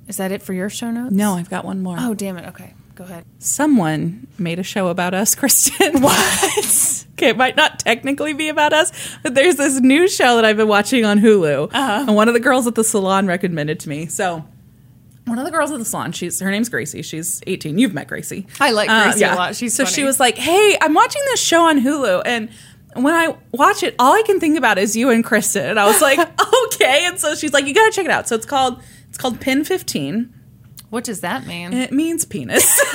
is 0.08 0.18
that 0.18 0.32
it 0.32 0.41
for 0.41 0.54
your 0.54 0.70
show 0.72 0.90
notes 0.91 1.14
No, 1.14 1.36
I've 1.36 1.50
got 1.52 1.66
one 1.66 1.82
more. 1.84 1.98
oh 2.00 2.14
damn 2.16 2.38
it 2.38 2.48
okay 2.50 2.74
go 2.95 3.03
ahead 3.03 3.26
Someone 3.40 4.28
made 4.38 4.60
a 4.60 4.64
show 4.64 4.88
about 4.88 5.14
us, 5.14 5.36
Kristin. 5.40 6.02
What? 6.02 7.06
okay, 7.14 7.30
it 7.30 7.38
might 7.38 7.56
not 7.56 7.80
technically 7.80 8.34
be 8.34 8.49
about 8.49 8.74
us, 8.74 8.91
but 9.24 9.36
there's 9.36 9.56
this 9.56 9.80
new 9.80 10.07
show 10.07 10.36
that 10.36 10.45
I've 10.45 10.57
been 10.57 10.68
watching 10.68 11.06
on 11.06 11.20
Hulu, 11.20 11.70
Uh-huh. 11.74 12.03
and 12.07 12.15
one 12.15 12.28
of 12.28 12.34
the 12.34 12.40
girls 12.40 12.68
at 12.68 12.76
the 12.76 12.84
salon 12.84 13.28
recommended 13.28 13.80
to 13.82 13.90
me. 13.90 14.07
So, 14.07 14.45
one 15.26 15.40
of 15.40 15.45
the 15.45 15.52
girls 15.52 15.72
at 15.72 15.80
the 15.80 15.86
salon, 15.86 16.11
she's 16.11 16.40
her 16.40 16.52
name's 16.52 16.70
Gracie. 16.70 17.02
She's 17.02 17.41
18. 17.48 17.78
You've 17.78 17.94
met 17.94 18.07
Gracie. 18.07 18.45
Uh, 18.60 18.65
I 18.65 18.72
like 18.72 18.90
Gracie 18.90 19.24
a 19.24 19.36
lot. 19.36 19.56
She's 19.56 19.74
so 19.74 19.86
funny. 19.86 19.95
she 19.95 20.03
was 20.03 20.20
like, 20.20 20.38
"Hey, 20.38 20.78
I'm 20.82 20.94
watching 20.94 21.22
this 21.26 21.41
show 21.41 21.64
on 21.68 21.80
Hulu, 21.82 22.22
and." 22.26 22.49
When 22.95 23.11
I 23.15 23.36
watch 23.52 23.82
it, 23.82 23.95
all 23.98 24.14
I 24.14 24.22
can 24.22 24.40
think 24.40 24.56
about 24.56 24.78
is 24.78 24.95
you 24.95 25.10
and 25.10 25.26
Kristin. 25.26 25.64
And 25.72 25.80
I 25.80 25.88
was 25.88 25.99
like, 25.99 26.20
okay. 26.65 27.06
And 27.07 27.20
so 27.20 27.34
she's 27.34 27.52
like, 27.52 27.65
you 27.65 27.74
gotta 27.74 27.91
check 27.91 28.06
it 28.06 28.11
out. 28.11 28.28
So 28.28 28.36
it's 28.36 28.45
called 28.45 28.84
it's 29.10 29.18
called 29.18 29.40
PEN15. 29.40 30.30
What 30.94 31.06
does 31.06 31.22
that 31.22 31.48
mean 31.48 31.74
It 31.74 31.91
means 31.91 32.24
penis. 32.24 32.80
and 32.86 32.91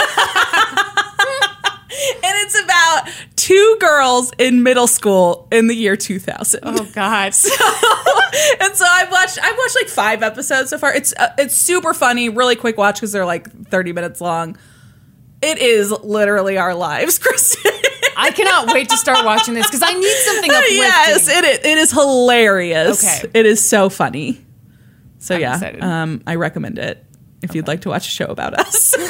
it's 2.23 2.63
about 2.63 3.09
two 3.35 3.77
girls 3.81 4.31
in 4.39 4.63
middle 4.63 4.87
school 4.87 5.49
in 5.51 5.67
the 5.67 5.75
year 5.75 5.97
2000. 5.97 6.61
oh 6.63 6.89
god 6.95 7.25
and 8.61 8.77
so 8.77 8.85
I've 8.89 9.11
watched 9.11 9.41
I've 9.43 9.59
watched 9.59 9.75
like 9.75 9.89
5 9.89 10.23
episodes 10.23 10.71
so 10.71 10.79
far. 10.79 10.95
It's 10.95 11.13
uh, 11.19 11.31
it's 11.39 11.57
super 11.57 11.93
funny, 11.93 12.29
really 12.29 12.55
quick 12.55 12.79
watch 12.79 13.01
cuz 13.01 13.11
they're 13.11 13.27
like 13.27 13.51
30 13.67 13.93
minutes 13.93 14.21
long. 14.21 14.57
It 15.43 15.59
is 15.59 15.91
literally 15.91 16.57
our 16.57 16.77
lives, 16.77 17.19
Kristin. 17.25 17.73
i 18.17 18.31
cannot 18.31 18.73
wait 18.73 18.91
to 18.91 18.97
start 18.97 19.25
watching 19.25 19.55
this 19.55 19.67
because 19.67 19.83
i 19.83 19.93
need 19.93 20.17
something 20.19 20.51
uplifting 20.53 20.77
yes, 20.77 21.29
it 21.29 21.45
is, 21.45 21.59
it 21.65 21.79
is 21.79 21.91
hilarious. 21.91 23.05
Okay. 23.05 23.29
It 23.35 23.45
is 23.45 23.69
so 23.69 23.89
funny. 23.89 24.47
So 25.19 25.35
I'm 25.35 25.41
yeah, 25.41 25.79
um 25.81 26.23
I 26.29 26.37
recommend 26.37 26.79
it 26.79 27.05
if 27.43 27.55
you'd 27.55 27.67
like 27.69 27.83
to 27.83 27.89
watch 27.91 28.07
a 28.07 28.11
show 28.11 28.27
about 28.27 28.55
us. 28.59 28.95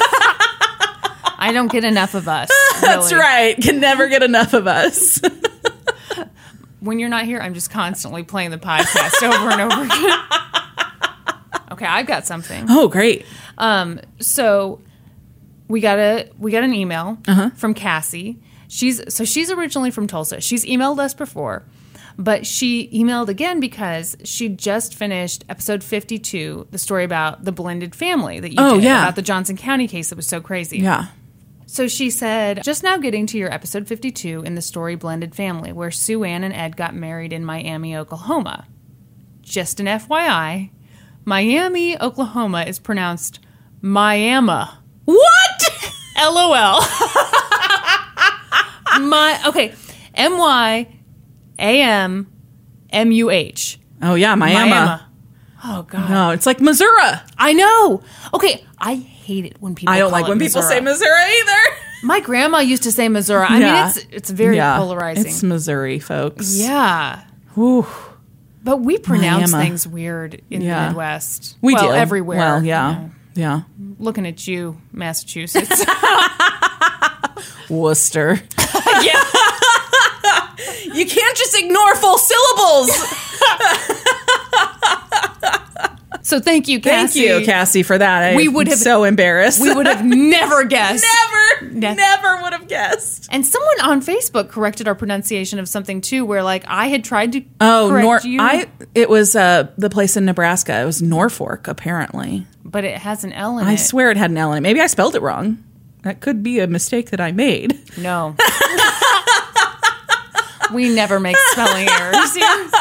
i 1.41 1.51
don't 1.53 1.71
get 1.71 1.83
enough 1.85 2.15
of 2.15 2.27
us 2.27 2.49
That's 2.81 3.13
right. 3.13 3.55
Can 3.61 3.79
never 3.79 4.07
get 4.09 4.23
enough 4.23 4.53
of 4.53 4.67
us. 4.67 5.21
when 6.81 6.99
you're 6.99 7.09
not 7.09 7.25
here 7.25 7.39
i'm 7.39 7.53
just 7.53 7.69
constantly 7.71 8.23
playing 8.23 8.51
the 8.51 8.57
podcast 8.57 9.21
over 9.23 9.49
and 9.49 9.61
over 9.61 9.81
again 9.83 10.19
okay 11.71 11.85
i've 11.85 12.07
got 12.07 12.25
something 12.25 12.65
Oh, 12.69 12.87
great. 12.87 13.25
Um, 13.57 13.99
so 14.19 14.81
we 15.67 15.81
got 15.81 15.99
a 15.99 16.29
we 16.37 16.51
got 16.51 16.63
an 16.63 16.73
email 16.73 17.17
Uh-huh. 17.27 17.49
from 17.55 17.73
Cassie. 17.73 18.39
She's 18.67 19.01
so 19.13 19.25
she's 19.25 19.51
originally 19.51 19.91
from 19.91 20.07
Tulsa. 20.07 20.41
She's 20.41 20.63
emailed 20.65 20.99
us 20.99 21.13
before, 21.13 21.63
but 22.19 22.45
she 22.45 22.87
emailed 22.93 23.29
again 23.29 23.59
because 23.61 24.15
she 24.25 24.49
just 24.49 24.93
finished 24.93 25.43
episode 25.49 25.83
fifty 25.83 26.19
two, 26.19 26.67
the 26.69 26.77
story 26.77 27.03
about 27.05 27.45
the 27.45 27.51
blended 27.53 27.95
family 27.95 28.39
that 28.41 28.49
you 28.49 28.55
Oh, 28.59 28.75
did 28.75 28.83
yeah. 28.83 29.03
about 29.03 29.15
the 29.15 29.21
Johnson 29.23 29.55
County 29.57 29.87
case 29.87 30.09
that 30.09 30.17
was 30.17 30.27
so 30.27 30.39
crazy. 30.41 30.79
Yeah. 30.79 31.07
So 31.65 31.87
she 31.87 32.09
said, 32.09 32.63
just 32.63 32.83
now 32.83 32.97
getting 32.97 33.25
to 33.27 33.37
your 33.37 33.53
episode 33.53 33.87
52 33.87 34.41
in 34.41 34.55
the 34.55 34.61
story 34.61 34.95
Blended 34.95 35.35
Family, 35.35 35.71
where 35.71 35.91
Sue 35.91 36.23
Ann 36.23 36.43
and 36.43 36.53
Ed 36.53 36.75
got 36.75 36.95
married 36.95 37.31
in 37.31 37.45
Miami, 37.45 37.95
Oklahoma. 37.95 38.65
Just 39.43 39.79
an 39.79 39.85
FYI, 39.85 40.71
Miami, 41.25 41.99
Oklahoma 42.01 42.63
is 42.63 42.79
pronounced 42.79 43.39
Miami. 43.81 44.63
What? 45.05 45.93
LOL. 46.17 46.81
My 49.01 49.39
okay, 49.47 49.73
M 50.15 50.37
Y 50.37 50.87
A 51.59 51.81
M 51.81 52.31
M 52.91 53.11
U 53.11 53.29
H. 53.29 53.79
Oh 54.01 54.15
yeah, 54.15 54.35
Miami. 54.35 54.69
Miami. 54.71 55.01
Oh 55.63 55.83
god. 55.83 56.09
No, 56.09 56.29
it's 56.31 56.45
like 56.45 56.61
Missouri. 56.61 56.89
I 57.37 57.53
know. 57.53 58.01
Okay, 58.33 58.63
I 58.77 58.95
hate 58.95 59.45
it 59.45 59.57
when 59.59 59.75
people 59.75 59.93
I 59.93 59.99
don't 59.99 60.11
like 60.11 60.27
when 60.27 60.39
people 60.39 60.61
say 60.61 60.79
Missouri 60.79 61.09
either. 61.41 61.75
My 62.03 62.21
grandma 62.21 62.59
used 62.59 62.83
to 62.83 62.91
say 62.93 63.09
Missouri. 63.09 63.45
I 63.49 63.59
Yeah. 63.59 63.73
mean, 63.73 63.87
it's 63.89 63.97
it's 64.11 64.29
very 64.29 64.55
yeah, 64.55 64.77
polarizing. 64.77 65.25
It's 65.25 65.43
Missouri, 65.43 65.99
folks. 65.99 66.57
yeah. 66.57 67.23
Whew. 67.55 67.85
But 68.63 68.77
we 68.77 68.97
pronounce 68.97 69.51
Miami. 69.51 69.65
things 69.69 69.87
weird 69.87 70.41
in 70.49 70.61
Yeah. 70.61 70.83
the 70.83 70.87
Midwest. 70.91 71.57
We 71.61 71.73
well, 71.73 71.89
do 71.89 71.93
everywhere. 71.93 72.37
Well, 72.37 72.63
yeah, 72.63 72.89
you 72.89 72.95
know. 72.97 73.11
yeah. 73.35 73.61
Looking 73.99 74.25
at 74.27 74.47
you, 74.47 74.79
Massachusetts. 74.93 75.83
Worcester. 77.69 78.39
yeah. 79.01 79.23
You 80.93 81.05
can't 81.05 81.37
just 81.37 81.57
ignore 81.57 81.95
full 81.95 82.17
syllables. 82.17 82.89
So 86.21 86.39
thank 86.39 86.67
you, 86.67 86.79
Thank 86.79 87.07
Cassie. 87.09 87.21
you, 87.21 87.43
Cassie, 87.43 87.81
for 87.81 87.97
that. 87.97 88.35
We 88.35 88.47
I'm 88.49 88.53
would 88.53 88.67
have- 88.67 88.77
so 88.77 89.03
embarrassed. 89.03 89.61
We 89.61 89.73
would 89.73 89.87
have 89.87 90.05
never 90.05 90.63
guessed. 90.63 91.03
never, 91.03 91.73
Ne- 91.73 91.95
never 91.95 92.41
would 92.43 92.53
have 92.53 92.67
guessed. 92.67 93.27
And 93.31 93.43
someone 93.43 93.81
on 93.81 94.01
Facebook 94.03 94.49
corrected 94.49 94.87
our 94.87 94.93
pronunciation 94.93 95.57
of 95.57 95.67
something 95.67 96.01
too, 96.01 96.25
where 96.25 96.43
like 96.43 96.65
I 96.67 96.87
had 96.87 97.03
tried 97.03 97.31
to 97.31 97.43
Oh, 97.59 97.89
Nor- 97.99 98.19
you, 98.23 98.39
I. 98.41 98.67
It 98.93 99.09
was 99.09 99.35
uh, 99.35 99.69
the 99.77 99.89
place 99.89 100.17
in 100.17 100.25
Nebraska. 100.25 100.79
It 100.79 100.85
was 100.85 101.01
Norfolk, 101.01 101.67
apparently. 101.67 102.45
but 102.63 102.83
it 102.83 102.97
has 102.99 103.23
an 103.23 103.33
L 103.33 103.57
in 103.57 103.65
I 103.65 103.71
it. 103.71 103.73
I 103.73 103.75
swear 103.77 104.11
it 104.11 104.17
had 104.17 104.29
an 104.29 104.37
L 104.37 104.51
in 104.51 104.59
it. 104.59 104.61
Maybe 104.61 104.81
I 104.81 104.87
spelled 104.87 105.15
it 105.15 105.23
wrong. 105.23 105.63
That 106.03 106.19
could 106.21 106.43
be 106.43 106.59
a 106.59 106.67
mistake 106.67 107.09
that 107.09 107.19
I 107.21 107.31
made. 107.31 107.79
No. 107.97 108.35
we 110.73 110.89
never 110.93 111.19
make 111.19 111.37
spelling 111.51 111.87
errors 111.89 112.35
here. 112.35 112.69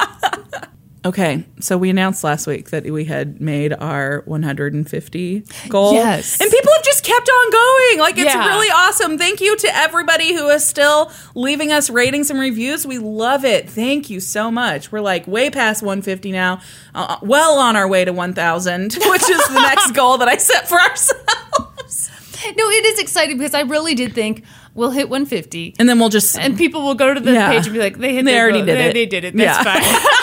Okay, 1.05 1.45
so 1.61 1.79
we 1.79 1.91
announced 1.91 2.25
last 2.25 2.47
week 2.49 2.71
that 2.71 2.85
we 2.85 3.05
had 3.05 3.41
made 3.41 3.73
our 3.73 4.23
150 4.27 5.43
goal. 5.69 5.95
Yes. 5.95 6.39
And 6.41 6.51
people 6.51 6.73
have 6.75 6.85
just 6.85 7.05
kept 7.05 7.29
on 7.29 7.51
going. 7.53 7.99
Like, 8.01 8.19
it's 8.19 8.35
Yeah. 8.35 8.47
really 8.49 8.67
awesome. 8.67 9.17
Thank 9.17 9.41
you 9.41 9.57
to 9.57 9.77
everybody 9.77 10.35
who 10.35 10.49
is 10.49 10.67
still 10.67 11.13
leaving 11.37 11.71
us 11.73 11.89
ratings 11.89 12.31
and 12.31 12.39
reviews. 12.39 12.85
We 12.85 12.99
love 12.99 13.45
it. 13.45 13.71
Thank 13.71 14.11
you 14.11 14.19
so 14.19 14.51
much. 14.51 14.91
We're 14.91 15.01
like 15.01 15.27
way 15.29 15.51
past 15.51 15.83
150 15.83 16.33
now, 16.33 16.61
uh, 16.97 17.17
well 17.23 17.59
on 17.59 17.77
our 17.77 17.89
way 17.89 18.05
to 18.05 18.13
1,000, 18.13 18.93
which 19.07 19.31
is 19.31 19.49
the 19.49 19.61
next 19.63 19.93
goal 19.93 20.19
that 20.19 20.29
I 20.29 20.37
set 20.37 20.69
for 20.69 20.79
ourselves. 20.81 22.11
No, 22.57 22.69
it 22.71 22.85
is 22.85 22.99
exciting 22.99 23.39
because 23.39 23.55
I 23.55 23.61
really 23.63 23.95
did 23.95 24.15
think 24.15 24.45
we'll 24.75 24.91
hit 24.91 25.09
150. 25.09 25.75
And 25.79 25.89
then 25.89 25.99
we'll 25.99 26.09
just. 26.09 26.39
and 26.39 26.57
people 26.57 26.83
will 26.83 26.95
go 26.95 27.13
to 27.15 27.21
the 27.21 27.33
Yeah. 27.33 27.51
page 27.51 27.67
and 27.67 27.75
be 27.75 27.81
like, 27.81 27.99
"They 27.99 28.15
hit. 28.15 28.25
They 28.25 28.39
already 28.39 28.59
goal. 28.59 28.67
did 28.67 28.77
they, 28.79 28.87
it. 28.91 28.93
They 28.95 29.07
did 29.07 29.25
it. 29.25 29.37
That's 29.37 29.65
Yeah. 29.65 29.75
fine." 29.81 30.15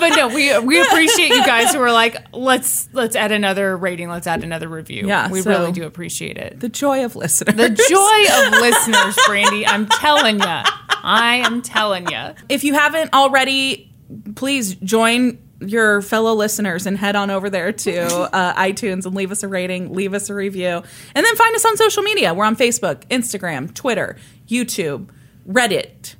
but 0.00 0.16
no, 0.16 0.28
we 0.28 0.56
we 0.60 0.80
appreciate 0.80 1.28
you 1.30 1.44
guys 1.44 1.72
who 1.74 1.80
are 1.80 1.92
like, 1.92 2.16
"Let's 2.32 2.88
let's 2.92 3.16
add 3.16 3.32
another 3.32 3.76
rating. 3.76 4.08
Let's 4.08 4.26
add 4.26 4.42
another 4.44 4.68
review." 4.68 5.06
Yeah, 5.06 5.28
we 5.30 5.42
so- 5.42 5.50
really 5.50 5.72
do 5.72 5.84
appreciate 5.84 6.36
it. 6.38 6.60
the 6.60 6.68
joy 6.68 7.04
of 7.04 7.16
listeners. 7.16 7.56
The 7.56 7.70
joy 7.70 8.46
of 8.46 8.52
listeners, 8.60 9.16
Brandi. 9.26 9.64
I'm 9.66 9.86
telling 9.86 10.38
you, 10.40 10.46
I 10.46 11.42
am 11.44 11.62
telling 11.62 12.08
you. 12.10 12.34
if 12.48 12.64
you 12.64 12.74
haven't 12.74 13.12
already, 13.12 13.92
please 14.36 14.74
join 14.76 15.38
your 15.60 16.02
fellow 16.02 16.34
listeners 16.34 16.86
and 16.86 16.96
head 16.96 17.16
on 17.16 17.30
over 17.30 17.50
there 17.50 17.72
to 17.72 18.02
uh, 18.34 18.54
iTunes 18.62 19.06
and 19.06 19.14
leave 19.14 19.32
us 19.32 19.42
a 19.42 19.48
rating, 19.48 19.92
leave 19.92 20.14
us 20.14 20.30
a 20.30 20.34
review, 20.34 20.82
and 21.14 21.26
then 21.26 21.36
find 21.36 21.54
us 21.54 21.64
on 21.64 21.76
social 21.76 22.02
media. 22.02 22.34
We're 22.34 22.44
on 22.44 22.56
Facebook, 22.56 23.06
Instagram, 23.08 23.72
Twitter, 23.74 24.16
YouTube, 24.46 25.08
Reddit, 25.48 26.14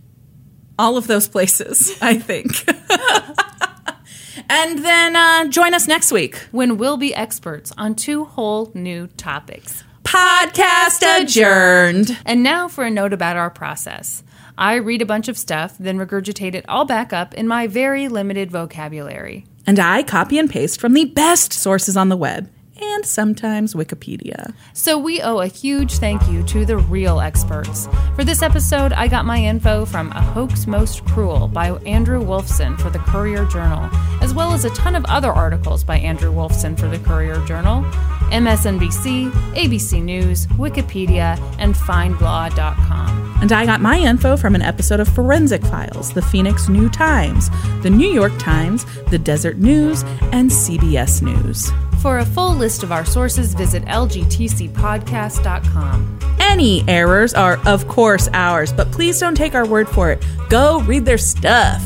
all 0.79 0.97
of 0.97 1.07
those 1.07 1.29
places, 1.29 1.97
I 2.03 2.19
think. 2.19 2.65
and 4.49 4.85
then 4.85 5.17
uh, 5.17 5.47
join 5.47 5.75
us 5.75 5.87
next 5.87 6.13
week. 6.13 6.37
When 6.51 6.79
we'll 6.79 6.97
be 6.97 7.15
experts 7.15 7.73
on 7.77 7.95
two 7.95 8.25
whole 8.25 8.71
new 8.75 9.07
topics. 9.07 9.85
Podcast 10.03 11.03
adjourned. 11.23 12.19
And 12.25 12.43
now 12.43 12.67
for 12.67 12.85
a 12.85 12.91
note 12.91 13.13
about 13.13 13.37
our 13.37 13.51
process. 13.51 14.23
I 14.59 14.75
read 14.75 15.03
a 15.03 15.07
bunch 15.07 15.29
of 15.29 15.39
stuff, 15.39 15.77
then 15.79 15.99
regurgitate 15.99 16.57
it 16.57 16.65
all 16.69 16.85
back 16.85 17.13
up 17.13 17.33
in 17.33 17.47
my 17.47 17.69
very 17.69 18.09
limited 18.09 18.51
vocabulary. 18.51 19.47
And 19.69 19.79
I 19.79 20.03
copy 20.03 20.37
and 20.37 20.51
paste 20.51 20.81
from 20.81 20.95
the 20.95 21.05
best 21.05 21.53
sources 21.53 21.97
on 21.97 22.09
the 22.09 22.17
web 22.17 22.51
and 22.81 23.07
sometimes 23.07 23.75
Wikipedia. 23.75 24.53
So 24.73 24.99
we 24.99 25.23
owe 25.23 25.39
a 25.39 25.47
huge 25.47 25.99
thank 25.99 26.29
you 26.29 26.43
to 26.45 26.65
the 26.65 26.77
real 26.77 27.21
experts. 27.21 27.89
For 28.17 28.25
this 28.25 28.43
episode, 28.43 28.93
I 28.93 29.07
got 29.07 29.25
my 29.25 29.39
info 29.39 29.85
from 29.85 30.11
A 30.11 30.21
Hoax 30.21 30.67
Most 30.67 31.05
Cruel 31.05 31.47
by 31.47 31.71
Andrew 31.87 32.21
Wolfson 32.21 32.81
for 32.81 32.91
the 32.91 32.99
Courier 32.99 33.45
Journal, 33.47 33.89
as 34.21 34.35
well 34.35 34.53
as 34.53 34.65
a 34.65 34.71
ton 34.71 34.97
of 34.97 35.05
other 35.05 35.31
articles 35.31 35.85
by 35.85 35.99
Andrew 35.99 36.33
Wolfson 36.33 36.77
for 36.77 36.89
the 36.89 36.99
Courier 36.99 37.45
Journal, 37.47 37.85
MSNBC, 38.31 39.31
ABC 39.55 40.03
News, 40.03 40.47
Wikipedia, 40.49 41.39
and 41.59 41.75
FindLaw.com. 41.75 43.39
And 43.41 43.53
I 43.53 43.65
got 43.67 43.81
my 43.81 43.99
info 43.99 44.37
from 44.37 44.55
an 44.55 44.63
episode 44.63 45.01
of 45.01 45.09
Forensic 45.09 45.65
Files, 45.67 46.13
the 46.13 46.23
Phoenix 46.23 46.69
New 46.69 46.89
Times, 46.89 47.51
the 47.83 47.91
New 47.91 48.09
York 48.09 48.33
Times, 48.39 48.87
the 49.11 49.19
Desert 49.19 49.59
News, 49.59 50.03
and 50.33 50.51
CBS 50.51 51.23
News. 51.23 51.71
For 52.03 52.19
a 52.19 52.25
full 52.25 52.55
list 52.55 52.83
of 52.83 52.91
our 52.93 53.05
sources, 53.05 53.55
visit 53.55 53.85
lgtcpodcast.com. 53.85 56.19
Any 56.41 56.89
errors 56.89 57.35
are, 57.35 57.59
of 57.67 57.87
course, 57.89 58.29
ours, 58.33 58.73
but 58.73 58.91
please 58.93 59.21
don't 59.21 59.37
take 59.37 59.55
our 59.55 59.67
word 59.67 59.89
for 59.89 60.11
it. 60.11 60.25
Go 60.49 60.81
read 60.83 61.05
their 61.05 61.19
stuff. 61.19 61.83